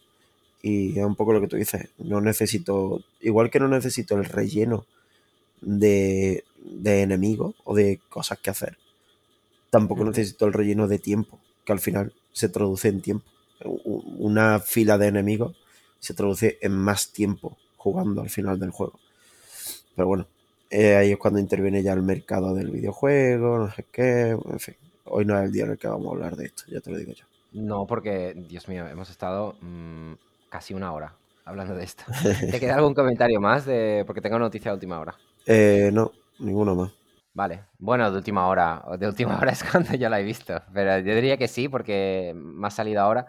Y 0.62 0.98
es 0.98 1.04
un 1.04 1.14
poco 1.14 1.32
lo 1.32 1.40
que 1.40 1.48
tú 1.48 1.56
dices. 1.56 1.90
No 1.98 2.20
necesito, 2.20 3.02
igual 3.20 3.50
que 3.50 3.60
no 3.60 3.68
necesito 3.68 4.16
el 4.16 4.24
relleno 4.24 4.86
de, 5.60 6.44
de 6.58 7.02
enemigos 7.02 7.54
o 7.64 7.74
de 7.74 8.00
cosas 8.08 8.38
que 8.38 8.50
hacer, 8.50 8.78
tampoco 9.70 10.04
necesito 10.04 10.46
el 10.46 10.52
relleno 10.52 10.88
de 10.88 10.98
tiempo, 10.98 11.38
que 11.64 11.72
al 11.72 11.80
final 11.80 12.12
se 12.32 12.48
traduce 12.48 12.88
en 12.88 13.00
tiempo. 13.00 13.26
Una 13.84 14.60
fila 14.60 14.98
de 14.98 15.08
enemigos 15.08 15.56
se 15.98 16.14
traduce 16.14 16.58
en 16.60 16.72
más 16.72 17.12
tiempo 17.12 17.56
jugando 17.76 18.22
al 18.22 18.30
final 18.30 18.58
del 18.58 18.70
juego. 18.70 18.98
Pero 19.94 20.08
bueno, 20.08 20.26
eh, 20.70 20.96
ahí 20.96 21.12
es 21.12 21.18
cuando 21.18 21.38
interviene 21.38 21.82
ya 21.82 21.92
el 21.92 22.02
mercado 22.02 22.54
del 22.54 22.70
videojuego, 22.70 23.58
no 23.58 23.70
sé 23.70 23.84
qué, 23.90 24.30
en 24.30 24.58
fin. 24.58 24.74
Hoy 25.04 25.24
no 25.24 25.38
es 25.38 25.44
el 25.44 25.52
día 25.52 25.64
en 25.64 25.72
el 25.72 25.78
que 25.78 25.88
vamos 25.88 26.06
a 26.08 26.10
hablar 26.10 26.36
de 26.36 26.46
esto, 26.46 26.64
ya 26.68 26.80
te 26.80 26.90
lo 26.90 26.98
digo 26.98 27.12
yo. 27.12 27.24
No, 27.52 27.86
porque, 27.86 28.34
Dios 28.48 28.68
mío, 28.68 28.86
hemos 28.86 29.08
estado 29.08 29.56
mm, 29.60 30.14
casi 30.48 30.74
una 30.74 30.92
hora 30.92 31.14
hablando 31.44 31.74
de 31.74 31.84
esto. 31.84 32.04
¿Te 32.50 32.58
queda 32.58 32.74
algún 32.74 32.94
comentario 32.94 33.40
más? 33.40 33.64
De... 33.64 34.02
Porque 34.06 34.20
tengo 34.20 34.38
noticia 34.38 34.70
de 34.70 34.74
última 34.74 34.98
hora. 34.98 35.14
Eh, 35.46 35.90
no, 35.92 36.12
ninguno 36.40 36.74
más. 36.74 36.92
Vale. 37.32 37.64
Bueno, 37.78 38.10
de 38.10 38.18
última 38.18 38.48
hora. 38.48 38.82
De 38.98 39.06
última 39.06 39.38
hora 39.38 39.52
es 39.52 39.62
cuando 39.70 39.94
yo 39.94 40.08
la 40.08 40.20
he 40.20 40.24
visto. 40.24 40.60
Pero 40.74 40.98
yo 40.98 41.14
diría 41.14 41.36
que 41.36 41.48
sí, 41.48 41.68
porque 41.68 42.32
me 42.34 42.66
ha 42.66 42.70
salido 42.70 43.00
ahora. 43.00 43.26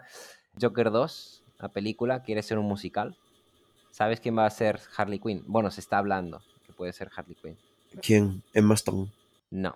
Joker 0.60 0.90
2, 0.90 1.44
la 1.60 1.68
película, 1.68 2.22
quiere 2.22 2.42
ser 2.42 2.58
un 2.58 2.66
musical. 2.66 3.16
¿Sabes 3.92 4.20
quién 4.20 4.36
va 4.36 4.46
a 4.46 4.50
ser 4.50 4.80
Harley 4.96 5.20
Quinn? 5.20 5.44
Bueno, 5.46 5.70
se 5.70 5.80
está 5.80 5.98
hablando 5.98 6.42
puede 6.78 6.92
ser 6.94 7.10
Harley 7.14 7.34
Quinn. 7.34 7.56
¿Quién? 8.00 8.42
Emma 8.54 8.74
Stone. 8.74 9.08
No. 9.50 9.74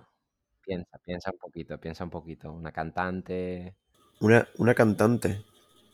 Piensa, 0.65 0.97
piensa 1.05 1.31
un 1.33 1.39
poquito, 1.39 1.77
piensa 1.79 2.05
un 2.05 2.11
poquito. 2.11 2.53
Una 2.53 2.71
cantante, 2.73 3.75
Una, 4.21 4.47
una 4.59 4.75
cantante. 4.75 5.43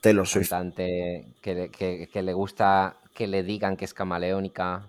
Taylor 0.03 0.27
Swift. 0.29 0.51
cantante 0.51 1.27
que, 1.41 1.55
le- 1.55 1.71
que- 1.71 2.09
que 2.13 2.23
le 2.23 2.33
gusta 2.35 2.97
que 3.15 3.27
le 3.27 3.43
digan 3.43 3.77
que 3.77 3.85
es 3.87 3.95
camaleónica. 3.95 4.87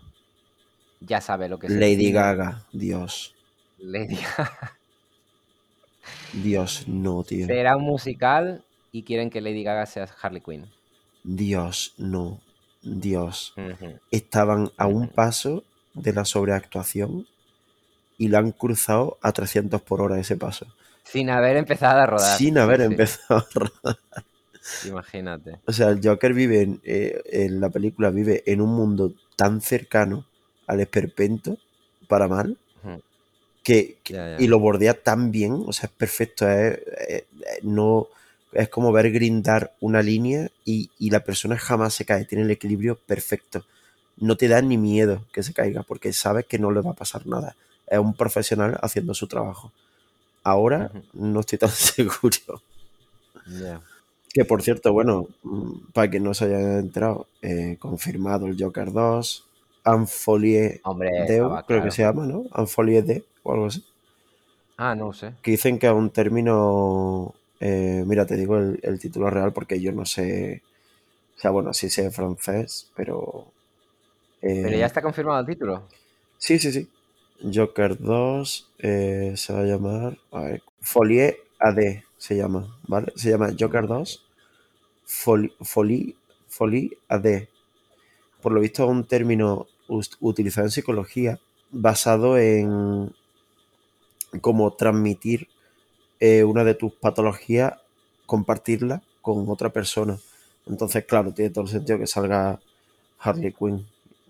Ya 1.00 1.22
sabe 1.22 1.48
lo 1.50 1.58
que 1.58 1.68
es 1.68 1.74
Lady. 1.74 2.12
Gaga. 2.12 2.66
Dios. 2.74 3.34
Lady 3.80 4.18
Gaga. 4.18 4.78
Dios, 6.34 6.88
no, 6.88 7.24
tío. 7.24 7.46
Será 7.48 7.76
un 7.78 7.84
musical 7.86 8.64
y 8.92 9.04
quieren 9.04 9.30
que 9.30 9.42
Lady 9.42 9.64
Gaga 9.64 9.86
sea 9.86 10.08
Harley 10.22 10.42
Quinn. 10.42 10.66
Dios, 11.24 11.94
no. 11.98 12.40
Dios. 12.82 13.54
Estaban 14.12 14.72
a 14.78 14.88
un 14.88 15.08
paso 15.10 15.64
de 15.94 16.14
la 16.14 16.26
sobreactuación 16.26 17.28
y 18.18 18.28
la 18.28 18.40
han 18.40 18.52
cruzado 18.52 19.18
a 19.22 19.32
300 19.32 19.82
por 19.82 20.02
hora 20.02 20.20
ese 20.20 20.38
paso. 20.38 20.68
Sin 21.04 21.30
haber 21.30 21.58
empezado 21.58 22.00
a 22.00 22.06
rodar. 22.06 22.38
sin 22.38 22.58
haber 22.58 22.80
sí. 22.80 22.86
empezado 22.86 23.40
a 23.40 23.48
rodar. 23.60 23.98
Imagínate. 24.86 25.60
O 25.66 25.72
sea, 25.74 25.90
el 25.90 26.00
Joker 26.04 26.34
vive 26.34 26.62
en, 26.62 26.82
eh, 26.84 27.22
en 27.32 27.60
la 27.60 27.70
película, 27.70 28.10
vive 28.12 28.44
en 28.46 28.62
un 28.62 28.70
mundo 28.76 29.14
tan 29.36 29.62
cercano 29.62 30.26
al 30.68 30.80
esperpento, 30.82 31.58
para 32.08 32.28
mal, 32.28 32.58
que, 33.64 33.98
que- 34.04 34.14
Ya, 34.14 34.38
ya. 34.38 34.42
y 34.44 34.48
lo 34.48 34.60
bordea 34.60 34.94
tan 34.94 35.32
bien, 35.32 35.64
o 35.66 35.74
sea, 35.74 35.88
es 35.88 35.96
perfecto, 35.96 36.50
es, 36.50 36.80
es- 37.08 37.24
es- 37.58 37.64
no, 37.64 38.08
es 38.52 38.70
como 38.70 38.92
ver 38.92 39.12
grindar 39.12 39.74
una 39.80 40.02
línea 40.02 40.50
y, 40.66 40.90
y 40.98 41.10
la 41.10 41.24
persona 41.24 41.58
jamás 41.58 41.94
se 41.94 42.06
cae, 42.06 42.26
tiene 42.26 42.44
el 42.44 42.52
equilibrio 42.52 42.96
perfecto. 42.98 43.66
No 44.20 44.36
te 44.38 44.48
da 44.48 44.62
ni 44.62 44.78
miedo 44.78 45.24
que 45.32 45.44
se 45.44 45.54
caiga, 45.54 45.84
porque 45.84 46.14
sabes 46.14 46.46
que 46.46 46.60
no 46.60 46.72
le 46.72 46.82
va 46.82 46.92
a 46.92 46.96
pasar 46.96 47.26
nada. 47.26 47.56
Es 47.88 48.00
un 48.00 48.14
profesional 48.14 48.78
haciendo 48.82 49.14
su 49.14 49.28
trabajo. 49.28 49.72
Ahora 50.44 50.92
no 51.14 51.40
estoy 51.40 51.58
tan 51.58 51.70
seguro. 51.72 52.62
Que 54.34 54.46
por 54.46 54.62
cierto, 54.62 54.94
bueno, 54.94 55.28
mm, 55.44 55.92
para 55.94 56.10
que 56.10 56.20
no 56.20 56.34
se 56.34 56.46
haya 56.46 56.80
enterado, 56.80 57.28
eh, 57.42 57.78
confirmado 57.80 58.46
el 58.48 58.62
Joker 58.62 58.92
2, 58.92 59.46
Anfolie 59.84 60.82
Hombre, 60.84 61.10
creo 61.66 61.84
que 61.84 61.92
se 61.92 62.04
llama, 62.04 62.26
¿no? 62.26 62.46
Anfolie 62.52 63.02
de 63.02 63.24
o 63.44 63.54
algo 63.54 63.66
así. 63.68 63.84
Ah, 64.78 64.96
no 64.96 65.14
sé. 65.14 65.34
Que 65.42 65.52
dicen 65.52 65.80
que 65.80 65.88
es 65.88 65.94
un 65.94 66.10
término. 66.10 67.34
eh, 67.60 68.04
mira, 68.06 68.26
te 68.26 68.36
digo 68.38 68.58
el, 68.58 68.80
el 68.84 69.00
título 69.00 69.30
real 69.30 69.52
porque 69.52 69.82
yo 69.82 69.92
no 69.92 70.06
sé. 70.06 70.62
O 71.38 71.40
sea, 71.42 71.52
bueno, 71.52 71.74
sí 71.74 71.90
sé 71.90 72.12
francés, 72.12 72.90
pero. 72.96 73.48
Eh, 74.42 74.62
Pero 74.64 74.78
ya 74.78 74.86
está 74.86 75.02
confirmado 75.02 75.40
el 75.40 75.46
título. 75.46 75.84
Sí, 76.38 76.60
sí, 76.60 76.72
sí. 76.72 76.90
Joker 77.54 77.98
2 77.98 78.72
eh, 78.80 79.34
se 79.36 79.54
va 79.54 79.60
a 79.60 79.64
llamar. 79.64 80.18
A 80.32 80.42
ver, 80.42 80.64
Folie 80.82 81.38
AD 81.60 82.04
se 82.18 82.36
llama, 82.36 82.68
¿vale? 82.88 83.12
Se 83.16 83.30
llama 83.30 83.54
Joker 83.58 83.88
2 83.88 84.26
Folie, 85.06 85.54
Folie, 85.62 86.16
Folie 86.48 86.98
AD. 87.08 87.48
Por 88.42 88.52
lo 88.52 88.62
visto 88.62 88.84
es 88.84 88.90
un 88.90 89.06
término 89.06 89.68
utilizado 90.20 90.68
en 90.68 90.72
psicología 90.72 91.40
basado 91.72 92.38
en 92.38 93.12
cómo 94.42 94.72
transmitir 94.74 95.48
eh, 96.20 96.44
una 96.44 96.64
de 96.64 96.76
tus 96.76 96.94
patologías, 96.94 97.74
compartirla 98.26 99.02
con 99.22 99.50
otra 99.50 99.70
persona. 99.70 100.18
Entonces, 100.68 101.06
claro, 101.06 101.34
tiene 101.34 101.50
todo 101.50 101.64
el 101.64 101.72
sentido 101.72 101.98
que 101.98 102.08
salga 102.08 102.60
Harley 103.20 103.54
Quinn, 103.54 103.88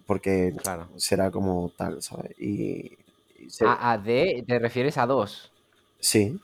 porque 0.10 0.54
Claro. 0.58 0.90
será 0.98 1.32
como 1.32 1.72
tal, 1.78 2.02
¿sabes? 2.02 2.34
Y, 2.40 2.98
y 3.38 3.50
se- 3.52 3.66
A, 3.72 3.92
a 3.92 3.98
D, 3.98 4.44
¿te 4.48 4.60
refieres 4.60 4.98
a 4.98 5.06
dos? 5.06 5.54
sí, 6.00 6.40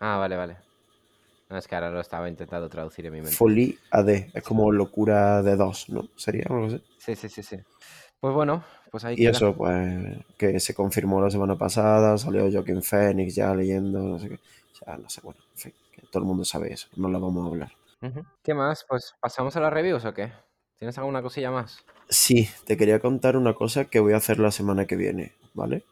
Ah, 0.00 0.18
vale, 0.18 0.36
vale. 0.36 0.58
No, 1.50 1.58
es 1.58 1.68
que 1.68 1.74
ahora 1.76 1.90
lo 1.90 2.00
estaba 2.00 2.28
intentando 2.28 2.68
traducir 2.70 3.06
en 3.06 3.12
mi 3.14 3.22
mente. 3.22 3.36
Folie 3.36 3.78
AD, 3.90 4.30
es 4.34 4.42
como 4.44 4.70
locura 4.70 5.42
de 5.42 5.56
dos, 5.56 5.88
¿no? 5.88 6.08
Sería 6.16 6.44
algo 6.48 6.66
así. 6.66 6.80
Sí, 6.98 7.14
sí, 7.16 7.28
sí, 7.28 7.42
sí. 7.42 7.56
Pues 8.20 8.34
bueno, 8.34 8.64
pues 8.90 9.04
ahí 9.04 9.16
Y 9.16 9.26
queda. 9.26 9.40
eso, 9.40 9.54
pues, 9.56 10.24
que 10.36 10.58
se 10.60 10.74
confirmó 10.74 11.20
la 11.20 11.30
semana 11.30 11.56
pasada, 11.56 12.18
salió 12.18 12.50
Joaquin 12.50 12.82
Phoenix 12.82 13.34
ya 13.36 13.54
leyendo, 13.54 14.00
no 14.00 14.18
sé 14.18 14.28
qué. 14.28 14.40
Sea, 14.72 14.96
no 14.98 15.08
sé, 15.08 15.20
bueno, 15.22 15.40
en 15.52 15.56
fin, 15.58 15.74
que 15.92 16.02
todo 16.08 16.22
el 16.22 16.26
mundo 16.28 16.44
sabe 16.44 16.72
eso, 16.72 16.88
no 16.96 17.08
lo 17.08 17.20
vamos 17.20 17.44
a 17.44 17.48
hablar. 17.48 17.72
¿Qué 18.42 18.54
más? 18.54 18.84
Pues 18.88 19.14
pasamos 19.20 19.56
a 19.56 19.60
las 19.60 19.72
reviews 19.72 20.04
o 20.04 20.14
qué? 20.14 20.32
¿Tienes 20.78 20.98
alguna 20.98 21.22
cosilla 21.22 21.50
más? 21.50 21.84
Sí, 22.08 22.48
te 22.66 22.76
quería 22.76 23.00
contar 23.00 23.36
una 23.36 23.54
cosa 23.54 23.86
que 23.86 24.00
voy 24.00 24.12
a 24.12 24.18
hacer 24.18 24.38
la 24.38 24.50
semana 24.50 24.86
que 24.86 24.96
viene, 24.96 25.32
¿vale? 25.54 25.82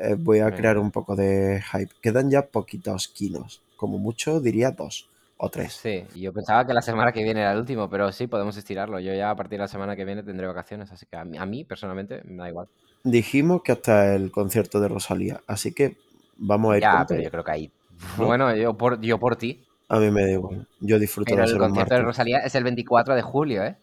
Eh, 0.00 0.14
voy 0.18 0.40
a 0.40 0.52
crear 0.52 0.78
un 0.78 0.90
poco 0.90 1.16
de 1.16 1.62
hype. 1.72 1.92
Quedan 2.02 2.30
ya 2.30 2.46
poquitos 2.46 3.08
kilos, 3.08 3.62
como 3.76 3.98
mucho 3.98 4.40
diría 4.40 4.70
dos 4.70 5.08
o 5.38 5.48
tres. 5.50 5.82
Sí, 5.82 6.04
yo 6.14 6.32
pensaba 6.32 6.66
que 6.66 6.72
la 6.74 6.82
semana 6.82 7.12
que 7.12 7.22
viene 7.22 7.40
era 7.40 7.52
el 7.52 7.58
último, 7.58 7.88
pero 7.88 8.12
sí, 8.12 8.26
podemos 8.26 8.56
estirarlo. 8.56 9.00
Yo 9.00 9.14
ya 9.14 9.30
a 9.30 9.36
partir 9.36 9.58
de 9.58 9.62
la 9.64 9.68
semana 9.68 9.96
que 9.96 10.04
viene 10.04 10.22
tendré 10.22 10.46
vacaciones, 10.46 10.92
así 10.92 11.06
que 11.06 11.16
a 11.16 11.24
mí, 11.24 11.38
a 11.38 11.46
mí, 11.46 11.64
personalmente 11.64 12.22
me 12.24 12.36
da 12.42 12.48
igual. 12.48 12.68
Dijimos 13.04 13.62
que 13.62 13.72
hasta 13.72 14.14
el 14.14 14.30
concierto 14.30 14.80
de 14.80 14.88
Rosalía, 14.88 15.40
así 15.46 15.72
que 15.72 15.96
vamos 16.36 16.74
a 16.74 16.78
ir 16.78 16.82
Ya, 16.82 16.90
con 16.90 17.06
pero 17.06 17.20
todo. 17.20 17.20
yo 17.22 17.30
creo 17.30 17.44
que 17.44 17.50
ahí... 17.52 17.72
¿No? 18.16 18.26
Bueno, 18.26 18.54
yo 18.54 18.76
por, 18.76 19.00
yo 19.00 19.18
por 19.18 19.36
ti. 19.36 19.64
A 19.88 19.98
mí 20.00 20.10
me 20.10 20.22
da 20.22 20.32
igual, 20.32 20.66
yo 20.80 20.98
disfruto 20.98 21.34
Pero 21.34 21.42
de 21.42 21.44
el 21.44 21.48
ser 21.48 21.60
un 21.62 21.68
concierto 21.68 21.94
de 21.94 22.00
mártir. 22.00 22.06
Rosalía 22.06 22.38
es 22.40 22.54
el 22.54 22.64
24 22.64 23.14
de 23.14 23.22
julio, 23.22 23.64
¿eh? 23.64 23.76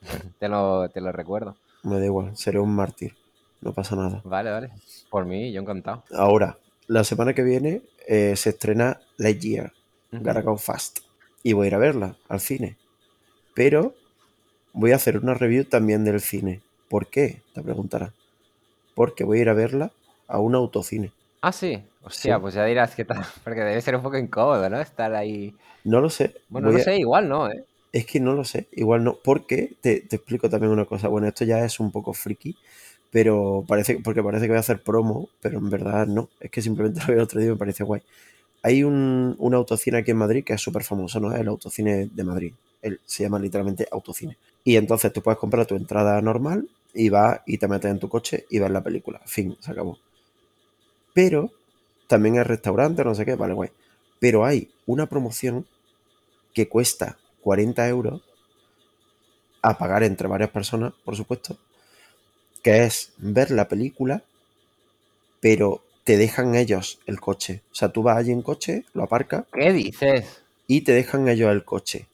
te, 0.38 0.48
lo, 0.48 0.88
te 0.88 1.00
lo 1.00 1.12
recuerdo. 1.12 1.56
Me 1.82 1.98
da 1.98 2.04
igual, 2.04 2.36
seré 2.36 2.58
un 2.58 2.74
mártir, 2.74 3.14
no 3.60 3.72
pasa 3.72 3.96
nada. 3.96 4.20
Vale, 4.24 4.50
vale. 4.50 4.70
Por 5.10 5.24
mí, 5.24 5.52
yo 5.52 5.60
encantado. 5.62 6.04
Ahora, 6.12 6.58
la 6.86 7.04
semana 7.04 7.34
que 7.34 7.42
viene 7.42 7.82
eh, 8.06 8.34
se 8.36 8.50
estrena 8.50 9.00
Lightyear. 9.18 9.72
Gotta 10.12 10.42
Go 10.42 10.56
Fast, 10.58 10.98
y 11.44 11.52
voy 11.52 11.66
a 11.66 11.68
ir 11.68 11.74
a 11.76 11.78
verla 11.78 12.16
al 12.28 12.40
cine. 12.40 12.76
Pero 13.54 13.94
voy 14.72 14.92
a 14.92 14.96
hacer 14.96 15.18
una 15.18 15.34
review 15.34 15.64
también 15.64 16.04
del 16.04 16.20
cine. 16.20 16.60
¿Por 16.88 17.06
qué? 17.06 17.42
Te 17.54 17.62
preguntarás. 17.62 18.12
Porque 18.94 19.22
voy 19.24 19.38
a 19.38 19.42
ir 19.42 19.48
a 19.48 19.54
verla 19.54 19.92
a 20.26 20.38
un 20.40 20.54
autocine. 20.56 21.12
Ah, 21.42 21.52
sí. 21.52 21.80
Hostia, 22.02 22.36
Sí. 22.36 22.40
pues 22.40 22.54
ya 22.54 22.64
dirás 22.64 22.94
qué 22.96 23.04
tal. 23.04 23.24
Porque 23.44 23.60
debe 23.60 23.80
ser 23.80 23.94
un 23.96 24.02
poco 24.02 24.18
incómodo, 24.18 24.68
¿no? 24.68 24.80
Estar 24.80 25.14
ahí. 25.14 25.54
No 25.84 26.00
lo 26.00 26.10
sé. 26.10 26.34
Bueno, 26.48 26.68
voy 26.68 26.76
no 26.76 26.80
a- 26.80 26.84
sé, 26.84 26.96
igual 26.98 27.28
no, 27.28 27.48
¿eh? 27.48 27.64
Es 27.92 28.06
que 28.06 28.20
no 28.20 28.34
lo 28.34 28.44
sé. 28.44 28.68
Igual 28.72 29.04
no. 29.04 29.18
Porque 29.22 29.74
te, 29.80 30.00
te 30.00 30.16
explico 30.16 30.48
también 30.48 30.72
una 30.72 30.84
cosa. 30.84 31.08
Bueno, 31.08 31.26
esto 31.28 31.44
ya 31.44 31.64
es 31.64 31.80
un 31.80 31.90
poco 31.90 32.12
friki. 32.12 32.56
Pero 33.10 33.64
parece, 33.66 34.00
porque 34.04 34.22
parece 34.22 34.44
que 34.44 34.50
voy 34.50 34.58
a 34.58 34.60
hacer 34.60 34.82
promo, 34.82 35.28
pero 35.40 35.58
en 35.58 35.68
verdad 35.70 36.06
no. 36.06 36.28
Es 36.40 36.50
que 36.50 36.62
simplemente 36.62 37.00
lo 37.06 37.08
vi 37.08 37.12
el 37.14 37.20
otro 37.20 37.40
día 37.40 37.48
y 37.48 37.52
me 37.52 37.58
parece 37.58 37.84
guay. 37.84 38.02
Hay 38.62 38.84
un, 38.84 39.36
un 39.38 39.54
autocine 39.54 39.98
aquí 39.98 40.12
en 40.12 40.18
Madrid 40.18 40.44
que 40.44 40.54
es 40.54 40.60
súper 40.60 40.84
famoso, 40.84 41.20
¿no? 41.20 41.34
El 41.34 41.48
autocine 41.48 42.08
de 42.12 42.24
Madrid. 42.24 42.54
Se 43.04 43.24
llama 43.24 43.38
literalmente 43.38 43.86
autocine. 43.90 44.36
Y 44.64 44.76
entonces 44.76 45.12
tú 45.12 45.22
puedes 45.22 45.38
comprar 45.38 45.66
tu 45.66 45.76
entrada 45.76 46.20
normal 46.22 46.68
y 46.94 47.08
vas 47.08 47.40
y 47.46 47.58
te 47.58 47.68
metes 47.68 47.90
en 47.90 47.98
tu 47.98 48.08
coche 48.08 48.46
y 48.50 48.58
ves 48.58 48.70
la 48.70 48.82
película. 48.82 49.20
Fin, 49.26 49.56
se 49.60 49.72
acabó. 49.72 49.98
Pero 51.14 51.50
también 52.08 52.38
hay 52.38 52.44
restaurante, 52.44 53.04
no 53.04 53.14
sé 53.14 53.24
qué, 53.24 53.34
vale, 53.36 53.54
guay. 53.54 53.70
Pero 54.18 54.44
hay 54.44 54.70
una 54.86 55.06
promoción 55.06 55.66
que 56.54 56.68
cuesta 56.68 57.18
40 57.42 57.88
euros 57.88 58.22
a 59.62 59.76
pagar 59.76 60.02
entre 60.02 60.28
varias 60.28 60.50
personas, 60.50 60.92
por 61.04 61.16
supuesto, 61.16 61.56
que 62.62 62.84
es 62.84 63.12
ver 63.18 63.50
la 63.50 63.68
película, 63.68 64.22
pero 65.40 65.82
te 66.04 66.16
dejan 66.16 66.54
ellos 66.54 66.98
el 67.06 67.20
coche. 67.20 67.62
O 67.72 67.74
sea, 67.74 67.90
tú 67.90 68.02
vas 68.02 68.16
allí 68.16 68.32
en 68.32 68.42
coche, 68.42 68.84
lo 68.94 69.04
aparcas 69.04 69.44
¿Qué 69.52 69.72
dices? 69.72 70.42
y 70.66 70.82
te 70.82 70.92
dejan 70.92 71.28
ellos 71.28 71.50
el 71.50 71.64
coche. 71.64 72.06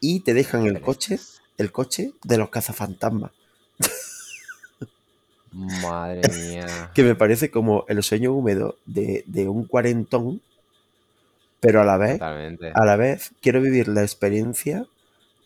Y 0.00 0.20
te 0.20 0.32
dejan 0.34 0.66
el 0.66 0.80
coche, 0.80 1.18
el 1.56 1.72
coche 1.72 2.12
de 2.22 2.38
los 2.38 2.50
cazafantasmas. 2.50 3.32
Madre 5.52 6.22
mía. 6.28 6.90
Que 6.94 7.02
me 7.02 7.14
parece 7.14 7.50
como 7.50 7.84
el 7.88 8.02
sueño 8.02 8.32
húmedo 8.32 8.76
de, 8.86 9.24
de 9.26 9.48
un 9.48 9.64
cuarentón, 9.64 10.40
pero 11.60 11.80
a 11.80 11.84
la 11.84 11.96
vez 11.96 12.18
Totalmente. 12.18 12.70
a 12.74 12.84
la 12.84 12.96
vez 12.96 13.32
quiero 13.40 13.60
vivir 13.60 13.88
la 13.88 14.02
experiencia 14.02 14.86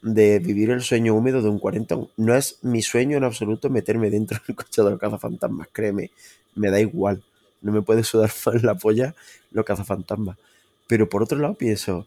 de 0.02 0.38
vivir 0.40 0.70
el 0.70 0.82
sueño 0.82 1.14
húmedo 1.14 1.42
de 1.42 1.48
un 1.48 1.58
cuarentón. 1.58 2.08
No 2.16 2.34
es 2.34 2.58
mi 2.62 2.82
sueño 2.82 3.16
en 3.16 3.24
absoluto 3.24 3.70
meterme 3.70 4.10
dentro 4.10 4.38
del 4.46 4.56
coche 4.56 4.82
de 4.82 4.90
los 4.90 4.98
cazafantasmas, 5.00 5.68
créeme, 5.72 6.10
me 6.54 6.70
da 6.70 6.80
igual. 6.80 7.22
No 7.60 7.72
me 7.72 7.82
puede 7.82 8.02
sudar 8.04 8.30
más 8.46 8.62
la 8.62 8.74
polla 8.74 9.14
los 9.52 9.64
cazafantasmas. 9.64 10.36
Pero 10.88 11.08
por 11.08 11.22
otro 11.22 11.38
lado 11.38 11.54
pienso, 11.54 12.06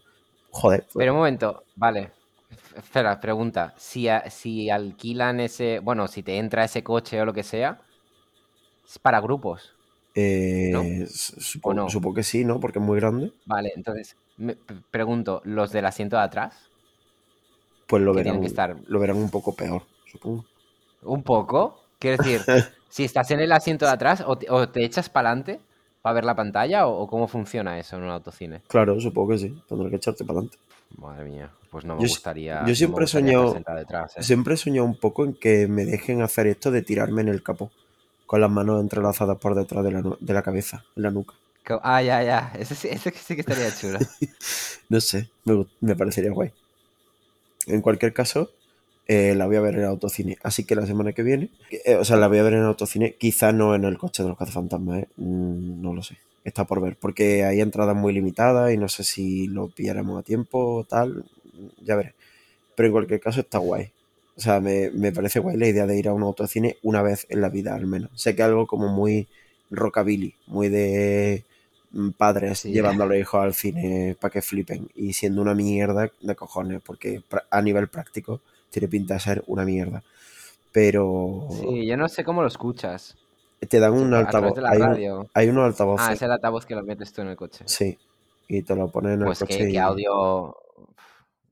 joder, 0.50 0.82
pues, 0.92 1.02
Pero 1.02 1.12
un 1.12 1.18
momento, 1.18 1.64
vale. 1.74 2.10
Espera, 2.76 3.18
pregunta. 3.20 3.74
Si, 3.78 4.06
a- 4.08 4.28
si 4.30 4.68
alquilan 4.70 5.40
ese. 5.40 5.80
Bueno, 5.80 6.06
si 6.08 6.22
te 6.22 6.36
entra 6.36 6.64
ese 6.64 6.84
coche 6.84 7.20
o 7.20 7.24
lo 7.24 7.32
que 7.32 7.42
sea, 7.42 7.80
es 8.86 8.98
para 8.98 9.20
grupos. 9.20 9.72
Eh, 10.16 10.70
¿no? 10.72 10.82
supo- 11.06 11.88
supongo 11.90 12.14
que 12.16 12.22
sí, 12.24 12.44
¿no? 12.44 12.58
Porque 12.58 12.78
es 12.80 12.84
muy 12.84 12.98
grande. 12.98 13.32
Vale, 13.44 13.72
entonces, 13.76 14.16
me 14.38 14.56
pregunto, 14.90 15.40
¿los 15.44 15.70
del 15.72 15.86
asiento 15.86 16.16
de 16.16 16.22
atrás? 16.22 16.54
Pues 17.86 18.02
lo 18.02 18.12
verán, 18.14 18.40
que 18.40 18.46
estar- 18.48 18.76
lo 18.88 18.98
verán 18.98 19.16
un 19.18 19.30
poco 19.30 19.54
peor, 19.54 19.82
supongo. 20.10 20.44
¿Un 21.02 21.22
poco? 21.22 21.80
Quiero 22.00 22.16
decir, 22.16 22.40
si 22.88 23.04
estás 23.04 23.30
en 23.30 23.40
el 23.40 23.52
asiento 23.52 23.84
de 23.86 23.92
atrás, 23.92 24.24
o 24.26 24.36
te, 24.36 24.50
o 24.50 24.68
te 24.68 24.84
echas 24.84 25.08
para 25.08 25.28
adelante 25.30 25.60
para 26.02 26.14
ver 26.14 26.24
la 26.24 26.34
pantalla, 26.34 26.86
o, 26.86 27.02
o 27.02 27.06
cómo 27.06 27.28
funciona 27.28 27.78
eso 27.78 27.96
en 27.96 28.02
un 28.04 28.10
autocine. 28.10 28.62
Claro, 28.68 29.00
supongo 29.00 29.30
que 29.32 29.38
sí. 29.38 29.54
Tendré 29.68 29.90
que 29.90 29.96
echarte 29.96 30.24
para 30.24 30.38
adelante. 30.40 30.58
Madre 30.98 31.24
mía, 31.24 31.50
pues 31.70 31.84
no 31.84 31.94
me 31.96 32.02
Yo 32.02 32.08
gustaría. 32.08 32.64
yo 32.66 32.74
siempre 32.74 33.04
he 33.04 33.08
soñado- 33.08 33.54
detrás, 33.76 34.16
¿eh? 34.16 34.22
Siempre 34.22 34.54
he 34.54 34.56
soñado 34.56 34.86
un 34.86 34.96
poco 34.98 35.24
en 35.24 35.34
que 35.34 35.66
me 35.68 35.84
dejen 35.84 36.22
hacer 36.22 36.46
esto 36.46 36.70
de 36.70 36.82
tirarme 36.82 37.22
en 37.22 37.28
el 37.28 37.42
capó, 37.42 37.70
con 38.26 38.40
las 38.40 38.50
manos 38.50 38.80
entrelazadas 38.80 39.38
por 39.38 39.54
detrás 39.54 39.84
de 39.84 39.92
la, 39.92 40.02
de 40.20 40.34
la 40.34 40.42
cabeza, 40.42 40.84
en 40.96 41.02
la 41.04 41.10
nuca. 41.10 41.34
Ah, 41.82 42.00
ya, 42.02 42.22
ya. 42.22 42.52
Ese, 42.58 42.74
sí- 42.74 42.88
ese 42.88 43.10
sí 43.12 43.34
que 43.34 43.40
estaría 43.40 43.74
chulo. 43.74 43.98
No 44.88 45.00
sé, 45.00 45.28
me, 45.44 45.66
me 45.80 45.96
parecería 45.96 46.30
guay. 46.30 46.52
En 47.66 47.80
cualquier 47.80 48.12
caso, 48.12 48.50
eh, 49.08 49.34
la 49.34 49.46
voy 49.46 49.56
a 49.56 49.60
ver 49.60 49.74
en 49.74 49.80
el 49.80 49.86
autocine. 49.86 50.38
Así 50.42 50.64
que 50.64 50.76
la 50.76 50.86
semana 50.86 51.12
que 51.12 51.22
viene, 51.22 51.50
eh, 51.84 51.96
o 51.96 52.04
sea, 52.04 52.16
la 52.16 52.28
voy 52.28 52.38
a 52.38 52.42
ver 52.44 52.54
en 52.54 52.60
el 52.60 52.66
autocine, 52.66 53.14
quizá 53.14 53.52
no 53.52 53.74
en 53.74 53.84
el 53.84 53.98
coche 53.98 54.22
de 54.22 54.28
los 54.28 54.38
cazafantasmas, 54.38 55.02
¿eh? 55.02 55.08
Mm, 55.16 55.82
no 55.82 55.94
lo 55.94 56.02
sé. 56.02 56.16
está 56.44 56.64
por 56.64 56.80
ver, 56.80 56.96
porque 56.96 57.44
hay 57.44 57.60
entradas 57.60 57.96
muy 57.96 58.12
limitadas 58.12 58.72
y 58.72 58.76
no 58.76 58.88
sé 58.88 59.02
si 59.02 59.48
lo 59.48 59.66
pillaremos 59.68 60.20
a 60.20 60.22
tiempo 60.22 60.76
o 60.76 60.84
tal, 60.84 61.24
ya 61.84 61.96
veré. 61.96 62.14
Pero 62.76 62.86
en 62.88 62.92
cualquier 62.92 63.20
caso 63.20 63.40
está 63.40 63.58
guay. 63.58 63.90
O 64.36 64.40
sea, 64.40 64.60
me, 64.60 64.90
me 64.90 65.12
parece 65.12 65.40
guay 65.40 65.56
la 65.56 65.66
idea 65.68 65.86
de 65.86 65.98
ir 65.98 66.08
a 66.08 66.12
un 66.12 66.22
autocine 66.22 66.76
una 66.82 67.02
vez 67.02 67.26
en 67.30 67.40
la 67.40 67.48
vida, 67.48 67.74
al 67.74 67.86
menos. 67.86 68.10
Sé 68.14 68.36
que 68.36 68.42
algo 68.42 68.66
como 68.66 68.88
muy 68.88 69.28
rockabilly, 69.70 70.34
muy 70.46 70.68
de 70.68 71.44
mm, 71.92 72.10
padres 72.10 72.62
Sí. 72.62 72.70
llevando 72.70 73.04
a 73.04 73.06
los 73.06 73.16
hijos 73.16 73.40
al 73.42 73.54
cine 73.54 74.16
para 74.20 74.32
que 74.32 74.42
flipen 74.42 74.88
y 74.94 75.14
siendo 75.14 75.40
una 75.42 75.54
mierda 75.54 76.10
de 76.20 76.34
cojones, 76.36 76.82
porque 76.84 77.22
a 77.50 77.62
nivel 77.62 77.88
práctico 77.88 78.40
tiene 78.70 78.88
pinta 78.88 79.14
de 79.14 79.20
ser 79.20 79.44
una 79.46 79.64
mierda. 79.64 80.02
Pero 80.72 81.48
Sí, 81.48 81.86
yo 81.86 81.96
no 81.96 82.08
sé 82.08 82.22
cómo 82.24 82.42
lo 82.42 82.48
escuchas. 82.48 83.16
te 83.68 83.80
dan 83.80 83.92
un 83.92 84.14
A 84.14 84.20
altavoz, 84.20 84.54
de 84.54 84.62
la 84.62 84.72
hay, 84.72 84.80
un- 84.82 85.00
radio. 85.00 85.30
hay 85.34 85.48
unos 85.48 85.64
altavoces, 85.66 86.08
Ah, 86.08 86.12
es 86.12 86.22
el 86.22 86.32
altavoz 86.32 86.66
que 86.66 86.74
lo 86.74 86.82
metes 86.84 87.12
tú 87.12 87.22
en 87.22 87.28
el 87.28 87.36
coche. 87.36 87.66
sí, 87.66 87.98
y 88.48 88.62
te 88.62 88.74
lo 88.74 88.90
ponen 88.90 89.14
en 89.14 89.22
el 89.22 89.32
Pues 89.32 89.38
coche 89.38 89.64
qué, 89.64 89.66
y 89.70 89.78
qué 89.78 89.78
audio. 89.78 90.56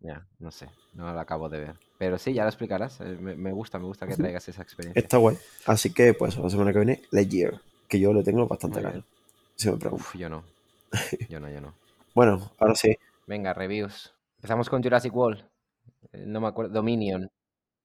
Ya, 0.05 0.27
no 0.39 0.51
sé, 0.51 0.69
no 0.93 1.11
lo 1.13 1.19
acabo 1.19 1.49
de 1.49 1.61
ver. 1.61 1.75
Pero 1.99 2.19
sí, 2.19 2.35
ya 2.35 2.43
lo 2.43 2.51
explicarás. 2.51 3.01
eh, 3.01 3.17
Me, 3.19 3.35
me 3.37 3.53
gusta, 3.53 3.79
me 3.79 3.87
gusta 3.87 4.07
que 4.07 4.17
traigas 4.17 4.47
esa 4.49 4.61
experiencia. 4.63 5.01
está 5.01 5.17
guay. 5.17 5.39
Así 5.67 5.93
que 5.95 6.13
pues 6.13 6.37
la 6.37 6.51
semana 6.51 6.73
que 6.73 6.79
viene, 6.81 7.03
Lightyear, 7.11 7.61
que 7.89 7.99
yo 7.99 8.13
le 8.13 8.23
tengo 8.23 8.47
bastante 8.47 8.83
ganas, 8.83 9.05
si 9.57 9.69
me. 9.71 9.95
Uf, 9.95 10.15
yo 10.15 10.29
no. 10.29 10.45
Yo 11.29 11.41
no, 11.41 11.49
yo 11.51 11.61
no. 11.61 11.75
Bueno, 12.15 12.53
ahora 12.59 12.75
sí, 12.77 12.97
Venga, 13.27 13.53
reviews. 13.55 14.13
Empezamos 14.37 14.69
con 14.69 14.83
Jurassic 14.83 15.13
World. 15.17 15.43
Eh, 16.13 16.25
No 16.27 16.41
me 16.41 16.49
acuerdo. 16.49 16.73
Dominion, 16.73 17.29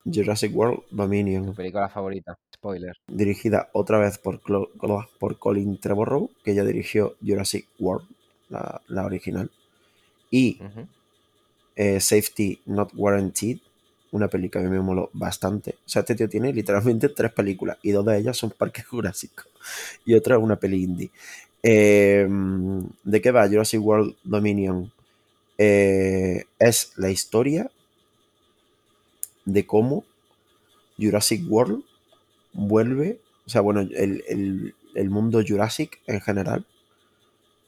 Jurassic 0.05 0.53
World 0.55 0.82
tu 0.89 0.95
Dominion, 0.95 1.55
película 1.55 1.88
favorita. 1.89 2.38
Spoiler. 2.53 2.95
dirigida 3.07 3.70
otra 3.74 3.97
vez 3.97 4.17
por, 4.17 4.41
Clo- 4.41 4.70
por 5.17 5.39
Colin 5.39 5.80
Trevorrow, 5.80 6.30
que 6.43 6.53
ya 6.53 6.63
dirigió 6.65 7.15
Jurassic 7.26 7.65
World, 7.80 8.07
la, 8.49 8.82
la 8.88 9.05
original, 9.05 9.49
y. 10.30 10.59
eh, 11.80 12.02
Safety 12.02 12.62
Not 12.68 12.94
Guaranteed, 12.94 13.60
una 14.12 14.30
película 14.30 14.64
que 14.64 14.70
me 14.72 14.82
moló 14.82 15.10
bastante. 15.14 15.78
O 15.86 15.90
sea, 15.90 16.02
este 16.02 16.16
tío 16.16 16.30
tiene 16.30 16.54
literalmente 16.54 17.10
tres 17.18 17.34
películas 17.34 17.80
y 17.84 17.92
dos 17.92 18.06
de 18.06 18.20
ellas 18.20 18.38
son 18.38 18.52
Parques 18.52 18.88
Jurásicos 18.92 19.48
y 20.06 20.16
otra 20.16 20.38
es 20.38 20.44
una 20.44 20.58
peli 20.58 20.84
indie. 20.84 21.12
Eh, 21.64 22.28
¿De 23.04 23.22
qué 23.22 23.32
va 23.32 23.48
Jurassic 23.48 23.82
World 23.82 24.16
Dominion? 24.24 24.92
Eh, 25.58 26.46
es 26.60 26.94
la 26.98 27.12
historia 27.12 27.72
de 29.46 29.66
cómo 29.66 30.06
Jurassic 31.00 31.44
World 31.50 31.84
vuelve, 32.54 33.20
o 33.48 33.50
sea, 33.52 33.62
bueno, 33.62 33.82
el, 33.82 34.24
el- 34.28 34.76
el 34.96 35.10
mundo 35.12 35.42
Jurassic 35.48 36.02
en 36.08 36.22
general 36.22 36.66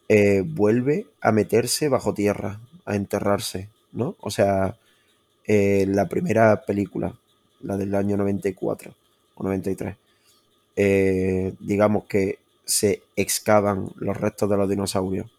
eh, 0.10 0.44
vuelve 0.46 1.08
a 1.22 1.32
meterse 1.32 1.90
bajo 1.90 2.14
tierra, 2.14 2.60
a 2.86 2.96
enterrarse, 2.96 3.70
¿no? 3.92 4.16
O 4.20 4.30
sea, 4.30 4.78
eh, 5.46 5.86
la 5.88 6.08
primera 6.08 6.64
película, 6.64 7.16
la 7.62 7.78
del 7.78 7.94
año 7.96 8.18
94 8.18 8.94
o 9.36 9.44
93, 9.44 9.96
eh, 10.76 11.54
digamos 11.60 12.06
que 12.06 12.40
se 12.66 13.02
excavan 13.16 13.90
los 13.98 14.18
restos 14.18 14.50
de 14.50 14.58
los 14.58 14.70
dinosaurios 14.70 15.30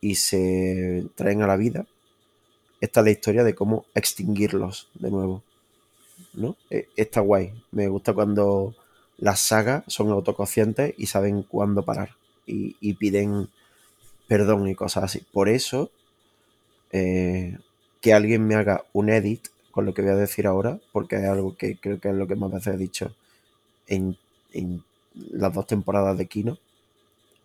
y 0.00 0.16
se 0.16 1.06
traen 1.14 1.42
a 1.42 1.46
la 1.46 1.56
vida. 1.56 1.86
Esta 2.80 3.00
es 3.00 3.04
la 3.04 3.12
historia 3.12 3.44
de 3.44 3.54
cómo 3.54 3.84
extinguirlos 3.94 4.88
de 4.94 5.10
nuevo. 5.10 5.42
¿no? 6.34 6.56
Eh, 6.70 6.88
Está 6.96 7.20
guay. 7.20 7.52
Me 7.70 7.88
gusta 7.88 8.12
cuando 8.12 8.74
las 9.18 9.40
sagas 9.40 9.84
son 9.86 10.10
autoconscientes 10.10 10.94
y 10.96 11.06
saben 11.06 11.42
cuándo 11.42 11.84
parar 11.84 12.10
y, 12.46 12.76
y 12.80 12.94
piden 12.94 13.48
perdón 14.26 14.68
y 14.68 14.74
cosas 14.74 15.04
así. 15.04 15.24
Por 15.32 15.48
eso, 15.48 15.90
eh, 16.92 17.58
que 18.04 18.14
alguien 18.14 18.46
me 18.46 18.56
haga 18.56 18.84
un 18.92 19.08
edit 19.10 19.48
con 19.72 19.86
lo 19.86 19.94
que 19.94 20.02
voy 20.02 20.12
a 20.12 20.16
decir 20.16 20.46
ahora, 20.46 20.78
porque 20.92 21.16
es 21.16 21.24
algo 21.24 21.56
que 21.56 21.78
creo 21.80 22.00
que 22.00 22.10
es 22.10 22.16
lo 22.16 22.28
que 22.28 22.36
más 22.36 22.52
veces 22.52 22.74
he 22.74 22.78
dicho 22.78 23.16
en, 23.88 24.18
en 24.52 24.84
las 25.14 25.54
dos 25.54 25.66
temporadas 25.68 26.18
de 26.18 26.26
Kino. 26.26 26.58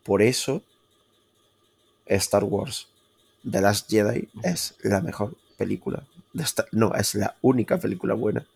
Por 0.05 0.22
eso, 0.24 0.64
Star 2.07 2.43
Wars 2.43 2.88
The 3.49 3.62
Last 3.62 3.89
Jedi 3.89 4.30
es 4.43 4.76
la 4.84 5.01
mejor 5.01 5.36
película. 5.57 6.03
De 6.34 6.43
Star- 6.43 6.68
no, 6.72 6.93
es 6.95 7.16
la 7.16 7.38
única 7.41 7.80
película 7.80 8.14
buena 8.16 8.47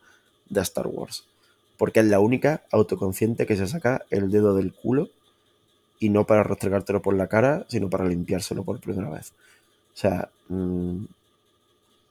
de 0.49 0.61
Star 0.61 0.87
Wars. 0.87 1.25
Porque 1.77 2.01
es 2.01 2.07
la 2.07 2.19
única 2.21 2.63
autoconsciente 2.71 3.47
que 3.47 3.57
se 3.57 3.67
saca 3.67 4.05
el 4.11 4.31
dedo 4.31 4.55
del 4.55 4.73
culo 4.73 5.09
y 5.99 6.09
no 6.09 6.25
para 6.25 6.43
restregártelo 6.43 7.01
por 7.01 7.15
la 7.15 7.27
cara, 7.27 7.65
sino 7.69 7.89
para 7.89 8.05
limpiárselo 8.05 8.63
por 8.63 8.81
primera 8.81 9.09
vez. 9.09 9.33
O 9.93 9.97
sea, 9.97 10.29
mm, 10.49 11.05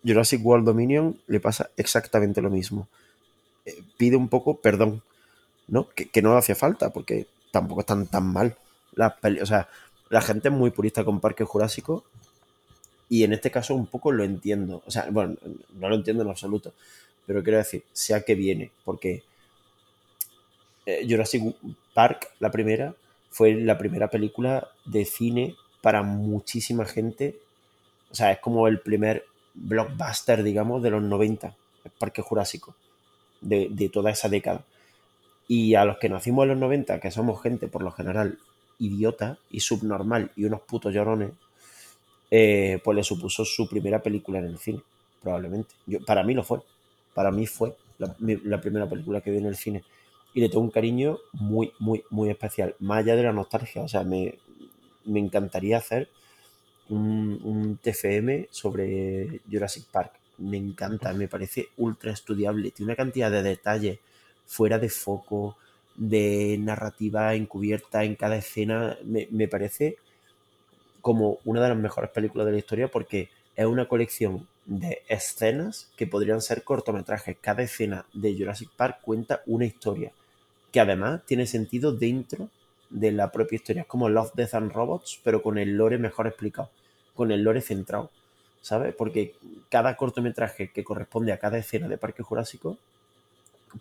Jurassic 0.04 0.44
World 0.44 0.66
Dominion 0.66 1.18
le 1.26 1.40
pasa 1.40 1.70
exactamente 1.76 2.42
lo 2.42 2.50
mismo. 2.50 2.88
Eh, 3.64 3.82
pide 3.96 4.16
un 4.16 4.28
poco 4.28 4.60
perdón, 4.60 5.02
¿no? 5.68 5.88
Que, 5.90 6.08
que 6.08 6.22
no 6.22 6.36
hacía 6.36 6.54
falta, 6.54 6.90
porque 6.90 7.26
tampoco 7.50 7.80
están 7.80 8.06
tan 8.06 8.32
mal. 8.32 8.56
Las 8.94 9.14
o 9.40 9.46
sea, 9.46 9.68
la 10.10 10.20
gente 10.20 10.48
es 10.48 10.54
muy 10.54 10.70
purista 10.70 11.04
con 11.04 11.20
Parque 11.20 11.44
Jurásico 11.44 12.04
y 13.08 13.24
en 13.24 13.32
este 13.32 13.50
caso 13.50 13.74
un 13.74 13.86
poco 13.86 14.12
lo 14.12 14.24
entiendo. 14.24 14.82
O 14.86 14.90
sea, 14.90 15.08
bueno, 15.10 15.36
no 15.74 15.88
lo 15.88 15.94
entiendo 15.94 16.22
en 16.22 16.30
absoluto, 16.30 16.72
pero 17.26 17.42
quiero 17.42 17.58
decir, 17.58 17.84
sea 17.92 18.22
que 18.22 18.34
viene, 18.34 18.70
porque 18.84 19.22
eh, 20.86 21.06
Jurassic 21.08 21.54
Park, 21.94 22.30
la 22.40 22.50
primera, 22.50 22.94
fue 23.30 23.54
la 23.54 23.78
primera 23.78 24.08
película 24.08 24.68
de 24.84 25.04
cine 25.04 25.56
para 25.80 26.02
muchísima 26.02 26.84
gente. 26.84 27.38
O 28.10 28.14
sea, 28.14 28.32
es 28.32 28.38
como 28.38 28.68
el 28.68 28.80
primer 28.80 29.24
blockbuster, 29.54 30.42
digamos, 30.42 30.82
de 30.82 30.90
los 30.90 31.02
90, 31.02 31.54
el 31.84 31.90
Parque 31.92 32.22
Jurásico, 32.22 32.74
de, 33.40 33.68
de 33.70 33.88
toda 33.88 34.10
esa 34.10 34.28
década. 34.28 34.64
Y 35.48 35.74
a 35.74 35.84
los 35.84 35.98
que 35.98 36.08
nacimos 36.08 36.44
en 36.44 36.50
los 36.50 36.58
90, 36.58 37.00
que 37.00 37.10
somos 37.10 37.42
gente 37.42 37.68
por 37.68 37.82
lo 37.82 37.92
general 37.92 38.38
idiota 38.78 39.38
y 39.50 39.60
subnormal 39.60 40.32
y 40.36 40.44
unos 40.44 40.62
putos 40.62 40.92
llorones, 40.94 41.32
eh, 42.30 42.80
pues 42.82 42.96
le 42.96 43.04
supuso 43.04 43.44
su 43.44 43.68
primera 43.68 44.02
película 44.02 44.38
en 44.38 44.46
el 44.46 44.58
cine, 44.58 44.80
probablemente. 45.22 45.74
Yo, 45.86 46.00
para 46.04 46.22
mí 46.22 46.34
lo 46.34 46.42
fue. 46.42 46.60
Para 47.14 47.30
mí 47.30 47.46
fue 47.46 47.76
la, 47.98 48.16
la 48.18 48.60
primera 48.60 48.88
película 48.88 49.20
que 49.20 49.30
vi 49.30 49.38
en 49.38 49.46
el 49.46 49.56
cine. 49.56 49.84
Y 50.34 50.40
le 50.40 50.48
tengo 50.48 50.62
un 50.62 50.70
cariño 50.70 51.18
muy, 51.32 51.72
muy, 51.78 52.02
muy 52.08 52.30
especial. 52.30 52.74
Más 52.78 53.00
allá 53.00 53.16
de 53.16 53.24
la 53.24 53.32
nostalgia. 53.32 53.82
O 53.82 53.88
sea, 53.88 54.02
me, 54.02 54.38
me 55.04 55.20
encantaría 55.20 55.76
hacer 55.76 56.08
un, 56.88 57.78
TFM 57.82 58.48
sobre 58.50 59.40
Jurassic 59.50 59.84
Park. 59.90 60.12
Me 60.38 60.56
encanta, 60.56 61.12
me 61.12 61.28
parece 61.28 61.68
ultra 61.76 62.12
estudiable. 62.12 62.70
Tiene 62.70 62.90
una 62.90 62.96
cantidad 62.96 63.30
de 63.30 63.42
detalles 63.42 63.98
fuera 64.46 64.78
de 64.78 64.88
foco, 64.88 65.56
de 65.94 66.56
narrativa 66.58 67.34
encubierta 67.34 68.04
en 68.04 68.16
cada 68.16 68.36
escena. 68.36 68.96
Me, 69.04 69.28
me 69.30 69.48
parece 69.48 69.96
como 71.00 71.38
una 71.44 71.62
de 71.62 71.68
las 71.68 71.78
mejores 71.78 72.10
películas 72.10 72.46
de 72.46 72.52
la 72.52 72.58
historia 72.58 72.88
porque 72.88 73.28
es 73.56 73.66
una 73.66 73.88
colección 73.88 74.48
de 74.64 75.02
escenas 75.08 75.90
que 75.96 76.06
podrían 76.06 76.40
ser 76.40 76.62
cortometrajes. 76.62 77.36
Cada 77.40 77.62
escena 77.62 78.06
de 78.12 78.36
Jurassic 78.36 78.70
Park 78.76 79.00
cuenta 79.02 79.42
una 79.46 79.66
historia 79.66 80.12
que 80.70 80.80
además 80.80 81.22
tiene 81.26 81.46
sentido 81.46 81.92
dentro 81.92 82.48
de 82.92 83.10
la 83.10 83.32
propia 83.32 83.56
historia. 83.56 83.82
Es 83.82 83.88
como 83.88 84.08
Love, 84.08 84.32
Death 84.34 84.54
and 84.54 84.72
Robots, 84.72 85.20
pero 85.24 85.42
con 85.42 85.58
el 85.58 85.76
lore 85.76 85.98
mejor 85.98 86.26
explicado, 86.26 86.70
con 87.14 87.32
el 87.32 87.42
lore 87.42 87.60
centrado, 87.60 88.10
¿sabes? 88.60 88.94
Porque 88.94 89.34
cada 89.68 89.96
cortometraje 89.96 90.70
que 90.70 90.84
corresponde 90.84 91.32
a 91.32 91.38
cada 91.38 91.58
escena 91.58 91.88
de 91.88 91.98
Parque 91.98 92.22
Jurásico 92.22 92.78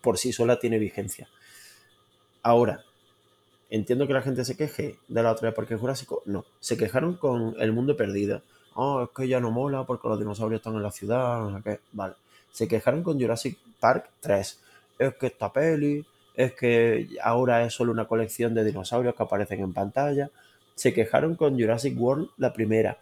por 0.01 0.17
sí 0.17 0.31
sola 0.31 0.59
tiene 0.59 0.79
vigencia. 0.79 1.27
Ahora, 2.41 2.83
entiendo 3.69 4.07
que 4.07 4.13
la 4.13 4.21
gente 4.21 4.45
se 4.45 4.55
queje 4.55 4.97
de 5.07 5.23
la 5.23 5.31
otra 5.31 5.49
de 5.49 5.55
Parque 5.55 5.75
Jurásico. 5.75 6.23
No, 6.25 6.45
se 6.59 6.77
quejaron 6.77 7.15
con 7.15 7.55
El 7.59 7.73
Mundo 7.73 7.95
Perdido. 7.95 8.41
Oh, 8.73 9.03
es 9.03 9.09
que 9.15 9.27
ya 9.27 9.39
no 9.41 9.51
mola 9.51 9.85
porque 9.85 10.07
los 10.07 10.17
dinosaurios 10.17 10.59
están 10.59 10.75
en 10.75 10.83
la 10.83 10.91
ciudad. 10.91 11.61
Vale. 11.91 12.15
Se 12.51 12.67
quejaron 12.67 13.03
con 13.03 13.19
Jurassic 13.19 13.57
Park 13.79 14.09
3. 14.21 14.61
Es 14.99 15.15
que 15.15 15.27
esta 15.27 15.51
peli, 15.51 16.05
es 16.35 16.53
que 16.53 17.09
ahora 17.21 17.63
es 17.63 17.73
solo 17.73 17.91
una 17.91 18.05
colección 18.07 18.53
de 18.53 18.63
dinosaurios 18.63 19.15
que 19.15 19.23
aparecen 19.23 19.61
en 19.61 19.73
pantalla. 19.73 20.29
Se 20.75 20.93
quejaron 20.93 21.35
con 21.35 21.59
Jurassic 21.59 21.99
World 21.99 22.29
la 22.37 22.53
primera. 22.53 22.99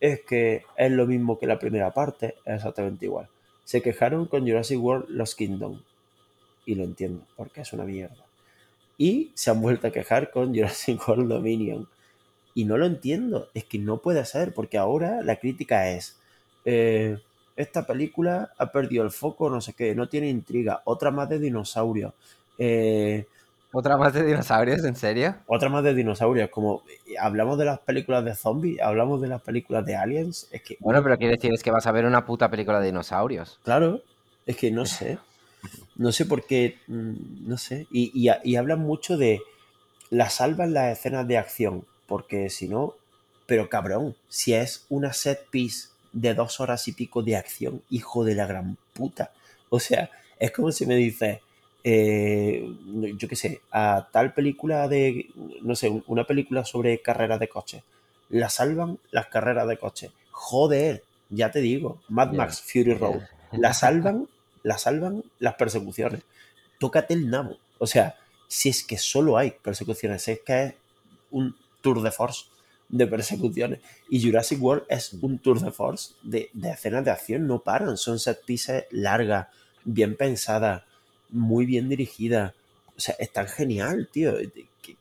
Es 0.00 0.22
que 0.22 0.64
es 0.76 0.90
lo 0.90 1.06
mismo 1.06 1.38
que 1.38 1.46
la 1.46 1.58
primera 1.58 1.92
parte, 1.92 2.36
es 2.44 2.56
exactamente 2.56 3.06
igual. 3.06 3.28
Se 3.64 3.80
quejaron 3.80 4.26
con 4.26 4.46
Jurassic 4.46 4.82
World 4.82 5.08
Lost 5.08 5.38
Kingdom. 5.38 5.80
Y 6.66 6.74
lo 6.74 6.84
entiendo, 6.84 7.24
porque 7.36 7.62
es 7.62 7.72
una 7.72 7.84
mierda. 7.84 8.24
Y 8.98 9.32
se 9.34 9.50
han 9.50 9.60
vuelto 9.60 9.86
a 9.86 9.92
quejar 9.92 10.30
con 10.30 10.54
Jurassic 10.54 11.00
World 11.08 11.28
Dominion. 11.28 11.88
Y 12.54 12.66
no 12.66 12.76
lo 12.76 12.84
entiendo, 12.84 13.48
es 13.54 13.64
que 13.64 13.78
no 13.78 13.98
puede 13.98 14.24
ser, 14.26 14.52
porque 14.52 14.76
ahora 14.76 15.22
la 15.22 15.36
crítica 15.36 15.88
es, 15.90 16.18
eh, 16.66 17.18
esta 17.56 17.86
película 17.86 18.52
ha 18.58 18.70
perdido 18.72 19.04
el 19.04 19.10
foco, 19.10 19.48
no 19.48 19.60
sé 19.60 19.72
qué, 19.72 19.94
no 19.94 20.08
tiene 20.08 20.28
intriga, 20.28 20.82
otra 20.84 21.10
más 21.10 21.28
de 21.30 21.38
dinosaurios, 21.38 22.12
eh, 22.58 23.26
¿Otra 23.74 23.96
más 23.96 24.12
de 24.12 24.24
dinosaurios, 24.24 24.84
en 24.84 24.94
serio? 24.94 25.34
Otra 25.46 25.70
más 25.70 25.82
de 25.82 25.94
dinosaurios, 25.94 26.50
como 26.50 26.82
eh, 27.06 27.14
hablamos 27.18 27.56
de 27.58 27.64
las 27.64 27.78
películas 27.80 28.22
de 28.22 28.34
zombies, 28.34 28.80
hablamos 28.82 29.20
de 29.22 29.28
las 29.28 29.40
películas 29.40 29.86
de 29.86 29.96
aliens, 29.96 30.46
es 30.52 30.62
que... 30.62 30.76
Bueno, 30.78 31.02
pero 31.02 31.16
quiere 31.16 31.36
decir 31.36 31.52
es 31.54 31.62
que 31.62 31.70
vas 31.70 31.86
a 31.86 31.92
ver 31.92 32.04
una 32.04 32.26
puta 32.26 32.50
película 32.50 32.80
de 32.80 32.86
dinosaurios. 32.86 33.58
Claro, 33.64 34.02
es 34.44 34.56
que 34.56 34.70
no 34.70 34.84
sé. 34.84 35.18
No 35.96 36.12
sé 36.12 36.26
por 36.26 36.44
qué, 36.44 36.78
mm, 36.86 37.48
no 37.48 37.56
sé. 37.56 37.86
Y, 37.90 38.12
y, 38.14 38.30
y 38.44 38.56
hablan 38.56 38.80
mucho 38.80 39.16
de 39.16 39.40
la 40.10 40.28
salvan 40.28 40.74
las 40.74 40.98
escenas 40.98 41.26
de 41.26 41.38
acción, 41.38 41.86
porque 42.06 42.50
si 42.50 42.68
no, 42.68 42.94
pero 43.46 43.70
cabrón, 43.70 44.14
si 44.28 44.52
es 44.52 44.84
una 44.90 45.14
set 45.14 45.46
piece 45.48 45.88
de 46.12 46.34
dos 46.34 46.60
horas 46.60 46.86
y 46.88 46.92
pico 46.92 47.22
de 47.22 47.36
acción, 47.36 47.82
hijo 47.88 48.22
de 48.22 48.34
la 48.34 48.46
gran 48.46 48.76
puta. 48.92 49.32
O 49.70 49.80
sea, 49.80 50.10
es 50.38 50.50
como 50.50 50.70
si 50.72 50.84
me 50.84 50.96
dices, 50.96 51.38
eh, 51.84 52.64
yo 53.16 53.28
qué 53.28 53.36
sé, 53.36 53.60
a 53.70 54.08
tal 54.12 54.34
película 54.34 54.88
de, 54.88 55.30
no 55.62 55.74
sé, 55.74 56.02
una 56.06 56.24
película 56.24 56.64
sobre 56.64 57.00
carreras 57.02 57.40
de 57.40 57.48
coches. 57.48 57.82
La 58.28 58.48
salvan 58.48 58.98
las 59.10 59.26
carreras 59.26 59.66
de 59.68 59.76
coches. 59.76 60.12
Joder, 60.30 61.02
ya 61.28 61.50
te 61.50 61.60
digo, 61.60 62.00
Mad 62.08 62.32
Max 62.32 62.62
Fury 62.62 62.94
Road. 62.94 63.22
La 63.52 63.74
salvan, 63.74 64.28
la 64.62 64.78
salvan 64.78 65.24
las 65.38 65.54
persecuciones. 65.54 66.22
Tócate 66.78 67.14
el 67.14 67.28
nabo. 67.28 67.58
O 67.78 67.86
sea, 67.86 68.16
si 68.48 68.68
es 68.68 68.84
que 68.84 68.96
solo 68.96 69.36
hay 69.36 69.50
persecuciones, 69.50 70.26
es 70.28 70.40
que 70.40 70.64
es 70.64 70.74
un 71.30 71.56
tour 71.80 72.00
de 72.00 72.12
force 72.12 72.46
de 72.88 73.06
persecuciones. 73.06 73.80
Y 74.08 74.22
Jurassic 74.22 74.62
World 74.62 74.84
es 74.88 75.14
un 75.14 75.38
tour 75.38 75.60
de 75.60 75.72
force 75.72 76.14
de, 76.22 76.48
de 76.52 76.70
escenas 76.70 77.04
de 77.04 77.10
acción, 77.10 77.46
no 77.46 77.58
paran. 77.58 77.96
Son 77.96 78.18
set 78.18 78.44
pieces 78.44 78.84
largas, 78.90 79.48
bien 79.84 80.16
pensadas 80.16 80.82
muy 81.32 81.66
bien 81.66 81.88
dirigida. 81.88 82.54
O 82.96 83.00
sea, 83.00 83.14
es 83.18 83.32
tan 83.32 83.48
genial, 83.48 84.08
tío. 84.12 84.34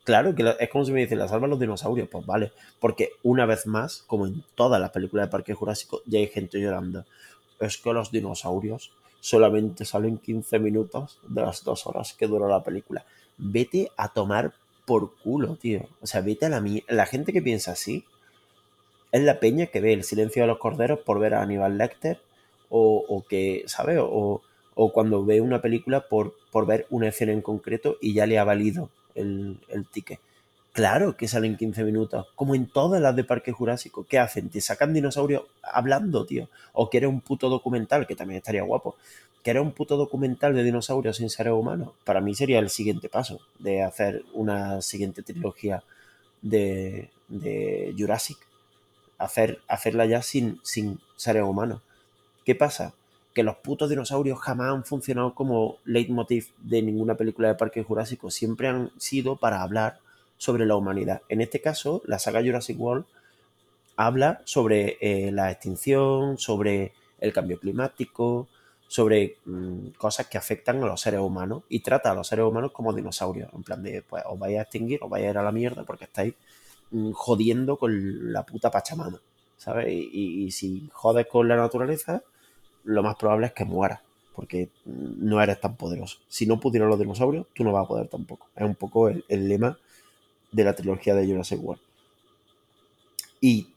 Claro 0.04 0.34
que 0.34 0.56
es 0.60 0.70
como 0.70 0.86
si 0.86 0.92
me 0.92 1.02
dicen, 1.02 1.20
la 1.20 1.28
salvan 1.28 1.50
los 1.50 1.60
dinosaurios. 1.60 2.08
Pues 2.10 2.26
vale. 2.26 2.52
Porque 2.80 3.12
una 3.24 3.46
vez 3.46 3.68
más, 3.68 4.04
como 4.08 4.26
en 4.26 4.44
todas 4.56 4.82
las 4.82 4.92
películas 4.92 5.28
de 5.28 5.32
Parque 5.32 5.54
Jurásico, 5.54 6.02
ya 6.06 6.20
hay 6.20 6.28
gente 6.28 6.60
llorando. 6.60 7.06
Es 7.60 7.78
que 7.78 7.94
los 7.94 8.12
dinosaurios 8.12 8.92
solamente 9.20 9.86
salen 9.86 10.18
15 10.18 10.60
minutos 10.60 11.20
de 11.28 11.42
las 11.42 11.64
dos 11.64 11.86
horas 11.86 12.14
que 12.14 12.28
dura 12.28 12.48
la 12.48 12.64
película. 12.64 13.06
Vete 13.38 13.92
a 13.98 14.10
tomar 14.10 14.54
por 14.86 15.16
culo, 15.18 15.56
tío. 15.56 15.88
O 16.02 16.08
sea, 16.08 16.22
vete 16.22 16.48
a 16.48 16.50
la 16.50 16.64
La 16.88 17.06
gente 17.06 17.32
que 17.32 17.42
piensa 17.42 17.72
así 17.72 18.04
es 19.12 19.22
la 19.22 19.40
peña 19.40 19.68
que 19.68 19.82
ve 19.82 19.94
el 19.94 20.04
silencio 20.04 20.44
de 20.44 20.48
los 20.48 20.58
corderos 20.58 21.00
por 21.00 21.20
ver 21.20 21.34
a 21.34 21.42
Aníbal 21.42 21.78
Lecter 21.78 22.20
o, 22.70 23.04
o 23.08 23.26
que, 23.26 23.64
¿sabes? 23.68 24.00
O, 24.02 24.42
o 24.76 24.92
cuando 24.92 25.26
ve 25.26 25.42
una 25.42 25.62
película 25.62 26.08
por, 26.08 26.36
por 26.52 26.66
ver 26.66 26.88
una 26.90 27.10
escena 27.10 27.32
en 27.32 27.42
concreto 27.42 27.98
y 28.02 28.14
ya 28.14 28.26
le 28.26 28.40
ha 28.40 28.44
valido 28.44 28.90
el, 29.16 29.60
el 29.70 29.86
ticket. 29.88 30.20
Claro 30.74 31.18
que 31.18 31.28
salen 31.28 31.58
15 31.58 31.84
minutos, 31.84 32.28
como 32.36 32.56
en 32.56 32.66
todas 32.66 33.02
las 33.02 33.14
de 33.16 33.26
Parque 33.26 33.52
Jurásico. 33.52 34.06
¿Qué 34.06 34.20
hacen? 34.20 34.50
Te 34.50 34.62
sacan 34.62 34.94
dinosaurios 34.94 35.44
hablando, 35.62 36.26
tío. 36.26 36.48
O 36.72 36.90
quieres 36.90 37.10
un 37.10 37.20
puto 37.20 37.50
documental, 37.50 38.08
que 38.08 38.16
también 38.16 38.38
estaría 38.38 38.64
guapo. 38.64 38.96
¿Quieres 39.44 39.62
un 39.62 39.74
puto 39.74 39.98
documental 39.98 40.54
de 40.54 40.64
dinosaurios 40.64 41.18
sin 41.18 41.30
seres 41.30 41.54
humanos? 41.54 41.90
Para 42.06 42.22
mí 42.22 42.34
sería 42.36 42.60
el 42.60 42.70
siguiente 42.70 43.10
paso 43.10 43.42
de 43.60 43.82
hacer 43.84 44.24
una 44.34 44.82
siguiente 44.82 45.24
trilogía 45.24 45.84
de, 46.42 47.10
de 47.28 47.94
Jurassic. 47.98 48.38
Hacer, 49.18 49.60
hacerla 49.68 50.06
ya 50.06 50.22
sin, 50.22 50.60
sin 50.64 51.00
seres 51.18 51.44
humanos. 51.44 51.82
¿Qué 52.46 52.56
pasa? 52.56 52.94
Que 53.34 53.44
los 53.44 53.58
putos 53.58 53.90
dinosaurios 53.90 54.40
jamás 54.40 54.74
han 54.74 54.84
funcionado 54.84 55.34
como 55.34 55.78
leitmotiv 55.86 56.50
de 56.58 56.82
ninguna 56.82 57.16
película 57.16 57.48
de 57.48 57.56
Parque 57.56 57.84
Jurásico, 57.84 58.30
siempre 58.30 58.68
han 58.68 58.92
sido 58.98 59.38
para 59.38 59.62
hablar 59.62 60.00
sobre 60.38 60.66
la 60.66 60.76
humanidad. 60.76 61.22
En 61.30 61.42
este 61.42 61.62
caso, 61.62 62.02
la 62.06 62.20
saga 62.20 62.42
Jurassic 62.42 62.80
World 62.80 63.06
habla 63.96 64.42
sobre 64.46 64.98
eh, 65.00 65.32
la 65.32 65.52
extinción, 65.52 66.38
sobre 66.38 66.94
el 67.20 67.32
cambio 67.32 67.60
climático, 67.60 68.48
sobre 68.88 69.38
mm, 69.46 69.90
cosas 69.98 70.28
que 70.28 70.38
afectan 70.38 70.84
a 70.84 70.88
los 70.88 71.00
seres 71.00 71.22
humanos 71.22 71.64
y 71.70 71.80
trata 71.80 72.12
a 72.12 72.16
los 72.16 72.28
seres 72.28 72.46
humanos 72.46 72.72
como 72.74 72.92
dinosaurios, 72.92 73.50
en 73.54 73.64
plan 73.64 73.82
de, 73.84 74.02
pues 74.02 74.24
os 74.26 74.38
vais 74.38 74.58
a 74.58 74.64
extinguir, 74.64 75.00
os 75.02 75.10
vais 75.10 75.26
a 75.26 75.30
ir 75.30 75.38
a 75.38 75.44
la 75.44 75.52
mierda 75.52 75.84
porque 75.84 76.06
estáis 76.06 76.34
mm, 76.90 77.12
jodiendo 77.12 77.78
con 77.78 78.34
la 78.34 78.44
puta 78.46 78.70
Pachamama, 78.70 79.22
¿sabes? 79.58 79.88
Y, 79.90 80.44
y 80.44 80.52
si 80.52 80.90
jodes 80.92 81.28
con 81.28 81.48
la 81.48 81.56
naturaleza, 81.56 82.24
lo 82.84 83.04
más 83.04 83.16
probable 83.16 83.48
es 83.48 83.54
que 83.54 83.66
mueras, 83.66 84.00
porque 84.36 84.70
no 84.86 85.42
eres 85.42 85.60
tan 85.60 85.76
poderoso. 85.76 86.18
Si 86.28 86.46
no 86.46 86.60
pudieran 86.60 86.90
los 86.90 87.00
dinosaurios, 87.00 87.48
tú 87.54 87.64
no 87.64 87.72
vas 87.72 87.86
a 87.86 87.88
poder 87.88 88.08
tampoco. 88.08 88.48
Es 88.56 88.64
un 88.64 88.76
poco 88.76 89.10
el, 89.10 89.24
lema 89.30 89.78
de 90.52 90.64
la 90.64 90.76
trilogía 90.76 91.16
de 91.16 91.26
Jurassic 91.26 91.64
World. 91.64 91.82
Y 93.40 93.68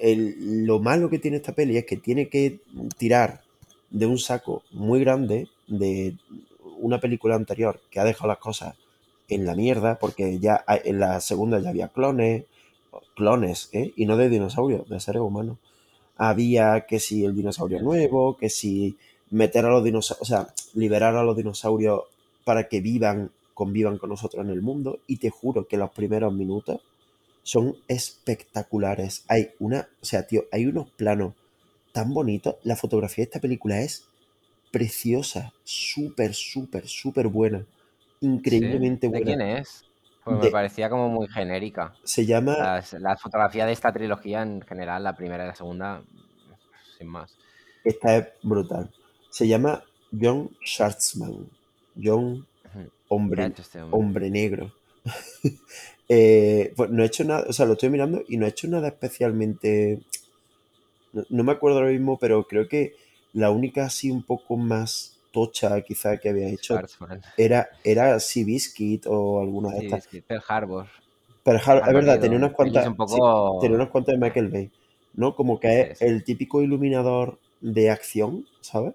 lo 0.00 0.80
malo 0.80 1.10
que 1.10 1.18
tiene 1.18 1.36
esta 1.36 1.54
peli 1.54 1.76
es 1.76 1.86
que 1.86 1.96
tiene 1.96 2.28
que 2.28 2.60
tirar 2.98 3.42
de 3.90 4.06
un 4.06 4.18
saco 4.18 4.62
muy 4.72 5.00
grande 5.00 5.48
de 5.68 6.16
una 6.78 6.98
película 6.98 7.36
anterior 7.36 7.80
que 7.90 8.00
ha 8.00 8.04
dejado 8.04 8.28
las 8.28 8.38
cosas 8.38 8.76
en 9.28 9.46
la 9.46 9.54
mierda, 9.54 9.98
porque 9.98 10.38
ya 10.38 10.64
en 10.66 10.98
la 10.98 11.20
segunda 11.20 11.60
ya 11.60 11.70
había 11.70 11.88
clones, 11.88 12.44
clones, 13.14 13.70
¿eh? 13.72 13.92
y 13.96 14.06
no 14.06 14.16
de 14.16 14.28
dinosaurios, 14.28 14.88
de 14.88 15.00
seres 15.00 15.22
humanos 15.22 15.58
había 16.16 16.86
que 16.86 17.00
si 17.00 17.24
el 17.24 17.34
dinosaurio 17.34 17.80
nuevo, 17.80 18.36
que 18.36 18.50
si 18.50 18.96
meter 19.30 19.64
a 19.64 19.70
los 19.70 19.82
dinosaurios, 19.82 20.22
o 20.22 20.24
sea, 20.24 20.54
liberar 20.74 21.16
a 21.16 21.24
los 21.24 21.36
dinosaurios 21.36 22.02
para 22.44 22.68
que 22.68 22.80
vivan, 22.80 23.30
convivan 23.54 23.98
con 23.98 24.10
nosotros 24.10 24.44
en 24.44 24.50
el 24.50 24.62
mundo. 24.62 25.00
Y 25.06 25.16
te 25.16 25.30
juro 25.30 25.66
que 25.66 25.76
los 25.76 25.90
primeros 25.90 26.32
minutos 26.32 26.80
son 27.42 27.76
espectaculares. 27.88 29.24
Hay 29.28 29.50
una, 29.58 29.88
o 30.00 30.04
sea, 30.04 30.26
tío, 30.26 30.44
hay 30.52 30.66
unos 30.66 30.90
planos 30.90 31.34
tan 31.92 32.12
bonitos. 32.12 32.56
La 32.62 32.76
fotografía 32.76 33.24
de 33.24 33.28
esta 33.28 33.40
película 33.40 33.80
es 33.80 34.04
preciosa, 34.70 35.52
súper, 35.64 36.34
súper, 36.34 36.88
súper 36.88 37.28
buena. 37.28 37.64
Increíblemente 38.20 39.08
buena. 39.08 39.30
¿De 39.30 39.36
quién 39.36 39.40
es? 39.40 39.84
Pues 40.24 40.38
me 40.38 40.50
parecía 40.50 40.88
como 40.88 41.08
muy 41.08 41.26
genérica. 41.28 41.94
Se 42.04 42.24
llama. 42.24 42.82
la 43.00 43.16
fotografía 43.16 43.66
de 43.66 43.72
esta 43.72 43.92
trilogía 43.92 44.42
en 44.42 44.62
general, 44.62 45.02
la 45.02 45.16
primera 45.16 45.44
y 45.44 45.48
la 45.48 45.54
segunda, 45.54 46.02
sin 46.96 47.08
más. 47.08 47.36
Esta 47.84 48.16
es 48.16 48.28
brutal. 48.42 48.90
Se 49.30 49.48
llama 49.48 49.82
John 50.12 50.50
Schwartzman. 50.64 51.48
John 52.00 52.46
Hombre, 53.08 53.52
hombre 53.90 54.30
Negro. 54.30 54.72
Eh, 56.14 56.74
pues 56.76 56.90
no 56.90 57.02
he 57.02 57.06
hecho 57.06 57.24
nada, 57.24 57.46
o 57.48 57.54
sea, 57.54 57.64
lo 57.64 57.72
estoy 57.72 57.88
mirando 57.88 58.22
y 58.28 58.36
no 58.36 58.44
he 58.44 58.50
hecho 58.50 58.68
nada 58.68 58.88
especialmente. 58.88 60.02
no 61.30 61.44
me 61.44 61.52
acuerdo 61.52 61.78
ahora 61.78 61.90
mismo, 61.90 62.18
pero 62.18 62.46
creo 62.46 62.68
que 62.68 62.96
la 63.32 63.50
única 63.50 63.86
así 63.86 64.10
un 64.10 64.22
poco 64.22 64.58
más 64.58 65.16
tocha 65.32 65.80
quizá 65.80 66.18
que 66.18 66.28
había 66.28 66.48
hecho 66.48 66.78
era, 67.36 67.68
era 67.82 68.20
Seabiscuit 68.20 69.06
o 69.06 69.40
alguna 69.40 69.70
de 69.70 69.86
estas. 69.86 70.08
Pearl 70.26 70.42
Harbor. 70.46 70.86
Pearl 71.42 71.60
Harbor, 71.64 71.88
es 71.88 71.94
verdad, 71.94 72.20
tenía 72.20 72.38
unas 72.38 72.52
cuantas 72.52 72.84
tenía 73.60 73.76
unas 73.76 73.88
cuantas 73.88 74.14
de 74.14 74.20
Michael 74.20 74.48
Bay, 74.48 74.70
¿no? 75.14 75.34
Como 75.34 75.58
que 75.58 75.80
es 75.80 76.02
el 76.02 76.22
típico 76.22 76.62
iluminador 76.62 77.38
de 77.60 77.90
acción, 77.90 78.46
¿sabes? 78.60 78.94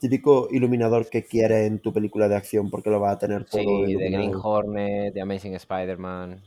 Típico 0.00 0.48
iluminador 0.50 1.08
que 1.08 1.24
quieres 1.24 1.66
en 1.66 1.78
tu 1.78 1.92
película 1.92 2.28
de 2.28 2.36
acción 2.36 2.70
porque 2.70 2.90
lo 2.90 3.00
va 3.00 3.10
a 3.10 3.18
tener 3.18 3.44
todo. 3.44 3.86
Sí, 3.86 3.94
de 3.94 4.10
Green 4.10 4.34
Hornet, 4.34 5.12
de 5.12 5.20
Amazing 5.20 5.54
Spider-Man. 5.54 6.40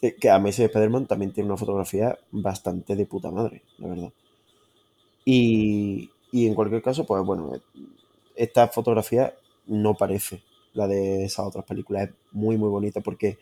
Que, 0.00 0.16
que 0.16 0.30
Amazing 0.30 0.66
Spider-Man 0.66 1.06
también 1.06 1.32
tiene 1.32 1.48
una 1.48 1.56
fotografía 1.56 2.18
bastante 2.32 2.96
de 2.96 3.06
puta 3.06 3.30
madre, 3.30 3.62
la 3.78 3.88
verdad. 3.88 4.12
Y, 5.24 6.10
y 6.32 6.46
en 6.46 6.54
cualquier 6.54 6.82
caso, 6.82 7.06
pues 7.06 7.22
bueno, 7.24 7.52
esta 8.36 8.68
fotografía 8.68 9.34
no 9.66 9.94
parece 9.94 10.42
la 10.74 10.86
de 10.86 11.24
esas 11.24 11.46
otras 11.46 11.64
películas. 11.64 12.08
Es 12.08 12.14
muy, 12.32 12.56
muy 12.56 12.68
bonita 12.68 13.00
porque 13.00 13.38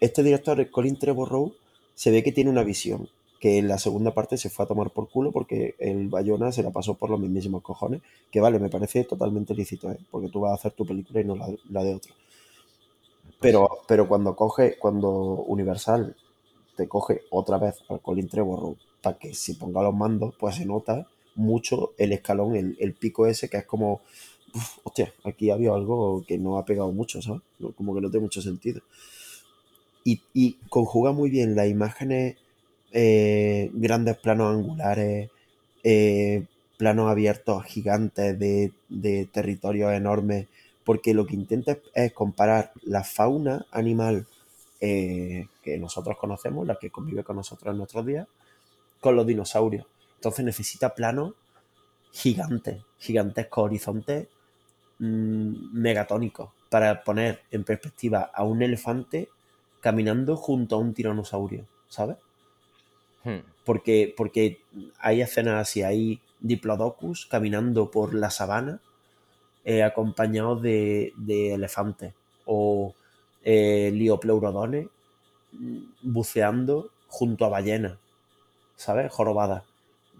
este 0.00 0.22
director, 0.22 0.70
Colin 0.70 0.98
Trevorrow, 0.98 1.54
se 1.94 2.10
ve 2.10 2.22
que 2.22 2.32
tiene 2.32 2.50
una 2.50 2.64
visión 2.64 3.08
que 3.42 3.58
en 3.58 3.66
la 3.66 3.76
segunda 3.78 4.14
parte 4.14 4.36
se 4.36 4.50
fue 4.50 4.64
a 4.64 4.68
tomar 4.68 4.90
por 4.90 5.08
culo 5.08 5.32
porque 5.32 5.74
el 5.80 6.08
Bayona 6.08 6.52
se 6.52 6.62
la 6.62 6.70
pasó 6.70 6.94
por 6.94 7.10
los 7.10 7.18
mismísimos 7.18 7.62
cojones. 7.62 8.00
Que 8.30 8.40
vale, 8.40 8.60
me 8.60 8.70
parece 8.70 9.02
totalmente 9.04 9.52
lícito, 9.52 9.90
¿eh? 9.90 9.98
porque 10.12 10.28
tú 10.28 10.40
vas 10.40 10.52
a 10.52 10.54
hacer 10.54 10.72
tu 10.72 10.86
película 10.86 11.20
y 11.20 11.24
no 11.24 11.34
la, 11.36 11.82
de 11.82 11.94
otro. 11.94 12.14
Pero, 13.40 13.68
pero 13.88 14.06
cuando 14.06 14.36
coge, 14.36 14.78
cuando 14.78 15.10
Universal 15.10 16.14
te 16.76 16.86
coge 16.86 17.22
otra 17.30 17.58
vez 17.58 17.82
al 17.88 18.00
Colin 18.00 18.28
Trevorrow 18.28 18.76
para 19.02 19.18
que 19.18 19.34
se 19.34 19.56
ponga 19.56 19.82
los 19.82 19.94
mandos, 19.94 20.34
pues 20.38 20.54
se 20.54 20.64
nota 20.64 21.08
mucho 21.34 21.92
el 21.98 22.12
escalón, 22.12 22.56
el, 22.56 22.94
pico 22.94 23.26
ese, 23.26 23.48
que 23.48 23.58
es 23.58 23.64
como, 23.66 24.00
hostia, 24.84 25.12
aquí 25.24 25.50
había 25.50 25.74
algo 25.74 26.24
que 26.26 26.38
no 26.38 26.58
ha 26.58 26.64
pegado 26.64 26.92
mucho, 26.92 27.22
¿sabes? 27.22 27.42
Como 27.76 27.94
que 27.94 28.00
no 28.00 28.10
tiene 28.10 28.24
mucho 28.24 28.42
sentido. 28.42 28.82
Y, 30.04 30.56
conjuga 30.68 31.12
muy 31.12 31.30
bien 31.30 31.54
las 31.54 31.68
imágenes, 31.68 32.36
eh, 32.92 33.70
grandes 33.72 34.16
planos 34.18 34.54
angulares, 34.54 35.30
eh, 35.84 36.44
planos 36.76 37.10
abiertos 37.10 37.64
gigantes 37.64 38.38
de, 38.38 38.72
de 38.88 39.26
territorios 39.26 39.92
enormes, 39.92 40.48
porque 40.84 41.14
lo 41.14 41.26
que 41.26 41.34
intenta 41.34 41.78
es 41.94 42.12
comparar 42.12 42.72
la 42.82 43.04
fauna 43.04 43.66
animal 43.70 44.26
eh, 44.84 45.46
que 45.62 45.78
nosotros 45.78 46.16
conocemos, 46.18 46.66
la 46.66 46.74
que 46.74 46.90
convive 46.90 47.22
con 47.22 47.36
nosotros 47.36 47.70
en 47.70 47.78
nuestros 47.78 48.04
días, 48.04 48.26
con 49.00 49.14
los 49.14 49.24
dinosaurios. 49.24 49.86
Entonces 50.22 50.44
necesita 50.44 50.94
planos 50.94 51.32
gigantes, 52.12 52.80
gigantescos 53.00 53.64
horizontes 53.64 54.28
mm, 55.00 55.72
megatónicos 55.72 56.50
para 56.70 57.02
poner 57.02 57.42
en 57.50 57.64
perspectiva 57.64 58.30
a 58.32 58.44
un 58.44 58.62
elefante 58.62 59.28
caminando 59.80 60.36
junto 60.36 60.76
a 60.76 60.78
un 60.78 60.94
tiranosaurio, 60.94 61.66
¿sabes? 61.88 62.18
Hmm. 63.24 63.40
Porque, 63.64 64.14
porque 64.16 64.60
hay 65.00 65.22
escenas 65.22 65.60
así, 65.60 65.82
hay 65.82 66.20
diplodocus 66.38 67.26
caminando 67.26 67.90
por 67.90 68.14
la 68.14 68.30
sabana 68.30 68.80
eh, 69.64 69.82
acompañados 69.82 70.62
de, 70.62 71.14
de 71.16 71.54
elefantes 71.54 72.14
o 72.46 72.94
eh, 73.42 73.90
liopleurodones 73.92 74.86
mm, 75.50 75.78
buceando 76.00 76.90
junto 77.08 77.44
a 77.44 77.48
ballenas, 77.48 77.98
¿sabes? 78.76 79.10
Jorobadas. 79.10 79.71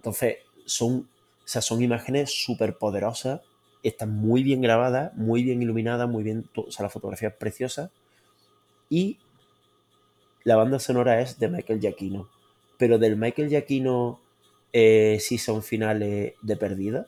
Entonces, 0.03 0.37
son, 0.65 1.09
o 1.43 1.47
sea, 1.47 1.61
son 1.61 1.81
imágenes 1.81 2.31
súper 2.31 2.77
poderosas, 2.77 3.41
están 3.83 4.11
muy 4.15 4.43
bien 4.43 4.61
grabadas, 4.61 5.13
muy 5.15 5.43
bien 5.43 5.61
iluminadas, 5.61 6.09
muy 6.09 6.23
bien, 6.23 6.45
o 6.55 6.71
sea, 6.71 6.83
la 6.83 6.89
fotografía 6.89 7.29
es 7.29 7.35
preciosa. 7.35 7.91
Y 8.89 9.17
la 10.43 10.55
banda 10.55 10.79
sonora 10.79 11.21
es 11.21 11.39
de 11.39 11.47
Michael 11.47 11.79
Giacchino. 11.79 12.29
Pero 12.77 12.97
del 12.97 13.17
Michael 13.17 13.49
Giacchino 13.49 14.19
eh, 14.73 15.19
son 15.19 15.63
finales 15.63 16.33
de 16.41 16.57
perdida, 16.57 17.07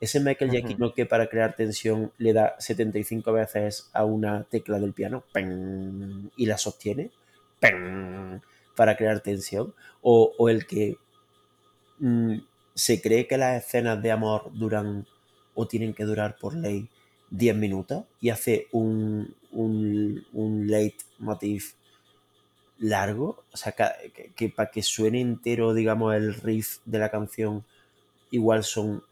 ese 0.00 0.18
Michael 0.18 0.50
Giacchino 0.50 0.94
que 0.94 1.04
para 1.04 1.28
crear 1.28 1.54
tensión 1.54 2.10
le 2.16 2.32
da 2.32 2.56
75 2.58 3.32
veces 3.32 3.90
a 3.92 4.04
una 4.06 4.44
tecla 4.44 4.78
del 4.80 4.94
piano 4.94 5.24
y 6.36 6.46
la 6.46 6.56
sostiene 6.56 7.10
para 8.74 8.96
crear 8.96 9.20
tensión. 9.20 9.74
O, 10.00 10.48
el 10.48 10.66
que 10.66 10.96
se 12.74 13.00
cree 13.02 13.26
que 13.26 13.38
las 13.38 13.64
escenas 13.64 14.02
de 14.02 14.10
amor 14.10 14.50
duran 14.54 15.06
o 15.54 15.66
tienen 15.66 15.94
que 15.94 16.04
durar 16.04 16.36
por 16.38 16.54
ley 16.54 16.88
10 17.30 17.56
minutos 17.56 18.04
y 18.20 18.30
hace 18.30 18.68
un, 18.72 19.34
un, 19.52 20.24
un 20.32 20.66
leitmotiv 20.66 21.74
largo, 22.78 23.44
o 23.52 23.56
sea, 23.56 23.72
que, 23.72 24.32
que, 24.34 24.48
para 24.48 24.70
que 24.70 24.82
suene 24.82 25.20
entero, 25.20 25.74
digamos, 25.74 26.14
el 26.14 26.34
riff 26.34 26.78
de 26.86 26.98
la 26.98 27.10
canción, 27.10 27.64
igual 28.30 28.64
son 28.64 29.02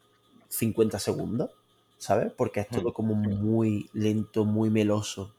50 0.49 0.99
segundos, 0.99 1.51
¿sabes? 1.99 2.33
Porque 2.33 2.61
es 2.61 2.69
todo 2.69 2.93
como 2.93 3.15
muy 3.15 3.91
lento, 3.93 4.45
muy 4.45 4.71
meloso. 4.71 5.33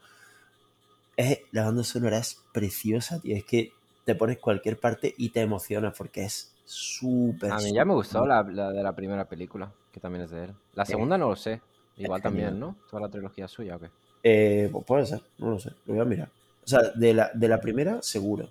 Es, 1.18 1.40
la 1.52 1.66
banda 1.66 1.84
sonora 1.84 2.18
es 2.20 2.42
preciosa, 2.54 3.20
tío. 3.20 3.36
Es 3.36 3.44
que 3.44 3.74
te 4.06 4.16
pones 4.16 4.40
cualquier 4.40 4.80
parte 4.80 5.14
y 5.18 5.30
te 5.30 5.42
emociona 5.42 5.92
porque 5.92 6.24
es 6.24 6.52
súper. 6.70 7.52
A 7.52 7.58
mí 7.58 7.74
ya 7.74 7.84
me 7.84 7.94
gustó 7.94 8.26
la, 8.26 8.44
de 8.44 8.84
la 8.84 8.96
primera 8.96 9.26
película, 9.26 9.72
que 9.92 10.00
también 10.00 10.26
es 10.26 10.32
de 10.32 10.46
él. 10.46 10.54
La 10.76 10.86
segunda 10.86 11.18
no 11.18 11.30
lo 11.30 11.36
sé. 11.36 11.62
Igual 11.98 12.22
también, 12.22 12.60
¿no? 12.60 12.76
Toda 12.90 13.02
la 13.02 13.10
trilogía 13.10 13.48
suya, 13.48 13.76
¿o 13.76 13.80
qué? 13.80 13.90
Eh, 14.24 14.70
pues 14.72 14.86
puede 14.86 15.06
ser, 15.06 15.22
no 15.38 15.50
lo 15.52 15.60
sé. 15.60 15.72
Lo 15.86 15.94
voy 15.94 16.02
a 16.02 16.06
mirar. 16.06 16.30
O 16.64 16.68
sea, 16.68 16.82
de 16.96 17.14
la, 17.14 17.32
de 17.34 17.48
la 17.48 17.60
primera, 17.60 18.02
seguro. 18.02 18.50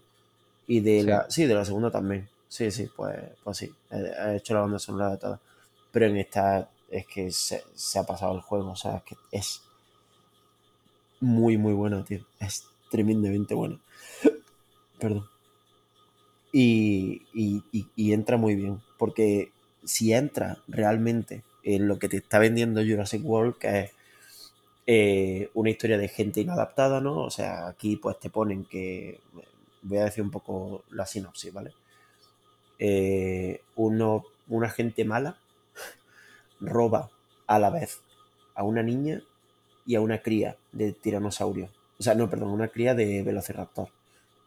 Y 0.67 0.81
de 0.81 1.05
la. 1.05 1.31
Sí, 1.31 1.47
de 1.47 1.55
la 1.55 1.65
segunda 1.65 1.91
también. 1.91 2.29
Sí, 2.49 2.71
sí, 2.71 2.91
pues, 2.95 3.17
pues 3.45 3.57
sí. 3.57 3.73
He, 3.91 4.37
hecho 4.37 4.55
la 4.55 4.61
banda 4.61 4.79
sonora 4.79 5.11
de 5.11 5.19
todas 5.19 5.41
pero 5.91 6.07
en 6.07 6.17
esta 6.19 6.71
es 6.91 7.07
que 7.07 7.31
se, 7.31 7.63
ha 7.99 8.05
pasado 8.05 8.35
el 8.35 8.41
juego, 8.41 8.71
o 8.71 8.77
sea, 8.77 8.97
es 8.97 9.03
que 9.05 9.17
es 9.31 9.63
muy, 11.21 11.57
muy 11.57 11.73
bueno, 11.73 12.05
tío. 12.05 12.25
Es 12.39 12.67
tremendamente 12.91 13.55
bueno. 13.55 13.81
Perdón. 14.99 15.29
Y, 16.53 17.23
entra 17.97 18.37
muy 18.37 18.55
bien, 18.55 18.81
porque 18.99 19.53
si 19.85 20.13
entra 20.13 20.59
realmente 20.67 21.43
en 21.63 21.89
lo 21.89 21.99
que 21.99 22.09
te 22.09 22.19
está 22.19 22.39
vendiendo 22.39 22.83
Jurassic 22.83 23.25
World, 23.25 23.57
que 23.59 23.81
es 23.81 23.91
eh, 24.87 25.51
una 25.55 25.71
historia 25.71 25.99
de 25.99 26.09
gente 26.09 26.41
inadaptada, 26.41 27.01
¿no? 27.01 27.19
O 27.21 27.31
sea, 27.31 27.69
aquí 27.69 27.97
pues 27.97 28.19
te 28.19 28.31
ponen 28.31 28.65
que, 28.65 29.21
voy 29.83 29.99
a 29.99 30.05
decir 30.05 30.25
un 30.25 30.31
poco 30.31 30.85
la 30.91 31.07
sinopsis, 31.07 31.53
¿vale? 31.53 31.73
Eh, 32.79 33.61
uno, 33.77 34.25
una 34.49 34.71
gente 34.71 35.05
mala 35.05 35.37
roba 36.61 37.11
a 37.47 37.59
la 37.59 37.71
vez 37.71 38.01
a 38.55 38.63
una 38.63 38.83
niña 38.83 39.23
y 39.87 39.95
a 39.95 40.01
una 40.01 40.19
cría 40.19 40.57
de 40.73 40.93
tiranosaurio. 40.93 41.71
O 41.99 42.03
sea, 42.03 42.15
no, 42.15 42.29
perdón, 42.29 42.51
una 42.51 42.69
cría 42.69 42.95
de 42.95 43.23
velociraptor, 43.23 43.89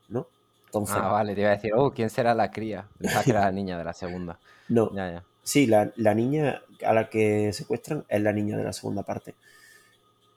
¿no? 0.09 0.27
Entonces, 0.71 0.95
ah, 0.97 1.09
vale, 1.09 1.35
te 1.35 1.41
iba 1.41 1.49
a 1.49 1.55
decir, 1.55 1.73
oh, 1.75 1.91
¿quién 1.91 2.09
será 2.09 2.33
la 2.33 2.49
cría? 2.49 2.87
Pensaba 2.97 3.23
que 3.25 3.31
era 3.31 3.41
la 3.41 3.51
niña 3.59 3.77
de 3.77 3.83
la 3.83 3.91
segunda. 3.91 4.39
No. 4.69 4.89
Ya, 4.95 5.11
ya. 5.11 5.23
Sí, 5.43 5.67
la, 5.67 5.91
niña 6.15 6.61
a 6.85 6.93
la 6.93 7.09
que 7.09 7.51
secuestran 7.51 8.05
es 8.07 8.21
la 8.21 8.31
niña 8.31 8.55
de 8.55 8.63
la 8.63 8.71
segunda 8.71 9.03
parte. 9.03 9.35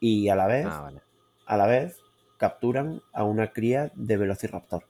Y 0.01 0.27
a 0.27 0.35
la 0.35 0.47
vez, 0.47 0.65
ah, 0.67 0.91
a 1.45 1.57
la 1.57 1.67
vez, 1.67 1.99
capturan 2.37 3.01
a 3.13 3.23
una 3.23 3.53
cría 3.53 3.93
de 3.95 4.17
velociraptor. 4.17 4.83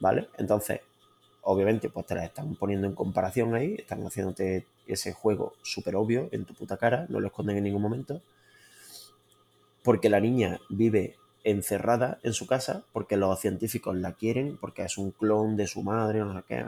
¿Vale? 0.00 0.28
Entonces, 0.38 0.80
obviamente, 1.42 1.88
pues 1.88 2.06
te 2.06 2.16
la 2.16 2.24
están 2.24 2.56
poniendo 2.56 2.88
en 2.88 2.96
comparación 2.96 3.54
ahí, 3.54 3.76
están 3.78 4.04
haciéndote 4.04 4.66
ese 4.88 5.12
juego 5.12 5.54
súper 5.62 5.94
obvio 5.94 6.28
en 6.32 6.44
tu 6.44 6.54
puta 6.54 6.78
cara, 6.78 7.06
no 7.08 7.20
lo 7.20 7.28
esconden 7.28 7.58
en 7.58 7.64
ningún 7.64 7.82
momento, 7.82 8.22
porque 9.84 10.08
la 10.08 10.18
niña 10.18 10.58
vive 10.68 11.14
encerrada 11.50 12.18
en 12.22 12.34
su 12.34 12.46
casa, 12.46 12.84
porque 12.92 13.16
los 13.16 13.40
científicos 13.40 13.96
la 13.96 14.12
quieren, 14.12 14.58
porque 14.58 14.82
es 14.82 14.98
un 14.98 15.12
clon 15.12 15.56
de 15.56 15.66
su 15.66 15.82
madre, 15.82 16.20
no 16.20 16.34
sé 16.34 16.44
qué. 16.46 16.64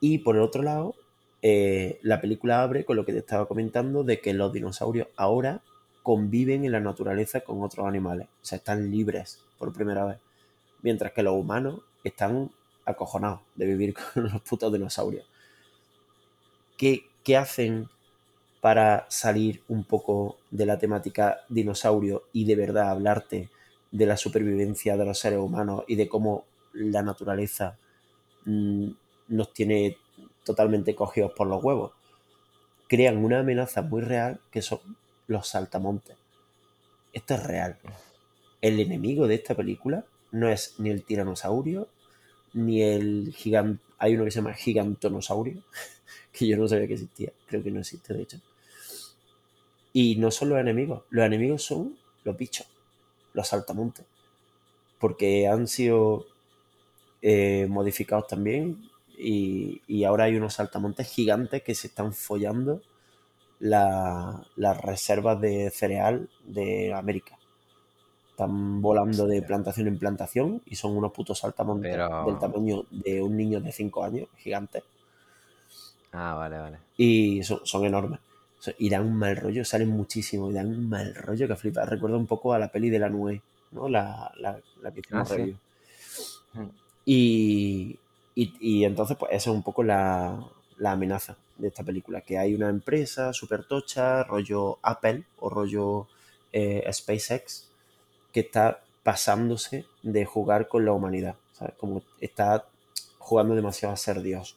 Y 0.00 0.18
por 0.18 0.36
el 0.36 0.42
otro 0.42 0.62
lado, 0.62 0.94
eh, 1.42 2.00
la 2.02 2.20
película 2.20 2.62
abre 2.62 2.84
con 2.84 2.96
lo 2.96 3.04
que 3.04 3.12
te 3.12 3.18
estaba 3.18 3.46
comentando 3.46 4.02
de 4.02 4.20
que 4.20 4.34
los 4.34 4.52
dinosaurios 4.52 5.08
ahora 5.16 5.62
conviven 6.02 6.64
en 6.64 6.72
la 6.72 6.80
naturaleza 6.80 7.40
con 7.40 7.62
otros 7.62 7.86
animales, 7.86 8.28
o 8.42 8.44
sea, 8.44 8.58
están 8.58 8.90
libres 8.90 9.44
por 9.58 9.72
primera 9.72 10.04
vez, 10.04 10.18
mientras 10.82 11.12
que 11.12 11.22
los 11.22 11.34
humanos 11.34 11.80
están 12.02 12.50
acojonados 12.84 13.40
de 13.54 13.66
vivir 13.66 13.94
con 14.14 14.24
los 14.24 14.40
putos 14.42 14.72
dinosaurios. 14.72 15.26
¿Qué, 16.76 17.04
¿Qué, 17.22 17.36
hacen 17.36 17.88
para 18.60 19.06
salir 19.08 19.62
un 19.68 19.84
poco 19.84 20.38
de 20.50 20.66
la 20.66 20.78
temática 20.78 21.38
dinosaurio 21.48 22.24
y 22.32 22.44
de 22.44 22.56
verdad 22.56 22.90
hablarte 22.90 23.48
de 23.90 24.06
la 24.06 24.16
supervivencia 24.16 24.96
de 24.96 25.04
los 25.04 25.18
seres 25.18 25.38
humanos 25.38 25.84
y 25.86 25.94
de 25.94 26.08
cómo 26.08 26.44
la 26.72 27.02
naturaleza 27.02 27.76
mm, 28.44 28.88
nos 29.28 29.52
tiene 29.52 29.96
totalmente 30.44 30.94
cogidos 30.94 31.32
por 31.32 31.46
los 31.46 31.62
huevos? 31.62 31.92
Crean 32.88 33.18
una 33.18 33.40
amenaza 33.40 33.82
muy 33.82 34.00
real 34.00 34.40
que 34.50 34.62
son 34.62 34.80
los 35.26 35.48
saltamontes. 35.48 36.16
Esto 37.12 37.34
es 37.34 37.42
real. 37.42 37.76
El 38.60 38.80
enemigo 38.80 39.26
de 39.26 39.36
esta 39.36 39.54
película 39.54 40.04
no 40.32 40.48
es 40.48 40.74
ni 40.78 40.90
el 40.90 41.04
tiranosaurio, 41.04 41.88
ni 42.54 42.82
el 42.82 43.32
gigante. 43.36 43.82
Hay 43.98 44.14
uno 44.14 44.24
que 44.24 44.30
se 44.30 44.40
llama 44.40 44.54
gigantonosaurio, 44.54 45.62
que 46.32 46.46
yo 46.46 46.56
no 46.56 46.68
sabía 46.68 46.86
que 46.86 46.94
existía. 46.94 47.32
Creo 47.46 47.62
que 47.62 47.70
no 47.70 47.80
existe, 47.80 48.14
de 48.14 48.22
hecho. 48.22 48.40
Y 49.92 50.16
no 50.16 50.30
son 50.30 50.50
los 50.50 50.58
enemigos. 50.58 51.02
Los 51.10 51.24
enemigos 51.24 51.62
son 51.62 51.96
los 52.24 52.36
bichos, 52.36 52.66
los 53.32 53.48
saltamontes. 53.48 54.04
Porque 54.98 55.46
han 55.48 55.66
sido 55.66 56.26
eh, 57.22 57.66
modificados 57.68 58.26
también. 58.26 58.88
Y, 59.16 60.04
ahora 60.04 60.24
hay 60.24 60.36
unos 60.36 60.54
saltamontes 60.54 61.08
gigantes 61.08 61.62
que 61.62 61.74
se 61.74 61.88
están 61.88 62.12
follando 62.12 62.80
las 63.58 64.80
reservas 64.82 65.40
de 65.40 65.70
cereal 65.70 66.28
de 66.44 66.94
América 66.94 67.38
están 68.38 68.80
volando 68.80 69.26
de 69.26 69.42
plantación 69.42 69.88
en 69.88 69.98
plantación 69.98 70.62
y 70.64 70.76
son 70.76 70.96
unos 70.96 71.10
putos 71.10 71.40
saltamontes 71.40 71.90
del 71.90 72.38
tamaño 72.38 72.84
de 72.88 73.20
un 73.20 73.36
niño 73.36 73.60
de 73.60 73.72
5 73.72 74.04
años, 74.04 74.28
gigante. 74.36 74.84
Ah, 76.12 76.34
vale, 76.34 76.58
vale. 76.58 76.78
Y 76.96 77.42
son, 77.42 77.84
enormes. 77.84 78.20
Y 78.78 78.90
dan 78.90 79.04
un 79.04 79.16
mal 79.16 79.36
rollo, 79.36 79.64
salen 79.64 79.88
muchísimo 79.88 80.50
y 80.50 80.54
dan 80.54 80.66
un 80.66 80.88
mal 80.88 81.14
rollo 81.14 81.46
que 81.46 81.56
flipa. 81.56 81.84
Recuerda 81.84 82.16
un 82.16 82.26
poco 82.26 82.52
a 82.52 82.58
la 82.58 82.68
peli 82.68 82.90
de 82.90 82.98
la 82.98 83.08
nube, 83.08 83.40
¿no? 83.72 83.88
La, 83.88 84.32
la, 84.36 84.58
la 84.82 84.90
que 84.90 85.00
hicimos 85.00 85.30
ah, 85.32 86.58
mm. 86.58 86.68
y, 87.06 87.98
y, 88.34 88.84
entonces, 88.84 89.16
pues 89.16 89.32
esa 89.32 89.50
es 89.50 89.56
un 89.56 89.62
poco 89.62 89.82
la, 89.82 90.38
la 90.78 90.92
amenaza 90.92 91.36
de 91.56 91.68
esta 91.68 91.84
película. 91.84 92.20
Que 92.22 92.38
hay 92.38 92.54
una 92.54 92.68
empresa 92.68 93.32
súper 93.32 93.64
tocha, 93.64 94.24
rollo 94.24 94.78
Apple 94.82 95.24
o 95.38 95.48
rollo 95.50 96.08
eh, 96.52 96.88
SpaceX, 96.92 97.68
que 98.32 98.40
está 98.40 98.80
pasándose 99.02 99.86
de 100.02 100.24
jugar 100.24 100.68
con 100.68 100.84
la 100.84 100.92
humanidad, 100.92 101.36
¿sabes? 101.52 101.74
Como 101.78 102.02
está 102.20 102.66
jugando 103.18 103.54
demasiado 103.54 103.94
a 103.94 103.96
ser 103.96 104.22
Dios, 104.22 104.56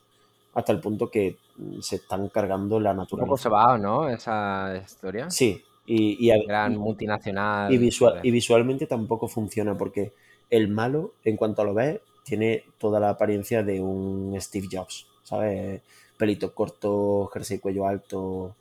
hasta 0.53 0.71
el 0.71 0.79
punto 0.79 1.09
que 1.09 1.37
se 1.81 1.97
están 1.97 2.29
cargando 2.29 2.79
la 2.79 2.93
naturaleza. 2.93 3.49
Un 3.49 3.53
poco 3.53 3.77
¿no? 3.77 4.09
Esa 4.09 4.81
historia. 4.83 5.29
Sí, 5.29 5.63
Y, 5.85 6.29
y, 6.29 6.45
Gran 6.45 6.77
multinacional. 6.77 7.73
y, 7.73 7.77
visual, 7.77 8.19
y 8.23 8.31
visualmente 8.31 8.85
tampoco 8.85 9.27
funciona 9.27 9.77
porque 9.77 10.13
el 10.49 10.67
malo, 10.67 11.13
en 11.23 11.37
cuanto 11.37 11.63
lo 11.63 11.73
ves, 11.73 11.99
tiene 12.23 12.63
toda 12.77 12.99
la 12.99 13.09
apariencia 13.09 13.63
de 13.63 13.81
un 13.81 14.35
Steve 14.39 14.67
Jobs, 14.71 15.07
¿sabes? 15.23 15.81
Pelito 16.17 16.53
corto, 16.53 17.29
jersey 17.33 17.59
cuello 17.59 17.87
alto, 17.87 18.55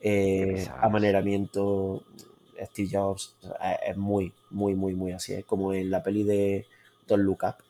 eh, 0.00 0.66
amaneramiento, 0.80 2.02
Steve 2.60 2.88
Jobs, 2.92 3.36
es 3.86 3.96
muy, 3.96 4.32
muy, 4.50 4.74
muy, 4.74 4.94
muy 4.94 5.12
así. 5.12 5.34
Es 5.34 5.44
como 5.44 5.72
en 5.72 5.90
la 5.90 6.02
peli 6.02 6.24
de 6.24 6.66
Don't 7.06 7.22
Look 7.24 7.44
Up, 7.44 7.63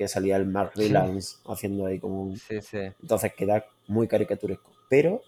que 0.00 0.08
salía 0.08 0.36
el 0.38 0.46
Mark 0.46 0.72
Sí. 0.74 0.84
Rylance 0.84 1.36
haciendo 1.44 1.84
ahí 1.84 1.98
como 1.98 2.22
un... 2.22 2.38
Sí, 2.38 2.62
sí. 2.62 2.78
Entonces 3.02 3.34
queda 3.34 3.66
muy 3.86 4.08
caricaturesco. 4.08 4.72
Pero 4.88 5.20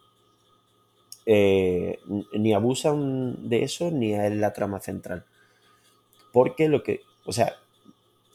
eh, 1.26 1.98
ni 2.32 2.54
abusan 2.54 3.50
de 3.50 3.64
eso 3.64 3.90
ni 3.90 4.14
es 4.14 4.34
la 4.34 4.54
trama 4.54 4.80
central. 4.80 5.26
Porque 6.32 6.70
lo 6.70 6.82
que, 6.82 7.02
o 7.26 7.34
sea, 7.34 7.52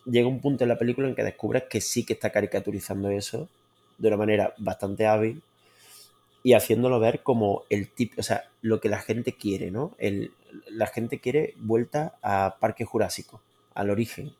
llega 0.05 0.27
un 0.27 0.39
punto 0.39 0.63
en 0.63 0.67
la 0.67 0.77
película 0.77 1.07
en 1.07 1.15
que 1.15 1.23
descubres 1.23 1.63
que 1.63 1.81
sí 1.81 2.05
que 2.05 2.13
está 2.13 2.29
caricaturizando 2.29 3.09
eso 3.09 3.49
de 3.97 4.09
una 4.09 4.17
manera 4.17 4.53
bastante 4.59 5.07
hábil 5.07 5.41
y 6.43 6.53
haciéndolo 6.53 6.99
ver 6.99 7.23
como 7.23 7.63
el 7.71 7.89
tipo, 7.89 8.21
o 8.21 8.23
sea, 8.23 8.43
lo 8.61 8.79
que 8.79 8.89
la 8.89 8.99
gente 8.99 9.33
quiere, 9.33 9.71
¿no? 9.71 9.95
El, 9.97 10.33
la 10.69 10.85
gente 10.85 11.17
quiere 11.17 11.55
vuelta 11.57 12.19
a 12.21 12.57
Parque 12.59 12.85
Jurásico, 12.85 13.41
al 13.73 13.89
origen, 13.89 14.35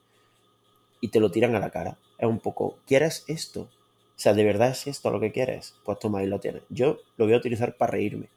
y 1.01 1.09
te 1.09 1.19
lo 1.19 1.31
tiran 1.31 1.55
a 1.55 1.59
la 1.59 1.69
cara. 1.69 1.97
Es 2.17 2.27
un 2.27 2.39
poco, 2.39 2.77
¿quieres 2.85 3.23
esto? 3.27 3.61
O 3.61 4.19
sea, 4.19 4.33
¿de 4.33 4.43
verdad 4.43 4.69
es 4.69 4.87
esto 4.87 5.11
lo 5.11 5.19
que 5.19 5.31
quieres? 5.31 5.75
Pues 5.83 5.99
toma, 5.99 6.19
ahí 6.19 6.27
lo 6.27 6.39
tienes. 6.39 6.63
Yo 6.69 6.99
lo 7.17 7.25
voy 7.25 7.33
a 7.35 7.37
utilizar 7.37 7.75
para 7.77 7.91
reírme 7.91 8.29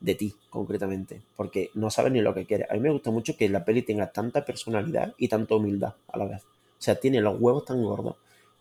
de 0.00 0.14
ti, 0.14 0.34
concretamente, 0.50 1.22
porque 1.34 1.70
no 1.74 1.90
sabes 1.90 2.12
ni 2.12 2.20
lo 2.20 2.34
que 2.34 2.46
quieres. 2.46 2.70
A 2.70 2.74
mí 2.74 2.80
me 2.80 2.90
gusta 2.90 3.10
mucho 3.10 3.36
que 3.36 3.48
la 3.48 3.64
peli 3.64 3.82
tenga 3.82 4.12
tanta 4.12 4.44
personalidad 4.44 5.14
y 5.18 5.28
tanta 5.28 5.54
humildad 5.54 5.94
a 6.08 6.18
la 6.18 6.26
vez. 6.26 6.42
O 6.42 6.82
sea, 6.84 6.96
tiene 6.96 7.20
los 7.20 7.40
huevos 7.40 7.64
tan 7.64 7.82
gordos 7.82 8.16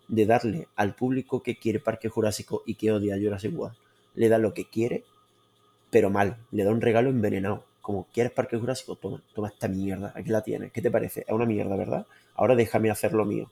de 0.07 0.25
darle 0.25 0.67
al 0.75 0.95
público 0.95 1.43
que 1.43 1.57
quiere 1.57 1.79
Parque 1.79 2.09
Jurásico 2.09 2.63
y 2.65 2.75
que 2.75 2.91
odia 2.91 3.17
Jurassic 3.17 3.57
World, 3.57 3.75
le 4.15 4.29
da 4.29 4.37
lo 4.37 4.53
que 4.53 4.65
quiere, 4.65 5.03
pero 5.89 6.09
mal. 6.09 6.37
Le 6.51 6.63
da 6.63 6.71
un 6.71 6.81
regalo 6.81 7.09
envenenado. 7.09 7.65
Como, 7.83 8.07
¿quieres 8.13 8.31
Parque 8.31 8.57
Jurásico? 8.57 8.95
Toma, 8.95 9.21
toma 9.35 9.49
esta 9.49 9.67
mierda. 9.67 10.13
Aquí 10.15 10.29
la 10.29 10.41
tienes. 10.41 10.71
¿Qué 10.71 10.81
te 10.81 10.89
parece? 10.89 11.25
Es 11.27 11.33
una 11.33 11.45
mierda, 11.45 11.75
¿verdad? 11.75 12.07
Ahora 12.33 12.55
déjame 12.55 12.89
hacer 12.89 13.11
lo 13.13 13.25
mío. 13.25 13.51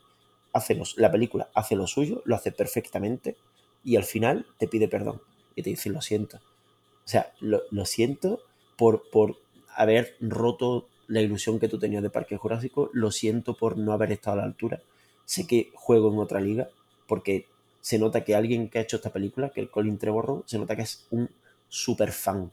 Hace 0.53 0.73
los- 0.73 0.97
la 0.97 1.11
película 1.11 1.49
hace 1.53 1.75
lo 1.75 1.85
suyo, 1.85 2.21
lo 2.25 2.35
hace 2.35 2.53
perfectamente 2.53 3.35
y 3.83 3.97
al 3.97 4.05
final 4.05 4.45
te 4.57 4.69
pide 4.69 4.87
perdón 4.87 5.21
y 5.55 5.63
te 5.63 5.69
dice 5.71 5.89
lo 5.89 6.01
siento. 6.01 6.37
O 6.37 7.07
sea, 7.07 7.33
lo, 7.41 7.85
siento 7.85 8.39
por, 8.77 9.09
por 9.11 9.35
haber 9.75 10.15
roto 10.21 10.87
la 11.07 11.21
ilusión 11.21 11.59
que 11.59 11.67
tú 11.67 11.77
tenías 11.77 12.03
de 12.03 12.09
Parque 12.09 12.37
Jurásico, 12.37 12.89
lo 12.93 13.11
siento 13.11 13.55
por 13.57 13.77
no 13.77 13.91
haber 13.91 14.13
estado 14.13 14.35
a 14.35 14.41
la 14.41 14.45
altura. 14.47 14.81
Sé 15.25 15.45
que 15.45 15.71
juego 15.75 16.11
en 16.13 16.19
otra 16.19 16.39
liga 16.39 16.69
porque 17.07 17.47
se 17.81 17.99
nota 17.99 18.23
que 18.23 18.35
alguien 18.35 18.69
que 18.69 18.79
ha 18.79 18.83
hecho 18.83 18.95
esta 18.97 19.11
película, 19.11 19.49
que 19.49 19.59
el 19.61 19.69
Colin 19.69 19.97
Trevorrow, 19.97 20.43
se 20.45 20.57
nota 20.57 20.75
que 20.77 20.83
es 20.83 21.05
un 21.11 21.29
super 21.67 22.11
fan 22.13 22.51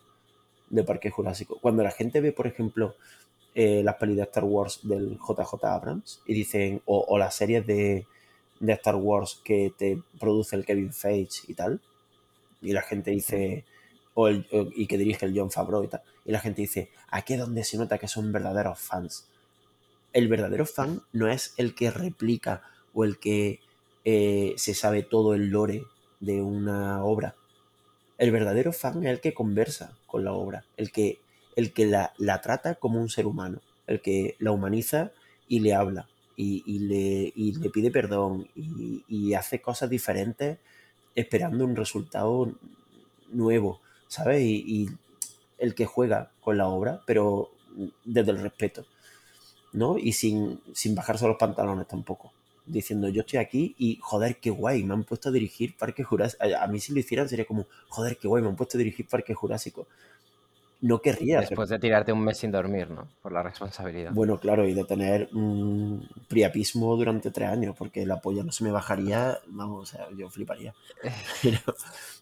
de 0.70 0.84
Parque 0.84 1.10
Jurásico. 1.10 1.58
Cuando 1.60 1.82
la 1.82 1.90
gente 1.90 2.20
ve, 2.20 2.32
por 2.32 2.46
ejemplo, 2.46 2.94
eh, 3.54 3.82
las 3.82 3.96
pelis 3.96 4.16
de 4.16 4.22
Star 4.22 4.44
Wars 4.44 4.80
del 4.82 5.18
JJ 5.18 5.64
Abrams 5.64 6.22
y 6.26 6.34
dicen, 6.34 6.82
o, 6.84 7.18
las 7.18 7.34
series 7.34 7.66
de, 7.66 8.06
de 8.60 8.72
Star 8.74 8.96
Wars 8.96 9.40
que 9.44 9.72
te 9.76 10.00
produce 10.20 10.56
el 10.56 10.64
Kevin 10.64 10.92
Feige 10.92 11.42
y 11.48 11.54
tal, 11.54 11.80
y 12.60 12.72
la 12.72 12.82
gente 12.82 13.10
dice, 13.10 13.64
o 14.14 14.28
el, 14.28 14.46
y 14.76 14.86
que 14.86 14.98
dirige 14.98 15.26
el 15.26 15.36
John 15.36 15.50
Favreau 15.50 15.82
y 15.82 15.88
tal, 15.88 16.02
y 16.24 16.32
la 16.32 16.40
gente 16.40 16.62
dice, 16.62 16.90
aquí 17.08 17.34
es 17.34 17.40
donde 17.40 17.64
se 17.64 17.78
nota 17.78 17.98
que 17.98 18.08
son 18.08 18.32
verdaderos 18.32 18.78
fans. 18.78 19.28
El 20.12 20.28
verdadero 20.28 20.66
fan 20.66 21.02
no 21.12 21.28
es 21.28 21.54
el 21.56 21.74
que 21.74 21.90
replica 21.90 22.62
o 22.94 23.04
el 23.04 23.18
que 23.18 23.60
eh, 24.04 24.54
se 24.56 24.74
sabe 24.74 25.02
todo 25.02 25.34
el 25.34 25.50
lore 25.50 25.84
de 26.20 26.40
una 26.40 27.04
obra. 27.04 27.34
El 28.18 28.32
verdadero 28.32 28.72
fan 28.72 29.04
es 29.04 29.10
el 29.10 29.20
que 29.20 29.32
conversa 29.32 29.96
con 30.06 30.24
la 30.24 30.32
obra, 30.32 30.64
el 30.76 30.90
que, 30.90 31.20
el 31.56 31.72
que 31.72 31.86
la, 31.86 32.12
la 32.18 32.40
trata 32.40 32.74
como 32.74 33.00
un 33.00 33.08
ser 33.08 33.26
humano, 33.26 33.60
el 33.86 34.00
que 34.02 34.36
la 34.40 34.50
humaniza 34.50 35.12
y 35.46 35.60
le 35.60 35.74
habla 35.74 36.08
y, 36.36 36.62
y 36.66 36.78
le, 36.80 37.32
y 37.34 37.52
le 37.52 37.70
pide 37.70 37.90
perdón 37.90 38.48
y, 38.54 39.34
hace 39.34 39.60
cosas 39.60 39.90
diferentes 39.90 40.58
esperando 41.14 41.64
un 41.64 41.76
resultado 41.76 42.52
nuevo, 43.30 43.80
¿sabes? 44.08 44.42
Y, 44.42 44.64
y 44.66 44.88
el 45.58 45.74
que 45.74 45.86
juega 45.86 46.30
con 46.40 46.56
la 46.58 46.68
obra, 46.68 47.02
pero 47.06 47.50
desde 48.04 48.30
el 48.32 48.40
respeto, 48.40 48.86
¿no? 49.72 49.98
Y 49.98 50.12
sin, 50.12 50.60
sin 50.72 50.94
bajarse 50.94 51.26
los 51.26 51.36
pantalones 51.36 51.86
tampoco. 51.86 52.32
Diciendo, 52.68 53.08
yo 53.08 53.22
estoy 53.22 53.38
aquí 53.38 53.74
y 53.78 53.98
joder, 54.00 54.36
qué 54.36 54.50
guay, 54.50 54.82
me 54.82 54.94
han 54.94 55.04
puesto 55.04 55.28
a 55.28 55.32
dirigir 55.32 55.76
Parque 55.76 56.04
Jurásico. 56.04 56.44
A 56.60 56.66
mí 56.66 56.80
si 56.80 56.92
lo 56.92 57.00
hicieran 57.00 57.28
sería 57.28 57.44
como, 57.44 57.66
joder, 57.88 58.16
qué 58.16 58.28
guay, 58.28 58.42
me 58.42 58.48
han 58.48 58.56
puesto 58.56 58.76
a 58.76 58.80
dirigir 58.80 59.06
Parque 59.06 59.34
Jurásico. 59.34 59.86
No 60.80 61.00
querría. 61.00 61.40
Después 61.40 61.68
de 61.68 61.78
tirarte 61.78 62.12
un 62.12 62.22
mes 62.22 62.38
sin 62.38 62.52
dormir, 62.52 62.88
¿no? 62.88 63.08
Por 63.20 63.32
la 63.32 63.42
responsabilidad. 63.42 64.12
Bueno, 64.12 64.38
claro, 64.38 64.68
y 64.68 64.74
de 64.74 64.84
tener 64.84 65.28
un 65.32 66.08
priapismo 66.28 66.94
durante 66.96 67.32
tres 67.32 67.48
años, 67.48 67.74
porque 67.76 68.06
la 68.06 68.20
polla 68.20 68.44
no 68.44 68.52
se 68.52 68.62
me 68.62 68.70
bajaría, 68.70 69.40
vamos, 69.46 69.82
o 69.82 69.96
sea, 69.96 70.06
yo 70.16 70.30
fliparía. 70.30 70.74
Pero, 71.42 71.58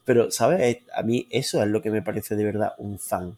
pero, 0.05 0.31
¿sabes? 0.31 0.79
A 0.95 1.03
mí 1.03 1.27
eso 1.31 1.63
es 1.63 1.69
lo 1.69 1.83
que 1.83 1.91
me 1.91 2.01
parece 2.01 2.37
de 2.37 2.45
verdad 2.45 2.75
un 2.79 2.99
fan. 2.99 3.37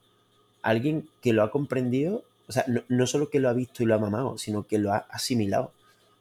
Alguien 0.63 1.09
que 1.23 1.33
lo 1.33 1.43
ha 1.43 1.51
comprendido, 1.51 2.25
o 2.47 2.53
sea, 2.53 2.65
no, 2.69 2.83
no 2.89 3.07
solo 3.07 3.31
que 3.31 3.41
lo 3.41 3.49
ha 3.49 3.55
visto 3.55 3.83
y 3.83 3.87
lo 3.87 3.95
ha 3.95 3.99
mamado, 3.99 4.37
sino 4.37 4.65
que 4.65 4.79
lo 4.79 4.93
ha 4.93 5.07
asimilado, 5.09 5.73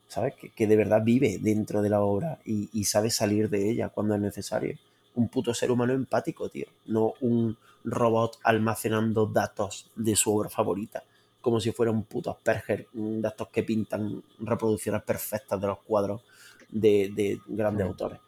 ¿sabes? 0.07 0.35
Que, 0.35 0.49
que 0.49 0.67
de 0.67 0.75
verdad 0.75 1.01
vive 1.03 1.37
dentro 1.39 1.81
de 1.81 1.89
la 1.89 2.01
obra 2.01 2.39
y, 2.45 2.69
y 2.73 2.85
sabe 2.85 3.09
salir 3.11 3.49
de 3.49 3.69
ella 3.69 3.89
cuando 3.89 4.15
es 4.15 4.21
necesario. 4.21 4.77
Un 5.15 5.29
puto 5.29 5.53
ser 5.53 5.71
humano 5.71 5.93
empático, 5.93 6.49
tío. 6.49 6.67
No 6.85 7.13
un 7.21 7.57
robot 7.83 8.37
almacenando 8.43 9.25
datos 9.25 9.89
de 9.95 10.15
su 10.15 10.35
obra 10.35 10.49
favorita 10.49 11.03
como 11.41 11.61
si 11.61 11.71
fuera 11.71 11.93
un 11.93 12.03
puto 12.03 12.29
Asperger, 12.29 12.87
de 12.91 13.25
estos 13.27 13.47
que 13.49 13.63
pintan 13.63 14.21
reproducciones 14.39 15.01
perfectas 15.03 15.61
de 15.61 15.67
los 15.67 15.79
cuadros 15.79 16.21
de, 16.67 17.09
de 17.15 17.39
grandes 17.47 17.85
Sí. 17.85 17.89
autores, 17.89 18.19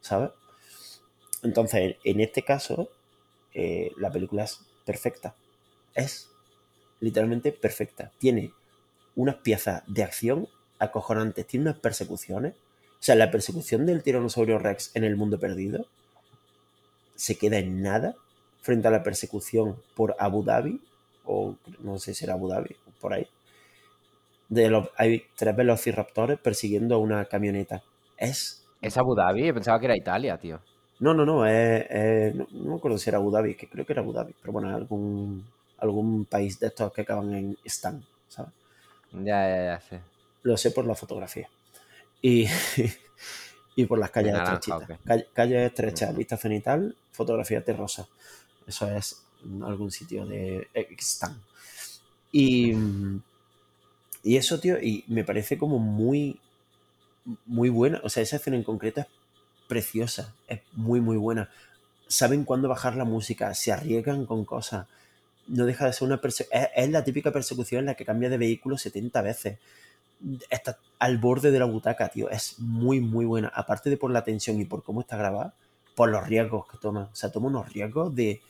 ¿sabes? 0.00 0.30
Entonces, 1.42 1.96
en 2.04 2.20
este 2.20 2.42
caso, 2.42 2.88
eh, 3.52 3.90
la 3.96 4.10
película 4.12 4.44
es 4.44 4.60
perfecta. 4.84 5.34
Es 5.94 6.30
literalmente 7.00 7.50
perfecta. 7.52 8.12
Tiene 8.18 8.52
unas 9.16 9.36
piezas 9.36 9.82
de 9.86 10.02
acción 10.04 10.48
acojonantes, 10.78 11.46
tiene 11.46 11.70
unas 11.70 11.80
persecuciones. 11.80 12.54
O 12.54 13.02
sea, 13.02 13.14
la 13.14 13.30
persecución 13.30 13.86
del 13.86 14.02
tiranosaurio 14.02 14.58
Rex 14.58 14.90
en 14.94 15.04
el 15.04 15.16
mundo 15.16 15.38
perdido 15.38 15.86
se 17.14 17.36
queda 17.36 17.58
en 17.58 17.82
nada 17.82 18.14
frente 18.60 18.88
a 18.88 18.90
la 18.90 19.02
persecución 19.02 19.76
por 19.94 20.14
Abu 20.18 20.42
Dhabi, 20.42 20.80
o 21.24 21.56
no 21.80 21.98
sé 21.98 22.14
si 22.14 22.24
era 22.24 22.34
Abu 22.34 22.48
Dhabi, 22.48 22.76
por 23.00 23.12
ahí. 23.12 23.26
De 24.48 24.68
los, 24.70 24.88
hay 24.96 25.24
tres 25.36 25.54
velociraptores 25.56 26.38
persiguiendo 26.38 26.94
a 26.94 26.98
una 26.98 27.24
camioneta. 27.26 27.82
Es. 28.16 28.64
¿Es 28.80 28.96
Abu 28.96 29.14
Dhabi? 29.14 29.52
Pensaba 29.52 29.78
que 29.78 29.86
era 29.86 29.96
Italia, 29.96 30.38
tío. 30.38 30.60
No, 31.00 31.14
no, 31.14 31.24
no, 31.24 31.46
es- 31.46 32.34
no, 32.34 32.46
no 32.50 32.70
me 32.72 32.76
acuerdo 32.76 32.98
si 32.98 33.08
era 33.10 33.18
Abu 33.18 33.30
Dhabi, 33.30 33.54
que 33.54 33.68
creo 33.68 33.86
que 33.86 33.92
era 33.92 34.02
Abu 34.02 34.12
Dhabi, 34.12 34.34
pero 34.40 34.52
bueno, 34.52 34.74
algún, 34.74 35.44
algún 35.78 36.24
país 36.24 36.58
de 36.58 36.66
estos 36.68 36.92
que 36.92 37.02
acaban 37.02 37.32
en 37.34 37.56
Stan, 37.64 38.02
¿sabes? 38.28 38.52
Ya, 39.12 39.38
ya, 39.48 39.64
ya 39.74 39.80
sé. 39.80 40.00
Lo 40.48 40.56
sé 40.56 40.70
por 40.70 40.86
la 40.86 40.94
fotografía. 40.94 41.48
Y, 42.22 42.46
y 43.76 43.84
por 43.86 43.98
las 43.98 44.10
calles 44.10 44.32
naranja, 44.32 44.54
estrechitas. 44.54 44.98
Calle- 45.04 45.28
calles 45.34 45.66
estrechas, 45.66 46.08
Ujú. 46.10 46.18
vista 46.18 46.36
cenital, 46.36 46.96
fotografía 47.12 47.62
terrosa. 47.62 48.08
Eso 48.66 48.90
es 48.90 49.22
algún 49.62 49.90
sitio 49.90 50.26
de 50.26 50.68
Stan. 50.98 51.38
Y, 52.32 52.72
y 54.22 54.36
eso, 54.36 54.58
tío, 54.60 54.78
y 54.80 55.04
me 55.08 55.24
parece 55.24 55.58
como 55.58 55.78
muy, 55.78 56.38
muy 57.46 57.68
buena. 57.68 58.00
O 58.04 58.08
sea, 58.08 58.22
esa 58.22 58.36
escena 58.36 58.56
en 58.56 58.64
concreto 58.64 59.00
es 59.02 59.06
preciosa, 59.68 60.34
es 60.48 60.60
muy, 60.72 61.00
muy 61.00 61.16
buena. 61.16 61.50
Saben 62.08 62.44
cuándo 62.44 62.68
bajar 62.68 62.96
la 62.96 63.04
música, 63.04 63.54
se 63.54 63.72
arriesgan 63.72 64.26
con 64.26 64.44
cosas. 64.44 64.86
No 65.46 65.66
deja 65.66 65.86
de 65.86 65.92
ser 65.92 66.06
una 66.08 66.20
persecución. 66.20 66.62
Es, 66.62 66.68
es 66.84 66.90
la 66.90 67.04
típica 67.04 67.32
persecución 67.32 67.80
en 67.80 67.86
la 67.86 67.94
que 67.94 68.04
cambia 68.04 68.28
de 68.30 68.38
vehículo 68.38 68.76
70 68.78 69.22
veces. 69.22 69.58
Está 70.50 70.78
al 70.98 71.18
borde 71.18 71.50
de 71.50 71.58
la 71.58 71.64
butaca, 71.66 72.08
tío. 72.08 72.28
Es 72.30 72.58
muy, 72.58 73.00
muy 73.00 73.24
buena. 73.24 73.48
Aparte 73.54 73.88
de 73.90 73.96
por 73.96 74.10
la 74.10 74.24
tensión 74.24 74.60
y 74.60 74.64
por 74.64 74.82
cómo 74.82 75.00
está 75.00 75.16
grabada, 75.16 75.54
por 75.94 76.08
los 76.10 76.26
riesgos 76.26 76.66
que 76.66 76.78
toma. 76.78 77.08
O 77.12 77.14
sea, 77.14 77.30
toma 77.30 77.48
unos 77.48 77.72
riesgos 77.72 78.14
de. 78.14 78.40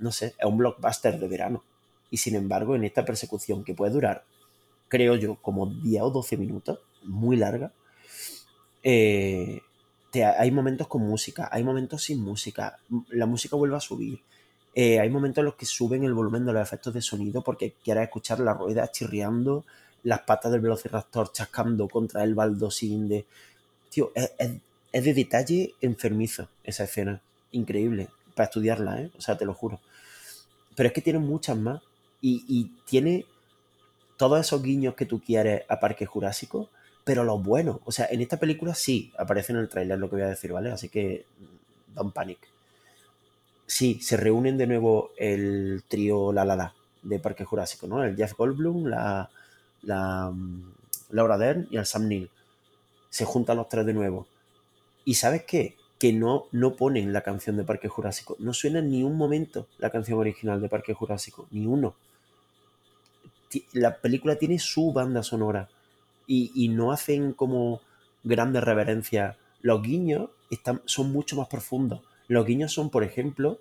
No 0.00 0.12
sé, 0.12 0.34
es 0.38 0.46
un 0.46 0.58
blockbuster 0.58 1.18
de 1.18 1.28
verano. 1.28 1.64
Y 2.10 2.18
sin 2.18 2.36
embargo, 2.36 2.76
en 2.76 2.84
esta 2.84 3.04
persecución 3.04 3.64
que 3.64 3.74
puede 3.74 3.92
durar, 3.92 4.24
creo 4.88 5.16
yo, 5.16 5.36
como 5.36 5.66
10 5.66 6.02
o 6.02 6.10
12 6.10 6.36
minutos, 6.36 6.80
muy 7.04 7.36
larga, 7.36 7.72
eh, 8.82 9.60
te- 10.10 10.24
hay 10.24 10.50
momentos 10.50 10.86
con 10.88 11.02
música, 11.02 11.48
hay 11.52 11.64
momentos 11.64 12.02
sin 12.04 12.20
música, 12.22 12.78
la 13.10 13.26
música 13.26 13.56
vuelve 13.56 13.76
a 13.76 13.80
subir, 13.80 14.20
Eh, 14.78 15.00
hay 15.00 15.08
momentos 15.08 15.38
en 15.40 15.46
los 15.46 15.54
que 15.54 15.64
suben 15.64 16.04
el 16.04 16.12
volumen 16.12 16.44
de 16.44 16.52
los 16.52 16.60
efectos 16.62 16.92
de 16.92 17.00
sonido 17.00 17.40
porque 17.42 17.72
quieres 17.82 18.04
escuchar 18.04 18.40
la 18.40 18.52
rueda 18.52 18.90
chirriando, 18.92 19.64
las 20.02 20.20
patas 20.20 20.52
del 20.52 20.60
velociraptor 20.60 21.32
chascando 21.32 21.88
contra 21.88 22.22
el 22.22 22.34
baldosín 22.34 23.08
de... 23.08 23.26
Tío, 23.90 24.12
es, 24.14 24.32
es 24.96 25.04
de 25.04 25.12
detalle 25.12 25.74
enfermizo 25.82 26.48
esa 26.64 26.84
escena. 26.84 27.20
Increíble. 27.52 28.08
Para 28.34 28.46
estudiarla, 28.46 29.02
¿eh? 29.02 29.10
O 29.18 29.20
sea, 29.20 29.36
te 29.36 29.44
lo 29.44 29.52
juro. 29.52 29.78
Pero 30.74 30.86
es 30.86 30.92
que 30.94 31.02
tiene 31.02 31.18
muchas 31.18 31.56
más. 31.56 31.82
Y, 32.22 32.72
tiene 32.86 33.26
todos 34.16 34.40
esos 34.40 34.62
guiños 34.62 34.94
que 34.94 35.04
tú 35.04 35.20
quieres 35.20 35.64
a 35.68 35.78
Parque 35.78 36.06
Jurásico, 36.06 36.70
pero 37.04 37.24
los 37.24 37.42
buenos. 37.42 37.78
O 37.84 37.92
sea, 37.92 38.06
en 38.10 38.22
esta 38.22 38.38
película 38.38 38.74
sí 38.74 39.12
aparece 39.18 39.52
en 39.52 39.58
el 39.58 39.68
tráiler 39.68 39.98
lo 39.98 40.08
que 40.08 40.16
voy 40.16 40.24
a 40.24 40.28
decir, 40.28 40.50
¿vale? 40.50 40.72
Así 40.72 40.88
que 40.88 41.26
don't 41.94 42.14
panic. 42.14 42.38
Sí, 43.66 44.00
se 44.00 44.16
reúnen 44.16 44.56
de 44.56 44.66
nuevo 44.66 45.10
el 45.18 45.84
trío 45.86 46.32
La 46.32 46.44
La 46.44 46.56
La 46.56 46.74
de 47.02 47.18
Parque 47.18 47.44
Jurásico, 47.44 47.86
¿no? 47.86 48.02
El 48.02 48.16
Jeff 48.16 48.32
Goldblum, 48.32 48.86
la, 48.86 49.30
la 49.86 50.32
Laura 51.10 51.38
Dern 51.38 51.66
y 51.70 51.76
el 51.76 51.86
Sam 51.86 52.08
Neill. 52.08 52.30
Se 53.08 53.24
juntan 53.24 53.56
los 53.56 53.68
tres 53.68 53.86
de 53.86 53.94
nuevo. 53.94 54.26
¿Y 55.04 55.14
sabes 55.14 55.44
qué? 55.44 55.76
Que 55.98 56.12
no, 56.12 56.46
no 56.52 56.76
ponen 56.76 57.12
la 57.12 57.22
canción 57.22 57.56
de 57.56 57.64
Parque 57.64 57.88
Jurásico. 57.88 58.36
No 58.38 58.52
suena 58.52 58.82
ni 58.82 59.02
un 59.02 59.16
momento 59.16 59.66
la 59.78 59.90
canción 59.90 60.18
original 60.18 60.60
de 60.60 60.68
Parque 60.68 60.92
Jurásico. 60.92 61.46
Ni 61.50 61.66
uno. 61.66 61.94
La 63.72 63.98
película 63.98 64.36
tiene 64.36 64.58
su 64.58 64.92
banda 64.92 65.22
sonora. 65.22 65.68
Y, 66.26 66.68
no 66.70 66.90
hacen 66.90 67.32
como 67.32 67.80
grandes 68.24 68.64
reverencias. 68.64 69.36
Los 69.62 69.80
guiños 69.80 70.30
están, 70.50 70.82
son 70.84 71.12
mucho 71.12 71.36
más 71.36 71.46
profundos. 71.46 72.00
Los 72.26 72.44
guiños 72.44 72.72
son, 72.72 72.90
por 72.90 73.04
ejemplo, 73.04 73.60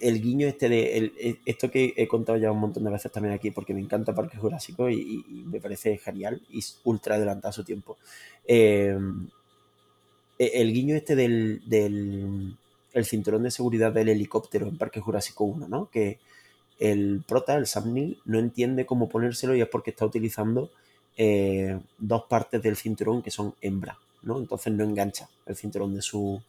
el 0.00 0.20
guiño 0.20 0.46
este 0.46 0.68
de 0.68 1.38
esto 1.44 1.70
que 1.70 1.94
he 1.96 2.08
contado 2.08 2.38
ya 2.38 2.50
un 2.50 2.60
montón 2.60 2.84
de 2.84 2.90
veces 2.90 3.12
también 3.12 3.34
aquí 3.34 3.50
porque 3.50 3.74
me 3.74 3.80
encanta 3.80 4.14
Parque 4.14 4.38
Jurásico 4.38 4.88
y, 4.90 5.24
me 5.46 5.60
parece 5.60 5.98
genial 5.98 6.40
y 6.50 6.60
ultra 6.84 7.16
adelantado 7.16 7.50
a 7.50 7.52
su 7.52 7.64
tiempo. 7.64 7.96
Eh, 8.46 8.96
e, 10.38 10.50
el 10.54 10.72
guiño 10.72 10.96
este 10.96 11.14
del, 11.14 11.62
el 12.92 13.04
cinturón 13.04 13.42
de 13.42 13.50
seguridad 13.50 13.92
del 13.92 14.08
helicóptero 14.08 14.66
en 14.66 14.78
Parque 14.78 15.00
Jurásico 15.00 15.44
1, 15.44 15.68
¿no? 15.68 15.90
Que 15.90 16.18
el 16.78 17.22
prota, 17.26 17.56
el 17.56 17.66
Sam 17.66 17.92
Neill, 17.92 18.18
no 18.24 18.38
entiende 18.38 18.86
cómo 18.86 19.08
ponérselo 19.08 19.54
y 19.54 19.60
es 19.60 19.68
porque 19.68 19.90
está 19.90 20.06
utilizando 20.06 20.70
eh, 21.16 21.78
dos 21.98 22.24
partes 22.24 22.62
del 22.62 22.76
cinturón 22.76 23.22
que 23.22 23.30
son 23.30 23.54
hembra, 23.60 23.98
¿no? 24.22 24.38
Entonces 24.38 24.72
no 24.72 24.84
engancha 24.84 25.28
el 25.46 25.56
cinturón 25.56 25.94
de 25.94 26.02
su, 26.02 26.42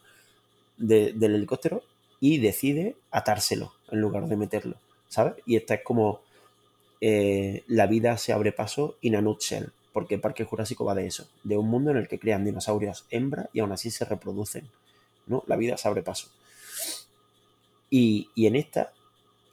del 0.78 1.36
helicóptero 1.36 1.84
y 2.22 2.38
decide 2.38 2.96
atárselo 3.10 3.74
en 3.90 4.00
lugar 4.00 4.28
de 4.28 4.38
meterlo, 4.38 4.78
¿sabes? 5.10 5.34
Y 5.46 5.58
esta 5.58 5.74
es 5.74 5.82
como 5.84 6.22
eh, 7.02 7.64
la 7.68 7.88
vida 7.88 8.16
se 8.18 8.32
abre 8.32 8.52
paso 8.54 8.96
in 9.02 9.16
a 9.16 9.22
nutshell, 9.22 9.72
porque 9.92 10.20
Parque 10.20 10.46
Jurásico 10.46 10.86
va 10.86 10.96
de 10.96 11.08
eso, 11.08 11.28
de 11.44 11.58
un 11.58 11.68
mundo 11.68 11.92
en 11.92 11.98
el 11.98 12.08
que 12.08 12.20
crean 12.20 12.46
dinosaurios 12.46 13.06
hembra 13.10 13.50
y 13.52 13.60
aún 13.60 13.72
así 13.72 13.90
se 13.90 14.06
reproducen. 14.06 14.70
¿no? 15.26 15.44
La 15.48 15.58
vida 15.58 15.76
se 15.78 15.88
abre 15.88 16.04
paso. 16.04 16.30
Y, 17.90 18.30
en 18.38 18.56
esta 18.56 18.94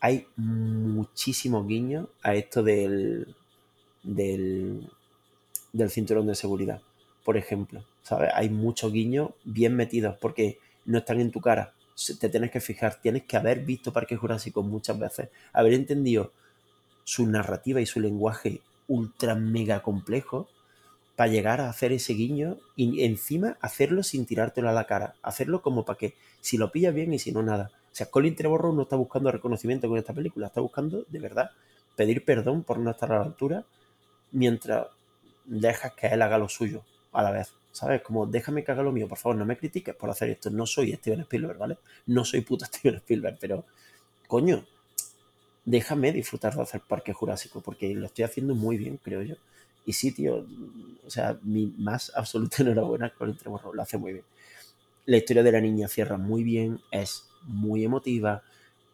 hay 0.00 0.28
muchísimos 0.36 1.66
guiños 1.66 2.06
a 2.22 2.36
esto 2.36 2.62
del, 2.62 3.34
del, 4.04 4.88
del 5.72 5.90
cinturón 5.90 6.26
de 6.28 6.36
seguridad, 6.36 6.82
por 7.24 7.36
ejemplo. 7.36 7.82
¿sabes? 8.02 8.30
Hay 8.34 8.50
muchos 8.50 8.92
guiños 8.92 9.30
bien 9.42 9.74
metidos 9.74 10.16
porque 10.20 10.58
no 10.84 10.98
están 10.98 11.20
en 11.20 11.32
tu 11.32 11.40
cara. 11.40 11.72
Te 12.20 12.28
tienes 12.28 12.50
que 12.50 12.60
fijar, 12.60 13.00
tienes 13.00 13.24
que 13.24 13.36
haber 13.36 13.64
visto 13.64 13.92
Parque 13.92 14.16
Jurásico 14.16 14.62
muchas 14.62 14.98
veces, 14.98 15.30
haber 15.52 15.72
entendido 15.72 16.32
su 17.04 17.26
narrativa 17.26 17.80
y 17.80 17.86
su 17.86 18.00
lenguaje 18.00 18.60
ultra 18.86 19.34
mega 19.34 19.82
complejo 19.82 20.48
para 21.16 21.30
llegar 21.30 21.60
a 21.60 21.68
hacer 21.68 21.92
ese 21.92 22.12
guiño 22.12 22.58
y 22.76 23.02
encima 23.04 23.56
hacerlo 23.60 24.02
sin 24.02 24.26
tirártelo 24.26 24.68
a 24.68 24.72
la 24.72 24.86
cara. 24.86 25.14
Hacerlo 25.22 25.60
como 25.60 25.84
para 25.84 25.98
que 25.98 26.14
si 26.40 26.56
lo 26.56 26.70
pillas 26.70 26.94
bien 26.94 27.12
y 27.12 27.18
si 27.18 27.32
no, 27.32 27.42
nada. 27.42 27.72
O 27.92 27.94
sea, 27.98 28.06
Colin 28.06 28.36
Trevorrow 28.36 28.72
no 28.72 28.82
está 28.82 28.94
buscando 28.94 29.32
reconocimiento 29.32 29.88
con 29.88 29.98
esta 29.98 30.12
película, 30.12 30.46
está 30.46 30.60
buscando, 30.60 31.04
de 31.08 31.18
verdad, 31.18 31.50
pedir 31.96 32.24
perdón 32.24 32.62
por 32.62 32.78
no 32.78 32.92
estar 32.92 33.10
a 33.10 33.18
la 33.18 33.24
altura 33.24 33.64
mientras 34.30 34.86
dejas 35.44 35.92
que 35.94 36.06
él 36.06 36.22
haga 36.22 36.38
lo 36.38 36.48
suyo 36.48 36.84
a 37.12 37.22
la 37.22 37.30
vez. 37.30 37.52
¿Sabes? 37.72 38.02
Como 38.02 38.26
déjame 38.26 38.64
que 38.64 38.72
haga 38.72 38.82
lo 38.82 38.92
mío, 38.92 39.06
por 39.06 39.18
favor, 39.18 39.36
no 39.36 39.44
me 39.44 39.56
critiques 39.56 39.94
por 39.94 40.10
hacer 40.10 40.30
esto. 40.30 40.50
No 40.50 40.66
soy 40.66 40.92
Steven 40.94 41.20
Spielberg, 41.20 41.58
¿vale? 41.58 41.78
No 42.06 42.24
soy 42.24 42.40
puto 42.40 42.64
Steven 42.66 42.96
Spielberg, 42.96 43.38
pero 43.40 43.64
coño, 44.26 44.64
déjame 45.64 46.12
disfrutar 46.12 46.54
de 46.54 46.62
hacer 46.62 46.80
Parque 46.80 47.12
Jurásico, 47.12 47.60
porque 47.60 47.94
lo 47.94 48.06
estoy 48.06 48.24
haciendo 48.24 48.54
muy 48.54 48.78
bien, 48.78 48.98
creo 49.02 49.22
yo. 49.22 49.36
Y 49.86 49.92
sí, 49.92 50.12
tío, 50.12 50.46
o 51.06 51.10
sea, 51.10 51.38
mi 51.42 51.74
más 51.78 52.12
absoluta 52.14 52.56
enhorabuena 52.62 53.10
con 53.10 53.30
el 53.30 53.36
Tremorro, 53.36 53.72
lo 53.72 53.82
hace 53.82 53.98
muy 53.98 54.14
bien. 54.14 54.24
La 55.06 55.16
historia 55.16 55.42
de 55.42 55.52
la 55.52 55.60
niña 55.60 55.88
cierra 55.88 56.18
muy 56.18 56.42
bien, 56.42 56.80
es 56.90 57.24
muy 57.44 57.84
emotiva, 57.84 58.42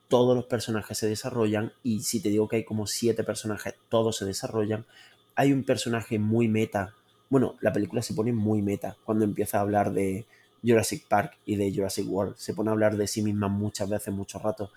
todos 0.08 0.36
los 0.36 0.44
personajes 0.44 0.98
se 0.98 1.08
desarrollan 1.08 1.72
y 1.82 2.02
si 2.02 2.20
te 2.20 2.28
digo 2.28 2.46
que 2.46 2.56
hay 2.56 2.64
como 2.64 2.86
siete 2.86 3.24
personajes, 3.24 3.74
todos 3.88 4.16
se 4.16 4.24
desarrollan. 4.24 4.84
Hay 5.34 5.52
un 5.52 5.64
personaje 5.64 6.18
muy 6.18 6.46
meta, 6.46 6.94
bueno, 7.34 7.56
la 7.60 7.72
película 7.72 8.00
se 8.00 8.14
pone 8.14 8.32
muy 8.32 8.62
meta 8.62 8.96
cuando 9.04 9.24
empieza 9.24 9.58
a 9.58 9.62
hablar 9.62 9.92
de 9.92 10.24
Jurassic 10.62 11.08
Park 11.08 11.36
y 11.44 11.56
de 11.56 11.74
Jurassic 11.74 12.08
World, 12.08 12.36
se 12.36 12.54
pone 12.54 12.70
a 12.70 12.74
hablar 12.74 12.96
de 12.96 13.08
sí 13.08 13.22
misma 13.22 13.48
muchas 13.48 13.88
veces, 13.88 14.14
mucho 14.14 14.38
rato 14.38 14.70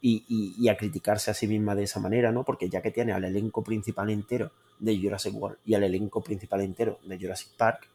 y, 0.00 0.68
a 0.68 0.76
criticarse 0.76 1.32
a 1.32 1.34
sí 1.34 1.48
misma 1.48 1.74
de 1.74 1.82
esa 1.82 1.98
manera, 1.98 2.30
¿no? 2.30 2.44
Porque 2.44 2.68
ya 2.68 2.80
que 2.80 2.92
tiene 2.92 3.12
al 3.12 3.24
elenco 3.24 3.64
principal 3.64 4.08
entero 4.10 4.52
de 4.78 4.96
Jurassic 4.96 5.34
World 5.34 5.58
y 5.66 5.74
al 5.74 5.82
elenco 5.82 6.20
principal 6.22 6.60
entero 6.60 7.00
de 7.02 7.18
Jurassic 7.18 7.48
Park, 7.56 7.88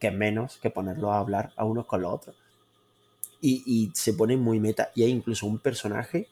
que 0.00 0.10
menos 0.10 0.56
que 0.56 0.70
ponerlo 0.70 1.12
a 1.12 1.20
hablar 1.20 1.52
a 1.54 1.64
unos 1.64 1.86
con 1.86 2.02
los 2.02 2.12
otros. 2.12 2.34
Y, 3.40 3.92
se 3.94 4.14
pone 4.14 4.36
muy 4.36 4.58
meta. 4.58 4.90
Y 4.96 5.04
hay 5.04 5.10
incluso 5.10 5.46
un 5.46 5.60
personaje 5.60 6.26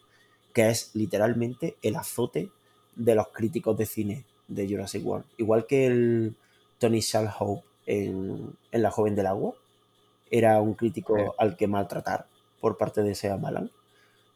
que 0.52 0.70
es 0.70 0.90
literalmente 0.94 1.76
el 1.82 1.94
azote 1.94 2.50
de 2.96 3.14
los 3.14 3.28
críticos 3.28 3.78
de 3.78 3.86
cine 3.86 4.24
de 4.48 4.68
Jurassic 4.68 5.06
World. 5.06 5.26
Igual 5.36 5.68
que 5.68 5.86
el 5.86 6.34
Tony 6.80 7.00
Shalhoub 7.00 7.62
en, 7.86 8.56
en 8.72 8.82
La 8.82 8.90
Joven 8.90 9.14
del 9.14 9.26
Agua, 9.26 9.54
era 10.30 10.60
un 10.60 10.74
crítico 10.74 11.34
al 11.38 11.56
que 11.56 11.68
maltratar 11.68 12.26
por 12.60 12.76
parte 12.76 13.02
de 13.02 13.14
Sea 13.14 13.36
Malan 13.36 13.70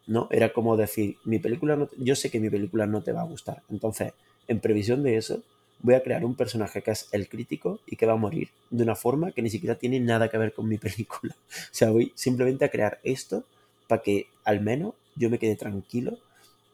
¿no? 0.06 0.28
Era 0.30 0.52
como 0.52 0.76
decir, 0.76 1.16
mi 1.24 1.38
película 1.38 1.76
no, 1.76 1.88
yo 1.96 2.14
sé 2.14 2.30
que 2.30 2.40
mi 2.40 2.50
película 2.50 2.86
no 2.86 3.02
te 3.02 3.12
va 3.12 3.22
a 3.22 3.26
gustar. 3.26 3.62
Entonces, 3.70 4.12
en 4.48 4.60
previsión 4.60 5.02
de 5.02 5.16
eso, 5.16 5.42
voy 5.80 5.94
a 5.94 6.02
crear 6.02 6.24
un 6.24 6.34
personaje 6.34 6.82
que 6.82 6.90
es 6.90 7.08
el 7.12 7.28
crítico 7.28 7.80
y 7.86 7.96
que 7.96 8.06
va 8.06 8.12
a 8.12 8.16
morir 8.16 8.50
de 8.70 8.82
una 8.82 8.96
forma 8.96 9.32
que 9.32 9.42
ni 9.42 9.50
siquiera 9.50 9.76
tiene 9.76 10.00
nada 10.00 10.28
que 10.28 10.38
ver 10.38 10.52
con 10.52 10.68
mi 10.68 10.78
película. 10.78 11.34
O 11.34 11.74
sea, 11.74 11.90
voy 11.90 12.12
simplemente 12.14 12.64
a 12.64 12.70
crear 12.70 13.00
esto 13.02 13.44
para 13.88 14.02
que 14.02 14.26
al 14.44 14.60
menos 14.60 14.94
yo 15.16 15.30
me 15.30 15.38
quede 15.38 15.56
tranquilo 15.56 16.18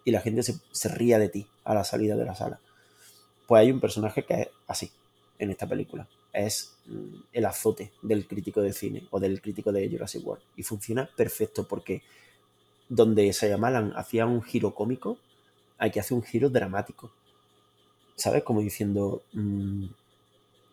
y 0.04 0.10
la 0.10 0.20
gente 0.20 0.42
se, 0.42 0.54
se 0.72 0.88
ría 0.88 1.18
de 1.18 1.28
ti 1.28 1.46
a 1.64 1.74
la 1.74 1.84
salida 1.84 2.16
de 2.16 2.24
la 2.24 2.34
sala. 2.34 2.58
Pues 3.46 3.60
hay 3.60 3.70
un 3.70 3.80
personaje 3.80 4.24
que 4.24 4.42
es 4.42 4.48
así 4.66 4.90
en 5.40 5.50
esta 5.50 5.66
película. 5.66 6.06
Es 6.32 6.76
mm, 6.86 7.14
el 7.32 7.44
azote 7.46 7.92
del 8.02 8.28
crítico 8.28 8.60
de 8.60 8.72
cine 8.72 9.06
o 9.10 9.18
del 9.18 9.40
crítico 9.40 9.72
de 9.72 9.88
Jurassic 9.88 10.24
World. 10.24 10.44
Y 10.56 10.62
funciona 10.62 11.10
perfecto 11.16 11.66
porque 11.66 12.02
donde 12.88 13.32
llamaban 13.32 13.92
hacía 13.96 14.26
un 14.26 14.42
giro 14.42 14.74
cómico, 14.74 15.18
hay 15.78 15.90
que 15.90 16.00
hacer 16.00 16.16
un 16.16 16.22
giro 16.22 16.50
dramático. 16.50 17.10
¿Sabes? 18.16 18.42
Como 18.42 18.60
diciendo, 18.60 19.22
mm, 19.32 19.86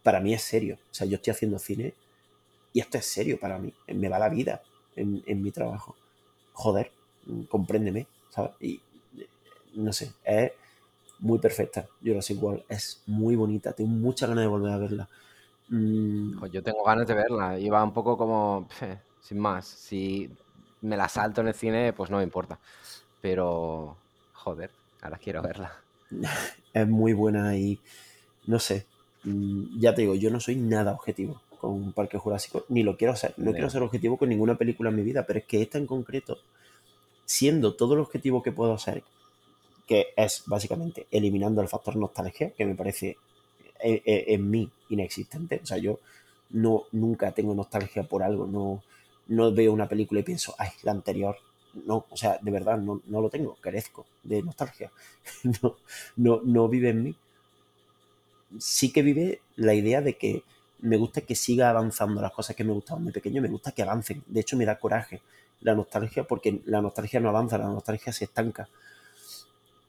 para 0.03 0.19
mí 0.19 0.33
es 0.33 0.41
serio. 0.41 0.77
O 0.91 0.93
sea, 0.93 1.07
yo 1.07 1.15
estoy 1.15 1.31
haciendo 1.31 1.57
cine 1.59 1.93
y 2.73 2.81
esto 2.81 2.97
es 2.97 3.05
serio 3.05 3.39
para 3.39 3.57
mí. 3.57 3.73
Me 3.87 4.09
va 4.09 4.19
la 4.19 4.29
vida 4.29 4.61
en, 4.95 5.41
mi 5.41 5.51
trabajo. 5.51 5.95
Joder, 6.51 6.91
mm, 7.25 7.43
compréndeme, 7.43 8.07
¿sabes? 8.29 8.51
Y 8.59 8.81
no 9.75 9.93
sé, 9.93 10.11
es 10.25 10.51
muy 11.19 11.39
perfecta. 11.39 11.87
Jurassic 12.03 12.41
World 12.41 12.63
es 12.69 13.01
muy 13.05 13.35
bonita. 13.35 13.73
Tengo 13.73 13.89
muchas 13.89 14.29
ganas 14.29 14.43
de 14.43 14.47
volver 14.47 14.73
a 14.73 14.77
verla. 14.77 15.09
Mm. 15.69 16.39
Pues 16.39 16.51
yo 16.51 16.63
tengo 16.63 16.83
ganas 16.83 17.07
de 17.07 17.13
verla. 17.13 17.59
Iba 17.59 17.83
un 17.83 17.93
poco 17.93 18.17
como, 18.17 18.67
sin 19.21 19.39
más. 19.39 19.65
Si 19.65 20.29
me 20.81 20.97
la 20.97 21.09
salto 21.09 21.41
en 21.41 21.49
el 21.49 21.53
cine, 21.53 21.93
pues 21.93 22.09
no 22.09 22.17
me 22.17 22.23
importa. 22.23 22.59
Pero, 23.21 23.97
joder, 24.33 24.71
ahora 25.01 25.17
quiero 25.17 25.41
verla. 25.41 25.73
Es 26.73 26.87
muy 26.87 27.13
buena 27.13 27.57
y, 27.57 27.79
no 28.45 28.59
sé, 28.59 28.85
mm, 29.23 29.79
ya 29.79 29.95
te 29.95 30.01
digo, 30.01 30.13
yo 30.13 30.29
no 30.29 30.39
soy 30.39 30.55
nada 30.57 30.93
objetivo 30.93 31.41
con 31.59 31.91
Parque 31.91 32.19
Jurásico, 32.19 32.65
ni 32.69 32.83
lo 32.83 32.97
quiero 32.97 33.15
ser. 33.15 33.33
No 33.37 33.51
quiero 33.51 33.69
ser 33.71 33.81
objetivo 33.81 34.17
con 34.17 34.29
ninguna 34.29 34.55
película 34.55 34.91
en 34.91 34.95
mi 34.95 35.01
vida, 35.01 35.25
pero 35.25 35.39
es 35.39 35.45
que 35.45 35.61
esta 35.61 35.79
en 35.79 35.87
concreto, 35.87 36.37
siendo 37.25 37.73
todo 37.73 37.95
el 37.95 38.01
objetivo 38.01 38.43
que 38.43 38.51
puedo 38.51 38.73
hacer, 38.73 39.03
que 39.87 40.07
es 40.15 40.43
básicamente 40.45 41.07
eliminando 41.09 41.61
el 41.61 41.69
factor 41.69 41.95
nostalgia, 41.95 42.51
que 42.51 42.65
me 42.65 42.75
parece 42.75 43.17
eh, 43.79 44.01
eh, 44.05 44.25
en, 44.27 44.49
mí 44.49 44.69
inexistente. 44.89 45.61
O 45.63 45.65
sea, 45.65 45.77
yo 45.77 45.99
no, 46.49 46.83
nunca 46.91 47.31
tengo 47.31 47.55
nostalgia 47.55 48.03
por 48.03 48.21
algo, 48.21 48.45
no, 48.45 48.83
no 49.27 49.53
veo 49.53 49.71
una 49.71 49.87
película 49.87 50.19
y 50.19 50.23
pienso, 50.23 50.53
ay, 50.57 50.69
la 50.83 50.91
anterior, 50.91 51.37
no, 51.85 52.05
o 52.09 52.17
sea, 52.17 52.37
de 52.41 52.51
verdad, 52.51 52.77
no, 52.77 53.01
no 53.05 53.21
lo 53.21 53.29
tengo, 53.29 53.55
carezco 53.61 54.05
de 54.23 54.43
nostalgia. 54.43 54.91
no, 55.61 55.77
no, 56.17 56.41
no 56.43 56.67
vive 56.67 56.89
en 56.89 57.03
mí. 57.03 57.15
Sí 58.59 58.91
que 58.91 59.01
vive 59.01 59.41
la 59.55 59.73
idea 59.73 60.01
de 60.01 60.17
que 60.17 60.43
me 60.79 60.97
gusta 60.97 61.21
que 61.21 61.35
siga 61.35 61.69
avanzando 61.69 62.21
las 62.21 62.31
cosas 62.31 62.55
que 62.55 62.63
me 62.63 62.73
gustaban 62.73 63.05
de 63.05 63.11
pequeño, 63.11 63.41
me 63.41 63.49
gusta 63.49 63.71
que 63.71 63.83
avancen. 63.83 64.23
De 64.27 64.41
hecho, 64.41 64.57
me 64.57 64.65
da 64.65 64.79
coraje 64.79 65.21
la 65.61 65.75
nostalgia 65.75 66.23
porque 66.23 66.61
la 66.65 66.81
nostalgia 66.81 67.19
no 67.19 67.29
avanza, 67.29 67.57
la 67.57 67.67
nostalgia 67.67 68.13
se 68.13 68.25
estanca. 68.25 68.69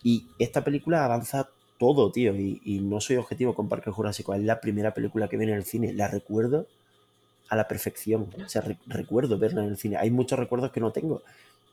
Y 0.08 0.24
esta 0.38 0.64
película 0.64 1.04
avanza 1.04 1.50
todo, 1.78 2.10
tío, 2.10 2.34
y, 2.34 2.80
no 2.80 2.98
soy 2.98 3.16
objetivo 3.16 3.54
con 3.54 3.68
Parque 3.68 3.90
Jurásico, 3.90 4.32
es 4.32 4.42
la 4.42 4.58
primera 4.58 4.94
película 4.94 5.28
que 5.28 5.36
viene 5.36 5.52
en 5.52 5.58
el 5.58 5.64
cine, 5.66 5.92
la 5.92 6.08
recuerdo 6.08 6.66
a 7.50 7.56
la 7.56 7.68
perfección, 7.68 8.30
o 8.42 8.48
sea, 8.48 8.64
recuerdo 8.86 9.38
verla 9.38 9.62
en 9.62 9.68
el 9.68 9.76
cine. 9.76 9.98
Hay 9.98 10.10
muchos 10.10 10.38
recuerdos 10.38 10.72
que 10.72 10.80
no 10.80 10.92
tengo 10.92 11.20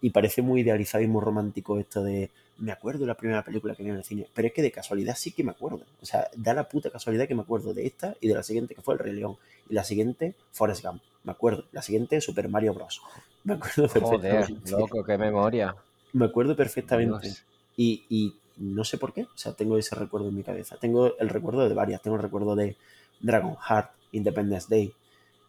y 0.01 0.09
parece 0.09 0.41
muy 0.41 0.59
idealizado 0.59 1.01
y 1.01 1.07
muy 1.07 1.21
romántico 1.23 1.79
esto 1.79 2.03
de 2.03 2.29
me 2.57 2.73
acuerdo 2.73 2.99
de 2.99 3.07
la 3.07 3.15
primera 3.15 3.41
película 3.41 3.73
que 3.73 3.83
vi 3.83 3.91
en 3.91 3.95
el 3.95 4.03
cine, 4.03 4.27
pero 4.33 4.49
es 4.49 4.53
que 4.53 4.61
de 4.61 4.71
casualidad 4.73 5.15
sí 5.15 5.31
que 5.31 5.45
me 5.45 5.51
acuerdo. 5.51 5.83
O 6.01 6.05
sea, 6.05 6.29
da 6.35 6.53
la 6.53 6.67
puta 6.67 6.89
casualidad 6.89 7.29
que 7.29 7.35
me 7.35 7.43
acuerdo 7.43 7.73
de 7.73 7.87
esta 7.87 8.17
y 8.19 8.27
de 8.27 8.33
la 8.33 8.43
siguiente 8.43 8.75
que 8.75 8.81
fue 8.81 8.95
El 8.95 8.99
Rey 8.99 9.13
León. 9.13 9.37
Y 9.69 9.75
la 9.75 9.85
siguiente, 9.85 10.35
Forrest 10.51 10.83
Gump. 10.83 11.01
Me 11.23 11.31
acuerdo. 11.31 11.63
La 11.71 11.81
siguiente, 11.81 12.19
Super 12.19 12.49
Mario 12.49 12.73
Bros. 12.73 13.01
Me 13.45 13.53
acuerdo 13.53 13.87
perfectamente. 13.87 14.71
Joder, 14.71 14.71
loco, 14.71 15.03
qué 15.05 15.17
memoria. 15.17 15.73
Me 16.11 16.25
acuerdo 16.25 16.55
perfectamente. 16.55 17.33
Y, 17.77 18.35
no 18.57 18.83
sé 18.83 18.97
por 18.97 19.13
qué. 19.13 19.23
O 19.23 19.37
sea, 19.37 19.53
tengo 19.53 19.77
ese 19.77 19.95
recuerdo 19.95 20.29
en 20.29 20.35
mi 20.35 20.43
cabeza. 20.43 20.77
Tengo 20.77 21.17
el 21.17 21.29
recuerdo 21.29 21.67
de 21.67 21.75
varias. 21.75 22.01
Tengo 22.01 22.15
el 22.17 22.23
recuerdo 22.23 22.55
de 22.55 22.77
Dragon 23.19 23.55
Heart, 23.55 23.91
Independence 24.13 24.67
Day, 24.69 24.93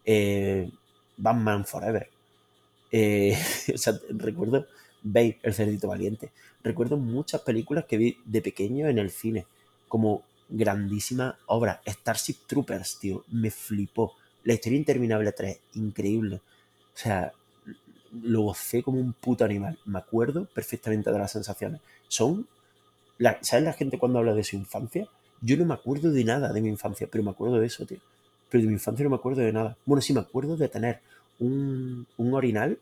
eh, 0.05 0.69
Batman 1.15 1.65
Forever. 1.65 2.09
Eh, 2.91 3.37
o 3.73 3.77
sea, 3.77 3.93
recuerdo 4.09 4.67
Babe, 5.03 5.39
el 5.43 5.53
cerdito 5.53 5.87
valiente. 5.87 6.31
Recuerdo 6.63 6.97
muchas 6.97 7.41
películas 7.41 7.85
que 7.85 7.97
vi 7.97 8.17
de 8.25 8.41
pequeño 8.41 8.87
en 8.87 8.97
el 8.97 9.09
cine, 9.09 9.45
como 9.87 10.23
grandísima 10.49 11.37
obra. 11.45 11.81
Starship 11.85 12.37
Troopers, 12.45 12.99
tío, 12.99 13.23
me 13.29 13.51
flipó. 13.51 14.13
La 14.43 14.53
historia 14.53 14.77
interminable 14.77 15.31
3, 15.31 15.59
increíble. 15.75 16.37
O 16.37 16.97
sea, 16.97 17.31
lo 18.11 18.41
gocé 18.41 18.83
como 18.83 18.99
un 18.99 19.13
puto 19.13 19.45
animal. 19.45 19.77
Me 19.85 19.99
acuerdo 19.99 20.45
perfectamente 20.45 21.11
de 21.11 21.19
las 21.19 21.31
sensaciones. 21.31 21.81
Son. 22.07 22.47
La, 23.17 23.39
¿Sabes 23.41 23.65
la 23.65 23.73
gente 23.73 23.97
cuando 23.97 24.19
habla 24.19 24.33
de 24.33 24.43
su 24.43 24.55
infancia? 24.55 25.07
Yo 25.41 25.57
no 25.57 25.65
me 25.65 25.73
acuerdo 25.73 26.11
de 26.11 26.23
nada 26.23 26.53
de 26.53 26.61
mi 26.61 26.69
infancia, 26.69 27.07
pero 27.11 27.23
me 27.23 27.31
acuerdo 27.31 27.59
de 27.59 27.67
eso, 27.67 27.85
tío. 27.85 27.99
Pero 28.49 28.61
de 28.61 28.67
mi 28.67 28.73
infancia 28.73 29.03
no 29.03 29.09
me 29.09 29.15
acuerdo 29.15 29.41
de 29.41 29.53
nada. 29.53 29.77
Bueno, 29.85 30.01
sí, 30.01 30.13
me 30.13 30.19
acuerdo 30.19 30.55
de 30.57 30.69
tener 30.69 30.99
un, 31.39 32.07
un 32.17 32.33
orinal, 32.33 32.79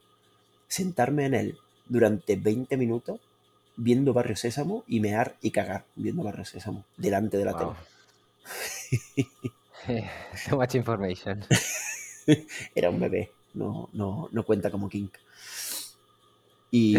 sentarme 0.68 1.26
en 1.26 1.34
él 1.34 1.58
durante 1.88 2.36
20 2.36 2.78
minutos 2.78 3.20
viendo 3.78 4.14
Barrio 4.14 4.36
Sésamo 4.36 4.84
y 4.88 5.00
mear 5.00 5.36
y 5.42 5.52
cagar 5.52 5.86
viendo 5.96 6.24
Barrio 6.24 6.46
Sésamo 6.46 6.86
delante 6.98 7.38
de 7.38 7.46
la 7.46 7.58
tele. 7.58 7.72
so 10.36 10.58
much 10.58 10.76
information. 10.76 11.44
Era 12.74 12.90
un 12.90 13.00
bebé, 13.00 13.32
no, 13.56 13.90
no, 13.94 14.30
no 14.32 14.44
cuenta 14.44 14.70
como 14.70 14.90
King. 14.90 15.08
Y, 16.72 16.98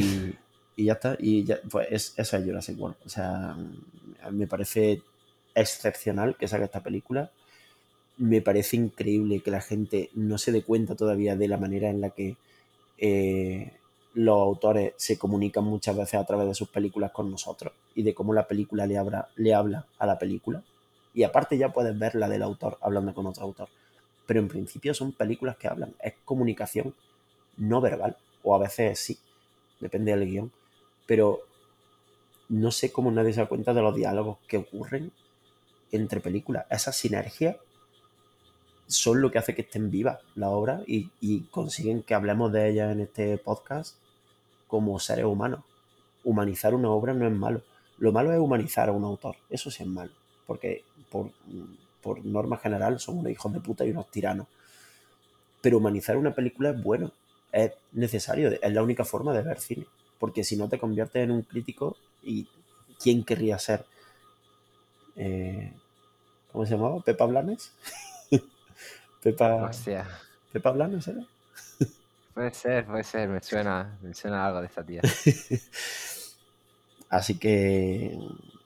y, 0.77 0.85
ya 0.85 0.95
está, 0.95 1.17
y 1.19 1.45
ya, 1.45 1.61
pues 1.71 1.89
es, 1.91 2.15
esa 2.17 2.39
es 2.39 2.45
Jurassic 2.45 2.81
World. 2.81 2.97
O 3.05 3.09
sea, 3.09 3.57
me 4.31 4.47
parece 4.47 5.03
excepcional 5.55 6.37
que 6.37 6.49
salga 6.49 6.67
esta 6.67 6.83
película. 6.83 7.31
Me 8.19 8.41
parece 8.41 8.77
increíble 8.77 9.41
que 9.41 9.51
la 9.51 9.61
gente 9.61 10.11
no 10.15 10.39
se 10.39 10.53
dé 10.53 10.63
cuenta 10.63 10.95
todavía 10.95 11.37
de 11.37 11.49
la 11.49 11.59
manera 11.59 11.91
en 11.91 12.01
la 12.01 12.11
que 12.11 12.37
eh, 12.99 13.73
los 14.15 14.39
autores 14.39 14.95
se 14.97 15.19
comunican 15.19 15.65
muchas 15.65 15.97
veces 15.97 16.15
a 16.15 16.25
través 16.25 16.49
de 16.49 16.55
sus 16.55 16.69
películas 16.69 17.13
con 17.13 17.31
nosotros 17.31 17.75
y 17.95 18.03
de 18.03 18.15
cómo 18.15 18.33
la 18.33 18.49
película 18.49 18.87
le, 18.87 18.97
habla, 18.97 19.29
le 19.37 19.53
habla 19.55 19.87
a 19.99 20.07
la 20.07 20.19
película. 20.19 20.63
Y 21.13 21.23
aparte 21.23 21.59
ya 21.59 21.73
puedes 21.73 21.99
ver 21.99 22.15
la 22.15 22.29
del 22.29 22.43
autor 22.43 22.79
hablando 22.81 23.13
con 23.15 23.27
otro 23.27 23.45
autor. 23.45 23.69
Pero 24.27 24.41
en 24.41 24.49
principio 24.49 24.93
son 24.95 25.13
películas 25.13 25.57
que 25.57 25.69
hablan, 25.69 25.95
es 26.03 26.15
comunicación 26.25 26.95
no 27.57 27.81
verbal, 27.81 28.17
o 28.43 28.55
a 28.55 28.59
veces 28.59 28.99
sí, 28.99 29.19
depende 29.81 30.15
del 30.17 30.29
guion. 30.29 30.53
Pero 31.07 31.41
no 32.49 32.71
sé 32.71 32.93
cómo 32.93 33.11
nadie 33.11 33.33
se 33.33 33.41
da 33.41 33.47
cuenta 33.47 33.73
de 33.75 33.83
los 33.83 33.95
diálogos 33.95 34.39
que 34.47 34.59
ocurren 34.59 35.13
entre 35.93 36.21
películas. 36.21 36.67
Esa 36.71 36.93
sinergia 36.93 37.59
son 38.87 39.21
lo 39.21 39.31
que 39.31 39.39
hace 39.39 39.55
que 39.55 39.63
estén 39.63 39.91
vivas 39.91 40.21
la 40.35 40.51
obra 40.51 40.83
y, 40.87 41.11
y 41.21 41.43
consiguen 41.45 42.03
que 42.03 42.15
hablemos 42.15 42.53
de 42.53 42.69
ellas 42.69 42.93
en 42.93 43.01
este 43.01 43.37
podcast 43.39 43.97
como 44.69 44.99
seres 45.01 45.25
humanos. 45.25 45.61
Humanizar 46.25 46.75
una 46.75 46.91
obra 46.91 47.15
no 47.15 47.27
es 47.27 47.33
malo. 47.33 47.63
Lo 47.99 48.13
malo 48.13 48.33
es 48.33 48.39
humanizar 48.39 48.89
a 48.89 48.93
un 48.93 49.05
autor. 49.05 49.37
Eso 49.49 49.71
sí 49.71 49.83
es 49.83 49.89
malo. 49.89 50.13
Porque 50.47 50.85
por, 51.11 51.31
por 52.07 52.25
norma 52.25 52.57
general 52.57 53.01
son 53.01 53.19
unos 53.19 53.33
hijos 53.33 53.53
de 53.53 53.59
puta 53.59 53.85
y 53.85 53.91
unos 53.91 54.09
tiranos. 54.09 54.47
Pero 55.61 55.79
humanizar 55.79 56.17
una 56.17 56.33
película 56.33 56.71
es 56.71 56.81
bueno. 56.81 57.11
Es 57.51 57.73
necesario. 57.91 58.53
Es 58.63 58.73
la 58.73 58.85
única 58.85 59.05
forma 59.05 59.33
de 59.33 59.43
ver 59.43 59.59
cine. 59.59 59.89
Porque 60.21 60.45
si 60.45 60.57
no 60.57 60.69
te 60.69 60.79
conviertes 60.79 61.25
en 61.25 61.33
un 61.33 61.43
crítico 61.43 61.97
y 62.23 62.47
¿quién 63.03 63.25
querría 63.25 63.59
ser? 63.59 63.85
Eh, 65.17 65.73
¿Cómo 66.53 66.65
se 66.65 66.77
llamaba? 66.77 67.01
¿Pepa 67.01 67.27
Blanes? 67.27 67.73
Pepa, 69.21 69.73
Pepa 70.53 70.71
Blanes 70.71 71.09
era. 71.09 71.27
Puede 72.35 72.55
ser, 72.55 72.87
puede 72.87 73.03
ser, 73.03 73.29
me 73.29 73.41
suena, 73.43 73.99
me 74.01 74.15
suena 74.15 74.47
algo 74.47 74.61
de 74.61 74.67
esta 74.67 74.85
tía. 74.85 75.01
Así 77.09 77.37
que. 77.37 78.17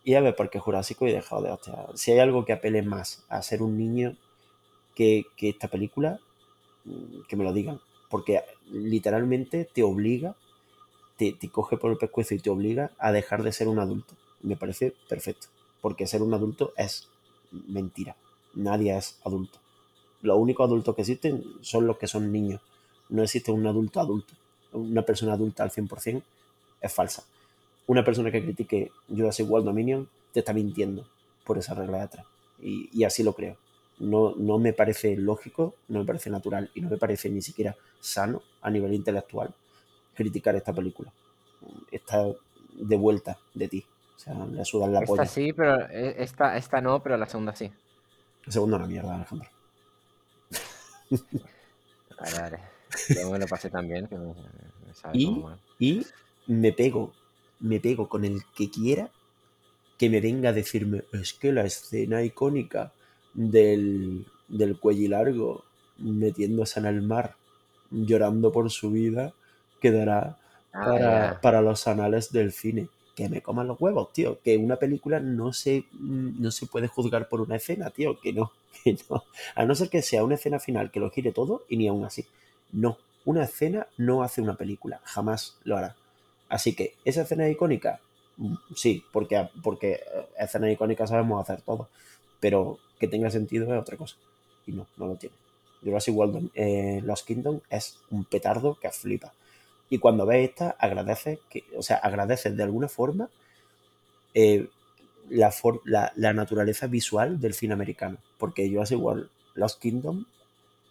Y 0.04 0.14
a 0.14 0.20
ver, 0.20 0.34
porque 0.34 0.58
Jurásico 0.58 1.06
y 1.06 1.12
dejado 1.12 1.42
de 1.42 1.50
hostia. 1.50 1.86
Si 1.94 2.10
hay 2.10 2.18
algo 2.18 2.44
que 2.44 2.52
apele 2.52 2.82
más 2.82 3.24
a 3.28 3.42
ser 3.42 3.62
un 3.62 3.76
niño 3.76 4.16
que, 4.94 5.26
esta 5.38 5.68
película, 5.68 6.20
mm, 6.84 7.22
que 7.28 7.36
me 7.36 7.44
lo 7.44 7.52
digan. 7.52 7.80
Porque 8.08 8.42
literalmente 8.70 9.64
te 9.64 9.82
obliga, 9.82 10.34
te, 11.16 11.32
te, 11.32 11.48
coge 11.50 11.76
por 11.76 11.90
el 11.90 11.98
pescuezo 11.98 12.34
y 12.34 12.38
te 12.38 12.50
obliga 12.50 12.90
a 12.98 13.12
dejar 13.12 13.42
de 13.42 13.52
ser 13.52 13.68
un 13.68 13.78
adulto. 13.78 14.14
Me 14.42 14.56
parece 14.56 14.94
perfecto. 15.08 15.48
Porque 15.80 16.06
ser 16.06 16.22
un 16.22 16.34
adulto 16.34 16.72
es 16.76 17.08
mentira. 17.50 18.16
Nadie 18.54 18.96
es 18.96 19.18
adulto. 19.24 19.58
Los 20.22 20.38
únicos 20.38 20.66
adultos 20.66 20.94
que 20.94 21.02
existen 21.02 21.44
son 21.60 21.86
los 21.86 21.98
que 21.98 22.06
son 22.06 22.32
niños 22.32 22.60
no 23.10 23.22
existe 23.22 23.52
un 23.52 23.66
adulto 23.66 24.00
adulto. 24.00 24.32
Una 24.72 25.02
persona 25.02 25.34
adulta 25.34 25.62
al 25.62 25.70
100% 25.70 26.22
es 26.80 26.92
falsa. 26.92 27.24
Una 27.90 28.04
persona 28.04 28.30
que 28.30 28.40
critique 28.40 28.92
Jurassic 29.08 29.50
World 29.50 29.66
Dominion 29.66 30.08
te 30.32 30.38
está 30.38 30.52
mintiendo 30.52 31.08
por 31.42 31.58
esa 31.58 31.74
regla 31.74 31.96
de 31.96 32.04
atrás. 32.04 32.26
Y, 32.62 33.02
así 33.02 33.24
lo 33.24 33.32
creo. 33.32 33.56
No, 33.98 34.32
no 34.36 34.60
me 34.60 34.72
parece 34.72 35.16
lógico, 35.16 35.74
no 35.88 35.98
me 35.98 36.04
parece 36.04 36.30
natural 36.30 36.70
y 36.72 36.82
no 36.82 36.88
me 36.88 36.98
parece 36.98 37.28
ni 37.30 37.42
siquiera 37.42 37.74
sano 37.98 38.42
a 38.62 38.70
nivel 38.70 38.94
intelectual 38.94 39.52
criticar 40.14 40.54
esta 40.54 40.72
película. 40.72 41.12
Está 41.90 42.26
de 42.74 42.96
vuelta 42.96 43.40
de 43.54 43.66
ti. 43.66 43.84
O 44.14 44.20
sea, 44.20 44.34
le 44.34 44.64
sudan 44.64 44.92
la 44.92 45.00
Esta 45.00 45.26
sí, 45.26 45.52
pero 45.52 45.80
eh, 45.90 46.14
esta, 46.18 46.56
esta 46.56 46.80
no, 46.80 47.02
pero 47.02 47.16
la 47.16 47.26
segunda 47.26 47.56
sí. 47.56 47.72
La 48.46 48.52
segunda 48.52 48.76
una 48.76 48.86
mierda, 48.86 49.16
Alejandro. 49.16 49.50
Vale, 52.20 52.38
vale. 52.40 52.58
Yo 53.20 53.30
me 53.32 53.38
lo 53.40 53.48
pasé 53.48 53.68
también. 53.68 54.08
y, 55.12 55.44
y 55.80 56.06
me 56.46 56.72
pego, 56.72 57.12
me 57.60 57.80
pego 57.80 58.08
con 58.08 58.24
el 58.24 58.42
que 58.56 58.70
quiera 58.70 59.10
que 60.00 60.08
me 60.08 60.22
venga 60.22 60.48
a 60.48 60.52
decirme, 60.54 61.02
es 61.12 61.34
que 61.34 61.52
la 61.52 61.66
escena 61.66 62.22
icónica 62.22 62.90
del, 63.34 64.24
del 64.48 64.78
cuello 64.78 65.10
largo 65.10 65.64
metiéndose 65.98 66.80
en 66.80 66.86
el 66.86 67.02
mar, 67.02 67.34
llorando 67.90 68.50
por 68.50 68.70
su 68.70 68.90
vida, 68.90 69.34
quedará 69.78 70.38
ah, 70.72 70.84
para, 70.84 71.40
para, 71.42 71.60
los 71.60 71.86
anales 71.86 72.32
del 72.32 72.52
cine. 72.52 72.88
Que 73.14 73.28
me 73.28 73.42
coman 73.42 73.68
los 73.68 73.78
huevos, 73.78 74.10
tío. 74.14 74.38
Que 74.42 74.56
una 74.56 74.76
película 74.76 75.20
no 75.20 75.52
se, 75.52 75.84
no 75.92 76.50
se 76.50 76.64
puede 76.64 76.88
juzgar 76.88 77.28
por 77.28 77.42
una 77.42 77.56
escena, 77.56 77.90
tío. 77.90 78.18
Que 78.18 78.32
no, 78.32 78.52
que 78.84 78.96
no. 79.10 79.24
A 79.54 79.66
no 79.66 79.74
ser 79.74 79.90
que 79.90 80.00
sea 80.00 80.24
una 80.24 80.36
escena 80.36 80.60
final 80.60 80.90
que 80.90 81.00
lo 81.00 81.10
gire 81.10 81.32
todo 81.32 81.64
y 81.68 81.76
ni 81.76 81.88
aún 81.88 82.06
así. 82.06 82.24
No, 82.72 82.96
una 83.26 83.44
escena 83.44 83.86
no 83.98 84.22
hace 84.22 84.40
una 84.40 84.54
película, 84.54 85.02
jamás 85.04 85.58
lo 85.64 85.76
hará. 85.76 85.96
Así 86.50 86.74
que, 86.74 86.96
¿esa 87.06 87.22
escena 87.22 87.48
icónica? 87.48 88.00
Mm, 88.36 88.54
sí, 88.74 89.02
porque, 89.12 89.48
porque 89.62 90.00
escenas 90.38 90.72
icónicas 90.72 91.08
sabemos 91.08 91.40
hacer 91.40 91.62
todo, 91.62 91.88
pero 92.40 92.78
que 92.98 93.08
tenga 93.08 93.30
sentido 93.30 93.72
es 93.72 93.80
otra 93.80 93.96
cosa. 93.96 94.16
Y 94.66 94.72
no, 94.72 94.86
no 94.98 95.06
lo 95.06 95.14
tiene. 95.16 95.34
Jurassic 95.82 96.14
World 96.14 96.50
eh, 96.54 97.00
Lost 97.04 97.26
Kingdom 97.26 97.60
es 97.70 97.98
un 98.10 98.24
petardo 98.24 98.78
que 98.78 98.90
flipa. 98.90 99.32
Y 99.88 99.98
cuando 99.98 100.26
ves 100.26 100.50
esta, 100.50 100.70
agradeces, 100.78 101.38
que, 101.48 101.64
o 101.76 101.82
sea, 101.82 101.96
agradeces 101.96 102.56
de 102.56 102.62
alguna 102.62 102.88
forma 102.88 103.30
eh, 104.34 104.68
la, 105.30 105.54
la, 105.84 106.12
la, 106.16 106.32
naturaleza 106.32 106.86
visual 106.88 107.40
del 107.40 107.54
cine 107.54 107.74
americano. 107.74 108.18
Porque 108.38 108.68
Jurassic 108.68 109.00
World 109.00 109.30
Lost 109.54 109.80
Kingdom 109.80 110.26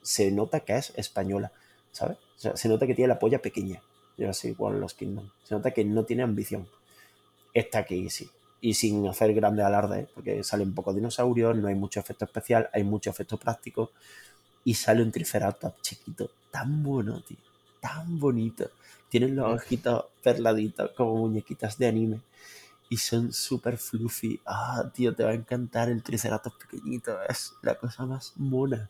se 0.02 0.32
nota 0.32 0.62
que 0.62 0.78
es 0.78 0.94
española. 0.96 1.52
¿sabes? 1.92 2.18
O 2.18 2.40
sea, 2.40 2.58
se 2.58 2.70
nota 2.70 2.88
que 2.88 2.96
tiene 2.96 3.10
la 3.10 3.20
polla 3.20 3.42
pequeña. 3.42 3.82
Jurassic 4.20 4.60
World 4.60 4.80
Los 4.80 4.94
Kingdom. 4.94 5.30
Se 5.44 5.56
nota 5.56 5.72
que 5.72 5.86
no 5.86 6.04
tiene 6.04 6.24
ambición. 6.24 6.68
Está 7.54 7.80
aquí, 7.80 8.10
sí. 8.10 8.30
Y 8.62 8.74
sin 8.74 9.08
hacer 9.08 9.34
grandes 9.34 9.66
alardes, 9.66 10.08
porque 10.14 10.44
salen 10.44 10.76
pocos 10.76 10.94
dinosaurios, 10.94 11.56
no 11.56 11.68
hay 11.68 11.76
mucho 11.76 12.00
efecto 12.00 12.26
especial, 12.26 12.70
hay 12.74 12.84
mucho 12.84 13.10
efecto 13.10 13.38
práctico. 13.38 13.92
Y 14.66 14.74
sale 14.74 15.02
un 15.02 15.12
Triceratops 15.12 15.82
chiquito, 15.82 16.30
tan 16.52 16.84
bueno, 16.84 17.22
tío. 17.22 17.38
Tan 17.80 18.20
bonito. 18.20 18.70
Tienen 19.08 19.36
los 19.36 19.56
ojitos 19.56 20.06
perladitos 20.22 20.92
como 20.92 21.16
muñequitas 21.16 21.78
de 21.78 21.88
anime. 21.88 22.22
Y 22.90 22.98
son 22.98 23.32
súper 23.32 23.78
fluffy. 23.78 24.40
Ah, 24.46 24.92
tío, 24.94 25.16
te 25.16 25.24
va 25.24 25.32
a 25.32 25.36
encantar 25.36 25.90
el 25.90 26.04
Triceratops 26.04 26.58
pequeñito. 26.66 27.18
Es 27.24 27.54
la 27.62 27.76
cosa 27.76 28.06
más 28.06 28.34
mona. 28.36 28.90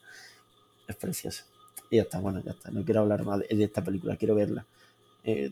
Es 0.87 0.95
precioso. 0.95 1.43
Y 1.91 1.97
ya 1.97 2.03
está, 2.03 2.19
bueno, 2.19 2.41
ya 2.43 2.51
está. 2.51 2.71
No 2.71 2.83
quiero 2.83 3.01
hablar 3.01 3.23
más 3.23 3.39
de 3.39 3.63
esta 3.63 3.83
película, 3.83 4.15
quiero 4.17 4.35
verla. 4.35 4.65
Eh, 5.23 5.51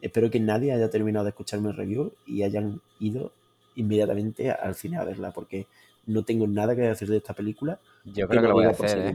espero 0.00 0.30
que 0.30 0.40
nadie 0.40 0.72
haya 0.72 0.90
terminado 0.90 1.24
de 1.24 1.30
escucharme 1.30 1.70
el 1.70 1.76
review 1.76 2.12
y 2.26 2.42
hayan 2.42 2.80
ido 3.00 3.32
inmediatamente 3.76 4.50
al 4.50 4.74
cine 4.74 4.98
a 4.98 5.04
verla, 5.04 5.32
porque 5.32 5.66
no 6.06 6.24
tengo 6.24 6.46
nada 6.46 6.74
que 6.76 6.82
decir 6.82 7.08
de 7.08 7.18
esta 7.18 7.34
película. 7.34 7.78
Yo 8.04 8.28
creo 8.28 8.42
que 8.42 8.48
lo 8.48 8.54
voy 8.54 8.66
a 8.66 8.70
hacer, 8.70 8.90
sí 8.90 8.98
¿eh? 8.98 9.12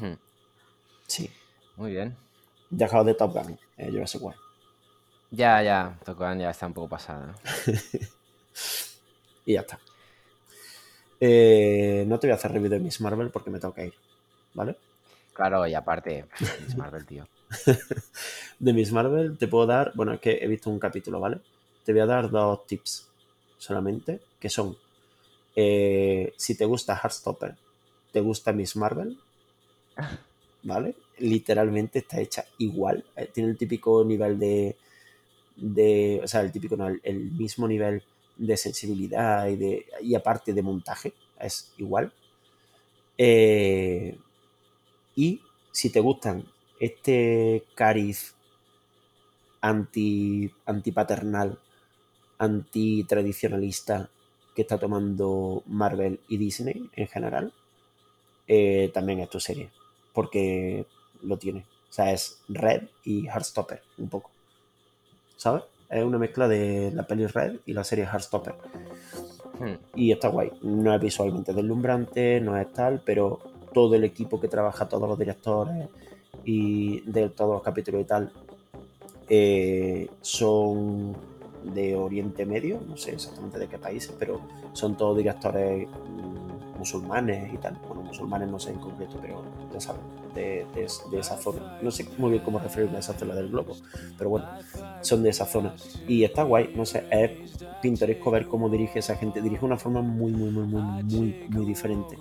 Hmm, 0.00 0.16
Sí. 1.06 1.30
Muy 1.76 1.92
bien. 1.92 2.16
Dejado 2.70 3.04
de 3.04 3.14
Top 3.14 3.32
Gun, 3.32 3.58
eh, 3.76 3.90
Jurassic 3.90 4.22
World. 4.22 4.40
Ya, 5.30 5.62
ya, 5.62 5.98
Tocan 6.04 6.38
ya 6.38 6.50
está 6.50 6.66
un 6.66 6.74
poco 6.74 6.88
pasada. 6.88 7.34
Y 9.46 9.54
ya 9.54 9.60
está. 9.60 9.78
Eh, 11.20 12.04
no 12.06 12.18
te 12.18 12.26
voy 12.26 12.32
a 12.32 12.36
hacer 12.36 12.52
review 12.52 12.70
de 12.70 12.78
Miss 12.78 13.00
Marvel 13.00 13.30
porque 13.30 13.50
me 13.50 13.58
tengo 13.58 13.74
que 13.74 13.86
ir, 13.86 13.94
¿vale? 14.54 14.76
Claro, 15.32 15.66
y 15.66 15.74
aparte, 15.74 16.26
es 16.66 16.76
Marvel, 16.76 17.04
tío. 17.04 17.26
De 18.58 18.72
Miss 18.72 18.92
Marvel 18.92 19.36
te 19.38 19.48
puedo 19.48 19.66
dar, 19.66 19.92
bueno, 19.94 20.12
es 20.14 20.20
que 20.20 20.38
he 20.40 20.46
visto 20.48 20.70
un 20.70 20.78
capítulo, 20.78 21.20
¿vale? 21.20 21.40
Te 21.84 21.92
voy 21.92 22.00
a 22.00 22.06
dar 22.06 22.30
dos 22.30 22.66
tips 22.66 23.08
solamente, 23.58 24.20
que 24.38 24.48
son, 24.48 24.76
eh, 25.56 26.32
si 26.36 26.56
te 26.56 26.64
gusta 26.64 26.96
Heartstopper, 27.02 27.56
te 28.12 28.20
gusta 28.20 28.52
Miss 28.52 28.76
Marvel, 28.76 29.18
¿vale? 30.62 30.94
Literalmente 31.18 32.00
está 32.00 32.20
hecha 32.20 32.44
igual, 32.58 33.04
eh, 33.16 33.30
tiene 33.32 33.50
el 33.50 33.58
típico 33.58 34.04
nivel 34.04 34.38
de, 34.38 34.76
de 35.56 36.20
o 36.22 36.28
sea, 36.28 36.42
el 36.42 36.52
típico, 36.52 36.76
no, 36.76 36.88
el, 36.88 37.00
el 37.04 37.32
mismo 37.32 37.68
nivel 37.68 38.02
de 38.36 38.56
sensibilidad 38.56 39.48
y, 39.48 39.56
de, 39.56 39.86
y 40.02 40.14
aparte 40.14 40.52
de 40.54 40.62
montaje, 40.62 41.14
es 41.40 41.72
igual. 41.78 42.12
Eh, 43.16 44.18
y 45.16 45.40
si 45.72 45.90
te 45.90 46.00
gustan 46.00 46.44
este 46.84 47.64
cariz 47.74 48.34
anti, 49.60 50.52
antipaternal, 50.66 51.58
antitradicionalista 52.38 54.10
que 54.54 54.62
está 54.62 54.78
tomando 54.78 55.62
Marvel 55.66 56.20
y 56.28 56.36
Disney 56.36 56.90
en 56.94 57.08
general, 57.08 57.52
eh, 58.46 58.90
también 58.92 59.20
es 59.20 59.30
tu 59.30 59.40
serie, 59.40 59.70
porque 60.12 60.86
lo 61.22 61.38
tiene. 61.38 61.60
O 61.88 61.92
sea, 61.92 62.12
es 62.12 62.42
Red 62.48 62.88
y 63.04 63.26
Heartstopper, 63.28 63.82
un 63.98 64.08
poco. 64.08 64.30
¿Sabes? 65.36 65.62
Es 65.88 66.04
una 66.04 66.18
mezcla 66.18 66.48
de 66.48 66.90
la 66.92 67.06
peli 67.06 67.26
Red 67.26 67.60
y 67.64 67.72
la 67.72 67.84
serie 67.84 68.04
Heartstopper. 68.04 68.54
Hmm, 69.58 69.76
Y 69.94 70.12
está 70.12 70.28
guay. 70.28 70.50
No 70.62 70.94
es 70.94 71.00
visualmente 71.00 71.54
deslumbrante, 71.54 72.40
no 72.40 72.58
es 72.58 72.70
tal, 72.72 73.00
pero 73.04 73.40
todo 73.72 73.94
el 73.94 74.04
equipo 74.04 74.40
que 74.40 74.48
trabaja, 74.48 74.88
todos 74.88 75.08
los 75.08 75.18
directores 75.18 75.88
y 76.44 77.00
de 77.00 77.28
todos 77.30 77.54
los 77.54 77.62
capítulos 77.62 78.02
y 78.02 78.04
tal, 78.04 78.30
eh, 79.28 80.08
son 80.20 81.16
de 81.62 81.96
Oriente 81.96 82.44
Medio, 82.44 82.80
no 82.86 82.96
sé 82.96 83.12
exactamente 83.12 83.58
de 83.58 83.68
qué 83.68 83.78
países, 83.78 84.12
pero 84.18 84.40
son 84.74 84.96
todos 84.96 85.16
directores 85.16 85.88
mm, 85.88 86.78
musulmanes 86.78 87.52
y 87.52 87.56
tal. 87.56 87.78
Bueno, 87.88 88.02
musulmanes 88.02 88.48
no 88.50 88.58
sé 88.58 88.70
en 88.72 88.78
concreto, 88.78 89.16
pero 89.20 89.42
ya 89.72 89.80
saben, 89.80 90.02
de, 90.34 90.66
de- 90.74 90.86
de 91.10 91.18
esa 91.18 91.36
zona. 91.38 91.62
No 91.80 91.90
sé 91.90 92.06
muy 92.18 92.30
bien 92.32 92.42
cómo 92.42 92.58
referirme 92.58 92.96
a 92.98 93.00
esa 93.00 93.14
zona 93.14 93.34
del 93.34 93.48
globo, 93.48 93.76
pero 94.18 94.28
bueno, 94.30 94.46
son 95.00 95.22
de 95.22 95.30
esa 95.30 95.46
zona. 95.46 95.74
Y 96.06 96.24
está 96.24 96.42
guay, 96.42 96.70
no 96.74 96.84
sé, 96.84 97.06
es 97.10 97.30
pintoresco 97.80 98.30
ver 98.30 98.46
cómo 98.46 98.68
dirige 98.68 98.98
esa 98.98 99.16
gente. 99.16 99.40
Dirige 99.40 99.60
de 99.60 99.66
una 99.66 99.78
forma 99.78 100.02
muy, 100.02 100.32
muy, 100.32 100.50
muy, 100.50 100.64
muy, 100.66 100.82
muy, 100.82 101.34
muy 101.48 101.64
diferente 101.64 102.18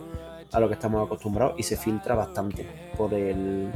a 0.54 0.60
lo 0.60 0.68
que 0.70 0.76
estamos 0.76 1.04
acostumbrados 1.06 1.56
y 1.58 1.64
se 1.64 1.76
filtra 1.76 2.16
bastante 2.16 2.66
por 2.95 3.14
el 3.14 3.72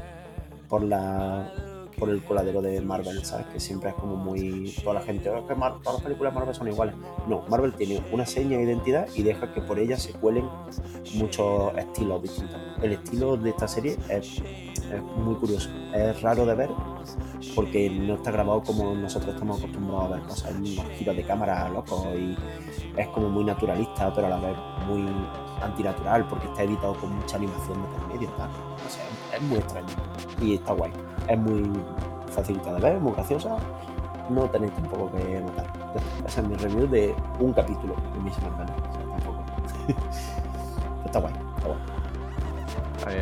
por 0.68 0.84
la 0.84 1.52
por 1.98 2.10
el 2.10 2.24
coladero 2.24 2.62
de 2.62 2.80
Marvel, 2.80 3.26
¿sabes? 3.26 3.48
Que 3.48 3.60
siempre 3.60 3.90
es 3.90 3.96
como 3.96 4.16
muy 4.16 4.72
toda 4.84 4.96
la 4.96 5.02
gente, 5.02 5.30
"Oh, 5.30 5.42
todas 5.42 5.84
las 5.86 6.02
películas 6.04 6.32
de 6.32 6.40
Marvel 6.40 6.56
son 6.56 6.68
iguales. 6.68 6.96
No, 7.28 7.44
Marvel 7.50 7.74
tiene 7.74 8.04
una 8.12 8.26
seña 8.26 8.58
de 8.58 8.64
identidad 8.66 9.08
y 9.16 9.24
deja 9.24 9.52
que 9.52 9.62
por 9.62 9.80
ella 9.80 9.98
se 9.98 10.14
cuelen 10.14 10.48
muchos 11.16 11.76
estilos 11.76 12.22
distintos. 12.22 12.62
El 12.84 12.94
estilo 12.94 13.36
de 13.36 13.50
esta 13.50 13.68
serie 13.68 13.98
es, 14.10 14.38
es 14.40 15.02
muy 15.18 15.36
curioso, 15.36 15.70
es 15.94 16.22
raro 16.22 16.46
de 16.46 16.54
ver 16.54 16.70
porque 17.56 17.90
no 17.90 18.16
está 18.16 18.32
grabado 18.32 18.62
como 18.62 18.94
nosotros 18.94 19.34
estamos 19.34 19.58
acostumbrados 19.60 20.06
a 20.06 20.16
ver 20.16 20.22
cosas, 20.22 20.52
unos 20.56 20.86
giros 20.98 21.16
de 21.16 21.24
cámara 21.24 21.70
locos 21.70 22.06
y 22.16 22.38
es 22.96 23.08
como 23.08 23.30
muy 23.30 23.44
naturalista, 23.44 24.14
pero 24.14 24.28
a 24.28 24.30
la 24.30 24.38
vez 24.40 24.58
muy 24.88 25.04
antinatural 25.62 26.26
porque 26.28 26.48
está 26.48 26.64
editado 26.64 26.94
con 26.96 27.16
mucha 27.16 27.38
animación 27.38 27.82
de 27.82 27.88
por 27.88 28.08
medio, 28.08 28.30
tal. 28.32 28.50
O 28.86 28.90
sea, 28.90 29.06
es 29.36 29.42
muy 29.42 29.58
extraño 29.58 29.88
y 30.42 30.56
está 30.56 30.74
guay. 30.74 30.92
Es 31.28 31.38
muy 31.38 31.72
facilita 32.32 32.74
de 32.74 32.82
ver, 32.82 33.00
muy 33.00 33.14
graciosa. 33.14 33.58
No 34.30 34.50
tenéis 34.50 34.74
tampoco 34.74 35.12
que 35.12 35.40
notar. 35.40 35.66
Esa 36.26 36.42
es 36.42 36.48
mi 36.48 36.56
review 36.56 36.88
de 36.88 37.16
un 37.40 37.54
capítulo 37.54 37.96
de 38.14 38.20
Miss 38.20 38.36
Marvel. 38.42 38.68
O 38.68 38.94
sea, 38.94 39.18
tampoco. 39.18 39.44
Pero 39.86 40.00
está 41.06 41.20
guay, 41.20 41.34
está 41.56 41.68
guay. 41.68 41.98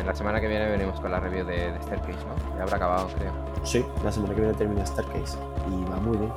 La 0.04 0.14
semana 0.14 0.40
que 0.40 0.48
viene 0.48 0.68
venimos 0.68 0.98
con 1.00 1.12
la 1.12 1.20
review 1.20 1.46
de, 1.46 1.72
de 1.72 1.82
Staircase, 1.82 2.18
¿no? 2.26 2.56
Ya 2.56 2.64
habrá 2.64 2.76
acabado, 2.76 3.08
creo. 3.16 3.32
Sí, 3.62 3.84
la 4.04 4.12
semana 4.12 4.34
que 4.34 4.40
viene 4.40 4.56
termina 4.56 4.86
Starcase 4.86 5.38
y 5.68 5.90
va 5.90 5.96
muy 5.96 6.16
bien. 6.16 6.32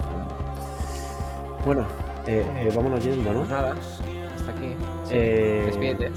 Bueno, 1.66 1.86
eh, 2.26 2.46
eh, 2.58 2.72
vámonos 2.76 3.04
yendo, 3.04 3.32
¿no? 3.32 3.40
Pues 3.40 3.50
nada. 3.50 3.76
Eh, 5.10 5.64
Despídete. 5.68 6.11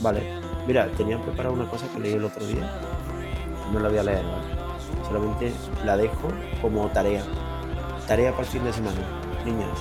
Vale. 0.00 0.22
Mira, 0.66 0.88
tenía 0.96 1.20
preparado 1.20 1.54
una 1.54 1.68
cosa 1.68 1.86
que 1.92 2.00
leí 2.00 2.14
el 2.14 2.24
otro 2.24 2.44
día. 2.46 2.70
No 3.72 3.80
la 3.80 3.88
voy 3.88 3.98
a 3.98 4.02
leer, 4.02 4.24
¿vale? 4.24 5.06
Solamente 5.06 5.52
la 5.84 5.96
dejo 5.96 6.28
como 6.60 6.88
tarea. 6.88 7.22
Tarea 8.06 8.30
para 8.32 8.42
el 8.42 8.48
fin 8.48 8.64
de 8.64 8.72
semana. 8.72 8.98
Niños, 9.44 9.78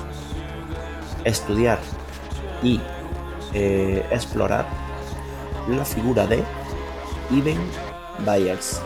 estudiar 1.24 1.80
y 2.64 2.80
eh, 3.54 4.06
explorar 4.12 4.66
la 5.68 5.86
figura 5.86 6.26
de 6.26 6.44
Iben 7.30 7.60
Byers. 8.26 8.82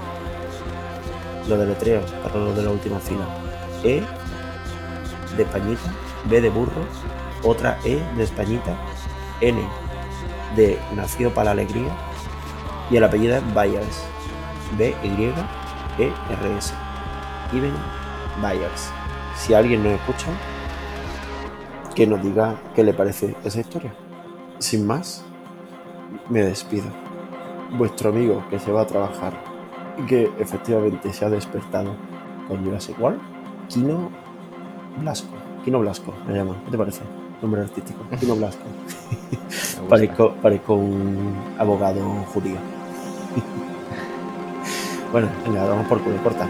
Lo 1.48 1.57
deletreo 1.57 2.02
para 2.24 2.36
los 2.36 2.56
de 2.56 2.64
la 2.64 2.72
última 2.72 2.99
fila. 2.99 3.26
E 3.84 4.02
de 5.38 5.44
Españita, 5.44 5.94
B 6.26 6.41
de 6.41 6.49
burro, 6.49 6.86
otra 7.44 7.78
E 7.84 8.02
de 8.18 8.24
Españita, 8.24 8.76
N 9.41 9.62
de 10.56 10.80
Nació 10.95 11.34
para 11.34 11.45
la 11.45 11.62
Alegría 11.62 11.95
y 12.90 12.98
el 12.98 13.03
apellido 13.03 13.36
es 13.36 13.53
Byers. 13.53 14.07
B-Y-E-R-S. 14.78 16.74
Iben 17.53 17.74
Byers. 18.41 18.91
Si 19.36 19.53
alguien 19.53 19.84
nos 19.84 19.94
escucha, 19.94 20.28
que 21.95 22.06
nos 22.06 22.22
diga 22.22 22.60
qué 22.76 22.84
le 22.84 22.94
parece 22.94 23.36
esa 23.44 23.62
historia. 23.62 23.94
Sin 24.60 24.86
más, 24.86 25.26
me 26.30 26.41
despido. 26.41 26.88
Vuestro 27.78 28.10
amigo 28.10 28.44
que 28.49 28.60
se 28.60 28.72
va 28.72 28.82
a 28.82 28.88
trabajar 28.88 29.34
y 29.98 30.06
que 30.06 30.32
efectivamente 30.40 31.12
se 31.14 31.26
ha 31.26 31.30
despertado 31.30 31.95
con 32.48 32.64
Jurassic 32.64 32.99
World, 32.99 33.22
Kino 33.70 34.12
Blasco. 34.99 35.34
Kino 35.64 35.80
Blasco 35.80 36.14
me 36.28 36.36
llama. 36.36 36.62
¿Qué 36.66 36.72
te 36.72 36.78
parece? 36.78 37.02
Nombre 37.46 37.62
artístico. 37.62 38.00
Kino 38.20 38.36
Blasco. 38.36 38.64
Parezco, 39.88 40.34
parezco 40.42 40.74
un 40.74 41.36
abogado 41.60 42.02
judío. 42.34 42.58
bueno, 45.12 45.30
venga, 45.46 45.64
vamos 45.66 45.86
por 45.86 46.02
culo, 46.02 46.18
corta. 46.24 46.50